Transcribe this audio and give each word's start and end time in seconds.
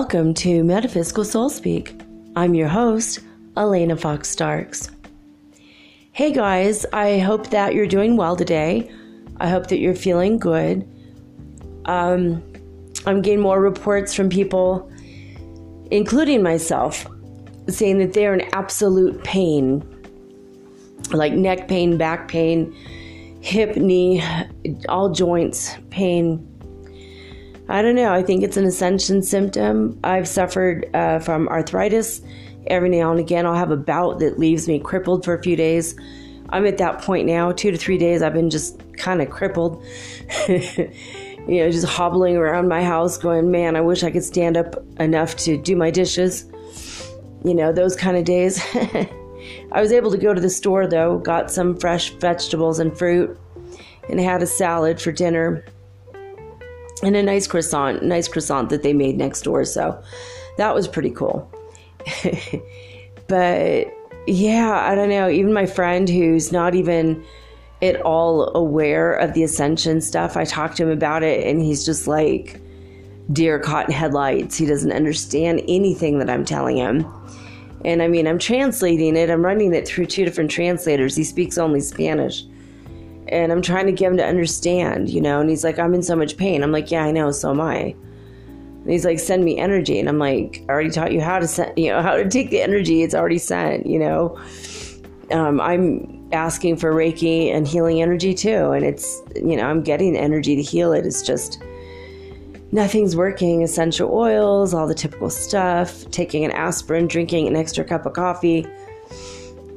Welcome 0.00 0.32
to 0.36 0.64
Metaphysical 0.64 1.26
Soul 1.26 1.50
Speak. 1.50 1.94
I'm 2.34 2.54
your 2.54 2.68
host, 2.68 3.18
Elena 3.54 3.98
Fox 3.98 4.30
Starks. 4.30 4.88
Hey 6.12 6.32
guys, 6.32 6.86
I 6.94 7.18
hope 7.18 7.50
that 7.50 7.74
you're 7.74 7.86
doing 7.86 8.16
well 8.16 8.34
today. 8.34 8.90
I 9.40 9.50
hope 9.50 9.66
that 9.66 9.78
you're 9.78 9.94
feeling 9.94 10.38
good. 10.38 10.88
Um, 11.84 12.42
I'm 13.04 13.20
getting 13.20 13.42
more 13.42 13.60
reports 13.60 14.14
from 14.14 14.30
people, 14.30 14.90
including 15.90 16.42
myself, 16.42 17.06
saying 17.68 17.98
that 17.98 18.14
they're 18.14 18.32
in 18.32 18.48
absolute 18.54 19.22
pain 19.22 19.84
like 21.12 21.34
neck 21.34 21.68
pain, 21.68 21.98
back 21.98 22.26
pain, 22.26 22.72
hip, 23.42 23.76
knee, 23.76 24.24
all 24.88 25.10
joints 25.10 25.76
pain 25.90 26.49
I 27.70 27.82
don't 27.82 27.94
know. 27.94 28.12
I 28.12 28.24
think 28.24 28.42
it's 28.42 28.56
an 28.56 28.64
ascension 28.64 29.22
symptom. 29.22 30.00
I've 30.02 30.26
suffered 30.26 30.90
uh, 30.92 31.20
from 31.20 31.46
arthritis. 31.46 32.20
Every 32.66 32.88
now 32.88 33.12
and 33.12 33.20
again, 33.20 33.46
I'll 33.46 33.54
have 33.54 33.70
a 33.70 33.76
bout 33.76 34.18
that 34.18 34.40
leaves 34.40 34.66
me 34.66 34.80
crippled 34.80 35.24
for 35.24 35.34
a 35.34 35.42
few 35.42 35.54
days. 35.54 35.94
I'm 36.48 36.66
at 36.66 36.78
that 36.78 37.00
point 37.00 37.28
now, 37.28 37.52
two 37.52 37.70
to 37.70 37.78
three 37.78 37.96
days, 37.96 38.22
I've 38.22 38.32
been 38.32 38.50
just 38.50 38.82
kind 38.94 39.22
of 39.22 39.30
crippled. 39.30 39.84
you 40.48 40.90
know, 41.46 41.70
just 41.70 41.86
hobbling 41.86 42.36
around 42.36 42.66
my 42.66 42.82
house, 42.82 43.16
going, 43.16 43.52
man, 43.52 43.76
I 43.76 43.82
wish 43.82 44.02
I 44.02 44.10
could 44.10 44.24
stand 44.24 44.56
up 44.56 44.74
enough 44.98 45.36
to 45.36 45.56
do 45.56 45.76
my 45.76 45.92
dishes. 45.92 46.50
You 47.44 47.54
know, 47.54 47.72
those 47.72 47.94
kind 47.94 48.16
of 48.16 48.24
days. 48.24 48.60
I 49.72 49.80
was 49.80 49.92
able 49.92 50.10
to 50.10 50.18
go 50.18 50.34
to 50.34 50.40
the 50.40 50.50
store 50.50 50.88
though, 50.88 51.18
got 51.18 51.52
some 51.52 51.76
fresh 51.76 52.10
vegetables 52.14 52.80
and 52.80 52.98
fruit, 52.98 53.38
and 54.08 54.18
had 54.18 54.42
a 54.42 54.46
salad 54.46 55.00
for 55.00 55.12
dinner 55.12 55.64
and 57.02 57.16
a 57.16 57.22
nice 57.22 57.46
croissant, 57.46 58.02
nice 58.02 58.28
croissant 58.28 58.70
that 58.70 58.82
they 58.82 58.92
made 58.92 59.16
next 59.16 59.42
door. 59.42 59.64
So 59.64 60.02
that 60.56 60.74
was 60.74 60.86
pretty 60.86 61.10
cool. 61.10 61.50
but 63.26 63.86
yeah, 64.26 64.86
I 64.86 64.94
don't 64.94 65.08
know. 65.08 65.28
Even 65.28 65.52
my 65.52 65.66
friend 65.66 66.08
who's 66.08 66.52
not 66.52 66.74
even 66.74 67.24
at 67.82 68.00
all 68.02 68.54
aware 68.54 69.14
of 69.14 69.32
the 69.32 69.42
ascension 69.42 70.00
stuff, 70.00 70.36
I 70.36 70.44
talked 70.44 70.76
to 70.76 70.82
him 70.84 70.90
about 70.90 71.22
it, 71.22 71.46
and 71.46 71.62
he's 71.62 71.84
just 71.84 72.06
like 72.06 72.60
deer 73.32 73.58
caught 73.58 73.86
in 73.86 73.94
headlights. 73.94 74.56
He 74.56 74.66
doesn't 74.66 74.92
understand 74.92 75.62
anything 75.68 76.18
that 76.18 76.28
I'm 76.28 76.44
telling 76.44 76.76
him. 76.76 77.06
And 77.84 78.02
I 78.02 78.08
mean, 78.08 78.26
I'm 78.26 78.38
translating 78.38 79.16
it, 79.16 79.30
I'm 79.30 79.44
running 79.44 79.72
it 79.72 79.88
through 79.88 80.06
two 80.06 80.24
different 80.24 80.50
translators. 80.50 81.16
He 81.16 81.24
speaks 81.24 81.56
only 81.56 81.80
Spanish 81.80 82.44
and 83.30 83.52
I'm 83.52 83.62
trying 83.62 83.86
to 83.86 83.92
get 83.92 84.10
him 84.10 84.16
to 84.16 84.26
understand, 84.26 85.08
you 85.08 85.20
know. 85.20 85.40
And 85.40 85.48
he's 85.48 85.64
like, 85.64 85.78
I'm 85.78 85.94
in 85.94 86.02
so 86.02 86.16
much 86.16 86.36
pain. 86.36 86.62
I'm 86.62 86.72
like, 86.72 86.90
yeah, 86.90 87.04
I 87.04 87.12
know, 87.12 87.30
so 87.30 87.50
am 87.50 87.60
I. 87.60 87.94
And 88.82 88.90
he's 88.90 89.04
like, 89.04 89.18
send 89.18 89.44
me 89.44 89.58
energy, 89.58 89.98
and 89.98 90.08
I'm 90.08 90.18
like, 90.18 90.64
I 90.68 90.72
already 90.72 90.90
taught 90.90 91.12
you 91.12 91.20
how 91.20 91.38
to 91.38 91.46
send, 91.46 91.78
you 91.78 91.90
know, 91.90 92.02
how 92.02 92.16
to 92.16 92.28
take 92.28 92.50
the 92.50 92.60
energy. 92.60 93.02
It's 93.02 93.14
already 93.14 93.38
sent, 93.38 93.86
you 93.86 93.98
know. 93.98 94.38
Um, 95.30 95.60
I'm 95.60 96.28
asking 96.32 96.76
for 96.76 96.92
Reiki 96.92 97.54
and 97.54 97.66
healing 97.66 98.02
energy 98.02 98.34
too, 98.34 98.72
and 98.72 98.84
it's, 98.84 99.22
you 99.36 99.56
know, 99.56 99.64
I'm 99.64 99.82
getting 99.82 100.16
energy 100.16 100.56
to 100.56 100.62
heal 100.62 100.92
it. 100.92 101.06
It's 101.06 101.22
just 101.22 101.62
nothing's 102.72 103.14
working. 103.14 103.62
Essential 103.62 104.12
oils, 104.12 104.74
all 104.74 104.88
the 104.88 104.94
typical 104.94 105.30
stuff. 105.30 106.10
Taking 106.10 106.44
an 106.44 106.50
aspirin, 106.50 107.06
drinking 107.06 107.46
an 107.46 107.54
extra 107.54 107.84
cup 107.84 108.06
of 108.06 108.14
coffee. 108.14 108.66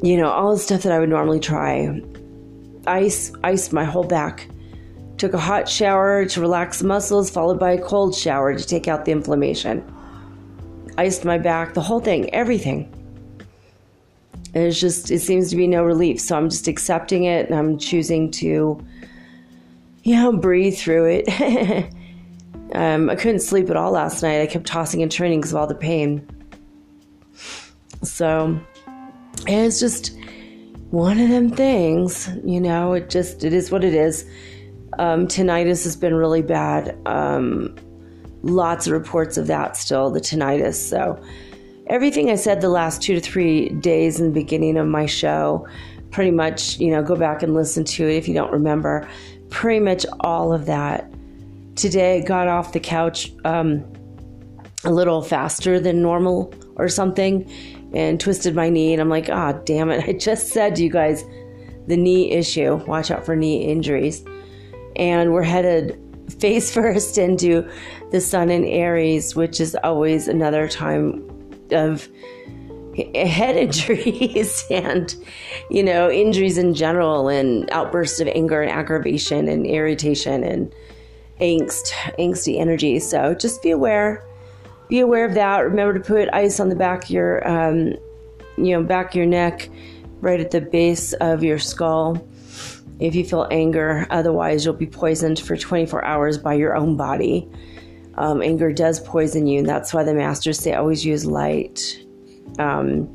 You 0.02 0.18
know, 0.18 0.31
all 0.31 0.53
the 0.53 0.59
stuff 0.59 0.81
that 0.84 0.92
I 0.92 0.97
would 0.97 1.09
normally 1.09 1.40
try 1.40 2.02
ice 2.88 3.31
iced 3.44 3.73
my 3.73 3.83
whole 3.83 4.03
back. 4.03 4.47
Took 5.17 5.33
a 5.33 5.39
hot 5.39 5.69
shower 5.69 6.25
to 6.25 6.41
relax 6.41 6.79
the 6.79 6.88
muscles, 6.88 7.29
followed 7.29 7.59
by 7.59 7.71
a 7.71 7.81
cold 7.81 8.16
shower 8.16 8.57
to 8.57 8.66
take 8.66 8.88
out 8.88 9.05
the 9.05 9.11
inflammation. 9.11 9.83
Iced 10.97 11.23
my 11.25 11.38
back, 11.38 11.73
the 11.73 11.81
whole 11.81 11.99
thing, 11.99 12.33
everything. 12.33 12.91
It's 14.53 14.79
just, 14.79 15.09
it 15.09 15.19
seems 15.19 15.49
to 15.49 15.55
be 15.55 15.67
no 15.67 15.83
relief. 15.83 16.19
So 16.19 16.38
I'm 16.38 16.49
just 16.49 16.67
accepting 16.67 17.23
it 17.23 17.47
and 17.49 17.57
I'm 17.57 17.77
choosing 17.77 18.29
to, 18.31 18.85
you 20.03 20.15
know, 20.15 20.31
breathe 20.31 20.77
through 20.77 21.23
it. 21.23 21.94
um, 22.73 23.09
I 23.09 23.15
couldn't 23.15 23.39
sleep 23.39 23.69
at 23.69 23.75
all 23.75 23.91
last 23.91 24.21
night. 24.21 24.41
I 24.41 24.45
kept 24.45 24.67
tossing 24.67 25.01
and 25.01 25.11
turning 25.11 25.39
because 25.39 25.53
of 25.53 25.57
all 25.57 25.67
the 25.67 25.75
pain. 25.75 26.27
So, 28.03 28.59
it's 29.47 29.79
just, 29.79 30.15
one 30.94 31.20
of 31.20 31.28
them 31.30 31.50
things, 31.50 32.30
you 32.46 32.62
know, 32.62 32.94
it 32.94 33.09
just, 33.09 33.44
it 33.44 33.52
is 33.52 33.72
what 33.72 33.84
it 33.84 33.96
is. 33.96 34.30
Um, 35.00 35.28
tinnitus 35.28 35.86
has 35.86 35.96
been 35.96 36.14
really 36.14 36.44
bad. 36.44 36.96
Um, 37.08 37.76
lots 38.44 38.86
of 38.86 38.94
reports 38.94 39.36
of 39.36 39.48
that 39.48 39.76
still, 39.76 40.12
the 40.12 40.20
tinnitus. 40.20 40.76
So, 40.76 41.20
everything 41.88 42.30
I 42.30 42.36
said 42.36 42.62
the 42.62 42.70
last 42.70 43.02
two 43.02 43.16
to 43.16 43.20
three 43.20 43.70
days 43.70 44.20
in 44.20 44.28
the 44.28 44.31
beginning 44.34 44.78
of 44.78 44.86
my 44.86 45.08
show, 45.08 45.68
pretty 46.12 46.30
much, 46.30 46.78
you 46.78 46.92
know, 46.92 47.02
go 47.02 47.16
back 47.16 47.42
and 47.42 47.56
listen 47.56 47.84
to 47.86 48.08
it 48.08 48.16
if 48.16 48.28
you 48.28 48.36
don't 48.36 48.52
remember. 48.52 49.10
Pretty 49.50 49.80
much 49.80 50.06
all 50.20 50.54
of 50.54 50.68
that. 50.68 51.12
Today, 51.75 52.24
got 52.24 52.48
off 52.48 52.72
the 52.72 52.80
couch 52.80 53.31
um, 53.46 53.84
a 54.84 54.92
little 54.92 55.24
faster 55.24 55.80
than 55.80 56.04
normal 56.04 56.54
or 56.75 56.88
something 56.88 57.50
and 57.94 58.20
twisted 58.20 58.56
my 58.56 58.70
knee. 58.70 58.94
And 58.94 59.02
I'm 59.02 59.09
like, 59.09 59.30
ah, 59.30 59.54
oh, 59.54 59.62
damn 59.66 59.90
it. 59.90 60.04
I 60.08 60.14
just 60.14 60.50
said 60.50 60.76
to 60.76 60.84
you 60.84 60.90
guys 60.90 61.24
the 61.88 61.98
knee 61.98 62.31
issue. 62.31 62.76
Watch 62.88 63.12
out 63.12 63.26
for 63.26 63.36
knee 63.36 63.66
injuries. 63.66 64.24
And 64.96 65.34
we're 65.34 65.44
headed 65.44 66.00
face 66.40 66.72
first 66.74 67.18
into 67.18 67.70
the 68.12 68.22
sun 68.22 68.50
in 68.50 68.66
Aries, 68.66 69.36
which 69.36 69.59
is 69.59 69.76
always 69.84 70.28
another 70.28 70.68
time 70.68 71.30
of 71.72 72.08
head 73.16 73.56
injuries 73.56 74.66
and 74.70 75.16
you 75.72 75.81
know 75.84 76.12
injuries 76.12 76.58
in 76.58 76.75
general 76.75 77.28
and 77.28 77.70
outbursts 77.72 78.20
of 78.20 78.28
anger 78.28 78.62
and 78.62 78.72
aggravation 78.72 79.48
and 79.48 79.66
irritation 79.66 80.44
and 80.44 80.74
angst 81.42 81.92
angsty 82.20 82.60
energy 82.60 83.00
so 83.00 83.34
just 83.34 83.64
be 83.64 83.72
aware 83.72 84.24
be 84.94 85.00
aware 85.00 85.26
of 85.26 85.34
that. 85.34 85.62
Remember 85.62 85.98
to 85.98 86.00
put 86.00 86.30
ice 86.34 86.59
on 86.59 86.70
the 86.70 86.76
back 86.76 87.06
of 87.06 87.09
your, 87.09 87.48
um, 87.48 87.96
you 88.58 88.74
know, 88.74 88.84
back 88.84 89.09
of 89.09 89.16
your 89.16 89.26
neck, 89.26 89.68
right 90.22 90.40
at 90.40 90.52
the 90.52 90.62
base 90.62 91.14
of 91.14 91.44
your 91.44 91.58
skull. 91.58 92.24
If 93.00 93.16
you 93.16 93.26
feel 93.26 93.48
anger, 93.50 94.06
otherwise 94.12 94.64
you'll 94.64 94.76
be 94.76 94.86
poisoned 94.86 95.40
for 95.40 95.58
24 95.58 96.06
hours 96.06 96.38
by 96.38 96.54
your 96.54 96.76
own 96.76 96.96
body. 96.96 97.50
Um, 98.20 98.44
anger 98.44 98.72
does 98.72 99.00
poison 99.00 99.48
you, 99.48 99.58
and 99.58 99.68
that's 99.68 99.96
why 99.96 100.04
the 100.04 100.14
masters 100.14 100.59
say 100.59 100.76
always 100.76 101.04
use 101.04 101.25
light, 101.25 102.00
um, 102.60 103.10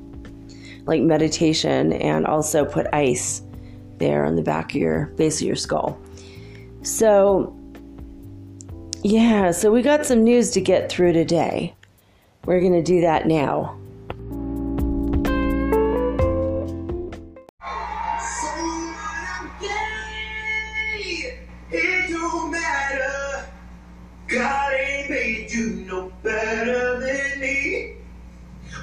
like 0.84 1.00
meditation, 1.02 1.92
and 1.92 2.26
also 2.26 2.64
put 2.64 2.88
ice 2.92 3.40
there 3.98 4.24
on 4.24 4.34
the 4.34 4.42
back 4.42 4.72
of 4.72 4.80
your 4.80 5.06
base 5.14 5.40
of 5.40 5.46
your 5.46 5.54
skull. 5.54 5.96
So 6.82 7.56
yeah, 9.02 9.50
so 9.50 9.70
we 9.70 9.82
got 9.82 10.06
some 10.06 10.24
news 10.24 10.50
to 10.52 10.60
get 10.60 10.90
through 10.90 11.12
today. 11.12 11.74
We're 12.44 12.60
going 12.60 12.72
to 12.72 12.82
do 12.82 13.00
that 13.02 13.26
now. 13.26 13.78
God 24.28 24.72
ain't 24.74 25.08
made 25.08 25.50
you 25.50 25.70
no 25.86 26.12
better 26.22 27.00
than 27.00 27.40
me. 27.40 27.94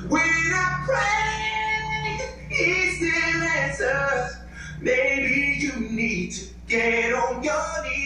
When 0.10 0.22
I 0.22 0.84
pray, 0.86 2.30
He 2.50 2.92
still 2.96 3.44
answers. 3.44 4.38
Maybe 4.82 5.58
you 5.60 5.88
need 5.90 6.32
to 6.32 6.46
get 6.68 7.14
on 7.14 7.44
your 7.44 7.84
knees. 7.84 8.05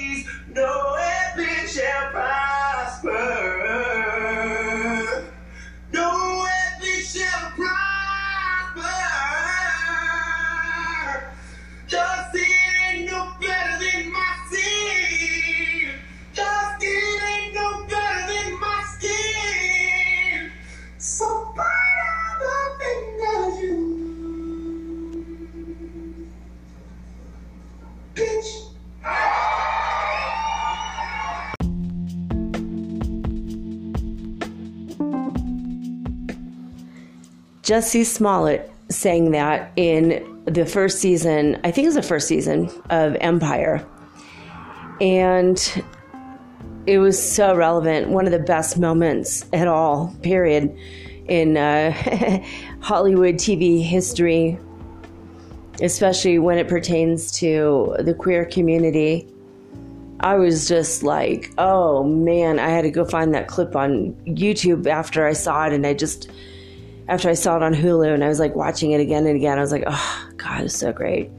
No 0.55 0.95
weapon 0.95 1.67
shall 1.67 2.11
prosper. 2.11 3.68
Jussie 37.69 38.03
Smollett 38.03 38.67
sang 38.89 39.29
that 39.29 39.71
in 39.75 40.41
the 40.45 40.65
first 40.65 40.97
season, 40.97 41.61
I 41.63 41.69
think 41.69 41.85
it 41.85 41.89
was 41.89 41.95
the 41.95 42.01
first 42.01 42.27
season 42.27 42.67
of 42.89 43.15
Empire. 43.21 43.85
And 44.99 45.83
it 46.87 46.97
was 46.97 47.21
so 47.21 47.55
relevant. 47.55 48.09
One 48.09 48.25
of 48.25 48.31
the 48.31 48.39
best 48.39 48.79
moments 48.79 49.45
at 49.53 49.67
all, 49.67 50.15
period, 50.23 50.75
in 51.27 51.57
uh, 51.57 51.91
Hollywood 52.81 53.35
TV 53.35 53.83
history, 53.83 54.57
especially 55.79 56.39
when 56.39 56.57
it 56.57 56.67
pertains 56.67 57.31
to 57.33 57.95
the 57.99 58.15
queer 58.15 58.45
community. 58.45 59.27
I 60.21 60.37
was 60.37 60.67
just 60.67 61.03
like, 61.03 61.53
oh 61.59 62.03
man, 62.03 62.57
I 62.57 62.69
had 62.69 62.81
to 62.81 62.89
go 62.89 63.05
find 63.05 63.31
that 63.35 63.47
clip 63.47 63.75
on 63.75 64.15
YouTube 64.25 64.87
after 64.87 65.27
I 65.27 65.33
saw 65.33 65.67
it, 65.67 65.73
and 65.73 65.85
I 65.85 65.93
just 65.93 66.31
after 67.09 67.27
I 67.27 67.33
saw 67.33 67.57
it 67.57 67.63
on 67.63 67.73
Hulu 67.73 68.13
and 68.13 68.23
I 68.23 68.27
was 68.27 68.39
like 68.39 68.55
watching 68.55 68.91
it 68.91 69.01
again 69.01 69.25
and 69.25 69.35
again, 69.35 69.57
I 69.57 69.61
was 69.61 69.71
like, 69.71 69.83
oh, 69.87 70.29
God, 70.37 70.65
it's 70.65 70.77
so 70.77 70.93
great. 70.93 71.31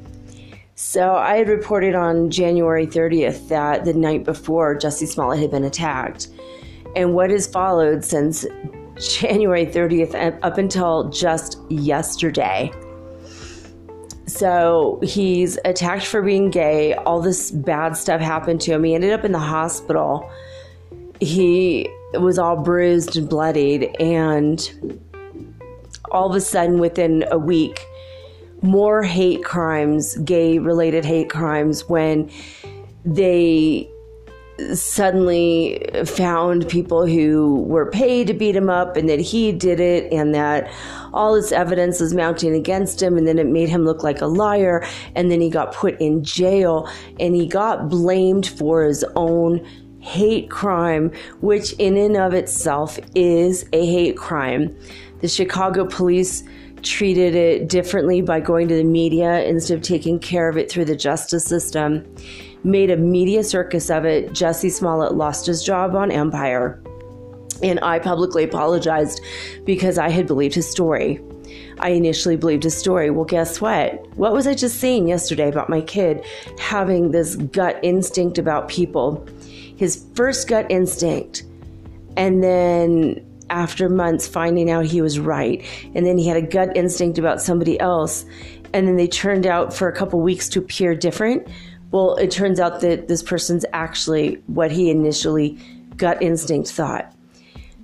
So 0.75 1.14
I 1.14 1.37
had 1.37 1.49
reported 1.49 1.94
on 1.94 2.28
January 2.28 2.88
30th 2.88 3.49
that 3.49 3.84
the 3.84 3.94
night 3.94 4.25
before 4.25 4.75
Jussie 4.76 5.06
Smollett 5.06 5.38
had 5.38 5.52
been 5.52 5.62
attacked. 5.62 6.26
And 6.96 7.14
what 7.14 7.31
has 7.31 7.46
followed 7.46 8.05
since 8.05 8.44
January 8.99 9.64
30th 9.64 10.38
up 10.43 10.58
until 10.58 11.08
just 11.08 11.58
yesterday. 11.69 12.72
So 14.26 14.99
he's 15.05 15.56
attacked 15.64 16.05
for 16.05 16.20
being 16.20 16.50
gay. 16.50 16.94
All 16.94 17.20
this 17.20 17.52
bad 17.52 17.96
stuff 17.96 18.20
happened 18.20 18.61
to 18.62 18.72
him. 18.72 18.82
He 18.82 18.94
ended 18.94 19.12
up 19.12 19.25
in 19.25 19.31
the 19.31 19.38
hospital. 19.38 20.28
He 21.20 21.88
was 22.14 22.38
all 22.40 22.56
bruised 22.56 23.17
and 23.17 23.28
bloodied. 23.28 23.94
And 24.00 24.61
all 26.10 26.28
of 26.28 26.34
a 26.34 26.40
sudden, 26.40 26.78
within 26.78 27.24
a 27.30 27.38
week, 27.38 27.86
more 28.62 29.02
hate 29.02 29.44
crimes, 29.44 30.16
gay 30.18 30.58
related 30.58 31.04
hate 31.04 31.30
crimes, 31.30 31.88
when 31.88 32.30
they 33.04 33.88
suddenly 34.74 35.84
found 36.04 36.68
people 36.68 37.06
who 37.06 37.62
were 37.62 37.90
paid 37.90 38.26
to 38.26 38.34
beat 38.34 38.54
him 38.54 38.68
up 38.68 38.96
and 38.96 39.08
that 39.08 39.20
he 39.20 39.52
did 39.52 39.80
it 39.80 40.12
and 40.12 40.34
that 40.34 40.70
all 41.12 41.34
this 41.34 41.52
evidence 41.52 42.00
was 42.00 42.14
mounting 42.14 42.54
against 42.54 43.02
him 43.02 43.16
and 43.16 43.26
then 43.26 43.38
it 43.38 43.46
made 43.46 43.68
him 43.68 43.84
look 43.84 44.02
like 44.02 44.20
a 44.20 44.26
liar 44.26 44.84
and 45.14 45.30
then 45.30 45.40
he 45.40 45.48
got 45.48 45.72
put 45.72 45.98
in 46.00 46.22
jail 46.22 46.88
and 47.18 47.34
he 47.34 47.46
got 47.46 47.88
blamed 47.88 48.46
for 48.46 48.84
his 48.84 49.04
own 49.16 49.66
hate 50.00 50.50
crime 50.50 51.10
which 51.40 51.72
in 51.74 51.96
and 51.96 52.16
of 52.16 52.32
itself 52.32 52.98
is 53.14 53.66
a 53.72 53.84
hate 53.86 54.16
crime 54.16 54.74
the 55.20 55.28
Chicago 55.28 55.84
police 55.84 56.44
treated 56.82 57.34
it 57.34 57.69
differently 57.69 58.22
by 58.22 58.40
going 58.40 58.69
to 58.69 58.75
the 58.75 58.84
media 58.84 59.44
instead 59.44 59.76
of 59.76 59.82
taking 59.82 60.19
care 60.19 60.49
of 60.49 60.56
it 60.56 60.70
through 60.70 60.87
the 60.87 60.96
justice 60.96 61.44
system, 61.44 62.05
made 62.64 62.90
a 62.90 62.96
media 62.96 63.44
circus 63.44 63.90
of 63.90 64.05
it. 64.05 64.31
Jussie 64.31 64.70
Smollett 64.70 65.14
lost 65.14 65.46
his 65.46 65.62
job 65.62 65.94
on 65.94 66.11
Empire. 66.11 66.82
And 67.62 67.78
I 67.82 67.99
publicly 67.99 68.44
apologized 68.44 69.20
because 69.64 69.99
I 69.99 70.08
had 70.08 70.26
believed 70.26 70.55
his 70.55 70.70
story. 70.70 71.20
I 71.81 71.90
initially 71.90 72.37
believed 72.37 72.62
his 72.62 72.76
story. 72.76 73.11
Well, 73.11 73.25
guess 73.25 73.61
what? 73.61 74.06
What 74.17 74.32
was 74.32 74.46
I 74.46 74.55
just 74.55 74.81
saying 74.81 75.08
yesterday 75.08 75.49
about 75.49 75.69
my 75.69 75.81
kid 75.81 76.25
having 76.58 77.11
this 77.11 77.37
gut 77.37 77.78
instinct 77.82 78.38
about 78.38 78.69
people? 78.69 79.26
His 79.76 80.05
first 80.14 80.49
gut 80.49 80.67
instinct, 80.70 81.43
and 82.17 82.43
then 82.43 83.26
after 83.50 83.88
months 83.88 84.26
finding 84.26 84.70
out 84.70 84.85
he 84.87 85.02
was 85.02 85.19
right. 85.19 85.64
And 85.94 86.06
then 86.06 86.17
he 86.17 86.26
had 86.26 86.37
a 86.37 86.43
gut 86.43 86.76
instinct 86.76 87.19
about 87.19 87.43
somebody 87.43 87.79
else. 87.81 88.25
And 88.73 88.87
then 88.87 88.97
they 88.97 89.08
turned 89.08 89.47
out 89.47 89.75
for 89.75 89.88
a 89.88 89.93
couple 89.93 90.20
weeks 90.20 90.49
to 90.50 90.61
appear 90.61 90.94
different. 90.94 91.47
Well, 91.91 92.14
it 92.17 92.31
turns 92.31 92.61
out 92.61 92.81
that 92.81 93.08
this 93.08 93.23
person's 93.23 93.64
actually 93.73 94.43
what 94.47 94.70
he 94.70 94.91
initially 94.91 95.58
gut 95.97 96.23
instinct 96.23 96.70
thought. 96.70 97.12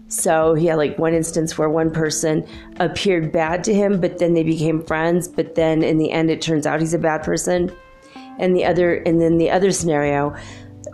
So 0.09 0.55
he 0.55 0.67
had 0.67 0.77
like 0.77 0.99
one 0.99 1.15
instance 1.15 1.59
where 1.59 1.69
one 1.69 1.91
person 1.91 2.47
appeared 2.79 3.33
bad 3.33 3.65
to 3.65 3.75
him, 3.75 4.01
but 4.01 4.19
then 4.19 4.35
they 4.35 4.45
became 4.45 4.83
friends. 4.85 5.27
But 5.27 5.57
then 5.57 5.83
in 5.83 5.99
the 5.99 6.13
end, 6.13 6.31
it 6.31 6.41
turns 6.41 6.67
out 6.67 6.81
he's 6.81 6.95
a 6.95 6.99
bad 6.99 7.25
person. 7.25 7.73
And 8.39 8.55
the 8.55 8.65
other, 8.65 8.95
and 8.95 9.21
then 9.21 9.39
the 9.39 9.51
other 9.51 9.73
scenario, 9.73 10.37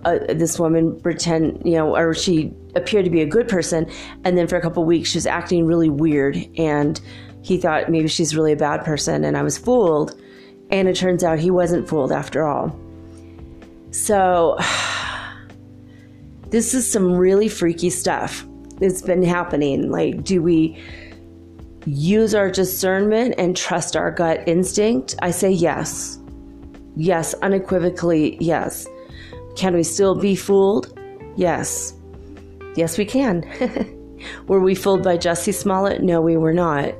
uh, 0.04 0.18
this 0.28 0.58
woman 0.58 0.98
pretend, 1.00 1.62
you 1.64 1.76
know, 1.76 1.96
or 1.96 2.14
she 2.14 2.52
appeared 2.74 3.04
to 3.04 3.10
be 3.10 3.20
a 3.20 3.26
good 3.26 3.48
person, 3.48 3.90
and 4.24 4.36
then 4.36 4.46
for 4.46 4.56
a 4.56 4.60
couple 4.60 4.84
weeks 4.84 5.10
she 5.10 5.18
was 5.18 5.26
acting 5.26 5.66
really 5.66 5.90
weird, 5.90 6.36
and 6.56 7.00
he 7.42 7.58
thought 7.58 7.90
maybe 7.90 8.08
she's 8.08 8.34
really 8.34 8.52
a 8.52 8.56
bad 8.56 8.84
person, 8.84 9.24
and 9.24 9.36
I 9.36 9.42
was 9.42 9.58
fooled, 9.58 10.20
and 10.70 10.88
it 10.88 10.96
turns 10.96 11.24
out 11.24 11.38
he 11.38 11.50
wasn't 11.50 11.88
fooled 11.88 12.12
after 12.12 12.46
all. 12.46 12.78
So, 13.90 14.58
this 16.48 16.74
is 16.74 16.90
some 16.90 17.12
really 17.12 17.48
freaky 17.48 17.90
stuff 17.90 18.46
that's 18.78 19.02
been 19.02 19.22
happening. 19.22 19.90
Like, 19.90 20.24
do 20.24 20.42
we 20.42 20.78
use 21.86 22.34
our 22.34 22.50
discernment 22.50 23.34
and 23.38 23.56
trust 23.56 23.96
our 23.96 24.10
gut 24.10 24.46
instinct? 24.46 25.14
I 25.22 25.30
say 25.30 25.50
yes. 25.50 26.18
Yes, 26.96 27.34
unequivocally, 27.34 28.36
yes. 28.40 28.86
Can 29.56 29.74
we 29.74 29.82
still 29.82 30.14
be 30.14 30.34
fooled? 30.34 30.98
Yes. 31.36 31.94
Yes, 32.74 32.96
we 32.96 33.04
can. 33.04 33.44
were 34.46 34.60
we 34.60 34.74
fooled 34.74 35.02
by 35.02 35.18
Jussie 35.18 35.54
Smollett? 35.54 36.02
No, 36.02 36.20
we 36.20 36.36
were 36.36 36.54
not. 36.54 36.94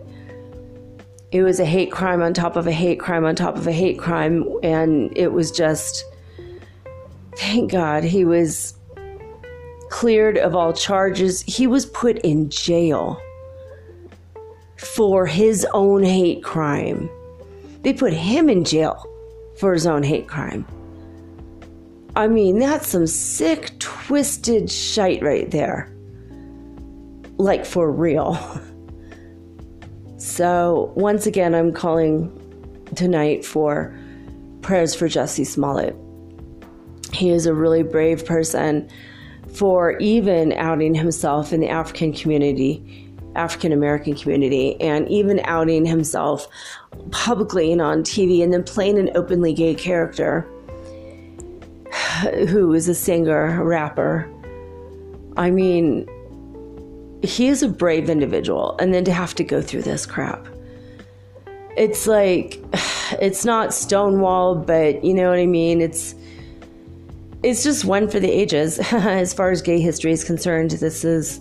It 1.30 1.42
was 1.42 1.60
a 1.60 1.64
hate 1.64 1.90
crime 1.90 2.20
on 2.20 2.34
top 2.34 2.56
of 2.56 2.66
a 2.66 2.72
hate 2.72 3.00
crime 3.00 3.24
on 3.24 3.34
top 3.34 3.56
of 3.56 3.66
a 3.66 3.72
hate 3.72 3.98
crime, 3.98 4.44
and 4.62 5.16
it 5.16 5.32
was 5.32 5.50
just, 5.50 6.04
thank 7.36 7.72
God, 7.72 8.04
he 8.04 8.26
was 8.26 8.74
cleared 9.88 10.36
of 10.36 10.54
all 10.54 10.74
charges. 10.74 11.42
He 11.42 11.66
was 11.66 11.86
put 11.86 12.18
in 12.18 12.50
jail 12.50 13.18
for 14.76 15.26
his 15.26 15.66
own 15.72 16.02
hate 16.02 16.42
crime. 16.44 17.08
They 17.80 17.94
put 17.94 18.12
him 18.12 18.50
in 18.50 18.64
jail 18.64 19.06
for 19.58 19.72
his 19.72 19.86
own 19.86 20.02
hate 20.02 20.28
crime. 20.28 20.66
I 22.14 22.28
mean, 22.28 22.58
that's 22.58 22.88
some 22.88 23.06
sick, 23.06 23.78
twisted 23.78 24.70
shite 24.70 25.22
right 25.22 25.50
there. 25.50 25.94
Like 27.38 27.64
for 27.64 27.90
real. 27.90 28.38
So, 30.22 30.92
once 30.94 31.26
again, 31.26 31.52
I'm 31.52 31.72
calling 31.72 32.30
tonight 32.94 33.44
for 33.44 33.92
prayers 34.60 34.94
for 34.94 35.08
Jussie 35.08 35.44
Smollett. 35.44 35.96
He 37.12 37.30
is 37.30 37.44
a 37.44 37.52
really 37.52 37.82
brave 37.82 38.24
person 38.24 38.88
for 39.52 39.98
even 39.98 40.52
outing 40.52 40.94
himself 40.94 41.52
in 41.52 41.58
the 41.58 41.68
African 41.68 42.12
community, 42.12 43.12
African 43.34 43.72
American 43.72 44.14
community, 44.14 44.80
and 44.80 45.08
even 45.08 45.40
outing 45.42 45.84
himself 45.84 46.46
publicly 47.10 47.72
and 47.72 47.82
on 47.82 48.04
TV 48.04 48.44
and 48.44 48.52
then 48.52 48.62
playing 48.62 48.98
an 48.98 49.10
openly 49.16 49.52
gay 49.52 49.74
character 49.74 50.48
who 52.48 52.72
is 52.72 52.88
a 52.88 52.94
singer, 52.94 53.62
rapper. 53.64 54.30
I 55.36 55.50
mean, 55.50 56.08
he 57.22 57.48
is 57.48 57.62
a 57.62 57.68
brave 57.68 58.10
individual, 58.10 58.76
and 58.78 58.92
then 58.92 59.04
to 59.04 59.12
have 59.12 59.34
to 59.36 59.44
go 59.44 59.62
through 59.62 59.82
this 59.82 60.06
crap. 60.06 60.46
It's 61.76 62.06
like, 62.06 62.60
it's 63.20 63.44
not 63.44 63.72
Stonewall, 63.72 64.54
but 64.56 65.04
you 65.04 65.14
know 65.14 65.30
what 65.30 65.38
I 65.38 65.46
mean? 65.46 65.80
It's. 65.80 66.14
It's 67.44 67.64
just 67.64 67.84
one 67.84 68.08
for 68.08 68.20
the 68.20 68.30
ages 68.30 68.78
as 68.92 69.34
far 69.34 69.50
as 69.50 69.62
gay 69.62 69.80
history 69.80 70.12
is 70.12 70.22
concerned. 70.22 70.70
This 70.70 71.04
is, 71.04 71.40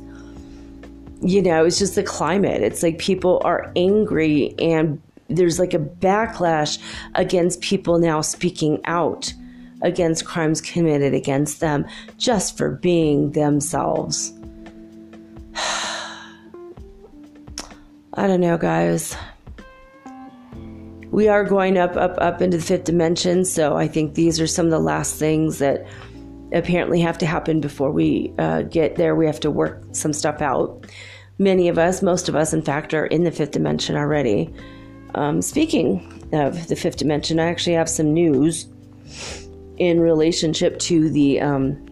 you 1.22 1.44
know, 1.44 1.64
it's 1.64 1.78
just 1.78 1.94
the 1.94 2.02
climate. 2.02 2.64
It's 2.64 2.82
like 2.82 2.98
people 2.98 3.40
are 3.46 3.72
angry 3.76 4.56
and 4.58 5.00
there's 5.28 5.60
like 5.60 5.76
a 5.76 5.80
backlash 5.80 6.80
against 7.14 7.62
people 7.62 8.00
now 8.00 8.22
speaking 8.22 8.82
out 8.86 9.32
against 9.82 10.26
crimes 10.26 10.62
committed 10.62 11.14
against 11.14 11.60
them 11.60 11.86
just 12.18 12.58
for 12.58 12.72
being 12.72 13.32
themselves. 13.32 14.34
I 18.14 18.28
don't 18.28 18.42
know, 18.42 18.58
guys. 18.58 19.16
We 21.12 21.28
are 21.28 21.44
going 21.44 21.78
up, 21.78 21.98
up, 21.98 22.16
up 22.20 22.42
into 22.42 22.58
the 22.58 22.64
fifth 22.64 22.86
dimension, 22.86 23.44
so 23.44 23.76
I 23.76 23.88
think 23.88 24.14
these 24.14 24.40
are 24.40 24.48
some 24.48 24.66
of 24.66 24.72
the 24.72 24.80
last 24.80 25.18
things 25.18 25.60
that 25.60 25.86
apparently 26.54 27.02
have 27.02 27.18
to 27.18 27.26
happen 27.26 27.60
before 27.60 27.92
we 27.92 28.34
uh, 28.38 28.62
get 28.64 28.96
there. 28.96 29.16
We 29.16 29.26
have 29.26 29.40
to 29.42 29.52
work 29.52 29.84
some 29.92 30.14
stuff 30.14 30.42
out. 30.42 30.86
Many 31.38 31.68
of 31.70 31.78
us, 31.78 32.02
most 32.02 32.30
of 32.30 32.36
us, 32.36 32.54
in 32.54 32.62
fact, 32.62 32.94
are 32.94 33.06
in 33.06 33.24
the 33.24 33.32
fifth 33.32 33.52
dimension 33.52 33.96
already. 33.96 34.54
Um, 35.16 35.42
speaking 35.42 36.30
of 36.34 36.68
the 36.68 36.76
fifth 36.76 36.98
dimension, 36.98 37.40
I 37.40 37.50
actually 37.50 37.74
have 37.74 37.90
some 37.90 38.14
news 38.14 38.68
in 39.78 40.00
relationship 40.00 40.78
to 40.80 41.10
the 41.10 41.42
um, 41.42 41.86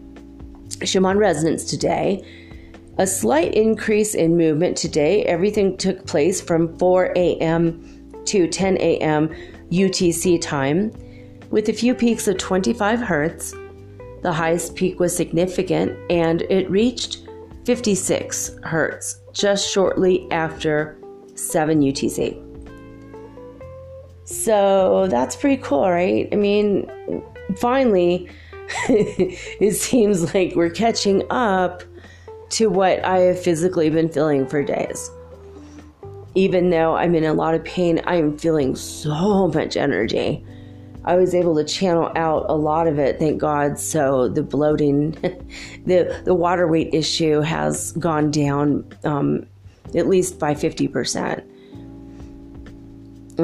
Schumann 0.83 1.17
resonance 1.17 1.65
today. 1.65 2.23
A 2.97 3.07
slight 3.07 3.53
increase 3.53 4.13
in 4.13 4.35
movement 4.35 4.77
today. 4.77 5.23
Everything 5.23 5.77
took 5.77 6.05
place 6.05 6.41
from 6.41 6.77
4 6.77 7.13
a.m. 7.15 8.11
to 8.25 8.47
10 8.47 8.77
a.m. 8.77 9.29
UTC 9.71 10.41
time, 10.41 10.91
with 11.49 11.69
a 11.69 11.73
few 11.73 11.93
peaks 11.93 12.27
of 12.27 12.37
25 12.37 12.99
hertz. 12.99 13.53
The 14.21 14.33
highest 14.33 14.75
peak 14.75 14.99
was 14.99 15.15
significant 15.15 15.97
and 16.11 16.41
it 16.43 16.69
reached 16.69 17.27
56 17.65 18.57
hertz 18.63 19.21
just 19.31 19.71
shortly 19.71 20.29
after 20.31 20.99
7 21.35 21.79
UTC. 21.79 22.45
So 24.25 25.07
that's 25.09 25.35
pretty 25.35 25.61
cool, 25.61 25.89
right? 25.89 26.27
I 26.31 26.35
mean, 26.35 26.89
finally, 27.57 28.29
it 28.89 29.75
seems 29.75 30.33
like 30.33 30.55
we're 30.55 30.69
catching 30.69 31.23
up 31.29 31.83
to 32.49 32.69
what 32.69 33.03
I 33.05 33.19
have 33.19 33.41
physically 33.41 33.89
been 33.89 34.09
feeling 34.09 34.47
for 34.47 34.63
days. 34.63 35.11
Even 36.35 36.69
though 36.69 36.95
I'm 36.95 37.15
in 37.15 37.23
a 37.23 37.33
lot 37.33 37.55
of 37.55 37.63
pain, 37.63 38.01
I 38.05 38.15
am 38.15 38.37
feeling 38.37 38.75
so 38.75 39.47
much 39.47 39.75
energy. 39.75 40.43
I 41.05 41.15
was 41.15 41.33
able 41.33 41.55
to 41.55 41.63
channel 41.63 42.11
out 42.15 42.45
a 42.49 42.55
lot 42.55 42.87
of 42.87 42.99
it, 42.99 43.19
thank 43.19 43.39
God. 43.39 43.79
So 43.79 44.27
the 44.27 44.43
bloating, 44.43 45.11
the 45.85 46.21
the 46.25 46.35
water 46.35 46.67
weight 46.67 46.93
issue 46.93 47.41
has 47.41 47.93
gone 47.93 48.31
down 48.31 48.85
um, 49.03 49.45
at 49.95 50.07
least 50.07 50.39
by 50.39 50.53
fifty 50.53 50.87
percent. 50.87 51.48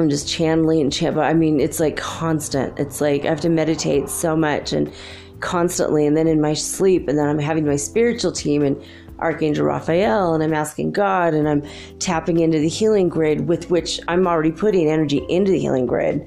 I'm 0.00 0.10
just 0.10 0.28
channeling 0.28 0.80
and 0.80 1.14
but 1.14 1.24
I 1.24 1.34
mean, 1.34 1.60
it's 1.60 1.80
like 1.80 1.96
constant. 1.96 2.78
It's 2.78 3.00
like 3.00 3.24
I 3.24 3.28
have 3.28 3.40
to 3.42 3.48
meditate 3.48 4.08
so 4.08 4.36
much 4.36 4.72
and 4.72 4.92
constantly, 5.40 6.06
and 6.06 6.16
then 6.16 6.26
in 6.26 6.40
my 6.40 6.54
sleep, 6.54 7.08
and 7.08 7.18
then 7.18 7.28
I'm 7.28 7.38
having 7.38 7.66
my 7.66 7.76
spiritual 7.76 8.32
team 8.32 8.62
and 8.62 8.82
Archangel 9.18 9.66
Raphael, 9.66 10.34
and 10.34 10.42
I'm 10.42 10.52
asking 10.52 10.92
God, 10.92 11.34
and 11.34 11.48
I'm 11.48 11.62
tapping 11.98 12.40
into 12.40 12.58
the 12.58 12.68
healing 12.68 13.08
grid 13.08 13.48
with 13.48 13.70
which 13.70 14.00
I'm 14.08 14.26
already 14.26 14.52
putting 14.52 14.88
energy 14.88 15.24
into 15.28 15.50
the 15.50 15.58
healing 15.58 15.86
grid. 15.86 16.26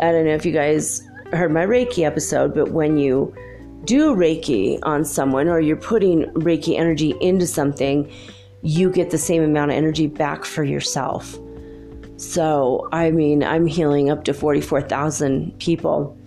I 0.00 0.12
don't 0.12 0.26
know 0.26 0.34
if 0.34 0.44
you 0.44 0.52
guys 0.52 1.02
heard 1.32 1.52
my 1.52 1.64
Reiki 1.64 2.04
episode, 2.04 2.54
but 2.54 2.72
when 2.72 2.98
you 2.98 3.34
do 3.84 4.14
Reiki 4.14 4.78
on 4.82 5.04
someone 5.04 5.48
or 5.48 5.60
you're 5.60 5.76
putting 5.76 6.24
Reiki 6.32 6.78
energy 6.78 7.14
into 7.20 7.46
something, 7.46 8.10
you 8.62 8.90
get 8.90 9.10
the 9.10 9.18
same 9.18 9.42
amount 9.42 9.70
of 9.70 9.76
energy 9.76 10.06
back 10.06 10.44
for 10.44 10.64
yourself. 10.64 11.38
So, 12.16 12.88
I 12.92 13.10
mean, 13.10 13.44
I'm 13.44 13.66
healing 13.66 14.10
up 14.10 14.24
to 14.24 14.34
44,000 14.34 15.58
people 15.58 16.18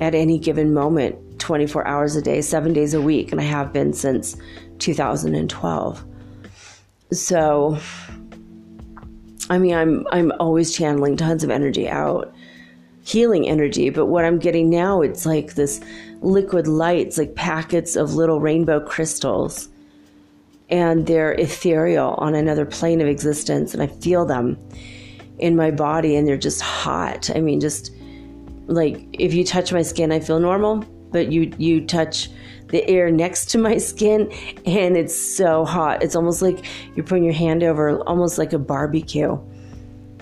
at 0.00 0.14
any 0.14 0.38
given 0.38 0.74
moment, 0.74 1.16
24 1.38 1.86
hours 1.86 2.16
a 2.16 2.22
day, 2.22 2.42
seven 2.42 2.72
days 2.72 2.92
a 2.92 3.00
week, 3.00 3.32
and 3.32 3.40
I 3.40 3.44
have 3.44 3.72
been 3.72 3.92
since 3.92 4.36
2012. 4.78 6.04
So, 7.12 7.78
I 9.48 9.58
mean, 9.58 9.74
I'm 9.74 10.06
I'm 10.12 10.32
always 10.40 10.74
channeling 10.74 11.16
tons 11.16 11.44
of 11.44 11.50
energy 11.50 11.88
out, 11.88 12.34
healing 13.04 13.48
energy. 13.48 13.90
But 13.90 14.06
what 14.06 14.24
I'm 14.24 14.38
getting 14.38 14.70
now, 14.70 15.02
it's 15.02 15.26
like 15.26 15.54
this 15.54 15.80
liquid 16.20 16.66
light. 16.66 17.16
Like 17.18 17.34
packets 17.34 17.96
of 17.96 18.14
little 18.14 18.40
rainbow 18.40 18.80
crystals, 18.80 19.68
and 20.68 21.06
they're 21.06 21.32
ethereal 21.32 22.14
on 22.18 22.34
another 22.34 22.64
plane 22.64 23.00
of 23.00 23.08
existence, 23.08 23.74
and 23.74 23.82
I 23.82 23.88
feel 23.88 24.24
them 24.24 24.56
in 25.42 25.56
my 25.56 25.72
body 25.72 26.14
and 26.14 26.26
they're 26.26 26.36
just 26.36 26.62
hot. 26.62 27.28
I 27.34 27.40
mean, 27.40 27.60
just 27.60 27.92
like 28.68 29.04
if 29.12 29.34
you 29.34 29.44
touch 29.44 29.72
my 29.72 29.82
skin, 29.82 30.12
I 30.12 30.20
feel 30.20 30.38
normal, 30.38 30.84
but 31.10 31.32
you 31.32 31.52
you 31.58 31.84
touch 31.84 32.30
the 32.68 32.88
air 32.88 33.10
next 33.10 33.50
to 33.50 33.58
my 33.58 33.76
skin 33.76 34.32
and 34.64 34.96
it's 34.96 35.14
so 35.14 35.64
hot. 35.64 36.02
It's 36.02 36.14
almost 36.14 36.40
like 36.42 36.64
you're 36.94 37.04
putting 37.04 37.24
your 37.24 37.34
hand 37.34 37.64
over 37.64 38.00
almost 38.02 38.38
like 38.38 38.52
a 38.52 38.58
barbecue. 38.58 39.36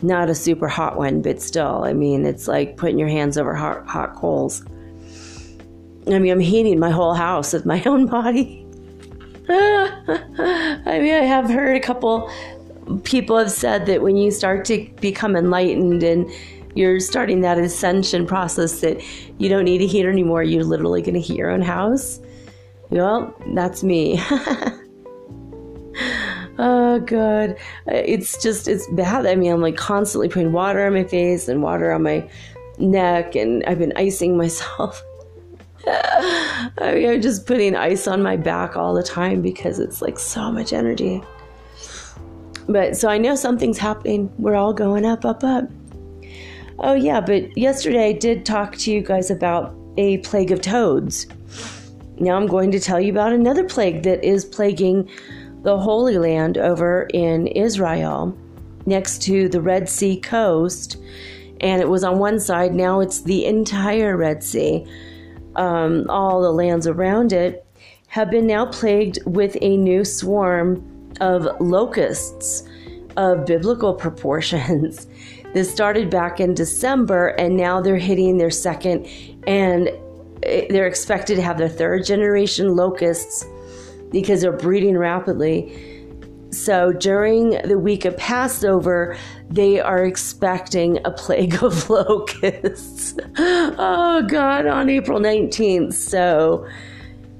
Not 0.02 0.30
a 0.30 0.34
super 0.34 0.66
hot 0.66 0.96
one, 0.96 1.20
but 1.20 1.42
still, 1.42 1.84
I 1.84 1.92
mean, 1.92 2.24
it's 2.24 2.48
like 2.48 2.78
putting 2.78 2.98
your 2.98 3.08
hands 3.08 3.36
over 3.36 3.54
hot, 3.54 3.86
hot 3.86 4.16
coals. 4.16 4.64
I 6.06 6.18
mean, 6.18 6.32
I'm 6.32 6.40
heating 6.40 6.78
my 6.78 6.90
whole 6.90 7.12
house 7.12 7.52
with 7.52 7.66
my 7.66 7.82
own 7.86 8.06
body. 8.06 8.66
I 9.50 10.98
mean, 11.02 11.14
I 11.14 11.24
have 11.24 11.50
heard 11.50 11.76
a 11.76 11.80
couple 11.80 12.30
people 12.98 13.38
have 13.38 13.50
said 13.50 13.86
that 13.86 14.02
when 14.02 14.16
you 14.16 14.30
start 14.30 14.64
to 14.66 14.88
become 15.00 15.36
enlightened 15.36 16.02
and 16.02 16.30
you're 16.74 17.00
starting 17.00 17.40
that 17.40 17.58
ascension 17.58 18.26
process 18.26 18.80
that 18.80 19.02
you 19.38 19.48
don't 19.48 19.64
need 19.64 19.80
a 19.82 19.86
heater 19.86 20.10
anymore, 20.10 20.42
you're 20.42 20.64
literally 20.64 21.02
going 21.02 21.14
to 21.14 21.20
heat 21.20 21.36
your 21.36 21.50
own 21.50 21.62
house. 21.62 22.20
Well, 22.90 23.34
that's 23.54 23.82
me. 23.82 24.20
oh, 26.58 27.00
God. 27.04 27.56
It's 27.86 28.42
just, 28.42 28.68
it's 28.68 28.86
bad. 28.88 29.26
I 29.26 29.34
mean, 29.34 29.52
I'm 29.52 29.60
like 29.60 29.76
constantly 29.76 30.28
putting 30.28 30.52
water 30.52 30.86
on 30.86 30.94
my 30.94 31.04
face 31.04 31.48
and 31.48 31.62
water 31.62 31.92
on 31.92 32.02
my 32.02 32.28
neck, 32.78 33.34
and 33.34 33.64
I've 33.64 33.78
been 33.78 33.92
icing 33.96 34.36
myself. 34.36 35.02
I 35.86 36.92
mean, 36.94 37.08
I'm 37.08 37.22
just 37.22 37.46
putting 37.46 37.74
ice 37.74 38.06
on 38.06 38.22
my 38.22 38.36
back 38.36 38.76
all 38.76 38.94
the 38.94 39.02
time 39.02 39.42
because 39.42 39.78
it's 39.78 40.02
like 40.02 40.18
so 40.18 40.52
much 40.52 40.72
energy. 40.72 41.22
But 42.70 42.96
so 42.96 43.08
I 43.08 43.18
know 43.18 43.34
something's 43.34 43.78
happening. 43.78 44.32
We're 44.38 44.54
all 44.54 44.72
going 44.72 45.04
up, 45.04 45.24
up, 45.24 45.42
up. 45.42 45.68
Oh, 46.78 46.94
yeah, 46.94 47.20
but 47.20 47.56
yesterday 47.58 48.06
I 48.06 48.12
did 48.12 48.46
talk 48.46 48.76
to 48.76 48.92
you 48.92 49.02
guys 49.02 49.28
about 49.28 49.74
a 49.96 50.18
plague 50.18 50.52
of 50.52 50.62
toads. 50.62 51.26
Now 52.20 52.36
I'm 52.36 52.46
going 52.46 52.70
to 52.70 52.78
tell 52.78 53.00
you 53.00 53.10
about 53.10 53.32
another 53.32 53.64
plague 53.64 54.04
that 54.04 54.22
is 54.22 54.44
plaguing 54.44 55.10
the 55.62 55.76
Holy 55.78 56.16
Land 56.16 56.58
over 56.58 57.08
in 57.12 57.48
Israel 57.48 58.38
next 58.86 59.20
to 59.22 59.48
the 59.48 59.60
Red 59.60 59.88
Sea 59.88 60.20
coast. 60.20 60.96
And 61.60 61.82
it 61.82 61.88
was 61.88 62.04
on 62.04 62.20
one 62.20 62.38
side, 62.38 62.72
now 62.72 63.00
it's 63.00 63.22
the 63.22 63.46
entire 63.46 64.16
Red 64.16 64.44
Sea. 64.44 64.86
Um, 65.56 66.06
all 66.08 66.40
the 66.40 66.52
lands 66.52 66.86
around 66.86 67.32
it 67.32 67.66
have 68.06 68.30
been 68.30 68.46
now 68.46 68.66
plagued 68.66 69.18
with 69.26 69.56
a 69.60 69.76
new 69.76 70.04
swarm 70.04 70.89
of 71.20 71.46
locusts 71.60 72.64
of 73.16 73.46
biblical 73.46 73.94
proportions. 73.94 75.06
This 75.52 75.68
started 75.68 76.10
back 76.10 76.38
in 76.38 76.54
December, 76.54 77.30
and 77.30 77.56
now 77.56 77.80
they're 77.80 77.96
hitting 77.96 78.38
their 78.38 78.52
second, 78.52 79.08
and 79.48 79.88
eh, 80.44 80.68
they're 80.70 80.86
expected 80.86 81.34
to 81.34 81.42
have 81.42 81.58
their 81.58 81.68
third 81.68 82.04
generation 82.04 82.76
locusts 82.76 83.44
because 84.12 84.42
they're 84.42 84.52
breeding 84.52 84.96
rapidly. 84.96 86.00
So 86.52 86.92
during 86.92 87.50
the 87.64 87.78
week 87.78 88.04
of 88.04 88.16
Passover, 88.16 89.16
they 89.48 89.80
are 89.80 90.04
expecting 90.04 90.98
a 91.04 91.10
plague 91.10 91.62
of 91.62 91.88
locusts. 91.90 93.14
oh, 93.36 94.24
God, 94.28 94.66
on 94.66 94.88
April 94.88 95.20
19th. 95.20 95.94
So, 95.94 96.66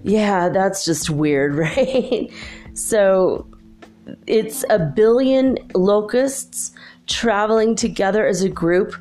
yeah, 0.03 0.49
that's 0.49 0.85
just 0.85 1.11
weird, 1.11 1.55
right? 1.55 2.31
So, 2.75 3.50
it's 4.27 4.65
a 4.71 4.79
billion 4.79 5.59
locusts 5.75 6.73
traveling 7.07 7.75
together 7.75 8.27
as 8.27 8.43
a 8.43 8.49
group. 8.49 8.95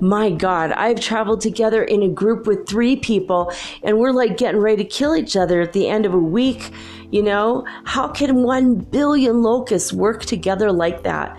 My 0.00 0.30
God, 0.30 0.72
I've 0.72 1.00
traveled 1.00 1.40
together 1.40 1.82
in 1.84 2.02
a 2.02 2.08
group 2.08 2.46
with 2.46 2.68
three 2.68 2.96
people 2.96 3.52
and 3.82 3.98
we're 3.98 4.12
like 4.12 4.36
getting 4.36 4.60
ready 4.60 4.82
to 4.82 4.88
kill 4.88 5.16
each 5.16 5.36
other 5.36 5.60
at 5.60 5.72
the 5.72 5.88
end 5.88 6.04
of 6.04 6.12
a 6.12 6.18
week. 6.18 6.72
You 7.10 7.22
know, 7.22 7.64
how 7.84 8.08
can 8.08 8.42
one 8.42 8.74
billion 8.74 9.42
locusts 9.42 9.92
work 9.92 10.24
together 10.24 10.72
like 10.72 11.04
that? 11.04 11.38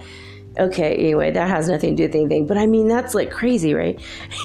Okay, 0.57 0.95
anyway, 0.95 1.31
that 1.31 1.49
has 1.49 1.67
nothing 1.67 1.97
to 1.97 2.03
do 2.03 2.03
with 2.03 2.15
anything, 2.15 2.47
but 2.47 2.57
I 2.57 2.65
mean, 2.65 2.87
that's 2.87 3.13
like 3.13 3.29
crazy, 3.29 3.73
right? 3.73 3.99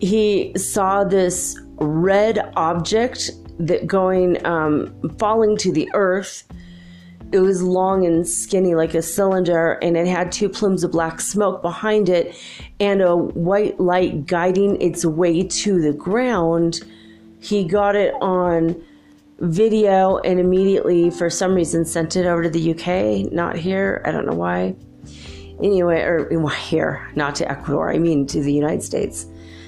he 0.00 0.52
saw 0.56 1.04
this 1.04 1.56
red 1.76 2.50
object 2.56 3.30
that 3.60 3.86
going, 3.86 4.44
um, 4.44 4.92
falling 5.16 5.56
to 5.58 5.70
the 5.70 5.88
earth. 5.94 6.42
It 7.30 7.38
was 7.38 7.62
long 7.62 8.04
and 8.04 8.26
skinny 8.26 8.74
like 8.74 8.94
a 8.94 9.02
cylinder 9.02 9.74
and 9.74 9.96
it 9.96 10.08
had 10.08 10.32
two 10.32 10.48
plumes 10.48 10.82
of 10.82 10.90
black 10.90 11.20
smoke 11.20 11.62
behind 11.62 12.08
it 12.08 12.34
and 12.80 13.00
a 13.00 13.14
white 13.14 13.78
light 13.78 14.26
guiding 14.26 14.82
its 14.82 15.04
way 15.04 15.44
to 15.44 15.80
the 15.80 15.92
ground. 15.92 16.80
He 17.38 17.62
got 17.62 17.94
it 17.94 18.12
on 18.20 18.84
video 19.40 20.18
and 20.18 20.38
immediately 20.38 21.10
for 21.10 21.28
some 21.28 21.54
reason 21.54 21.84
sent 21.84 22.16
it 22.16 22.26
over 22.26 22.42
to 22.42 22.50
the 22.50 22.70
uk 22.70 23.32
not 23.32 23.56
here. 23.56 24.02
I 24.04 24.10
don't 24.10 24.26
know 24.26 24.34
why. 24.34 24.74
Anyway 25.62 26.00
or 26.02 26.48
here 26.50 27.10
not 27.14 27.34
to 27.36 27.50
ecuador. 27.50 27.92
I 27.92 27.98
mean 27.98 28.26
to 28.28 28.42
the 28.42 28.52
united 28.52 28.82
states. 28.82 29.26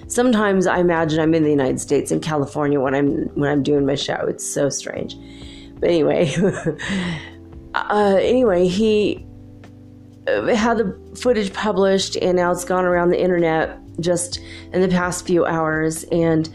Sometimes 0.09 0.67
i 0.67 0.79
imagine 0.79 1.21
i'm 1.21 1.35
in 1.35 1.43
the 1.43 1.51
united 1.51 1.81
states 1.81 2.13
in 2.13 2.21
california 2.21 2.81
when 2.81 2.95
i'm 2.95 3.25
when 3.35 3.51
i'm 3.51 3.63
doing 3.63 3.85
my 3.85 3.97
show. 3.97 4.25
It's 4.29 4.49
so 4.49 4.69
strange. 4.69 5.17
But 5.81 5.91
anyway 5.91 6.33
uh, 7.77 8.19
anyway, 8.21 8.67
he 8.67 9.27
uh, 10.27 10.47
had 10.55 10.79
the 10.79 11.17
footage 11.21 11.53
published 11.53 12.17
and 12.17 12.37
now 12.37 12.51
it's 12.51 12.65
gone 12.65 12.85
around 12.85 13.11
the 13.11 13.21
internet 13.21 13.79
just 14.01 14.41
in 14.73 14.81
the 14.81 14.89
past 14.89 15.27
few 15.27 15.45
hours. 15.45 16.05
And 16.05 16.49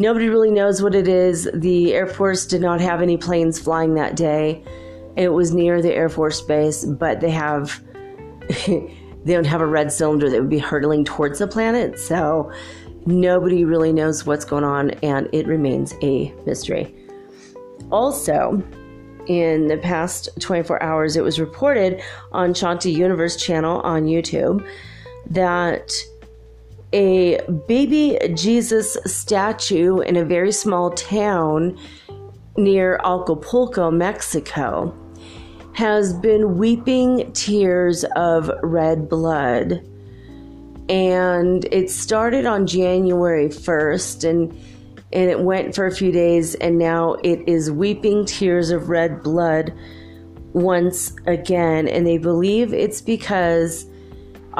nobody 0.00 0.28
really 0.28 0.50
knows 0.50 0.82
what 0.82 0.94
it 0.94 1.06
is. 1.06 1.48
The 1.54 1.92
Air 1.92 2.06
Force 2.06 2.46
did 2.46 2.62
not 2.62 2.80
have 2.80 3.02
any 3.02 3.16
planes 3.16 3.58
flying 3.58 3.94
that 3.94 4.16
day. 4.16 4.64
It 5.16 5.28
was 5.28 5.52
near 5.52 5.82
the 5.82 5.92
Air 5.92 6.08
Force 6.08 6.40
Base, 6.40 6.84
but 6.84 7.20
they 7.20 7.30
have 7.30 7.82
they 8.66 8.88
don't 9.26 9.46
have 9.46 9.60
a 9.60 9.66
red 9.66 9.92
cylinder 9.92 10.30
that 10.30 10.40
would 10.40 10.50
be 10.50 10.58
hurtling 10.58 11.04
towards 11.04 11.38
the 11.38 11.46
planet, 11.46 11.98
so 11.98 12.50
nobody 13.06 13.64
really 13.64 13.92
knows 13.92 14.26
what's 14.26 14.44
going 14.44 14.64
on 14.64 14.90
and 15.02 15.28
it 15.32 15.46
remains 15.46 15.94
a 16.02 16.32
mystery. 16.46 16.94
Also, 17.90 18.62
in 19.26 19.68
the 19.68 19.76
past 19.76 20.28
24 20.40 20.82
hours, 20.82 21.16
it 21.16 21.22
was 21.22 21.38
reported 21.38 22.02
on 22.32 22.54
Shanti 22.54 22.92
Universe 22.92 23.36
channel 23.36 23.80
on 23.82 24.04
YouTube 24.04 24.66
that 25.28 25.92
a 26.92 27.40
baby 27.68 28.18
Jesus 28.34 28.96
statue 29.06 30.00
in 30.00 30.16
a 30.16 30.24
very 30.24 30.52
small 30.52 30.90
town 30.90 31.78
near 32.56 33.00
Acapulco, 33.04 33.90
Mexico, 33.90 34.94
has 35.72 36.12
been 36.12 36.58
weeping 36.58 37.32
tears 37.32 38.04
of 38.16 38.50
red 38.62 39.08
blood. 39.08 39.86
And 40.88 41.64
it 41.66 41.90
started 41.90 42.46
on 42.46 42.66
January 42.66 43.48
1st, 43.48 44.28
and 44.28 44.60
and 45.12 45.28
it 45.28 45.40
went 45.40 45.74
for 45.74 45.86
a 45.86 45.90
few 45.90 46.12
days, 46.12 46.54
and 46.56 46.78
now 46.78 47.14
it 47.24 47.42
is 47.48 47.70
weeping 47.70 48.24
tears 48.26 48.70
of 48.70 48.88
red 48.88 49.22
blood 49.22 49.72
once 50.52 51.12
again. 51.26 51.88
And 51.88 52.06
they 52.06 52.18
believe 52.18 52.72
it's 52.72 53.00
because 53.00 53.86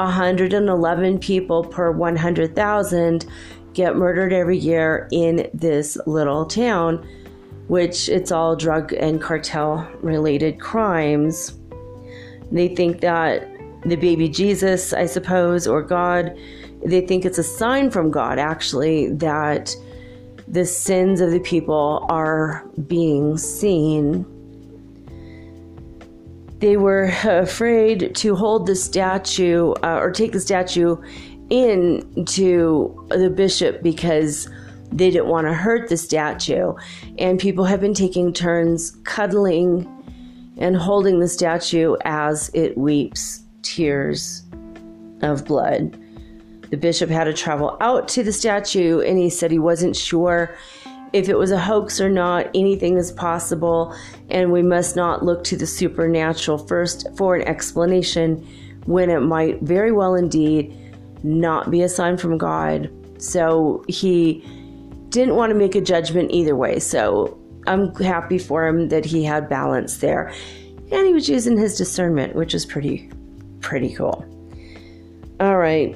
111 0.05 1.19
people 1.19 1.63
per 1.63 1.91
100,000 1.91 3.25
get 3.73 3.95
murdered 3.95 4.33
every 4.33 4.57
year 4.57 5.07
in 5.11 5.49
this 5.53 5.97
little 6.05 6.45
town, 6.45 7.07
which 7.67 8.09
it's 8.09 8.31
all 8.31 8.55
drug 8.55 8.93
and 8.93 9.21
cartel 9.21 9.89
related 10.01 10.59
crimes. 10.59 11.57
They 12.51 12.67
think 12.75 13.01
that 13.01 13.47
the 13.85 13.95
baby 13.95 14.27
Jesus, 14.27 14.93
I 14.93 15.05
suppose, 15.05 15.67
or 15.67 15.81
God, 15.81 16.37
they 16.85 17.01
think 17.01 17.25
it's 17.25 17.37
a 17.37 17.43
sign 17.43 17.91
from 17.91 18.11
God 18.11 18.39
actually 18.39 19.09
that 19.15 19.75
the 20.47 20.65
sins 20.65 21.21
of 21.21 21.31
the 21.31 21.39
people 21.39 22.05
are 22.09 22.67
being 22.87 23.37
seen. 23.37 24.25
They 26.61 26.77
were 26.77 27.11
afraid 27.23 28.15
to 28.15 28.35
hold 28.35 28.67
the 28.67 28.75
statue 28.75 29.71
uh, 29.83 29.97
or 29.97 30.11
take 30.11 30.31
the 30.31 30.39
statue 30.39 30.95
in 31.49 32.25
to 32.25 33.07
the 33.09 33.31
bishop 33.31 33.81
because 33.81 34.47
they 34.91 35.09
didn't 35.09 35.27
want 35.27 35.47
to 35.47 35.53
hurt 35.53 35.89
the 35.89 35.97
statue. 35.97 36.73
And 37.17 37.39
people 37.39 37.65
have 37.65 37.81
been 37.81 37.95
taking 37.95 38.31
turns 38.31 38.91
cuddling 39.03 39.87
and 40.57 40.75
holding 40.77 41.19
the 41.19 41.27
statue 41.27 41.95
as 42.05 42.51
it 42.53 42.77
weeps 42.77 43.43
tears 43.63 44.43
of 45.23 45.45
blood. 45.45 45.97
The 46.69 46.77
bishop 46.77 47.09
had 47.09 47.23
to 47.23 47.33
travel 47.33 47.75
out 47.81 48.07
to 48.09 48.23
the 48.23 48.31
statue 48.31 49.01
and 49.01 49.17
he 49.17 49.31
said 49.31 49.49
he 49.49 49.59
wasn't 49.59 49.95
sure 49.95 50.55
if 51.13 51.29
it 51.29 51.37
was 51.37 51.51
a 51.51 51.59
hoax 51.59 51.99
or 51.99 52.09
not. 52.09 52.49
Anything 52.53 52.97
is 52.97 53.11
possible, 53.11 53.95
and 54.29 54.51
we 54.51 54.61
must 54.61 54.95
not 54.95 55.23
look 55.23 55.43
to 55.45 55.57
the 55.57 55.67
supernatural 55.67 56.57
first 56.57 57.07
for 57.17 57.35
an 57.35 57.47
explanation 57.47 58.47
when 58.85 59.09
it 59.09 59.19
might 59.19 59.61
very 59.61 59.91
well 59.91 60.15
indeed 60.15 60.75
not 61.23 61.69
be 61.69 61.81
a 61.81 61.89
sign 61.89 62.17
from 62.17 62.37
God. 62.37 62.89
So 63.21 63.83
he 63.87 64.43
didn't 65.09 65.35
want 65.35 65.51
to 65.51 65.55
make 65.55 65.75
a 65.75 65.81
judgment 65.81 66.31
either 66.31 66.55
way. 66.55 66.79
So 66.79 67.37
I'm 67.67 67.93
happy 67.95 68.39
for 68.39 68.65
him 68.65 68.89
that 68.89 69.05
he 69.05 69.23
had 69.23 69.49
balance 69.49 69.97
there. 69.97 70.33
And 70.91 71.07
he 71.07 71.13
was 71.13 71.29
using 71.29 71.57
his 71.57 71.77
discernment, 71.77 72.35
which 72.35 72.53
is 72.53 72.65
pretty 72.65 73.09
pretty 73.61 73.93
cool. 73.93 74.25
All 75.39 75.57
right. 75.57 75.95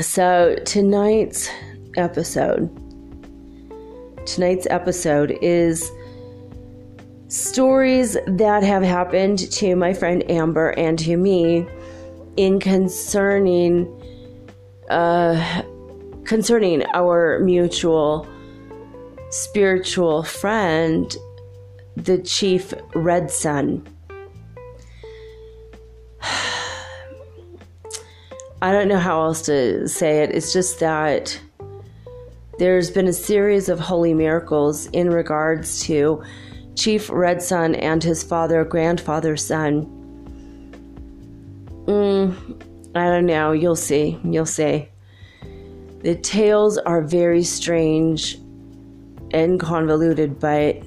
So, 0.00 0.56
tonight's 0.64 1.48
episode, 1.96 2.70
tonight's 4.26 4.66
episode 4.70 5.38
is 5.40 5.90
stories 7.28 8.16
that 8.26 8.62
have 8.62 8.82
happened 8.82 9.50
to 9.52 9.74
my 9.76 9.92
friend 9.92 10.28
Amber 10.30 10.70
and 10.70 10.98
to 10.98 11.16
me 11.16 11.66
in 12.36 12.60
concerning 12.60 13.86
uh, 14.90 15.62
concerning 16.24 16.84
our 16.94 17.40
mutual 17.40 18.28
spiritual 19.30 20.22
friend, 20.22 21.16
the 21.96 22.18
Chief 22.18 22.72
Red 22.94 23.30
Sun. 23.30 23.86
I 28.62 28.72
don't 28.72 28.88
know 28.88 28.98
how 28.98 29.22
else 29.22 29.42
to 29.42 29.86
say 29.88 30.22
it. 30.22 30.30
It's 30.30 30.52
just 30.52 30.80
that 30.80 31.38
there's 32.58 32.90
been 32.90 33.06
a 33.06 33.12
series 33.12 33.68
of 33.68 33.78
holy 33.78 34.14
miracles 34.14 34.86
in 34.86 35.10
regards 35.10 35.80
to 35.82 36.22
Chief 36.74 37.10
Red 37.10 37.42
Sun 37.42 37.74
and 37.74 38.02
his 38.02 38.22
father, 38.22 38.64
grandfather 38.64 39.36
son. 39.36 39.84
Mm, 41.86 42.96
I 42.96 43.04
don't 43.10 43.26
know. 43.26 43.52
You'll 43.52 43.76
see. 43.76 44.18
You'll 44.24 44.46
see. 44.46 44.88
The 46.00 46.14
tales 46.14 46.78
are 46.78 47.02
very 47.02 47.42
strange 47.42 48.36
and 49.32 49.60
convoluted, 49.60 50.40
but 50.40 50.82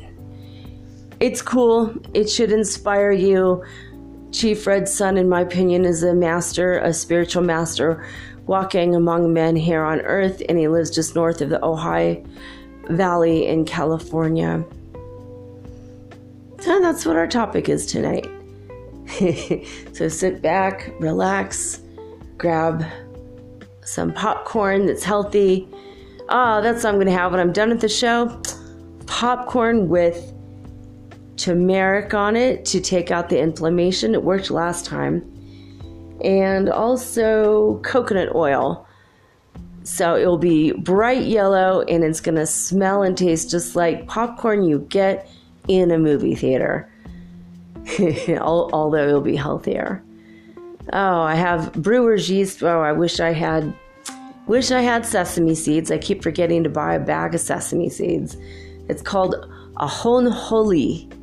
it's 1.19 1.41
cool. 1.41 1.95
It 2.13 2.29
should 2.29 2.51
inspire 2.51 3.11
you 3.11 3.63
Chief 4.31 4.67
Red 4.67 4.87
Sun, 4.87 5.17
in 5.17 5.27
my 5.27 5.41
opinion, 5.41 5.85
is 5.85 6.03
a 6.03 6.13
master, 6.13 6.77
a 6.79 6.93
spiritual 6.93 7.43
master, 7.43 8.05
walking 8.49 8.95
among 8.95 9.31
men 9.31 9.55
here 9.55 9.83
on 9.83 10.01
earth, 10.01 10.41
and 10.49 10.57
he 10.57 10.67
lives 10.67 10.89
just 10.89 11.13
north 11.13 11.39
of 11.39 11.49
the 11.49 11.59
Ojai 11.59 12.25
Valley 12.89 13.45
in 13.45 13.63
California. 13.63 14.65
And 16.65 16.83
that's 16.83 17.05
what 17.05 17.15
our 17.15 17.27
topic 17.27 17.69
is 17.69 17.85
tonight. 17.85 18.27
so 19.93 20.07
sit 20.07 20.41
back, 20.41 20.91
relax, 20.99 21.81
grab 22.39 22.83
some 23.85 24.11
popcorn 24.13 24.87
that's 24.87 25.03
healthy. 25.03 25.67
Oh, 26.29 26.59
that's 26.63 26.83
what 26.83 26.89
I'm 26.89 26.95
going 26.95 27.05
to 27.05 27.13
have 27.13 27.31
when 27.31 27.39
I'm 27.39 27.53
done 27.53 27.69
with 27.69 27.81
the 27.81 27.87
show. 27.87 28.41
Popcorn 29.05 29.89
with 29.89 30.33
turmeric 31.37 32.15
on 32.15 32.35
it 32.35 32.65
to 32.65 32.81
take 32.81 33.11
out 33.11 33.29
the 33.29 33.39
inflammation. 33.39 34.15
It 34.15 34.23
worked 34.23 34.49
last 34.49 34.85
time. 34.85 35.38
And 36.23 36.69
also 36.69 37.79
coconut 37.83 38.35
oil. 38.35 38.85
So 39.83 40.15
it'll 40.17 40.37
be 40.37 40.71
bright 40.73 41.23
yellow 41.23 41.81
and 41.81 42.03
it's 42.03 42.19
going 42.19 42.35
to 42.35 42.45
smell 42.45 43.01
and 43.01 43.17
taste 43.17 43.49
just 43.49 43.75
like 43.75 44.07
popcorn 44.07 44.63
you 44.63 44.85
get 44.89 45.29
in 45.67 45.91
a 45.91 45.97
movie 45.97 46.35
theater. 46.35 46.91
Although 48.39 49.07
it'll 49.07 49.21
be 49.21 49.35
healthier. 49.35 50.03
Oh, 50.91 51.21
I 51.21 51.35
have 51.35 51.73
brewer's 51.73 52.29
yeast. 52.29 52.63
Oh, 52.63 52.81
I 52.81 52.91
wish 52.91 53.19
I 53.19 53.31
had 53.31 53.73
wish 54.47 54.71
I 54.71 54.81
had 54.81 55.05
sesame 55.05 55.53
seeds. 55.53 55.91
I 55.91 55.99
keep 55.99 56.23
forgetting 56.23 56.63
to 56.63 56.69
buy 56.69 56.95
a 56.95 56.99
bag 56.99 57.35
of 57.35 57.41
sesame 57.41 57.89
seeds. 57.89 58.35
It's 58.89 59.03
called 59.03 59.35
ajonjolí. 59.75 61.15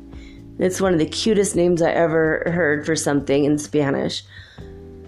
It's 0.59 0.81
one 0.81 0.93
of 0.93 0.99
the 0.99 1.05
cutest 1.05 1.55
names 1.55 1.81
I 1.81 1.91
ever 1.91 2.43
heard 2.47 2.85
for 2.85 2.95
something 2.95 3.43
in 3.43 3.57
Spanish. 3.57 4.23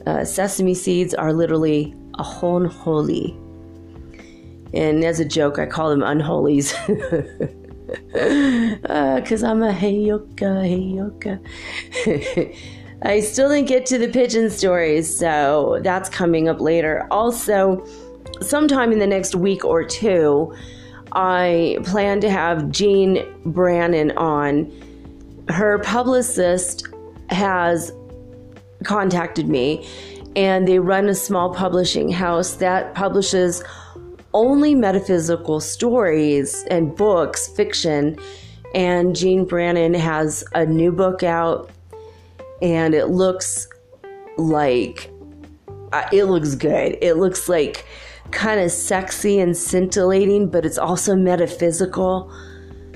Uh, 0.06 0.24
sesame 0.26 0.74
seeds 0.74 1.14
are 1.14 1.34
literally 1.34 1.94
a 2.16 2.24
ajonjolí. 2.24 3.36
And 4.74 5.04
as 5.04 5.20
a 5.20 5.26
joke, 5.26 5.58
I 5.60 5.66
call 5.66 5.90
them 5.90 6.04
unholies. 6.04 6.74
Because 8.14 9.44
uh, 9.44 9.48
I'm 9.48 9.64
a 9.64 9.72
heyoka, 9.74 10.64
heyoka. 10.70 11.40
I 13.02 13.22
still 13.22 13.50
didn't 13.50 13.68
get 13.68 13.86
to 13.88 13.98
the 13.98 14.10
pigeon 14.10 14.50
stories, 14.50 15.18
so 15.18 15.80
that's 15.82 16.10
coming 16.10 16.50
up 16.50 16.60
later. 16.60 17.08
Also, 17.12 17.86
sometime 18.42 18.92
in 18.92 19.00
the 19.00 19.08
next 19.08 19.36
week 19.36 19.64
or 19.64 19.86
two, 19.86 20.54
I 21.14 21.80
plan 21.86 22.20
to 22.22 22.30
have 22.30 22.70
Jean 22.72 23.26
Brannon 23.46 24.12
on. 24.18 24.72
Her 25.48 25.80
publicist 25.80 26.88
has 27.30 27.92
contacted 28.84 29.48
me, 29.48 29.88
and 30.36 30.68
they 30.68 30.80
run 30.80 31.08
a 31.08 31.16
small 31.16 31.54
publishing 31.54 32.10
house 32.10 32.54
that 32.56 32.94
publishes 32.96 33.64
only 34.34 34.76
metaphysical 34.76 35.60
stories 35.60 36.64
and 36.70 36.96
books, 36.96 37.48
fiction. 37.48 38.18
And 38.76 39.16
Jean 39.16 39.46
Brannon 39.46 39.96
has 39.96 40.44
a 40.54 40.66
new 40.66 40.92
book 40.92 41.24
out, 41.24 41.72
and 42.62 42.94
it 42.94 43.08
looks 43.08 43.68
like 44.38 45.12
uh, 45.92 46.08
it 46.14 46.26
looks 46.26 46.56
good. 46.56 46.98
It 47.02 47.16
looks 47.16 47.50
like 47.50 47.86
kind 48.32 48.60
of 48.60 48.72
sexy 48.72 49.40
and 49.40 49.58
scintillating, 49.58 50.50
but 50.50 50.66
it's 50.66 50.78
also 50.78 51.16
metaphysical. 51.16 52.32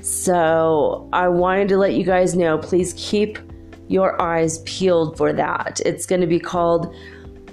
So 0.02 1.10
I 1.14 1.28
wanted 1.30 1.70
to 1.70 1.78
let 1.78 1.94
you 1.94 2.04
guys 2.04 2.36
know 2.36 2.58
please 2.58 2.94
keep 2.98 3.40
your 3.88 4.22
eyes 4.22 4.60
peeled 4.60 5.18
for 5.18 5.34
that. 5.34 5.82
It's 5.86 6.06
going 6.06 6.22
to 6.22 6.28
be 6.28 6.40
called, 6.40 6.94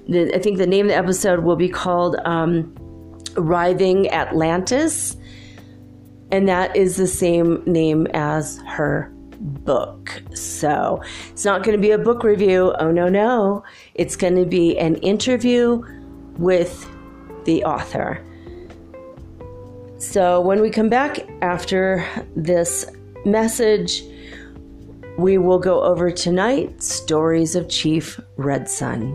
I 0.09 0.39
think 0.39 0.59
the 0.59 0.67
name 0.67 0.87
of 0.87 0.91
the 0.91 0.97
episode 0.97 1.41
will 1.41 1.57
be 1.57 1.69
called 1.69 2.17
um, 2.25 2.75
Writhing 3.37 4.11
Atlantis. 4.11 5.17
And 6.33 6.49
that 6.49 6.77
is 6.77 6.97
the 6.97 7.07
same 7.07 7.63
name 7.67 8.07
as 8.15 8.61
her 8.67 9.13
book. 9.41 10.23
So 10.35 11.03
it's 11.31 11.45
not 11.45 11.63
going 11.63 11.77
to 11.77 11.81
be 11.81 11.91
a 11.91 11.99
book 11.99 12.23
review. 12.23 12.75
Oh, 12.79 12.91
no, 12.91 13.09
no. 13.09 13.65
It's 13.95 14.17
going 14.17 14.37
to 14.37 14.47
be 14.47 14.79
an 14.79 14.97
interview 14.97 15.83
with 16.37 16.89
the 17.45 17.65
author. 17.65 18.25
So 19.99 20.41
when 20.41 20.61
we 20.61 20.71
come 20.71 20.89
back 20.89 21.29
after 21.43 22.07
this 22.37 22.87
message, 23.25 24.03
we 25.21 25.37
will 25.37 25.59
go 25.59 25.83
over 25.83 26.11
tonight 26.11 26.83
Stories 26.83 27.55
of 27.55 27.69
Chief 27.69 28.19
Red 28.37 28.71
Sun. 28.71 29.15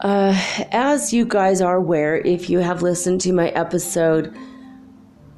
Uh, 0.00 0.36
as 0.72 1.12
you 1.12 1.24
guys 1.24 1.60
are 1.60 1.76
aware, 1.76 2.16
if 2.18 2.48
you 2.48 2.60
have 2.60 2.82
listened 2.82 3.20
to 3.20 3.32
my 3.32 3.48
episode 3.50 4.36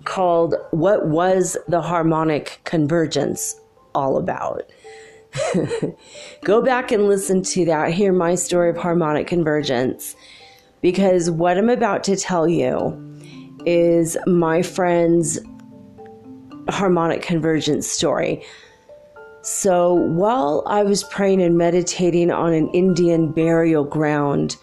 called 0.04 0.54
What 0.70 1.08
Was 1.08 1.56
the 1.68 1.80
Harmonic 1.80 2.60
Convergence 2.64 3.58
All 3.94 4.18
About? 4.18 4.70
Go 6.44 6.62
back 6.62 6.92
and 6.92 7.08
listen 7.08 7.42
to 7.42 7.64
that, 7.66 7.92
hear 7.92 8.12
my 8.12 8.34
story 8.34 8.70
of 8.70 8.76
harmonic 8.76 9.26
convergence, 9.26 10.14
because 10.80 11.30
what 11.30 11.58
I'm 11.58 11.70
about 11.70 12.04
to 12.04 12.16
tell 12.16 12.48
you 12.48 13.00
is 13.66 14.16
my 14.26 14.62
friend's 14.62 15.38
harmonic 16.68 17.22
convergence 17.22 17.86
story. 17.86 18.42
So 19.42 19.92
while 19.92 20.62
I 20.66 20.82
was 20.82 21.04
praying 21.04 21.42
and 21.42 21.58
meditating 21.58 22.30
on 22.30 22.52
an 22.52 22.68
Indian 22.70 23.30
burial 23.30 23.84
ground 23.84 24.56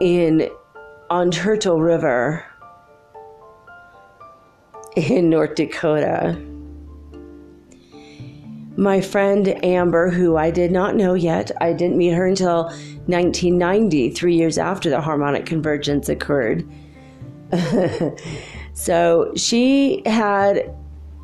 in 0.00 0.50
on 1.08 1.30
Turtle 1.30 1.80
River 1.80 2.44
in 4.96 5.30
North 5.30 5.54
Dakota, 5.54 6.36
my 8.76 9.00
friend 9.00 9.48
Amber, 9.64 10.10
who 10.10 10.36
I 10.36 10.50
did 10.50 10.70
not 10.70 10.96
know 10.96 11.14
yet, 11.14 11.50
I 11.60 11.72
didn't 11.72 11.96
meet 11.96 12.10
her 12.10 12.26
until 12.26 12.64
1990, 13.06 14.10
three 14.10 14.34
years 14.34 14.58
after 14.58 14.90
the 14.90 15.00
harmonic 15.00 15.46
convergence 15.46 16.08
occurred. 16.08 16.68
so 18.74 19.32
she 19.36 20.02
had 20.04 20.74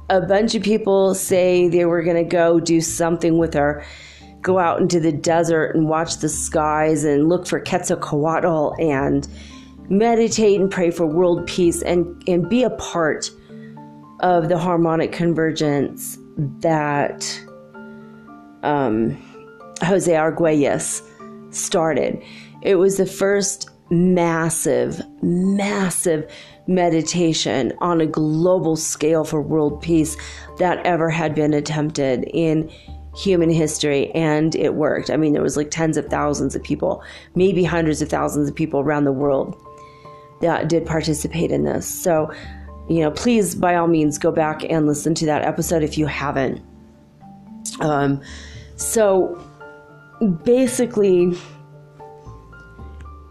a 0.08 0.20
bunch 0.20 0.54
of 0.54 0.62
people 0.62 1.14
say 1.14 1.68
they 1.68 1.84
were 1.84 2.02
going 2.02 2.16
to 2.16 2.24
go 2.24 2.58
do 2.58 2.80
something 2.80 3.38
with 3.38 3.54
her, 3.54 3.84
go 4.40 4.58
out 4.58 4.80
into 4.80 4.98
the 4.98 5.12
desert 5.12 5.74
and 5.74 5.88
watch 5.88 6.18
the 6.18 6.28
skies 6.28 7.04
and 7.04 7.28
look 7.28 7.46
for 7.46 7.60
Quetzalcoatl 7.60 8.74
and 8.78 9.28
meditate 9.88 10.60
and 10.60 10.70
pray 10.70 10.90
for 10.90 11.06
world 11.06 11.46
peace 11.46 11.82
and, 11.82 12.22
and 12.26 12.48
be 12.48 12.62
a 12.62 12.70
part 12.70 13.30
of 14.20 14.48
the 14.48 14.56
harmonic 14.56 15.12
convergence 15.12 16.18
that 16.60 17.40
um, 18.62 19.16
Jose 19.82 20.12
Arguelles 20.12 21.02
started. 21.50 22.22
It 22.62 22.76
was 22.76 22.96
the 22.96 23.06
first 23.06 23.70
massive, 23.90 25.02
massive 25.22 26.30
meditation 26.66 27.72
on 27.80 28.00
a 28.00 28.06
global 28.06 28.76
scale 28.76 29.24
for 29.24 29.42
world 29.42 29.82
peace 29.82 30.16
that 30.58 30.84
ever 30.86 31.10
had 31.10 31.34
been 31.34 31.52
attempted 31.52 32.24
in 32.32 32.70
human 33.14 33.50
history 33.50 34.10
and 34.12 34.54
it 34.54 34.74
worked. 34.74 35.10
I 35.10 35.16
mean, 35.16 35.32
there 35.32 35.42
was 35.42 35.56
like 35.56 35.70
tens 35.70 35.96
of 35.96 36.06
thousands 36.06 36.54
of 36.56 36.62
people, 36.62 37.02
maybe 37.34 37.64
hundreds 37.64 38.00
of 38.00 38.08
thousands 38.08 38.48
of 38.48 38.54
people 38.54 38.80
around 38.80 39.04
the 39.04 39.12
world 39.12 39.60
that 40.40 40.68
did 40.68 40.86
participate 40.86 41.50
in 41.50 41.64
this. 41.64 41.86
So, 41.86 42.32
you 42.88 43.00
know, 43.00 43.10
please 43.10 43.54
by 43.54 43.76
all 43.76 43.86
means 43.86 44.18
go 44.18 44.32
back 44.32 44.64
and 44.64 44.86
listen 44.86 45.14
to 45.14 45.26
that 45.26 45.42
episode 45.42 45.82
if 45.82 45.96
you 45.96 46.06
haven't. 46.06 46.60
Um 47.80 48.20
so 48.76 49.38
basically 50.44 51.36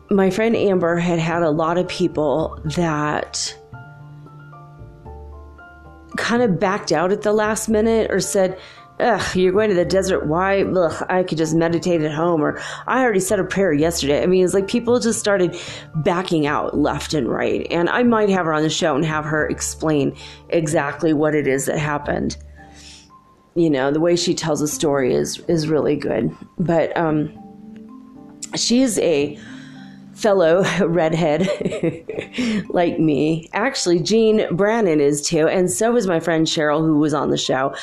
my 0.10 0.30
friend 0.30 0.56
Amber 0.56 0.98
had 0.98 1.20
had 1.20 1.42
a 1.42 1.50
lot 1.50 1.78
of 1.78 1.88
people 1.88 2.60
that 2.76 3.58
kind 6.18 6.44
of 6.44 6.60
backed 6.60 6.92
out 6.92 7.12
at 7.12 7.22
the 7.22 7.32
last 7.32 7.70
minute 7.70 8.12
or 8.12 8.20
said, 8.20 8.60
Ugh, 9.02 9.36
you're 9.36 9.52
going 9.52 9.70
to 9.70 9.76
the 9.76 9.84
desert. 9.84 10.28
Why? 10.28 10.64
Ugh, 10.64 11.06
I 11.10 11.24
could 11.24 11.38
just 11.40 11.56
meditate 11.56 12.02
at 12.02 12.14
home. 12.14 12.42
Or 12.42 12.62
I 12.88 13.02
already 13.02 13.20
said 13.20 13.40
a 13.40 13.44
prayer 13.44 13.74
yesterday. 13.74 14.22
I 14.22 14.28
mean, 14.28 14.46
it's 14.46 14.54
like 14.54 14.68
people 14.68 15.00
just 15.00 15.20
started 15.20 15.60
backing 15.96 16.46
out 16.46 16.78
left 16.78 17.16
and 17.16 17.28
right. 17.28 17.66
And 17.72 17.90
I 17.90 18.04
might 18.04 18.30
have 18.30 18.46
her 18.46 18.54
on 18.54 18.62
the 18.62 18.70
show 18.70 18.96
and 18.96 19.04
have 19.04 19.26
her 19.26 19.48
explain 19.48 20.16
exactly 20.50 21.14
what 21.14 21.34
it 21.34 21.48
is 21.48 21.66
that 21.66 21.80
happened. 21.80 22.38
You 23.56 23.70
know, 23.70 23.92
the 23.92 24.00
way 24.00 24.16
she 24.16 24.36
tells 24.36 24.62
a 24.62 24.68
story 24.68 25.14
is 25.14 25.40
is 25.48 25.68
really 25.68 25.96
good. 25.96 26.36
But 26.60 26.96
um, 26.96 27.32
she 28.56 28.82
is 28.82 29.00
a 29.00 29.38
fellow 30.14 30.64
redhead 30.86 31.48
like 32.70 33.00
me. 33.00 33.50
Actually, 33.54 34.00
Jean 34.00 34.56
Brannon 34.56 35.02
is 35.02 35.22
too, 35.22 35.48
and 35.48 35.72
so 35.72 35.96
is 35.96 36.08
my 36.08 36.20
friend 36.20 36.46
Cheryl, 36.46 36.82
who 36.82 37.00
was 37.00 37.14
on 37.14 37.32
the 37.32 37.38
show. 37.38 37.74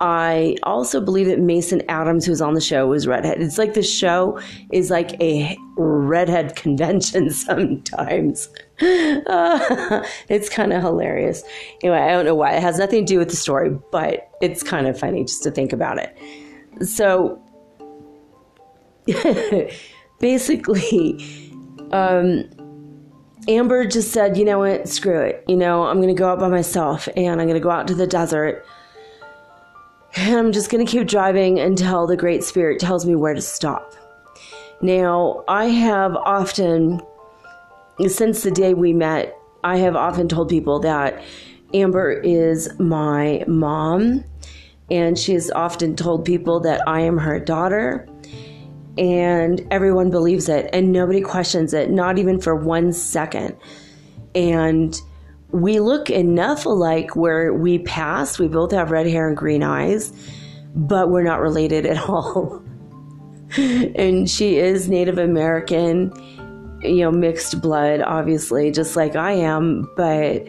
I 0.00 0.56
also 0.62 1.00
believe 1.00 1.26
that 1.26 1.40
Mason 1.40 1.82
Adams, 1.88 2.24
who's 2.24 2.40
on 2.40 2.54
the 2.54 2.60
show, 2.60 2.86
was 2.86 3.06
redhead. 3.08 3.40
It's 3.42 3.58
like 3.58 3.74
the 3.74 3.82
show 3.82 4.40
is 4.72 4.90
like 4.90 5.20
a 5.20 5.56
redhead 5.76 6.54
convention 6.56 7.30
sometimes. 7.30 8.48
Uh, 8.80 10.04
it's 10.28 10.48
kind 10.48 10.72
of 10.72 10.82
hilarious. 10.82 11.42
Anyway, 11.82 11.98
I 11.98 12.10
don't 12.10 12.24
know 12.24 12.36
why. 12.36 12.52
It 12.52 12.62
has 12.62 12.78
nothing 12.78 13.04
to 13.04 13.12
do 13.12 13.18
with 13.18 13.30
the 13.30 13.36
story, 13.36 13.70
but 13.90 14.30
it's 14.40 14.62
kind 14.62 14.86
of 14.86 14.98
funny 14.98 15.24
just 15.24 15.42
to 15.42 15.50
think 15.50 15.72
about 15.72 15.98
it. 15.98 16.16
So 16.86 17.42
basically, 20.20 21.52
um, 21.90 22.48
Amber 23.48 23.86
just 23.86 24.12
said, 24.12 24.36
you 24.36 24.44
know 24.44 24.60
what, 24.60 24.88
screw 24.88 25.20
it. 25.20 25.42
You 25.48 25.56
know, 25.56 25.84
I'm 25.84 25.96
going 26.00 26.14
to 26.14 26.18
go 26.18 26.28
out 26.28 26.38
by 26.38 26.48
myself 26.48 27.08
and 27.16 27.40
I'm 27.40 27.48
going 27.48 27.60
to 27.60 27.64
go 27.64 27.70
out 27.70 27.88
to 27.88 27.94
the 27.94 28.06
desert. 28.06 28.64
And 30.16 30.36
I'm 30.38 30.52
just 30.52 30.70
going 30.70 30.84
to 30.84 30.90
keep 30.90 31.06
driving 31.06 31.58
until 31.58 32.06
the 32.06 32.16
Great 32.16 32.44
Spirit 32.44 32.80
tells 32.80 33.06
me 33.06 33.14
where 33.14 33.34
to 33.34 33.40
stop. 33.40 33.94
Now, 34.80 35.44
I 35.48 35.66
have 35.66 36.14
often, 36.16 37.00
since 38.06 38.42
the 38.42 38.50
day 38.50 38.74
we 38.74 38.92
met, 38.92 39.36
I 39.64 39.78
have 39.78 39.96
often 39.96 40.28
told 40.28 40.48
people 40.48 40.78
that 40.80 41.22
Amber 41.74 42.12
is 42.12 42.78
my 42.78 43.44
mom, 43.46 44.24
and 44.90 45.18
she 45.18 45.34
has 45.34 45.50
often 45.50 45.96
told 45.96 46.24
people 46.24 46.60
that 46.60 46.86
I 46.88 47.00
am 47.00 47.18
her 47.18 47.40
daughter 47.40 48.08
and 48.98 49.64
everyone 49.70 50.10
believes 50.10 50.48
it 50.48 50.68
and 50.72 50.92
nobody 50.92 51.20
questions 51.20 51.72
it, 51.72 51.90
not 51.90 52.18
even 52.18 52.40
for 52.40 52.54
one 52.54 52.92
second. 52.92 53.56
And 54.34 55.00
we 55.50 55.80
look 55.80 56.10
enough 56.10 56.66
alike 56.66 57.16
where 57.16 57.52
we 57.54 57.78
pass, 57.80 58.38
we 58.38 58.48
both 58.48 58.72
have 58.72 58.90
red 58.90 59.06
hair 59.06 59.28
and 59.28 59.36
green 59.36 59.62
eyes, 59.62 60.12
but 60.74 61.10
we're 61.10 61.22
not 61.22 61.40
related 61.40 61.86
at 61.86 61.98
all. 62.08 62.62
and 63.56 64.28
she 64.28 64.56
is 64.56 64.88
Native 64.88 65.18
American, 65.18 66.12
you 66.82 67.00
know, 67.00 67.10
mixed 67.10 67.60
blood, 67.60 68.00
obviously, 68.02 68.70
just 68.70 68.94
like 68.94 69.16
I 69.16 69.32
am, 69.32 69.88
but 69.96 70.46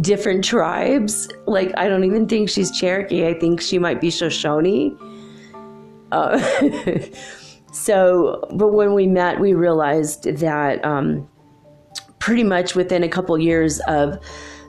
different 0.00 0.44
tribes. 0.44 1.28
Like, 1.46 1.72
I 1.78 1.88
don't 1.88 2.04
even 2.04 2.28
think 2.28 2.50
she's 2.50 2.70
Cherokee. 2.70 3.26
I 3.26 3.34
think 3.34 3.60
she 3.60 3.78
might 3.78 4.00
be 4.00 4.10
Shoshone. 4.10 4.96
Uh, 6.12 6.38
So, 7.70 8.44
but 8.52 8.72
when 8.72 8.94
we 8.94 9.06
met, 9.06 9.40
we 9.40 9.54
realized 9.54 10.24
that 10.24 10.84
um, 10.84 11.28
pretty 12.18 12.44
much 12.44 12.74
within 12.74 13.02
a 13.02 13.08
couple 13.08 13.38
years 13.38 13.80
of 13.80 14.18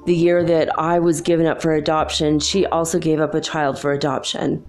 the 0.06 0.16
year 0.16 0.44
that 0.44 0.78
I 0.80 1.00
was 1.00 1.22
given 1.22 1.46
up 1.46 1.62
for 1.62 1.74
adoption, 1.74 2.40
she 2.40 2.66
also 2.66 3.00
gave 3.00 3.20
up 3.20 3.34
a 3.34 3.42
child 3.42 3.80
for 3.80 3.92
adoption. 3.92 4.66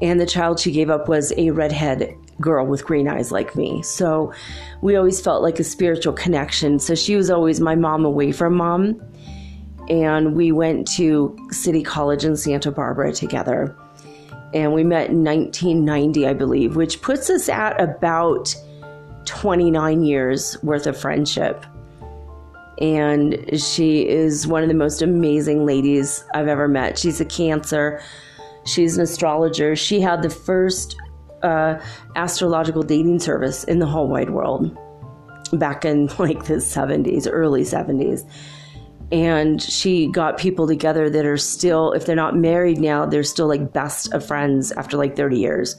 And 0.00 0.20
the 0.20 0.26
child 0.26 0.60
she 0.60 0.72
gave 0.72 0.90
up 0.90 1.08
was 1.08 1.32
a 1.36 1.50
redhead 1.50 2.14
girl 2.40 2.66
with 2.66 2.84
green 2.84 3.08
eyes 3.08 3.30
like 3.30 3.54
me. 3.54 3.82
So 3.82 4.32
we 4.80 4.96
always 4.96 5.20
felt 5.20 5.42
like 5.42 5.60
a 5.60 5.64
spiritual 5.64 6.12
connection. 6.12 6.78
So 6.78 6.94
she 6.94 7.16
was 7.16 7.30
always 7.30 7.60
my 7.60 7.76
mom 7.76 8.04
away 8.04 8.32
from 8.32 8.54
mom. 8.54 9.00
And 9.88 10.34
we 10.34 10.52
went 10.52 10.88
to 10.92 11.36
City 11.50 11.82
College 11.82 12.24
in 12.24 12.36
Santa 12.36 12.70
Barbara 12.70 13.12
together 13.12 13.76
and 14.54 14.72
we 14.72 14.84
met 14.84 15.10
in 15.10 15.24
1990, 15.24 16.26
I 16.26 16.34
believe, 16.34 16.76
which 16.76 17.00
puts 17.00 17.30
us 17.30 17.48
at 17.48 17.80
about 17.80 18.54
29 19.24 20.02
years 20.02 20.62
worth 20.62 20.86
of 20.86 20.98
friendship. 20.98 21.64
And 22.82 23.58
she 23.58 24.06
is 24.06 24.46
one 24.46 24.62
of 24.62 24.68
the 24.68 24.74
most 24.74 25.00
amazing 25.00 25.64
ladies 25.64 26.24
I've 26.34 26.48
ever 26.48 26.68
met. 26.68 26.98
She's 26.98 27.20
a 27.20 27.24
Cancer, 27.24 28.02
she's 28.66 28.96
an 28.98 29.04
astrologer. 29.04 29.74
She 29.76 30.00
had 30.00 30.20
the 30.20 30.30
first 30.30 30.96
uh, 31.42 31.80
astrological 32.16 32.82
dating 32.82 33.20
service 33.20 33.64
in 33.64 33.78
the 33.78 33.86
whole 33.86 34.08
wide 34.08 34.30
world 34.30 34.76
back 35.54 35.84
in 35.84 36.06
like 36.18 36.44
the 36.44 36.54
70s, 36.56 37.26
early 37.30 37.62
70s 37.62 38.28
and 39.12 39.62
she 39.62 40.06
got 40.06 40.38
people 40.38 40.66
together 40.66 41.10
that 41.10 41.26
are 41.26 41.36
still 41.36 41.92
if 41.92 42.06
they're 42.06 42.16
not 42.16 42.34
married 42.34 42.78
now 42.78 43.04
they're 43.04 43.22
still 43.22 43.46
like 43.46 43.72
best 43.72 44.12
of 44.14 44.26
friends 44.26 44.72
after 44.72 44.96
like 44.96 45.14
30 45.14 45.38
years 45.38 45.76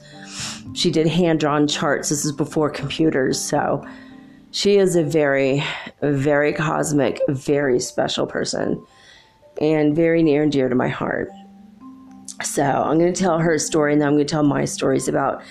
she 0.72 0.90
did 0.90 1.06
hand 1.06 1.40
drawn 1.40 1.66
charts 1.66 2.08
this 2.08 2.24
is 2.24 2.32
before 2.32 2.70
computers 2.70 3.38
so 3.38 3.84
she 4.54 4.78
is 4.78 4.94
a 4.94 5.02
very 5.02 5.64
very 6.00 6.52
cosmic 6.52 7.20
very 7.28 7.80
special 7.80 8.24
person 8.24 8.80
and 9.60 9.96
very 9.96 10.22
near 10.22 10.44
and 10.44 10.52
dear 10.52 10.68
to 10.68 10.76
my 10.76 10.88
heart. 10.88 11.28
So 12.42 12.62
i'm 12.62 12.98
going 12.98 13.12
to 13.12 13.20
tell 13.20 13.40
her 13.40 13.58
story 13.58 13.92
and 13.92 14.00
then 14.00 14.08
i'm 14.08 14.14
going 14.14 14.26
to 14.26 14.30
tell 14.30 14.44
my 14.44 14.64
stories 14.64 15.08
about 15.08 15.42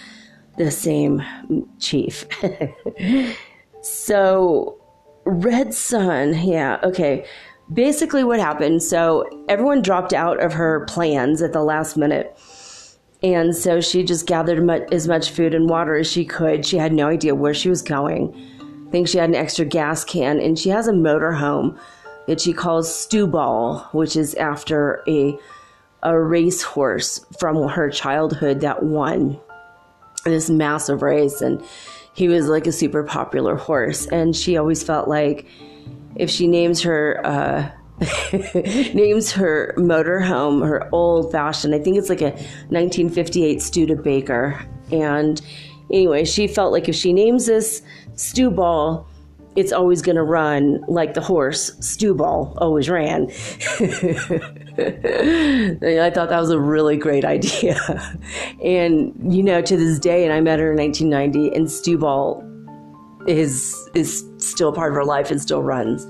the 0.58 0.72
same 0.72 1.22
chief. 1.80 2.26
So 3.86 4.80
red 5.26 5.74
sun 5.74 6.34
yeah 6.48 6.80
okay. 6.84 7.26
Basically 7.74 8.24
what 8.24 8.39
happened 8.39 8.82
so 8.82 9.28
everyone 9.50 9.82
dropped 9.82 10.13
out 10.13 10.42
of 10.42 10.54
her 10.54 10.86
plans 10.86 11.42
at 11.42 11.52
the 11.52 11.63
last 11.63 11.98
minute. 11.98 12.39
And 13.22 13.54
so 13.54 13.82
she 13.82 14.04
just 14.04 14.28
gathered 14.28 14.94
as 14.94 15.10
much 15.10 15.32
food 15.32 15.54
and 15.54 15.70
water 15.70 15.96
as 15.96 16.10
she 16.10 16.24
could. 16.24 16.66
She 16.66 16.78
had 16.78 16.94
no 16.94 17.10
idea 17.10 17.36
where 17.36 17.54
she 17.54 17.68
was 17.68 17.82
going 17.82 18.53
think 18.94 19.08
she 19.08 19.18
had 19.18 19.28
an 19.28 19.36
extra 19.36 19.66
gas 19.66 20.04
can 20.04 20.40
and 20.40 20.58
she 20.58 20.70
has 20.70 20.88
a 20.88 20.94
motor 20.94 21.32
home 21.32 21.80
that 22.28 22.40
she 22.40 22.54
calls 22.54 22.88
Stewball, 22.88 23.92
which 23.92 24.16
is 24.16 24.36
after 24.36 25.04
a 25.08 25.38
a 26.04 26.20
racehorse 26.20 27.26
from 27.40 27.68
her 27.68 27.90
childhood 27.90 28.62
that 28.62 28.84
won 28.84 29.40
this 30.26 30.50
massive 30.50 31.02
race 31.02 31.42
and 31.42 31.64
he 32.14 32.28
was 32.28 32.48
like 32.48 32.68
a 32.68 32.72
super 32.72 33.04
popular 33.04 33.56
horse 33.56 34.06
and 34.08 34.36
she 34.36 34.58
always 34.58 34.84
felt 34.84 35.08
like 35.08 35.48
if 36.16 36.30
she 36.30 36.46
names 36.46 36.82
her 36.82 37.20
uh, 37.26 37.72
names 38.94 39.32
her 39.32 39.74
motorhome 39.78 40.68
her 40.68 40.88
old 40.94 41.32
fashioned. 41.32 41.74
I 41.74 41.80
think 41.80 41.98
it's 41.98 42.10
like 42.10 42.22
a 42.22 42.32
1958 42.70 43.60
Studebaker. 43.60 44.64
And 44.92 45.42
anyway, 45.92 46.26
she 46.26 46.48
felt 46.48 46.72
like 46.72 46.90
if 46.90 46.96
she 46.96 47.14
names 47.14 47.46
this 47.46 47.82
Stewball, 48.15 49.06
it's 49.56 49.71
always 49.71 50.02
going 50.02 50.15
to 50.15 50.23
run 50.23 50.84
like 50.88 51.13
the 51.13 51.21
horse 51.21 51.71
Stewball 51.80 52.58
always 52.58 52.89
ran. 52.89 53.28
I 53.30 53.34
thought 56.10 56.30
that 56.30 56.39
was 56.39 56.49
a 56.49 56.60
really 56.60 56.97
great 56.97 57.26
idea. 57.26 57.78
and, 58.63 59.13
you 59.34 59.43
know, 59.43 59.62
to 59.62 59.78
this 59.78 59.99
day, 59.99 60.23
and 60.23 60.34
I 60.34 60.41
met 60.41 60.60
her 60.60 60.71
in 60.71 60.78
1990, 60.78 61.56
and 61.56 61.69
Stewball 61.69 62.49
is 63.28 63.89
is 63.93 64.26
still 64.38 64.73
part 64.73 64.91
of 64.91 64.95
her 64.95 65.06
life 65.06 65.32
and 65.32 65.41
still 65.41 65.63
runs. 65.63 66.06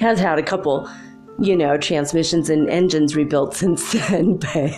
Has 0.00 0.18
had 0.18 0.38
a 0.38 0.42
couple, 0.42 0.90
you 1.38 1.56
know, 1.56 1.76
transmissions 1.76 2.50
and 2.50 2.68
engines 2.68 3.14
rebuilt 3.14 3.54
since 3.56 3.92
then, 3.92 4.38
but 4.38 4.72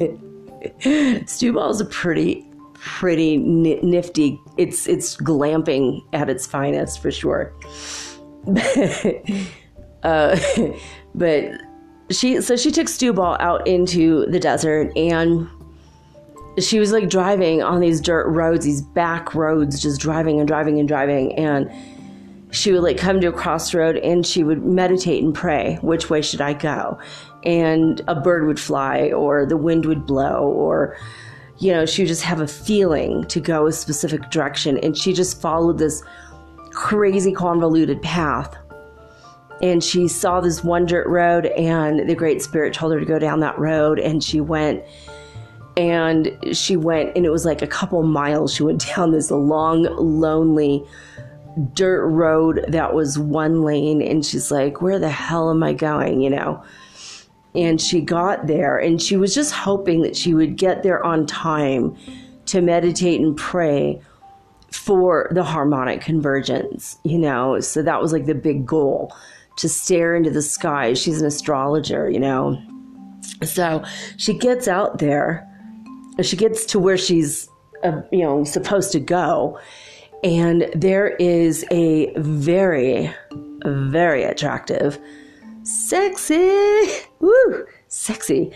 Stewball 1.29 1.70
is 1.70 1.81
a 1.81 1.87
pretty 1.87 2.48
pretty 2.81 3.37
nifty. 3.37 4.41
It's 4.57 4.87
it's 4.87 5.17
glamping 5.17 6.03
at 6.12 6.29
its 6.29 6.47
finest 6.47 7.01
for 7.01 7.11
sure. 7.11 7.55
uh, 10.03 10.38
but 11.14 11.53
she 12.11 12.41
so 12.41 12.57
she 12.57 12.71
took 12.71 12.88
Stewball 12.88 13.37
out 13.41 13.67
into 13.67 14.27
the 14.27 14.38
desert 14.38 14.97
and 14.97 15.49
she 16.59 16.79
was 16.79 16.93
like 16.93 17.09
driving 17.09 17.62
on 17.62 17.81
these 17.81 18.01
dirt 18.01 18.29
roads, 18.29 18.64
these 18.64 18.83
back 18.83 19.35
roads, 19.35 19.81
just 19.81 20.01
driving 20.01 20.38
and 20.38 20.49
driving 20.49 20.79
and 20.79 20.88
driving. 20.88 21.33
And 21.35 21.71
she 22.51 22.73
would 22.73 22.83
like 22.83 22.97
come 22.97 23.21
to 23.21 23.29
a 23.29 23.33
crossroad 23.33 23.97
and 23.99 24.27
she 24.27 24.43
would 24.43 24.64
meditate 24.64 25.23
and 25.23 25.35
pray, 25.35 25.79
which 25.83 26.11
way 26.11 26.23
should 26.23 26.41
I 26.41 26.55
go? 26.55 26.99
And 27.45 28.01
a 28.09 28.14
bird 28.14 28.47
would 28.47 28.59
fly 28.59 29.11
or 29.12 29.47
the 29.47 29.57
wind 29.57 29.87
would 29.87 30.07
blow 30.07 30.43
or 30.43 30.97
you 31.59 31.73
know, 31.73 31.85
she 31.85 32.03
would 32.03 32.09
just 32.09 32.23
have 32.23 32.40
a 32.40 32.47
feeling 32.47 33.25
to 33.25 33.40
go 33.40 33.66
a 33.66 33.73
specific 33.73 34.31
direction. 34.31 34.79
And 34.79 34.97
she 34.97 35.12
just 35.12 35.40
followed 35.40 35.79
this 35.79 36.03
crazy 36.71 37.33
convoluted 37.33 38.01
path. 38.03 38.57
And 39.61 39.83
she 39.83 40.07
saw 40.07 40.40
this 40.40 40.62
one 40.62 40.87
dirt 40.87 41.09
road 41.09 41.47
and 41.47 42.09
the 42.09 42.14
great 42.14 42.42
spirit 42.42 42.75
told 42.75 42.92
her 42.92 43.01
to 43.01 43.07
go 43.07 43.18
down 43.18 43.40
that 43.40 43.59
road. 43.59 43.99
And 43.99 44.23
she 44.23 44.40
went 44.40 44.85
and 45.77 46.37
she 46.53 46.77
went 46.77 47.16
and 47.16 47.25
it 47.27 47.31
was 47.31 47.44
like 47.44 47.62
a 47.62 47.66
couple 47.66 48.03
miles 48.03 48.53
she 48.53 48.64
went 48.64 48.85
down 48.97 49.12
this 49.12 49.31
long 49.31 49.83
lonely 49.97 50.85
dirt 51.73 52.07
road 52.07 52.64
that 52.68 52.94
was 52.94 53.18
one 53.18 53.62
lane. 53.62 54.01
And 54.01 54.25
she's 54.25 54.53
like 54.53 54.81
where 54.81 55.01
the 55.01 55.11
hell 55.11 55.51
am 55.51 55.64
i 55.64 55.73
going? 55.73 56.21
You 56.21 56.31
know 56.31 56.62
and 57.55 57.81
she 57.81 58.01
got 58.01 58.47
there 58.47 58.79
and 58.79 59.01
she 59.01 59.17
was 59.17 59.35
just 59.35 59.53
hoping 59.53 60.03
that 60.03 60.17
she 60.17 60.35
would 60.35 60.57
get 60.57 60.83
there 60.83 61.05
on 61.05 61.27
time 61.27 61.97
to 62.47 62.61
meditate 62.61 63.21
and 63.21 63.37
pray 63.37 64.01
for 64.71 65.29
the 65.33 65.43
harmonic 65.43 66.01
convergence 66.01 66.99
you 67.05 67.19
know? 67.19 67.59
So 67.61 67.83
that 67.83 68.01
was 68.01 68.13
like 68.13 68.27
the 68.27 68.35
big 68.35 68.67
goal 68.67 69.15
to 69.57 69.69
stare 69.69 70.15
into 70.15 70.31
the 70.31 70.43
sky. 70.43 70.95
She's 70.95 71.21
an 71.21 71.27
astrologer 71.27 72.11
you 72.11 72.21
know? 72.21 72.61
So 73.43 73.85
she 74.17 74.35
gets 74.35 74.69
out 74.69 74.99
there, 74.99 75.47
she 76.23 76.37
gets 76.37 76.65
to 76.67 76.79
where 76.79 76.97
she's, 76.97 77.49
uh, 77.85 78.03
you 78.11 78.21
know, 78.21 78.45
supposed 78.45 78.93
to 78.93 79.01
go, 79.01 79.59
and 80.25 80.69
there 80.75 81.09
is 81.17 81.65
a 81.71 82.13
very, 82.17 83.13
very 83.65 84.25
attractive, 84.25 84.99
sexy, 85.69 86.89
woo, 87.21 87.67
sexy 87.89 88.51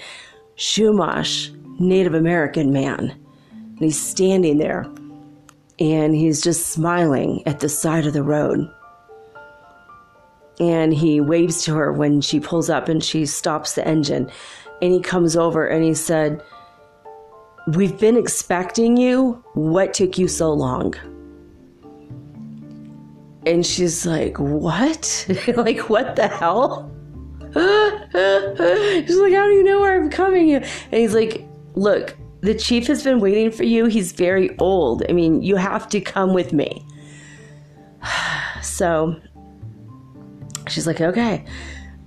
Chumash 0.56 1.54
Native 1.78 2.14
American 2.14 2.72
man. 2.72 3.10
And 3.50 3.78
he's 3.78 4.00
standing 4.00 4.56
there 4.56 4.90
and 5.78 6.14
he's 6.14 6.40
just 6.40 6.68
smiling 6.68 7.42
at 7.44 7.60
the 7.60 7.68
side 7.68 8.06
of 8.06 8.14
the 8.14 8.22
road. 8.22 8.66
And 10.58 10.94
he 10.94 11.20
waves 11.20 11.64
to 11.64 11.74
her 11.74 11.92
when 11.92 12.22
she 12.22 12.40
pulls 12.40 12.70
up 12.70 12.88
and 12.88 13.04
she 13.04 13.26
stops 13.26 13.74
the 13.74 13.86
engine. 13.86 14.30
And 14.80 14.92
he 14.92 15.00
comes 15.00 15.36
over 15.36 15.66
and 15.66 15.84
he 15.84 15.94
said, 15.94 16.42
We've 17.68 17.98
been 17.98 18.16
expecting 18.16 18.96
you. 18.96 19.44
What 19.54 19.94
took 19.94 20.18
you 20.18 20.28
so 20.28 20.52
long? 20.52 20.94
And 23.44 23.66
she's 23.66 24.06
like, 24.06 24.38
What? 24.38 25.26
like, 25.56 25.90
what 25.90 26.16
the 26.16 26.28
hell? 26.28 26.90
She's 29.06 29.18
like, 29.18 29.34
How 29.34 29.46
do 29.46 29.52
you 29.52 29.62
know 29.62 29.80
where 29.80 30.00
I'm 30.00 30.08
coming? 30.08 30.54
And 30.54 30.64
he's 30.90 31.14
like, 31.14 31.46
Look, 31.74 32.16
the 32.40 32.54
chief 32.54 32.86
has 32.86 33.04
been 33.04 33.20
waiting 33.20 33.50
for 33.50 33.64
you. 33.64 33.86
He's 33.86 34.12
very 34.12 34.56
old. 34.58 35.02
I 35.08 35.12
mean, 35.12 35.42
you 35.42 35.56
have 35.56 35.88
to 35.90 36.00
come 36.00 36.34
with 36.34 36.52
me. 36.52 36.86
So 38.62 39.16
she's 40.68 40.86
like, 40.86 41.00
Okay. 41.00 41.44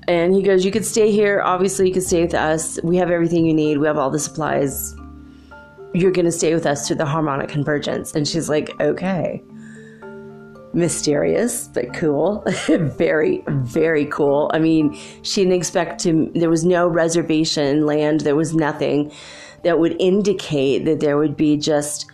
And 0.08 0.34
he 0.34 0.42
goes, 0.42 0.64
You 0.66 0.72
could 0.72 0.86
stay 0.86 1.12
here. 1.12 1.42
Obviously, 1.42 1.88
you 1.88 1.94
could 1.94 2.04
stay 2.04 2.24
with 2.24 2.34
us. 2.34 2.82
We 2.82 2.98
have 2.98 3.12
everything 3.12 3.46
you 3.46 3.54
need. 3.54 3.78
We 3.78 3.88
have 3.88 3.98
all 3.98 4.10
the 4.10 4.20
supplies. 4.20 4.96
You're 5.94 6.12
going 6.12 6.26
to 6.26 6.32
stay 6.32 6.54
with 6.54 6.66
us 6.66 6.88
through 6.88 6.98
the 6.98 7.06
harmonic 7.06 7.50
convergence. 7.50 8.16
And 8.16 8.28
she's 8.28 8.50
like, 8.50 8.72
Okay 8.80 9.44
mysterious 10.76 11.70
but 11.70 11.94
cool. 11.94 12.44
Very 12.68 13.44
very 13.48 14.06
cool. 14.06 14.52
I 14.54 14.60
mean 14.60 14.98
she 15.22 15.42
didn't 15.42 15.56
expect 15.56 16.02
to 16.02 16.32
there 16.36 16.50
was 16.50 16.66
no 16.66 16.88
reservation 16.88 17.86
land 17.86 18.22
there 18.22 18.36
was 18.36 18.54
nothing 18.54 19.12
that 19.64 19.80
would 19.80 19.96
indicate 20.00 20.86
that 20.86 21.00
there 21.00 21.18
would 21.18 21.36
be 21.36 21.58
just 21.58 22.12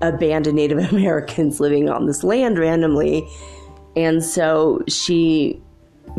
a 0.00 0.10
band 0.10 0.46
of 0.46 0.54
native 0.54 0.78
americans 0.92 1.60
living 1.60 1.88
on 1.88 2.06
this 2.06 2.24
land 2.24 2.58
randomly. 2.58 3.28
And 3.96 4.24
so 4.24 4.82
she 4.88 5.60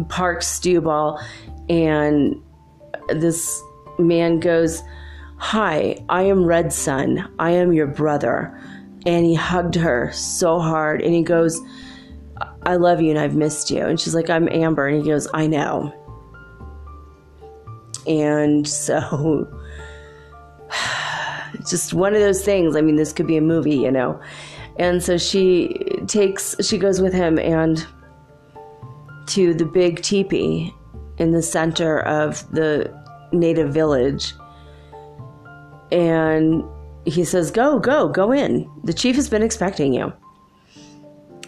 parks 0.07 0.47
Stewball 0.47 1.19
and 1.69 2.35
this 3.09 3.62
man 3.97 4.39
goes 4.39 4.81
hi 5.38 5.97
i 6.09 6.21
am 6.21 6.45
red 6.45 6.71
sun. 6.71 7.27
I 7.39 7.51
am 7.51 7.73
your 7.73 7.88
brother 7.88 8.55
and 9.05 9.25
he 9.25 9.35
hugged 9.35 9.75
her 9.75 10.12
so 10.12 10.59
hard 10.59 11.01
and 11.01 11.13
he 11.13 11.23
goes 11.23 11.59
i 12.63 12.75
love 12.75 13.01
you 13.01 13.09
and 13.09 13.19
i've 13.19 13.35
missed 13.35 13.69
you. 13.69 13.85
And 13.85 13.99
she's 13.99 14.15
like 14.15 14.29
i'm 14.29 14.47
amber. 14.49 14.88
And 14.88 15.03
he 15.03 15.09
goes 15.09 15.27
i 15.33 15.47
know. 15.47 15.93
And 18.07 18.67
so 18.67 19.47
just 21.67 21.93
one 21.93 22.13
of 22.13 22.21
those 22.21 22.43
things. 22.43 22.75
I 22.75 22.81
mean 22.81 22.95
this 22.95 23.13
could 23.13 23.27
be 23.27 23.38
a 23.38 23.41
movie 23.41 23.77
you 23.77 23.91
know? 23.91 24.21
And 24.77 25.03
so 25.03 25.17
she 25.17 25.73
takes 26.07 26.55
she 26.65 26.77
goes 26.77 27.01
with 27.01 27.13
him 27.13 27.38
and 27.39 27.85
to 29.27 29.53
the 29.53 29.65
big 29.65 30.01
teepee 30.01 30.73
in 31.17 31.31
the 31.31 31.41
center 31.41 31.99
of 31.99 32.49
the 32.51 32.91
native 33.31 33.73
village. 33.73 34.33
And 35.91 36.63
he 37.10 37.24
says, 37.24 37.52
Go, 37.52 37.80
go, 37.80 38.08
go 38.08 38.32
in. 38.32 38.69
The 38.84 38.93
chief 38.93 39.15
has 39.15 39.30
been 39.30 39.43
expecting 39.43 39.93
you. 39.93 40.13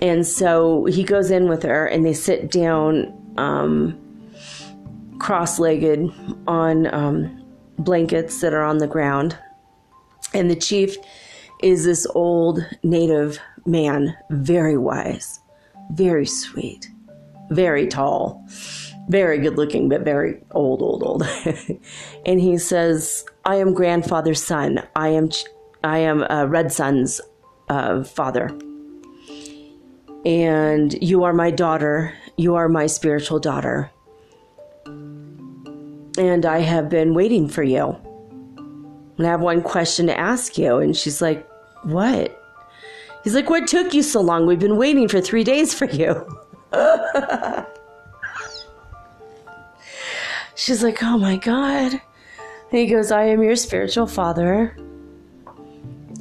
And 0.02 0.26
so 0.26 0.86
he 0.86 1.04
goes 1.04 1.30
in 1.30 1.48
with 1.48 1.64
her 1.64 1.86
and 1.86 2.06
they 2.06 2.14
sit 2.14 2.50
down 2.50 3.14
um, 3.38 3.98
cross 5.20 5.60
legged 5.60 6.10
on 6.48 6.92
um, 6.94 7.46
blankets 7.78 8.42
that 8.42 8.54
are 8.54 8.64
on 8.64 8.80
the 8.80 8.88
ground. 8.88 9.38
And 10.34 10.50
the 10.50 10.56
chief 10.56 10.96
is 11.62 11.86
this 11.86 12.08
old 12.16 12.66
native 12.84 13.38
man, 13.66 14.16
very 14.32 14.78
wise, 14.78 15.40
very 15.92 16.26
sweet, 16.26 16.90
very 17.52 17.88
tall 17.88 18.44
very 19.12 19.40
good 19.40 19.58
looking, 19.58 19.90
but 19.90 20.02
very 20.02 20.42
old, 20.52 20.82
old, 20.82 21.04
old. 21.04 21.24
and 22.26 22.40
he 22.40 22.58
says, 22.58 23.26
I 23.44 23.56
am 23.56 23.74
grandfather's 23.74 24.44
son. 24.44 24.88
I 24.96 25.10
am, 25.10 25.30
I 25.84 26.00
am 26.00 26.24
uh, 26.24 26.46
Red 26.46 26.72
Sun's 26.72 27.20
uh, 27.70 28.04
father. 28.04 28.50
And 30.26 30.94
you 31.02 31.24
are 31.24 31.34
my 31.34 31.50
daughter. 31.50 32.14
You 32.38 32.56
are 32.56 32.70
my 32.70 32.86
spiritual 32.86 33.40
daughter. 33.40 33.90
And 34.86 36.46
I 36.46 36.60
have 36.60 36.90
been 36.90 37.16
waiting 37.16 37.48
for 37.50 37.64
you. 37.64 37.96
And 39.18 39.26
I 39.26 39.32
have 39.32 39.42
one 39.42 39.62
question 39.64 40.08
to 40.08 40.20
ask 40.20 40.58
you. 40.58 40.78
And 40.78 40.96
she's 40.96 41.22
like, 41.22 41.48
What? 41.84 42.38
He's 43.24 43.34
like, 43.34 43.50
What 43.50 43.68
took 43.68 43.94
you 43.94 44.04
so 44.04 44.22
long? 44.22 44.46
We've 44.46 44.60
been 44.60 44.78
waiting 44.78 45.08
for 45.08 45.20
three 45.22 45.44
days 45.44 45.74
for 45.74 45.86
you. 45.86 46.28
She's 50.56 50.84
like, 50.84 51.02
Oh 51.02 51.18
my 51.18 51.38
God. 51.38 52.00
He 52.72 52.88
goes, 52.88 53.12
I 53.12 53.26
am 53.26 53.44
your 53.44 53.58
spiritual 53.58 54.08
father. 54.08 54.78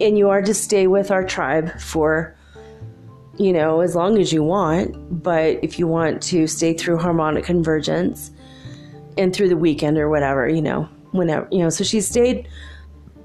And 0.00 0.18
you 0.18 0.30
are 0.30 0.42
to 0.42 0.52
stay 0.52 0.88
with 0.88 1.12
our 1.12 1.24
tribe 1.24 1.78
for, 1.80 2.36
you 3.38 3.52
know, 3.52 3.80
as 3.80 3.94
long 3.94 4.18
as 4.18 4.32
you 4.32 4.42
want. 4.42 5.22
But 5.22 5.62
if 5.62 5.78
you 5.78 5.86
want 5.86 6.20
to 6.22 6.48
stay 6.48 6.74
through 6.74 6.98
harmonic 6.98 7.44
convergence 7.44 8.32
and 9.16 9.32
through 9.32 9.48
the 9.48 9.56
weekend 9.56 9.96
or 9.96 10.10
whatever, 10.10 10.48
you 10.48 10.60
know, 10.60 10.88
whenever, 11.12 11.46
you 11.52 11.60
know. 11.60 11.68
So 11.68 11.84
she 11.84 12.00
stayed 12.00 12.48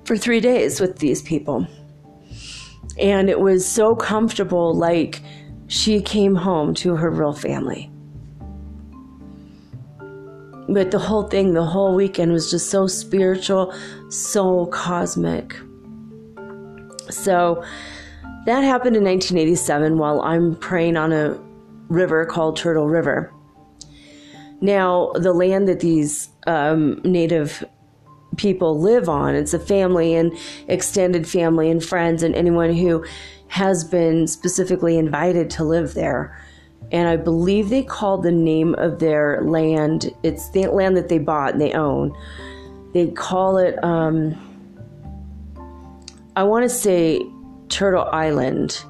for 0.04 0.16
three 0.16 0.40
days 0.40 0.80
with 0.80 1.00
these 1.00 1.24
people. 1.24 1.66
And 3.00 3.28
it 3.28 3.40
was 3.40 3.68
so 3.68 3.96
comfortable, 3.96 4.76
like 4.76 5.24
she 5.66 6.00
came 6.00 6.36
home 6.36 6.76
to 6.76 6.96
her 6.96 7.10
real 7.10 7.34
family 7.34 7.92
but 10.68 10.92
the 10.92 11.00
whole 11.00 11.24
thing, 11.24 11.54
the 11.54 11.66
whole 11.66 11.96
weekend 11.96 12.32
was 12.32 12.50
just 12.50 12.70
so 12.70 12.88
spiritual, 12.88 13.74
so 14.10 14.66
cosmic. 14.68 15.56
So 17.10 17.64
that 18.46 18.62
happened 18.62 18.96
in 18.96 19.04
1987 19.04 19.98
while 19.98 20.22
I'm 20.22 20.56
praying 20.56 20.98
on 20.98 21.14
a 21.14 21.40
river 21.88 22.26
called 22.26 22.58
Turtle 22.58 22.88
River. 22.88 23.32
Now, 24.62 25.12
the 25.14 25.34
land 25.34 25.68
that 25.68 25.82
these 25.82 26.30
um, 26.48 27.02
native 27.04 27.64
people 28.38 28.80
live 28.80 29.08
on, 29.08 29.36
it's 29.36 29.54
a 29.54 29.60
family 29.60 30.16
and 30.16 30.36
extended 30.68 31.28
family 31.28 31.70
and 31.70 31.84
friends, 31.84 32.24
and 32.24 32.36
anyone 32.36 32.74
who 32.74 33.06
has 33.48 33.84
been 33.84 34.28
specifically 34.28 34.98
invited 34.98 35.50
to 35.52 35.64
live 35.64 35.94
there 35.94 36.38
and 36.92 37.08
I 37.08 37.18
believe 37.18 37.70
they 37.70 37.84
called 37.84 38.24
the 38.24 38.32
name 38.32 38.76
of 38.76 39.00
their 39.00 39.42
land. 39.42 40.14
It's 40.24 40.50
the 40.52 40.68
land 40.68 40.96
that 40.98 41.10
they 41.10 41.20
bought 41.20 41.54
and 41.54 41.62
they 41.62 41.74
own. 41.74 42.16
They 42.94 43.08
call 43.08 43.58
it. 43.58 43.82
Um, 43.84 44.36
I 46.36 46.44
want 46.44 46.64
to 46.64 46.70
say 46.70 47.26
Turtle 47.70 48.08
Island, 48.12 48.84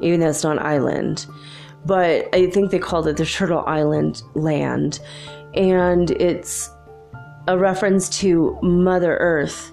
even 0.00 0.20
though 0.20 0.28
it's 0.28 0.44
not 0.44 0.58
an 0.58 0.64
island, 0.64 1.26
but 1.84 2.28
I 2.34 2.48
think 2.50 2.70
they 2.70 2.78
called 2.78 3.06
it 3.08 3.16
the 3.16 3.26
Turtle 3.26 3.64
Island 3.66 4.22
land, 4.34 5.00
and 5.54 6.10
it's 6.12 6.70
a 7.48 7.58
reference 7.58 8.08
to 8.20 8.58
Mother 8.62 9.16
Earth. 9.18 9.72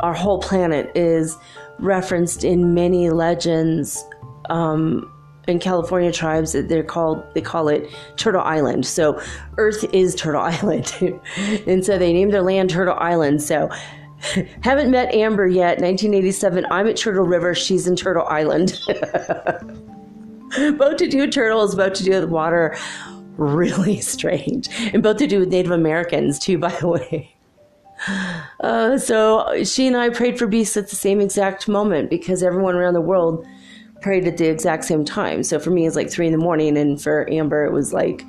Our 0.00 0.14
whole 0.14 0.40
planet 0.40 0.90
is 0.94 1.36
referenced 1.78 2.44
in 2.44 2.74
many 2.74 3.10
legends. 3.10 4.04
Um, 4.50 5.10
in 5.46 5.58
California 5.58 6.10
tribes 6.12 6.52
they're 6.52 6.82
called 6.82 7.22
they 7.34 7.40
call 7.40 7.68
it 7.68 7.88
Turtle 8.16 8.42
Island. 8.42 8.86
So 8.86 9.20
Earth 9.58 9.84
is 9.92 10.14
Turtle 10.14 10.40
Island. 10.52 10.92
and 11.66 11.84
so 11.84 11.98
they 11.98 12.12
named 12.12 12.32
their 12.32 12.42
land 12.42 12.70
Turtle 12.70 12.96
Island. 12.98 13.42
So 13.42 13.70
haven't 14.62 14.90
met 14.90 15.14
Amber 15.14 15.46
yet. 15.46 15.80
1987. 15.80 16.66
I'm 16.70 16.86
at 16.88 16.96
Turtle 16.96 17.24
River. 17.24 17.54
She's 17.54 17.86
in 17.86 17.96
Turtle 17.96 18.26
Island. 18.26 18.78
both 20.78 20.96
to 20.98 21.08
do 21.08 21.30
turtles, 21.30 21.74
both 21.74 21.94
to 21.94 22.04
do 22.04 22.10
with 22.12 22.30
water. 22.30 22.76
Really 23.36 24.00
strange. 24.00 24.68
And 24.92 25.02
both 25.02 25.16
to 25.18 25.26
do 25.26 25.40
with 25.40 25.48
Native 25.48 25.72
Americans, 25.72 26.38
too, 26.38 26.58
by 26.58 26.70
the 26.70 26.88
way. 26.88 27.34
Uh, 28.60 28.98
so 28.98 29.64
she 29.64 29.86
and 29.86 29.96
I 29.96 30.10
prayed 30.10 30.38
for 30.38 30.46
beasts 30.46 30.76
at 30.76 30.90
the 30.90 30.96
same 30.96 31.20
exact 31.20 31.68
moment 31.68 32.10
because 32.10 32.42
everyone 32.42 32.74
around 32.74 32.94
the 32.94 33.00
world 33.00 33.46
prayed 34.04 34.28
at 34.28 34.36
the 34.36 34.46
exact 34.46 34.84
same 34.84 35.02
time. 35.02 35.42
So 35.42 35.58
for 35.58 35.70
me, 35.70 35.86
it's 35.86 35.96
like 35.96 36.10
three 36.10 36.26
in 36.26 36.32
the 36.32 36.38
morning, 36.38 36.76
and 36.76 37.00
for 37.00 37.26
Amber, 37.32 37.64
it 37.64 37.72
was 37.72 37.94
like 37.94 38.22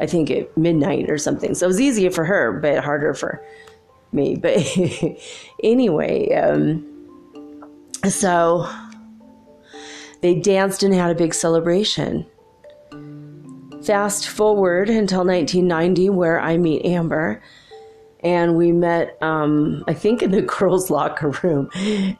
I 0.00 0.06
think 0.06 0.32
at 0.32 0.58
midnight 0.58 1.08
or 1.08 1.16
something. 1.16 1.54
So 1.54 1.64
it 1.64 1.68
was 1.68 1.80
easier 1.80 2.10
for 2.10 2.24
her, 2.24 2.58
but 2.60 2.82
harder 2.82 3.14
for 3.14 3.40
me. 4.10 4.34
But 4.42 4.58
anyway, 5.62 6.32
um, 6.34 6.84
so 8.08 8.68
they 10.22 10.34
danced 10.34 10.82
and 10.82 10.92
had 10.92 11.12
a 11.12 11.14
big 11.14 11.34
celebration. 11.34 12.26
Fast 13.84 14.28
forward 14.28 14.90
until 14.90 15.24
1990, 15.24 16.10
where 16.10 16.40
I 16.40 16.56
meet 16.56 16.84
Amber, 16.84 17.40
and 18.24 18.56
we 18.56 18.72
met, 18.72 19.22
um, 19.22 19.84
I 19.86 19.94
think, 19.94 20.20
in 20.20 20.32
the 20.32 20.42
girls' 20.58 20.90
locker 20.90 21.30
room 21.44 21.70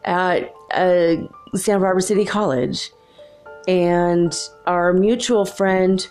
at 0.05 0.55
uh, 0.71 1.17
Santa 1.55 1.81
Barbara 1.81 2.03
City 2.03 2.25
College. 2.25 2.91
And 3.69 4.37
our 4.67 4.93
mutual 4.93 5.45
friend, 5.45 6.07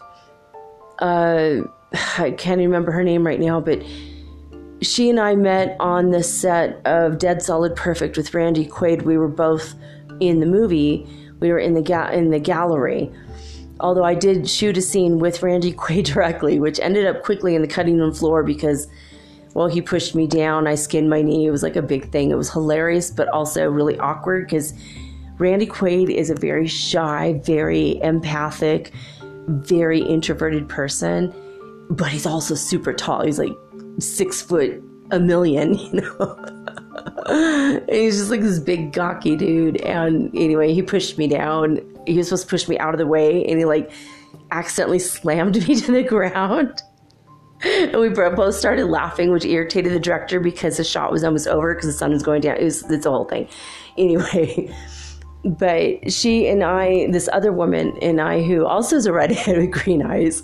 uh, 0.99 1.61
I 2.17 2.31
can't 2.31 2.59
remember 2.59 2.91
her 2.91 3.03
name 3.03 3.25
right 3.25 3.39
now, 3.39 3.59
but 3.59 3.81
she 4.81 5.09
and 5.09 5.19
I 5.19 5.35
met 5.35 5.75
on 5.79 6.09
the 6.09 6.23
set 6.23 6.85
of 6.85 7.19
Dead 7.19 7.41
Solid 7.41 7.75
Perfect 7.75 8.17
with 8.17 8.33
Randy 8.33 8.65
Quaid. 8.65 9.03
We 9.03 9.17
were 9.17 9.27
both 9.27 9.75
in 10.19 10.39
the 10.39 10.45
movie. 10.45 11.07
We 11.39 11.51
were 11.51 11.59
in 11.59 11.75
the 11.75 11.81
ga- 11.81 12.11
in 12.11 12.31
the 12.31 12.39
gallery. 12.39 13.11
Although 13.79 14.03
I 14.03 14.15
did 14.15 14.49
shoot 14.49 14.77
a 14.77 14.81
scene 14.81 15.19
with 15.19 15.43
Randy 15.43 15.73
Quaid 15.73 16.05
directly, 16.05 16.59
which 16.59 16.79
ended 16.79 17.05
up 17.05 17.23
quickly 17.23 17.55
in 17.55 17.61
the 17.61 17.67
cutting 17.67 17.97
room 17.97 18.13
floor 18.13 18.43
because, 18.43 18.87
well, 19.53 19.67
he 19.67 19.81
pushed 19.81 20.15
me 20.15 20.25
down. 20.25 20.67
I 20.67 20.75
skinned 20.75 21.09
my 21.09 21.21
knee. 21.21 21.45
It 21.45 21.51
was 21.51 21.63
like 21.63 21.75
a 21.75 21.81
big 21.81 22.11
thing. 22.11 22.31
It 22.31 22.37
was 22.37 22.51
hilarious, 22.51 23.11
but 23.11 23.27
also 23.29 23.69
really 23.69 23.99
awkward 23.99 24.47
because 24.47 24.73
Randy 25.41 25.65
Quaid 25.65 26.11
is 26.11 26.29
a 26.29 26.35
very 26.35 26.67
shy, 26.67 27.41
very 27.43 27.99
empathic, 28.03 28.91
very 29.47 29.99
introverted 29.99 30.69
person, 30.69 31.33
but 31.89 32.09
he's 32.09 32.27
also 32.27 32.53
super 32.53 32.93
tall. 32.93 33.25
He's 33.25 33.39
like 33.39 33.57
six 33.97 34.39
foot 34.39 34.79
a 35.09 35.19
million, 35.19 35.73
you 35.79 35.93
know. 35.93 36.35
and 37.27 37.89
he's 37.89 38.17
just 38.17 38.29
like 38.29 38.41
this 38.41 38.59
big 38.59 38.93
gawky 38.93 39.35
dude. 39.35 39.81
And 39.81 40.29
anyway, 40.35 40.75
he 40.75 40.83
pushed 40.83 41.17
me 41.17 41.25
down. 41.25 41.79
He 42.05 42.17
was 42.17 42.27
supposed 42.27 42.43
to 42.43 42.49
push 42.49 42.67
me 42.67 42.77
out 42.77 42.93
of 42.93 42.99
the 42.99 43.07
way, 43.07 43.43
and 43.43 43.57
he 43.57 43.65
like 43.65 43.89
accidentally 44.51 44.99
slammed 44.99 45.55
me 45.67 45.73
to 45.73 45.91
the 45.91 46.03
ground. 46.03 46.83
And 47.63 47.99
we 47.99 48.09
both 48.09 48.53
started 48.53 48.85
laughing, 48.85 49.31
which 49.31 49.45
irritated 49.45 49.91
the 49.91 49.99
director 49.99 50.39
because 50.39 50.77
the 50.77 50.83
shot 50.83 51.11
was 51.11 51.23
almost 51.23 51.47
over 51.47 51.73
because 51.73 51.87
the 51.87 51.97
sun 51.97 52.11
was 52.11 52.21
going 52.21 52.41
down. 52.41 52.57
It 52.57 52.63
was 52.63 52.87
it's 52.91 53.07
a 53.07 53.09
whole 53.09 53.25
thing. 53.25 53.47
Anyway, 53.97 54.71
but 55.43 56.11
she 56.11 56.47
and 56.47 56.63
I, 56.63 57.09
this 57.11 57.27
other 57.33 57.51
woman 57.51 57.97
and 58.01 58.21
I, 58.21 58.43
who 58.43 58.65
also 58.65 58.95
is 58.95 59.05
a 59.05 59.13
redhead 59.13 59.57
with 59.59 59.71
green 59.71 60.03
eyes, 60.03 60.43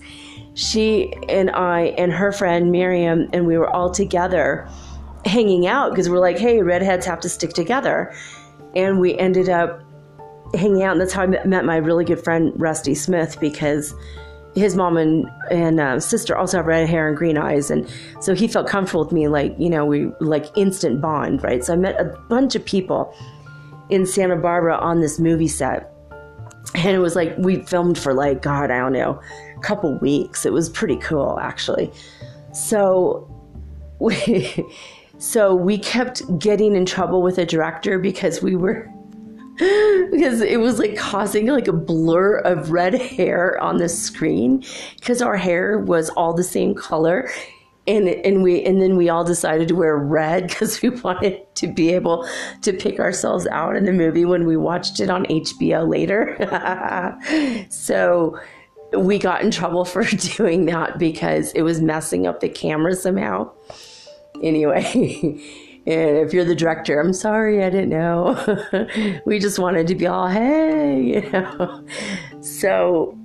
she 0.54 1.14
and 1.30 1.52
I 1.52 1.94
and 1.98 2.12
her 2.12 2.32
friend 2.32 2.72
Miriam, 2.72 3.30
and 3.32 3.46
we 3.46 3.58
were 3.58 3.70
all 3.70 3.92
together 3.92 4.68
hanging 5.26 5.68
out 5.68 5.92
because 5.92 6.10
we're 6.10 6.20
like, 6.20 6.40
hey, 6.40 6.62
redheads 6.62 7.06
have 7.06 7.20
to 7.22 7.30
stick 7.30 7.52
together. 7.52 8.14
And 8.76 9.00
we 9.00 9.18
ended 9.18 9.50
up 9.50 9.84
hanging 10.54 10.84
out, 10.84 10.94
and 10.94 11.02
that's 11.02 11.14
how 11.14 11.24
I 11.24 11.28
met 11.46 11.66
my 11.66 11.78
really 11.78 12.06
good 12.06 12.24
friend 12.24 12.54
Rusty 12.56 12.96
Smith 12.96 13.40
because 13.40 13.94
his 14.56 14.76
mom 14.76 14.98
and 14.98 15.30
and 15.52 15.80
uh, 15.80 16.00
sister 16.00 16.36
also 16.36 16.58
have 16.58 16.66
red 16.66 16.90
hair 16.90 17.08
and 17.08 17.16
green 17.16 17.38
eyes, 17.38 17.70
and 17.70 17.88
so 18.20 18.34
he 18.34 18.48
felt 18.48 18.68
comfortable 18.68 19.04
with 19.04 19.14
me. 19.14 19.28
Like 19.28 19.56
you 19.60 19.70
know, 19.70 19.86
we 19.86 20.12
like 20.20 20.46
instant 20.58 21.02
bond, 21.02 21.44
right? 21.44 21.64
So 21.64 21.74
I 21.74 21.76
met 21.76 22.00
a 22.00 22.06
bunch 22.30 22.56
of 22.56 22.66
people 22.66 23.14
in 23.90 24.06
Santa 24.06 24.36
Barbara 24.36 24.78
on 24.78 25.02
this 25.02 25.20
movie 25.20 25.48
set. 25.48 25.94
And 26.76 26.96
it 26.96 27.00
was 27.00 27.16
like 27.16 27.38
we 27.38 27.62
filmed 27.62 27.98
for 27.98 28.14
like 28.14 28.42
God, 28.42 28.72
I 28.72 28.78
don't 28.80 28.94
know, 28.94 29.22
a 29.56 29.60
couple 29.62 29.98
weeks. 30.00 30.46
It 30.46 30.54
was 30.54 30.70
pretty 30.70 30.98
cool 30.98 31.40
actually. 31.40 31.92
So 32.54 33.30
we 34.00 34.66
so 35.18 35.56
we 35.56 35.78
kept 35.78 36.22
getting 36.40 36.76
in 36.76 36.86
trouble 36.86 37.22
with 37.22 37.38
the 37.38 37.46
director 37.46 37.98
because 37.98 38.42
we 38.42 38.56
were 38.56 38.92
because 40.12 40.42
it 40.42 40.60
was 40.60 40.78
like 40.78 40.96
causing 40.96 41.48
like 41.48 41.68
a 41.68 41.74
blur 41.74 42.38
of 42.40 42.72
red 42.72 42.94
hair 42.94 43.60
on 43.60 43.78
the 43.78 43.90
screen 43.90 44.64
because 45.00 45.20
our 45.20 45.36
hair 45.36 45.80
was 45.80 46.10
all 46.12 46.32
the 46.32 46.44
same 46.44 46.76
color 46.76 47.28
and 47.88 48.08
and 48.10 48.44
we 48.44 48.64
and 48.64 48.82
then 48.82 48.98
we 48.98 49.10
all 49.10 49.24
decided 49.24 49.68
to 49.70 49.76
wear 49.76 49.98
red 49.98 50.48
because 50.50 50.82
we 50.82 50.90
wanted 50.90 51.42
to 51.56 51.68
be 51.68 51.94
able 51.94 52.28
to 52.62 52.74
pick 52.74 53.00
ourselves 53.00 53.48
out 53.48 53.76
in 53.76 53.86
the 53.86 53.94
movie 53.94 54.26
when 54.26 54.46
we 54.46 54.58
watched 54.58 55.00
it 55.00 55.10
on 55.10 55.26
HBO 55.26 55.90
later. 55.90 56.38
so 57.70 58.40
we 58.98 59.18
got 59.18 59.42
in 59.42 59.52
trouble 59.52 59.86
for 59.86 60.04
doing 60.38 60.66
that 60.66 60.98
because 60.98 61.52
it 61.54 61.62
was 61.62 61.82
messing 61.82 62.28
up 62.28 62.40
the 62.40 62.50
camera 62.50 62.96
somehow. 62.96 63.52
Anyway, 64.44 64.84
and 65.88 66.18
if 66.18 66.32
you're 66.32 66.46
the 66.46 66.56
director, 66.56 67.00
I'm 67.00 67.14
sorry, 67.14 67.64
I 67.64 67.70
didn't 67.70 67.90
know. 67.90 69.22
we 69.26 69.40
just 69.40 69.58
wanted 69.58 69.88
to 69.88 69.96
be 69.96 70.06
all 70.06 70.28
hey, 70.28 71.02
you 71.02 71.30
know. 71.32 71.84
So 72.42 73.17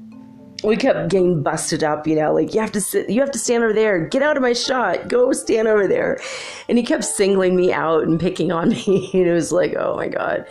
we 0.62 0.76
kept 0.76 1.10
getting 1.10 1.42
busted 1.42 1.82
up, 1.82 2.06
you 2.06 2.14
know, 2.14 2.32
like 2.32 2.54
you 2.54 2.60
have 2.60 2.72
to 2.72 2.80
sit, 2.80 3.10
you 3.10 3.20
have 3.20 3.30
to 3.32 3.38
stand 3.38 3.64
over 3.64 3.72
there, 3.72 4.06
get 4.06 4.22
out 4.22 4.36
of 4.36 4.42
my 4.42 4.52
shot, 4.52 5.08
go 5.08 5.32
stand 5.32 5.68
over 5.68 5.88
there. 5.88 6.20
And 6.68 6.78
he 6.78 6.84
kept 6.84 7.04
singling 7.04 7.56
me 7.56 7.72
out 7.72 8.04
and 8.04 8.20
picking 8.20 8.52
on 8.52 8.68
me. 8.86 9.10
and 9.12 9.26
it 9.26 9.32
was 9.32 9.52
like, 9.52 9.74
oh 9.74 9.96
my 9.96 10.08
God. 10.08 10.46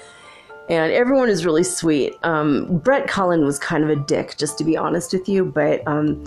And 0.69 0.91
everyone 0.93 1.29
is 1.29 1.45
really 1.45 1.63
sweet. 1.63 2.15
Um, 2.23 2.77
Brett 2.79 3.07
Cullen 3.07 3.45
was 3.45 3.59
kind 3.59 3.83
of 3.83 3.89
a 3.89 3.95
dick, 3.95 4.37
just 4.37 4.57
to 4.57 4.63
be 4.63 4.77
honest 4.77 5.11
with 5.11 5.27
you, 5.27 5.43
but 5.43 5.85
um, 5.87 6.23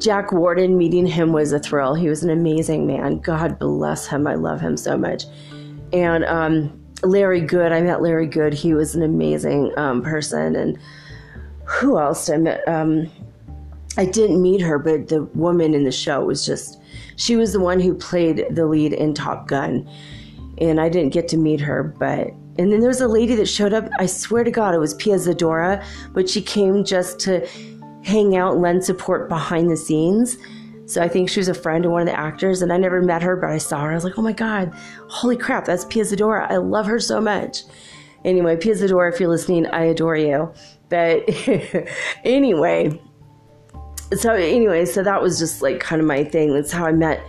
Jack 0.00 0.32
Warden, 0.32 0.78
meeting 0.78 1.06
him 1.06 1.32
was 1.32 1.52
a 1.52 1.58
thrill. 1.58 1.94
He 1.94 2.08
was 2.08 2.22
an 2.22 2.30
amazing 2.30 2.86
man. 2.86 3.18
God 3.18 3.58
bless 3.58 4.06
him. 4.06 4.26
I 4.26 4.34
love 4.34 4.60
him 4.60 4.76
so 4.76 4.96
much. 4.96 5.24
And 5.92 6.24
um, 6.24 6.80
Larry 7.02 7.40
Good, 7.40 7.72
I 7.72 7.80
met 7.80 8.00
Larry 8.00 8.26
Good. 8.26 8.54
He 8.54 8.74
was 8.74 8.94
an 8.94 9.02
amazing 9.02 9.72
um, 9.76 10.02
person. 10.02 10.54
And 10.54 10.78
who 11.68 11.98
else 11.98 12.30
I 12.30 12.38
met? 12.38 12.66
Um, 12.66 13.10
I 13.96 14.04
didn't 14.04 14.40
meet 14.40 14.60
her, 14.60 14.78
but 14.78 15.08
the 15.08 15.24
woman 15.34 15.74
in 15.74 15.84
the 15.84 15.92
show 15.92 16.24
was 16.24 16.46
just, 16.46 16.80
she 17.16 17.36
was 17.36 17.52
the 17.52 17.60
one 17.60 17.80
who 17.80 17.94
played 17.94 18.46
the 18.50 18.66
lead 18.66 18.92
in 18.92 19.12
Top 19.12 19.48
Gun. 19.48 19.88
And 20.60 20.80
I 20.80 20.88
didn't 20.88 21.12
get 21.12 21.28
to 21.28 21.36
meet 21.36 21.60
her, 21.60 21.82
but, 21.84 22.28
and 22.58 22.72
then 22.72 22.80
there 22.80 22.88
was 22.88 23.00
a 23.00 23.06
lady 23.06 23.36
that 23.36 23.46
showed 23.46 23.72
up. 23.72 23.88
I 23.98 24.06
swear 24.06 24.42
to 24.42 24.50
God, 24.50 24.74
it 24.74 24.78
was 24.78 24.94
Pia 24.94 25.16
Zadora, 25.16 25.84
but 26.12 26.28
she 26.28 26.42
came 26.42 26.84
just 26.84 27.20
to 27.20 27.46
hang 28.02 28.36
out, 28.36 28.58
lend 28.58 28.82
support 28.84 29.28
behind 29.28 29.70
the 29.70 29.76
scenes. 29.76 30.36
So 30.86 31.02
I 31.02 31.08
think 31.08 31.28
she 31.28 31.38
was 31.38 31.48
a 31.48 31.54
friend 31.54 31.84
of 31.84 31.92
one 31.92 32.02
of 32.02 32.08
the 32.08 32.18
actors, 32.18 32.62
and 32.62 32.72
I 32.72 32.76
never 32.76 33.02
met 33.02 33.22
her, 33.22 33.36
but 33.36 33.50
I 33.50 33.58
saw 33.58 33.82
her. 33.82 33.92
I 33.92 33.94
was 33.94 34.04
like, 34.04 34.18
oh 34.18 34.22
my 34.22 34.32
God, 34.32 34.72
holy 35.08 35.36
crap, 35.36 35.64
that's 35.64 35.84
Pia 35.84 36.02
Zadora. 36.02 36.50
I 36.50 36.56
love 36.56 36.86
her 36.86 36.98
so 36.98 37.20
much. 37.20 37.62
Anyway, 38.24 38.56
Pia 38.56 38.74
Zadora, 38.74 39.12
if 39.12 39.20
you're 39.20 39.28
listening, 39.28 39.66
I 39.66 39.84
adore 39.84 40.16
you. 40.16 40.52
But 40.88 41.28
anyway, 42.24 43.00
so 44.16 44.34
anyway, 44.34 44.84
so 44.84 45.02
that 45.02 45.20
was 45.22 45.38
just 45.38 45.62
like 45.62 45.80
kind 45.80 46.00
of 46.00 46.06
my 46.06 46.24
thing. 46.24 46.54
That's 46.54 46.72
how 46.72 46.86
I 46.86 46.92
met. 46.92 47.22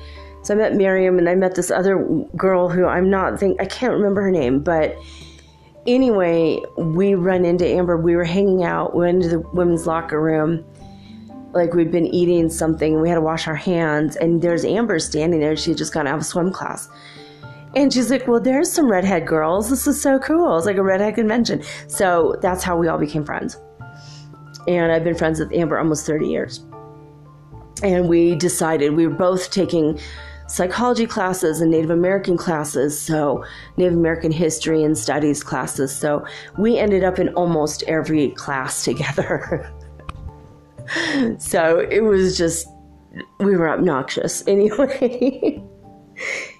So 0.43 0.53
I 0.53 0.57
met 0.57 0.75
Miriam, 0.75 1.17
and 1.19 1.27
I 1.27 1.35
met 1.35 1.55
this 1.55 1.69
other 1.69 1.97
girl 2.37 2.69
who 2.69 2.85
I'm 2.85 3.09
not 3.09 3.39
think 3.39 3.61
I 3.61 3.65
can't 3.65 3.93
remember 3.93 4.21
her 4.21 4.31
name, 4.31 4.61
but 4.61 4.95
anyway, 5.85 6.59
we 6.77 7.15
run 7.15 7.43
into 7.43 7.65
Amber. 7.65 7.97
We 7.97 8.15
were 8.15 8.23
hanging 8.23 8.63
out. 8.63 8.95
We 8.95 9.01
went 9.01 9.23
into 9.23 9.29
the 9.29 9.39
women's 9.39 9.85
locker 9.85 10.21
room, 10.21 10.63
like 11.53 11.73
we'd 11.73 11.91
been 11.91 12.07
eating 12.07 12.49
something, 12.49 12.93
and 12.93 13.01
we 13.01 13.09
had 13.09 13.15
to 13.15 13.21
wash 13.21 13.47
our 13.47 13.55
hands. 13.55 14.15
And 14.15 14.41
there's 14.41 14.63
Amber 14.63 14.99
standing 14.99 15.39
there. 15.39 15.57
She 15.57 15.73
just 15.73 15.93
got 15.93 16.07
out 16.07 16.19
of 16.19 16.25
swim 16.25 16.51
class. 16.51 16.87
And 17.75 17.93
she's 17.93 18.09
like, 18.09 18.27
Well, 18.27 18.39
there's 18.39 18.71
some 18.71 18.89
redhead 18.89 19.27
girls. 19.27 19.69
This 19.69 19.87
is 19.87 20.01
so 20.01 20.19
cool. 20.19 20.57
It's 20.57 20.65
like 20.65 20.77
a 20.77 20.83
redhead 20.83 21.15
convention. 21.15 21.63
So 21.87 22.35
that's 22.41 22.63
how 22.63 22.77
we 22.77 22.87
all 22.87 22.97
became 22.97 23.25
friends. 23.25 23.57
And 24.67 24.91
I've 24.91 25.03
been 25.03 25.15
friends 25.15 25.39
with 25.39 25.53
Amber 25.53 25.77
almost 25.77 26.05
30 26.05 26.27
years. 26.27 26.65
And 27.81 28.09
we 28.09 28.35
decided 28.35 28.95
we 28.95 29.07
were 29.07 29.13
both 29.13 29.51
taking 29.51 29.99
psychology 30.49 31.05
classes 31.05 31.61
and 31.61 31.71
Native 31.71 31.91
American 31.91 32.35
classes, 32.35 32.99
so 32.99 33.45
Native 33.77 33.93
American 33.93 34.31
history 34.31 34.83
and 34.83 34.97
studies 34.97 35.43
classes. 35.43 35.95
So 35.95 36.25
we 36.57 36.77
ended 36.77 37.03
up 37.03 37.19
in 37.19 37.29
almost 37.29 37.83
every 37.83 38.31
class 38.31 38.83
together. 38.83 39.71
so 41.37 41.79
it 41.79 42.01
was 42.01 42.37
just, 42.37 42.67
we 43.39 43.55
were 43.55 43.69
obnoxious 43.69 44.43
anyway. 44.47 45.63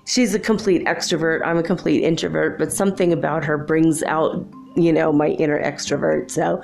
She's 0.10 0.34
a 0.34 0.40
complete 0.40 0.84
extrovert. 0.86 1.46
I'm 1.46 1.58
a 1.58 1.64
complete 1.64 2.04
introvert, 2.04 2.58
but 2.58 2.74
something 2.74 3.14
about 3.14 3.46
her 3.46 3.58
brings 3.60 4.02
out, 4.04 4.44
you 4.76 4.92
know, 4.92 5.14
my 5.14 5.28
inner 5.28 5.62
extrovert. 5.64 6.32
So 6.32 6.64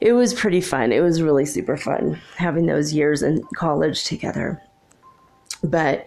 it 0.00 0.12
was 0.12 0.34
pretty 0.34 0.60
fun. 0.60 0.92
It 0.92 1.00
was 1.00 1.22
really 1.22 1.46
super 1.46 1.78
fun 1.78 2.20
having 2.36 2.66
those 2.66 2.92
years 2.92 3.22
in 3.22 3.42
college 3.56 4.04
together. 4.04 4.62
But 5.64 6.06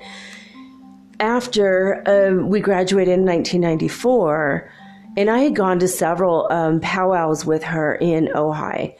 after 1.19 2.07
uh, 2.07 2.45
we 2.45 2.59
graduated 2.59 3.15
in 3.15 3.25
1994, 3.25 4.71
and 5.17 5.29
I 5.31 5.39
had 5.39 5.55
gone 5.55 5.79
to 5.79 5.87
several 5.87 6.51
um, 6.51 6.79
powwows 6.81 7.45
with 7.45 7.63
her 7.63 7.95
in 7.95 8.27
Ojai. 8.27 8.95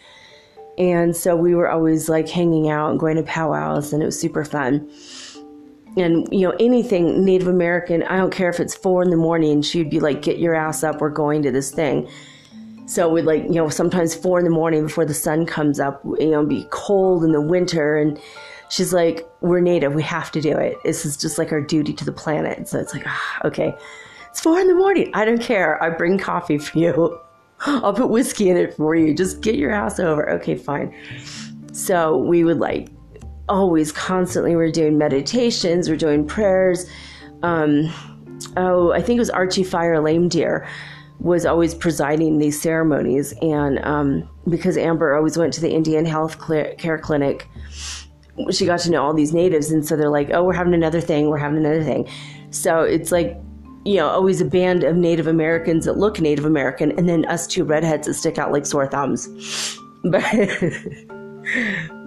And 0.80 1.16
so 1.16 1.36
we 1.36 1.54
were 1.54 1.70
always 1.70 2.10
like 2.10 2.28
hanging 2.28 2.70
out 2.70 2.90
and 2.90 3.00
going 3.00 3.18
to 3.18 3.24
powwows, 3.24 3.94
and 3.94 4.02
it 4.02 4.08
was 4.08 4.20
super 4.20 4.44
fun. 4.44 4.90
And, 5.96 6.28
you 6.32 6.48
know, 6.48 6.56
anything 6.60 7.24
Native 7.24 7.48
American, 7.48 8.04
I 8.04 8.18
don't 8.18 8.32
care 8.32 8.50
if 8.50 8.60
it's 8.60 8.76
four 8.76 9.04
in 9.04 9.10
the 9.10 9.18
morning, 9.18 9.62
she'd 9.62 9.90
be 9.90 10.00
like, 10.00 10.22
get 10.22 10.40
your 10.40 10.56
ass 10.56 10.84
up, 10.84 11.02
we're 11.02 11.10
going 11.10 11.44
to 11.44 11.52
this 11.52 11.72
thing. 11.72 12.10
So 12.86 13.10
we'd 13.10 13.26
like, 13.26 13.44
you 13.44 13.54
know, 13.54 13.70
sometimes 13.70 14.16
four 14.16 14.40
in 14.40 14.46
the 14.46 14.52
morning 14.52 14.84
before 14.84 15.06
the 15.06 15.14
sun 15.14 15.46
comes 15.46 15.80
up, 15.80 16.02
you 16.20 16.32
know, 16.32 16.46
be 16.46 16.66
cold 16.72 17.24
in 17.24 17.32
the 17.32 17.42
winter. 17.42 17.96
And 17.96 18.20
she's 18.70 18.92
like, 18.92 19.28
we're 19.42 19.62
Native, 19.62 19.94
we 19.94 20.04
have 20.04 20.32
to 20.32 20.42
do 20.42 20.58
it. 20.58 20.78
This 20.84 21.06
is 21.06 21.16
just 21.16 21.38
like 21.38 21.52
our 21.52 21.62
duty 21.62 21.94
to 21.94 22.06
the 22.06 22.12
planet. 22.12 22.68
So 22.68 22.80
it's 22.80 22.94
like, 22.94 23.04
ah, 23.06 23.42
okay, 23.46 23.74
it's 24.30 24.42
four 24.42 24.60
in 24.60 24.68
the 24.68 24.76
morning. 24.76 25.12
I 25.14 25.26
don't 25.26 25.42
care. 25.42 25.82
I 25.82 25.92
bring 25.92 26.18
coffee 26.18 26.58
for 26.58 26.78
you. 26.78 27.20
I'll 27.66 27.94
put 27.94 28.10
whiskey 28.10 28.50
in 28.50 28.58
it 28.58 28.74
for 28.74 28.96
you. 28.96 29.14
Just 29.14 29.42
get 29.42 29.56
your 29.56 29.72
ass 29.72 30.00
over. 30.00 30.30
Okay, 30.32 30.56
fine. 30.56 30.94
So 31.72 32.18
we 32.18 32.44
would 32.44 32.60
like 32.60 32.90
always 33.50 33.92
constantly 33.92 34.56
we're 34.56 34.72
doing 34.72 34.98
meditations, 34.98 35.90
we're 35.90 35.98
doing 35.98 36.26
prayers. 36.26 36.90
Um, 37.42 37.94
oh, 38.58 38.92
I 38.92 39.02
think 39.02 39.18
it 39.18 39.20
was 39.20 39.30
Archie 39.30 39.64
Fire 39.64 40.00
Lame 40.00 40.30
Deer 40.30 40.68
was 41.20 41.46
always 41.46 41.74
presiding 41.74 42.38
these 42.38 42.62
ceremonies, 42.62 43.34
and 43.42 43.80
um, 43.86 44.30
because 44.50 44.78
Amber 44.78 45.16
always 45.16 45.38
went 45.38 45.54
to 45.54 45.62
the 45.62 45.72
Indian 45.72 46.06
Health 46.06 46.38
Care 46.78 46.98
Clinic, 46.98 47.48
she 48.52 48.66
got 48.66 48.80
to 48.80 48.92
know 48.92 49.04
all 49.04 49.14
these 49.14 49.34
natives, 49.34 49.72
and 49.72 49.86
so 49.86 49.96
they're 49.96 50.10
like, 50.10 50.32
"Oh, 50.34 50.44
we're 50.44 50.54
having 50.54 50.74
another 50.74 51.00
thing. 51.00 51.30
We're 51.30 51.38
having 51.38 51.60
another 51.60 51.84
thing." 51.84 52.10
So 52.50 52.82
it's 52.82 53.12
like 53.12 53.38
you 53.86 53.96
know, 53.96 54.08
always 54.08 54.40
a 54.40 54.46
band 54.46 54.84
of 54.84 54.96
Native 54.96 55.28
Americans 55.28 55.86
that 55.86 55.98
look 55.98 56.20
Native 56.20 56.46
American, 56.46 56.92
and 56.98 57.08
then 57.08 57.26
us 57.26 57.48
two 57.48 57.64
redheads 57.64 58.08
that 58.08 58.14
stick 58.14 58.38
out 58.38 58.52
like 58.52 58.66
sore 58.66 58.88
thumbs. 58.88 59.80
But 60.06 60.26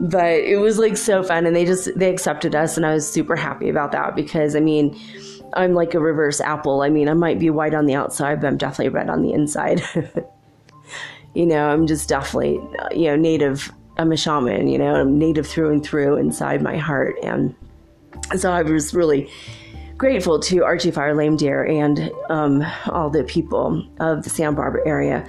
but 0.01 0.35
it 0.35 0.61
was 0.61 0.79
like 0.79 0.97
so 0.97 1.23
fun, 1.23 1.47
and 1.47 1.55
they 1.55 1.65
just 1.65 1.97
they 1.97 2.11
accepted 2.11 2.55
us, 2.55 2.77
and 2.77 2.87
I 2.87 2.95
was 2.95 3.11
super 3.11 3.37
happy 3.37 3.69
about 3.69 3.93
that 3.93 4.15
because 4.17 4.57
I 4.57 4.61
mean, 4.61 4.99
I'm 5.55 5.75
like 5.75 5.95
a 5.95 6.01
reverse 6.01 6.41
apple. 6.41 6.83
I 6.83 6.89
mean, 6.89 7.09
I 7.09 7.15
might 7.15 7.39
be 7.39 7.51
white 7.51 7.75
on 7.75 7.87
the 7.87 7.95
outside, 7.95 8.41
but 8.41 8.47
I'm 8.47 8.57
definitely 8.57 8.91
red 8.91 9.11
on 9.11 9.23
the 9.23 9.33
inside. 9.33 9.83
you 11.35 11.47
know, 11.47 11.69
I'm 11.69 11.87
just 11.87 12.09
definitely 12.09 12.61
you 12.95 13.07
know 13.07 13.17
native. 13.17 13.73
I'm 13.99 14.13
a 14.13 14.17
shaman. 14.17 14.69
You 14.69 14.79
know, 14.79 14.95
I'm 14.95 15.19
native 15.19 15.47
through 15.47 15.73
and 15.73 15.85
through 15.85 16.17
inside 16.17 16.63
my 16.63 16.77
heart, 16.77 17.17
and 17.23 17.55
so 18.37 18.53
I 18.53 18.63
was 18.63 18.95
really 18.95 19.31
grateful 19.99 20.39
to 20.39 20.65
Archie 20.65 20.91
Fire 20.91 21.15
Lame 21.15 21.37
Deer 21.37 21.65
and 21.65 22.11
um, 22.29 22.67
all 22.87 23.09
the 23.09 23.25
people 23.25 23.87
of 23.99 24.25
the 24.25 24.31
Santa 24.31 24.57
Barbara 24.57 24.83
area 24.87 25.27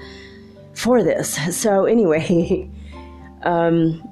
for 0.73 1.03
this. 1.03 1.37
So 1.57 1.85
anyway, 1.85 2.69
um, 3.43 4.03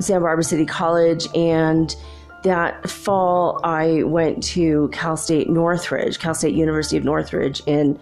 Santa 0.00 0.20
Barbara 0.20 0.44
City 0.44 0.64
College, 0.64 1.26
and 1.34 1.94
that 2.44 2.88
fall 2.88 3.60
I 3.64 4.04
went 4.04 4.42
to 4.44 4.88
Cal 4.92 5.16
State 5.16 5.50
Northridge, 5.50 6.18
Cal 6.18 6.34
State 6.34 6.54
University 6.54 6.96
of 6.96 7.04
Northridge 7.04 7.62
in 7.66 7.98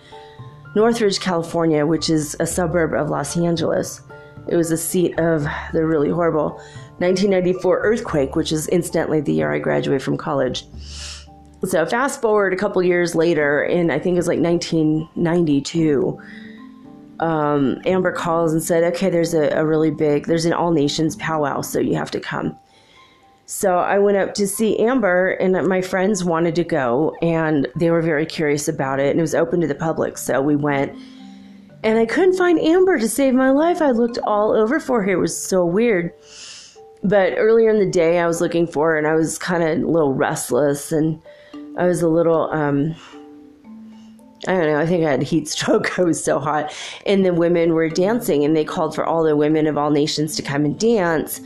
Northridge, 0.74 1.20
California, 1.20 1.86
which 1.86 2.10
is 2.10 2.36
a 2.38 2.46
suburb 2.46 2.92
of 2.92 3.08
Los 3.08 3.36
Angeles. 3.36 4.02
It 4.48 4.56
was 4.56 4.68
the 4.68 4.76
seat 4.76 5.18
of 5.18 5.46
the 5.72 5.86
really 5.86 6.10
horrible 6.10 6.50
1994 6.98 7.80
earthquake, 7.80 8.36
which 8.36 8.52
is 8.52 8.68
incidentally 8.68 9.20
the 9.20 9.32
year 9.32 9.52
I 9.52 9.58
graduated 9.58 10.02
from 10.02 10.16
college. 10.16 10.64
So 11.64 11.86
fast 11.86 12.20
forward 12.20 12.52
a 12.52 12.56
couple 12.56 12.82
years 12.82 13.14
later, 13.14 13.64
in 13.64 13.90
I 13.90 13.98
think 13.98 14.14
it 14.14 14.18
was 14.18 14.28
like 14.28 14.40
1992, 14.40 16.20
um, 17.18 17.80
Amber 17.86 18.12
calls 18.12 18.52
and 18.52 18.62
said, 18.62 18.84
"Okay, 18.94 19.08
there's 19.08 19.34
a, 19.34 19.48
a 19.50 19.64
really 19.64 19.90
big, 19.90 20.26
there's 20.26 20.44
an 20.44 20.52
all 20.52 20.70
nations 20.70 21.16
powwow, 21.16 21.62
so 21.62 21.80
you 21.80 21.94
have 21.94 22.10
to 22.10 22.20
come." 22.20 22.56
So 23.46 23.78
I 23.78 23.98
went 23.98 24.16
up 24.16 24.34
to 24.34 24.46
see 24.46 24.78
Amber, 24.78 25.30
and 25.30 25.52
my 25.68 25.80
friends 25.80 26.24
wanted 26.24 26.56
to 26.56 26.64
go, 26.64 27.16
and 27.22 27.68
they 27.76 27.90
were 27.90 28.02
very 28.02 28.26
curious 28.26 28.66
about 28.66 28.98
it, 28.98 29.10
and 29.10 29.18
it 29.18 29.22
was 29.22 29.36
open 29.36 29.60
to 29.60 29.68
the 29.68 29.74
public. 29.74 30.18
So 30.18 30.42
we 30.42 30.56
went, 30.56 30.92
and 31.84 31.96
I 31.96 32.06
couldn't 32.06 32.36
find 32.36 32.58
Amber 32.58 32.98
to 32.98 33.08
save 33.08 33.34
my 33.34 33.50
life. 33.50 33.80
I 33.80 33.92
looked 33.92 34.18
all 34.18 34.50
over 34.52 34.80
for 34.80 35.02
her. 35.02 35.10
It 35.10 35.16
was 35.16 35.36
so 35.36 35.64
weird. 35.64 36.12
But 37.04 37.34
earlier 37.36 37.70
in 37.70 37.78
the 37.78 37.90
day, 37.90 38.18
I 38.18 38.26
was 38.26 38.40
looking 38.40 38.66
for 38.66 38.90
her, 38.90 38.98
and 38.98 39.06
I 39.06 39.14
was 39.14 39.38
kind 39.38 39.62
of 39.62 39.78
a 39.78 39.90
little 39.90 40.12
restless, 40.12 40.90
and 40.90 41.22
I 41.76 41.86
was 41.86 42.02
a 42.02 42.08
little, 42.08 42.50
um, 42.52 42.94
I 44.46 44.54
don't 44.54 44.66
know, 44.66 44.80
I 44.80 44.86
think 44.86 45.04
I 45.04 45.10
had 45.10 45.22
heat 45.22 45.48
stroke. 45.48 45.98
I 45.98 46.02
was 46.02 46.22
so 46.22 46.38
hot. 46.38 46.72
And 47.04 47.24
the 47.24 47.34
women 47.34 47.74
were 47.74 47.88
dancing, 47.88 48.44
and 48.44 48.56
they 48.56 48.64
called 48.64 48.94
for 48.94 49.04
all 49.04 49.22
the 49.22 49.36
women 49.36 49.66
of 49.66 49.76
all 49.76 49.90
nations 49.90 50.36
to 50.36 50.42
come 50.42 50.64
and 50.64 50.78
dance 50.78 51.40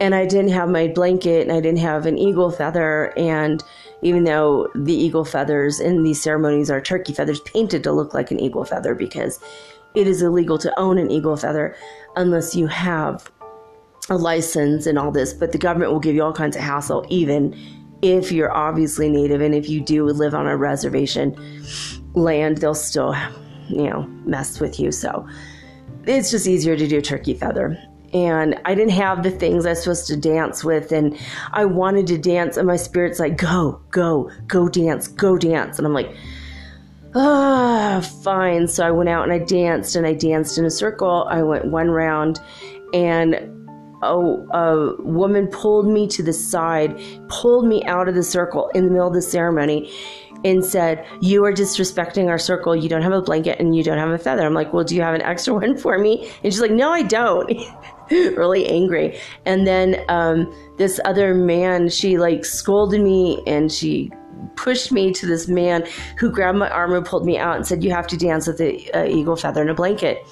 and 0.00 0.14
I 0.14 0.26
didn't 0.26 0.50
have 0.50 0.68
my 0.68 0.88
blanket 0.88 1.42
and 1.42 1.52
I 1.52 1.60
didn't 1.60 1.78
have 1.78 2.06
an 2.06 2.18
eagle 2.18 2.50
feather. 2.50 3.16
And 3.16 3.62
even 4.02 4.24
though 4.24 4.68
the 4.74 4.94
eagle 4.94 5.24
feathers 5.24 5.80
in 5.80 6.02
these 6.02 6.20
ceremonies 6.20 6.70
are 6.70 6.80
turkey 6.80 7.12
feathers 7.12 7.40
painted 7.40 7.82
to 7.84 7.92
look 7.92 8.12
like 8.12 8.30
an 8.30 8.40
eagle 8.40 8.64
feather 8.64 8.94
because 8.94 9.40
it 9.94 10.06
is 10.06 10.22
illegal 10.22 10.58
to 10.58 10.78
own 10.78 10.98
an 10.98 11.10
eagle 11.10 11.36
feather 11.36 11.76
unless 12.16 12.56
you 12.56 12.66
have 12.66 13.30
a 14.10 14.16
license 14.16 14.86
and 14.86 14.98
all 14.98 15.12
this. 15.12 15.32
But 15.32 15.52
the 15.52 15.58
government 15.58 15.92
will 15.92 16.00
give 16.00 16.14
you 16.14 16.22
all 16.22 16.32
kinds 16.32 16.56
of 16.56 16.62
hassle, 16.62 17.06
even 17.08 17.56
if 18.04 18.30
you're 18.30 18.52
obviously 18.52 19.08
native 19.08 19.40
and 19.40 19.54
if 19.54 19.68
you 19.68 19.80
do 19.80 20.04
live 20.04 20.34
on 20.34 20.46
a 20.46 20.56
reservation 20.56 21.34
land, 22.12 22.58
they'll 22.58 22.74
still, 22.74 23.16
you 23.68 23.88
know, 23.88 24.02
mess 24.24 24.60
with 24.60 24.78
you. 24.78 24.92
So 24.92 25.26
it's 26.06 26.30
just 26.30 26.46
easier 26.46 26.76
to 26.76 26.86
do 26.86 27.00
turkey 27.00 27.34
feather 27.34 27.78
and 28.14 28.60
I 28.64 28.76
didn't 28.76 28.92
have 28.92 29.24
the 29.24 29.30
things 29.30 29.66
I 29.66 29.70
was 29.70 29.82
supposed 29.82 30.06
to 30.06 30.16
dance 30.16 30.62
with, 30.62 30.92
and 30.92 31.18
I 31.52 31.64
wanted 31.64 32.06
to 32.06 32.16
dance, 32.16 32.56
and 32.56 32.64
my 32.66 32.76
spirit's 32.76 33.18
like, 33.18 33.36
go, 33.36 33.82
go, 33.90 34.30
go 34.46 34.68
dance, 34.68 35.08
go 35.08 35.36
dance. 35.36 35.78
And 35.78 35.86
I'm 35.86 35.92
like, 35.92 36.14
ah, 37.16 38.08
fine. 38.22 38.68
So 38.68 38.86
I 38.86 38.92
went 38.92 39.08
out 39.08 39.24
and 39.24 39.32
I 39.32 39.40
danced, 39.40 39.96
and 39.96 40.06
I 40.06 40.14
danced 40.14 40.58
in 40.58 40.64
a 40.64 40.70
circle. 40.70 41.26
I 41.28 41.42
went 41.42 41.66
one 41.66 41.90
round, 41.90 42.40
and 42.92 43.34
a, 44.04 44.56
a 44.56 45.02
woman 45.02 45.48
pulled 45.48 45.86
me 45.86 46.06
to 46.08 46.22
the 46.22 46.32
side, 46.32 47.00
pulled 47.28 47.66
me 47.66 47.84
out 47.84 48.08
of 48.08 48.14
the 48.14 48.22
circle 48.22 48.68
in 48.74 48.84
the 48.84 48.90
middle 48.90 49.08
of 49.08 49.14
the 49.14 49.22
ceremony, 49.22 49.92
and 50.44 50.64
said, 50.64 51.06
You 51.20 51.44
are 51.44 51.52
disrespecting 51.52 52.28
our 52.28 52.38
circle. 52.38 52.76
You 52.76 52.88
don't 52.88 53.02
have 53.02 53.12
a 53.12 53.22
blanket 53.22 53.58
and 53.58 53.74
you 53.74 53.82
don't 53.82 53.98
have 53.98 54.10
a 54.10 54.18
feather. 54.18 54.44
I'm 54.44 54.54
like, 54.54 54.72
Well, 54.72 54.84
do 54.84 54.94
you 54.94 55.02
have 55.02 55.14
an 55.14 55.22
extra 55.22 55.54
one 55.60 55.76
for 55.76 55.98
me? 55.98 56.30
And 56.42 56.52
she's 56.52 56.60
like, 56.60 56.70
No, 56.70 56.90
I 56.90 57.02
don't. 57.02 57.50
really 58.10 58.66
angry. 58.68 59.18
And 59.46 59.66
then 59.66 60.04
um, 60.08 60.54
this 60.76 61.00
other 61.04 61.34
man, 61.34 61.88
she 61.88 62.18
like 62.18 62.44
scolded 62.44 63.00
me 63.00 63.42
and 63.46 63.72
she 63.72 64.10
pushed 64.56 64.92
me 64.92 65.12
to 65.12 65.26
this 65.26 65.48
man 65.48 65.86
who 66.18 66.30
grabbed 66.30 66.58
my 66.58 66.70
arm 66.70 66.92
and 66.92 67.04
pulled 67.04 67.26
me 67.26 67.38
out 67.38 67.56
and 67.56 67.66
said, 67.66 67.82
You 67.84 67.90
have 67.90 68.06
to 68.08 68.16
dance 68.16 68.46
with 68.46 68.58
the 68.58 68.92
uh, 68.92 69.04
eagle 69.04 69.36
feather 69.36 69.60
and 69.60 69.70
a 69.70 69.74
blanket. 69.74 70.26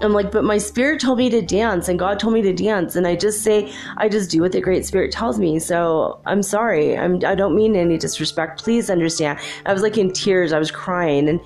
I'm 0.00 0.12
like, 0.12 0.30
but 0.30 0.44
my 0.44 0.58
spirit 0.58 1.00
told 1.00 1.18
me 1.18 1.30
to 1.30 1.40
dance 1.40 1.88
and 1.88 1.98
God 1.98 2.20
told 2.20 2.34
me 2.34 2.42
to 2.42 2.52
dance. 2.52 2.96
And 2.96 3.06
I 3.06 3.16
just 3.16 3.42
say, 3.42 3.72
I 3.96 4.08
just 4.08 4.30
do 4.30 4.42
what 4.42 4.52
the 4.52 4.60
Great 4.60 4.84
Spirit 4.84 5.10
tells 5.10 5.38
me. 5.38 5.58
So 5.58 6.20
I'm 6.26 6.42
sorry. 6.42 6.96
I'm, 6.98 7.24
I 7.24 7.34
don't 7.34 7.56
mean 7.56 7.74
any 7.76 7.96
disrespect. 7.96 8.62
Please 8.62 8.90
understand. 8.90 9.38
I 9.64 9.72
was 9.72 9.82
like 9.82 9.96
in 9.96 10.12
tears. 10.12 10.52
I 10.52 10.58
was 10.58 10.70
crying. 10.70 11.28
And 11.28 11.40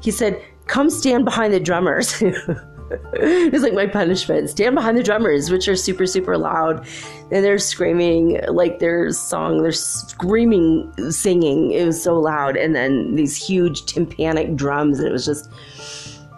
he 0.00 0.10
said, 0.10 0.42
Come 0.66 0.88
stand 0.88 1.24
behind 1.24 1.52
the 1.52 1.60
drummers. 1.60 2.22
it's 3.12 3.62
like 3.62 3.72
my 3.72 3.86
punishment. 3.86 4.50
Stand 4.50 4.74
behind 4.74 4.96
the 4.96 5.02
drummers, 5.02 5.50
which 5.50 5.68
are 5.68 5.76
super, 5.76 6.06
super 6.06 6.36
loud. 6.36 6.86
And 7.30 7.44
they're 7.44 7.58
screaming 7.58 8.40
like 8.48 8.80
their 8.80 9.10
song, 9.12 9.62
they're 9.62 9.72
screaming, 9.72 10.92
singing. 11.10 11.70
It 11.70 11.86
was 11.86 12.02
so 12.02 12.18
loud. 12.18 12.56
And 12.56 12.74
then 12.74 13.14
these 13.14 13.36
huge 13.36 13.84
tympanic 13.86 14.56
drums. 14.56 14.98
And 14.98 15.08
it 15.08 15.12
was 15.12 15.24
just, 15.24 15.48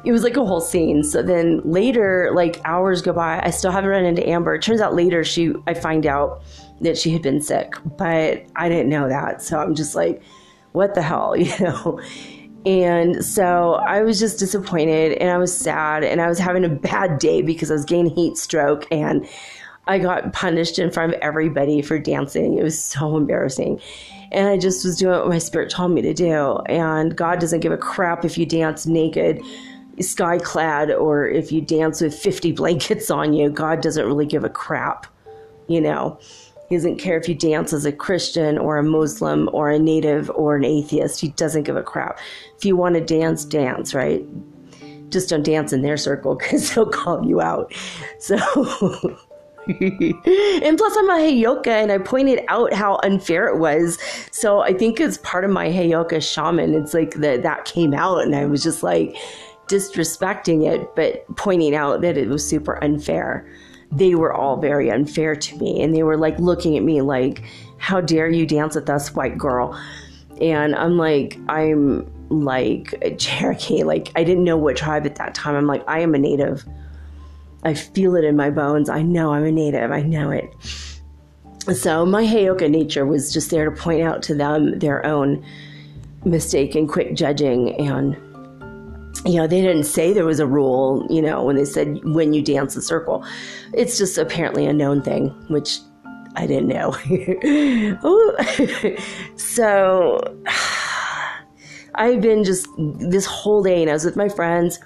it 0.05 0.13
was 0.13 0.23
like 0.23 0.37
a 0.37 0.45
whole 0.45 0.61
scene. 0.61 1.03
So 1.03 1.23
then 1.23 1.61
later, 1.65 2.33
like 2.35 2.61
hours 2.65 3.01
go 3.01 3.13
by, 3.13 3.41
I 3.43 3.51
still 3.51 3.71
haven't 3.71 3.91
run 3.91 4.05
into 4.05 4.29
Amber. 4.29 4.55
It 4.55 4.63
turns 4.63 4.81
out 4.81 4.95
later 4.95 5.25
she 5.25 5.55
I 5.67 5.75
find 5.75 6.07
out 6.07 6.43
that 6.81 6.99
she 6.99 7.11
had 7.11 7.23
been 7.23 7.41
sick, 7.41 7.75
but 7.97 8.45
I 8.57 8.69
didn't 8.69 8.89
know 8.89 9.09
that. 9.09 9.41
So 9.41 9.59
I'm 9.59 9.75
just 9.75 9.95
like, 9.95 10.23
what 10.73 10.95
the 10.95 11.03
hell, 11.03 11.37
you 11.37 11.53
know? 11.61 12.01
And 12.65 13.25
so 13.25 13.75
I 13.75 14.03
was 14.03 14.21
just 14.21 14.39
disappointed 14.39 15.13
and 15.19 15.31
I 15.31 15.39
was 15.39 15.57
sad 15.57 16.05
and 16.05 16.21
I 16.21 16.29
was 16.29 16.39
having 16.39 16.65
a 16.65 16.69
bad 16.69 17.19
day 17.19 17.43
because 17.43 17.71
I 17.71 17.75
was 17.75 17.85
getting 17.85 18.07
heat 18.07 18.37
stroke 18.37 18.87
and 18.91 19.27
I 19.89 19.99
got 19.99 20.33
punished 20.33 20.79
in 20.79 20.91
front 20.91 21.15
of 21.15 21.21
everybody 21.21 21.83
for 21.83 21.99
dancing. 21.99 22.57
It 22.57 22.63
was 22.63 22.83
so 22.83 23.17
embarrassing. 23.17 23.81
And 24.31 24.49
I 24.49 24.59
just 24.59 24.85
was 24.85 24.97
doing 24.97 25.19
what 25.19 25.29
my 25.29 25.39
spirit 25.39 25.71
told 25.71 25.91
me 25.91 26.03
to 26.03 26.15
do. 26.15 26.59
And 26.67 27.17
God 27.17 27.41
doesn't 27.41 27.61
give 27.61 27.73
a 27.73 27.77
crap 27.77 28.25
if 28.25 28.39
you 28.39 28.47
dance 28.47 28.87
naked, 28.87 29.43
sky 30.01 30.39
clad, 30.39 30.93
or 30.93 31.27
if 31.29 31.51
you 31.51 31.61
dance 31.61 32.01
with 32.01 32.15
50 32.15 32.53
blankets 32.53 33.11
on 33.11 33.33
you. 33.33 33.51
God 33.51 33.81
doesn't 33.81 34.07
really 34.07 34.27
give 34.27 34.45
a 34.45 34.49
crap, 34.49 35.07
you 35.67 35.81
know. 35.81 36.19
He 36.73 36.79
doesn't 36.79 36.97
care 36.97 37.19
if 37.19 37.29
you 37.29 37.35
dance 37.35 37.75
as 37.75 37.85
a 37.85 37.93
Christian 37.93 38.57
or 38.57 38.79
a 38.79 38.83
Muslim 38.83 39.51
or 39.53 39.71
a 39.71 39.79
native 39.79 40.31
or 40.31 40.57
an 40.57 40.65
atheist. 40.65 41.21
He 41.21 41.29
doesn't 41.29 41.65
give 41.65 41.77
a 41.77 41.83
crap. 41.83 42.19
If 42.57 42.65
you 42.65 42.77
want 42.77 42.95
to 42.95 43.03
dance, 43.03 43.45
dance, 43.45 43.93
right? 43.93 44.25
Just 45.11 45.29
don't 45.29 45.43
dance 45.43 45.75
in 45.75 45.83
their 45.83 45.99
circle 45.99 46.35
because 46.39 46.73
he'll 46.73 46.89
call 46.89 47.27
you 47.27 47.43
out. 47.43 47.75
So. 48.21 48.37
and 49.67 50.79
plus, 50.79 50.97
I'm 50.97 51.11
a 51.11 51.19
Heyoka, 51.21 51.67
and 51.67 51.93
I 51.93 51.99
pointed 51.99 52.41
out 52.49 52.73
how 52.73 52.99
unfair 53.03 53.49
it 53.49 53.59
was. 53.59 53.99
So 54.31 54.61
I 54.61 54.73
think 54.73 54.99
it's 54.99 55.19
part 55.19 55.45
of 55.45 55.51
my 55.51 55.69
Heyoka 55.69 56.23
shaman. 56.23 56.73
It's 56.73 56.95
like 56.95 57.17
that 57.17 57.43
that 57.43 57.67
came 57.67 57.93
out, 57.93 58.23
and 58.23 58.35
I 58.35 58.47
was 58.47 58.63
just 58.63 58.83
like 58.83 59.15
disrespecting 59.67 60.67
it, 60.67 60.97
but 60.97 61.27
pointing 61.37 61.75
out 61.75 62.01
that 62.01 62.17
it 62.17 62.31
was 62.31 62.49
super 62.49 62.83
unfair. 62.83 63.47
They 63.93 64.15
were 64.15 64.33
all 64.33 64.57
very 64.57 64.91
unfair 64.91 65.37
to 65.37 65.57
me, 65.59 65.83
and 65.83 65.95
they 65.95 66.03
were 66.03 66.17
like 66.17 66.39
looking 66.39 66.77
at 66.77 66.83
me 66.83 67.03
like, 67.03 67.45
"How 67.79 68.01
dare 68.01 68.29
you 68.29 68.47
dance 68.47 68.75
with 68.75 68.89
us, 68.89 69.15
white 69.15 69.39
girl?" 69.39 69.79
And 70.41 70.75
I'm 70.75 70.97
like, 70.97 71.39
I'm 71.49 72.11
like 72.31 73.17
Cherokee. 73.19 73.85
Like 73.85 74.11
I 74.17 74.25
didn't 74.25 74.45
know 74.45 74.57
what 74.57 74.77
tribe 74.77 75.07
at 75.07 75.17
that 75.17 75.35
time. 75.35 75.55
I'm 75.55 75.67
like, 75.67 75.85
I 75.87 76.01
am 76.01 76.15
a 76.15 76.19
native. 76.19 76.65
I 77.65 77.75
feel 77.75 78.17
it 78.17 78.25
in 78.25 78.37
my 78.37 78.51
bones. 78.51 78.89
I 78.89 79.03
know 79.03 79.33
I'm 79.33 79.45
a 79.45 79.53
native. 79.53 79.93
I 79.93 80.03
know 80.03 80.31
it. 80.31 80.53
So 81.77 82.05
my 82.05 82.25
Heyoka 82.25 82.69
nature 82.69 83.07
was 83.07 83.33
just 83.33 83.51
there 83.51 83.71
to 83.71 83.71
point 83.71 84.03
out 84.03 84.23
to 84.25 84.35
them 84.35 84.79
their 84.81 85.07
own 85.07 85.45
mistake 86.25 86.75
and 86.75 86.89
quick 86.89 87.15
judging. 87.15 87.77
And, 87.77 88.17
you 89.25 89.35
know, 89.35 89.47
they 89.47 89.61
didn't 89.61 89.85
say 89.85 90.13
there 90.13 90.25
was 90.25 90.41
a 90.41 90.47
rule, 90.47 91.07
you 91.11 91.23
know, 91.23 91.45
when 91.45 91.57
they 91.57 91.65
said 91.65 92.01
when 92.05 92.33
you 92.33 92.43
dance 92.43 92.77
a 92.77 92.83
circle. 92.83 93.25
It's 93.73 93.99
just 93.99 94.19
apparently 94.19 94.67
a 94.67 94.73
known 94.73 95.03
thing, 95.03 95.29
which 95.49 95.79
I 96.37 96.47
didn't 96.47 96.69
know. 96.69 96.93
so 99.37 100.19
I've 101.95 102.21
been 102.21 102.43
just 102.43 102.67
this 102.79 103.27
whole 103.27 103.63
day, 103.63 103.83
and 103.83 103.91
I 103.91 103.95
was 103.95 104.05
with 104.05 104.17
my 104.17 104.29
friends 104.29 104.81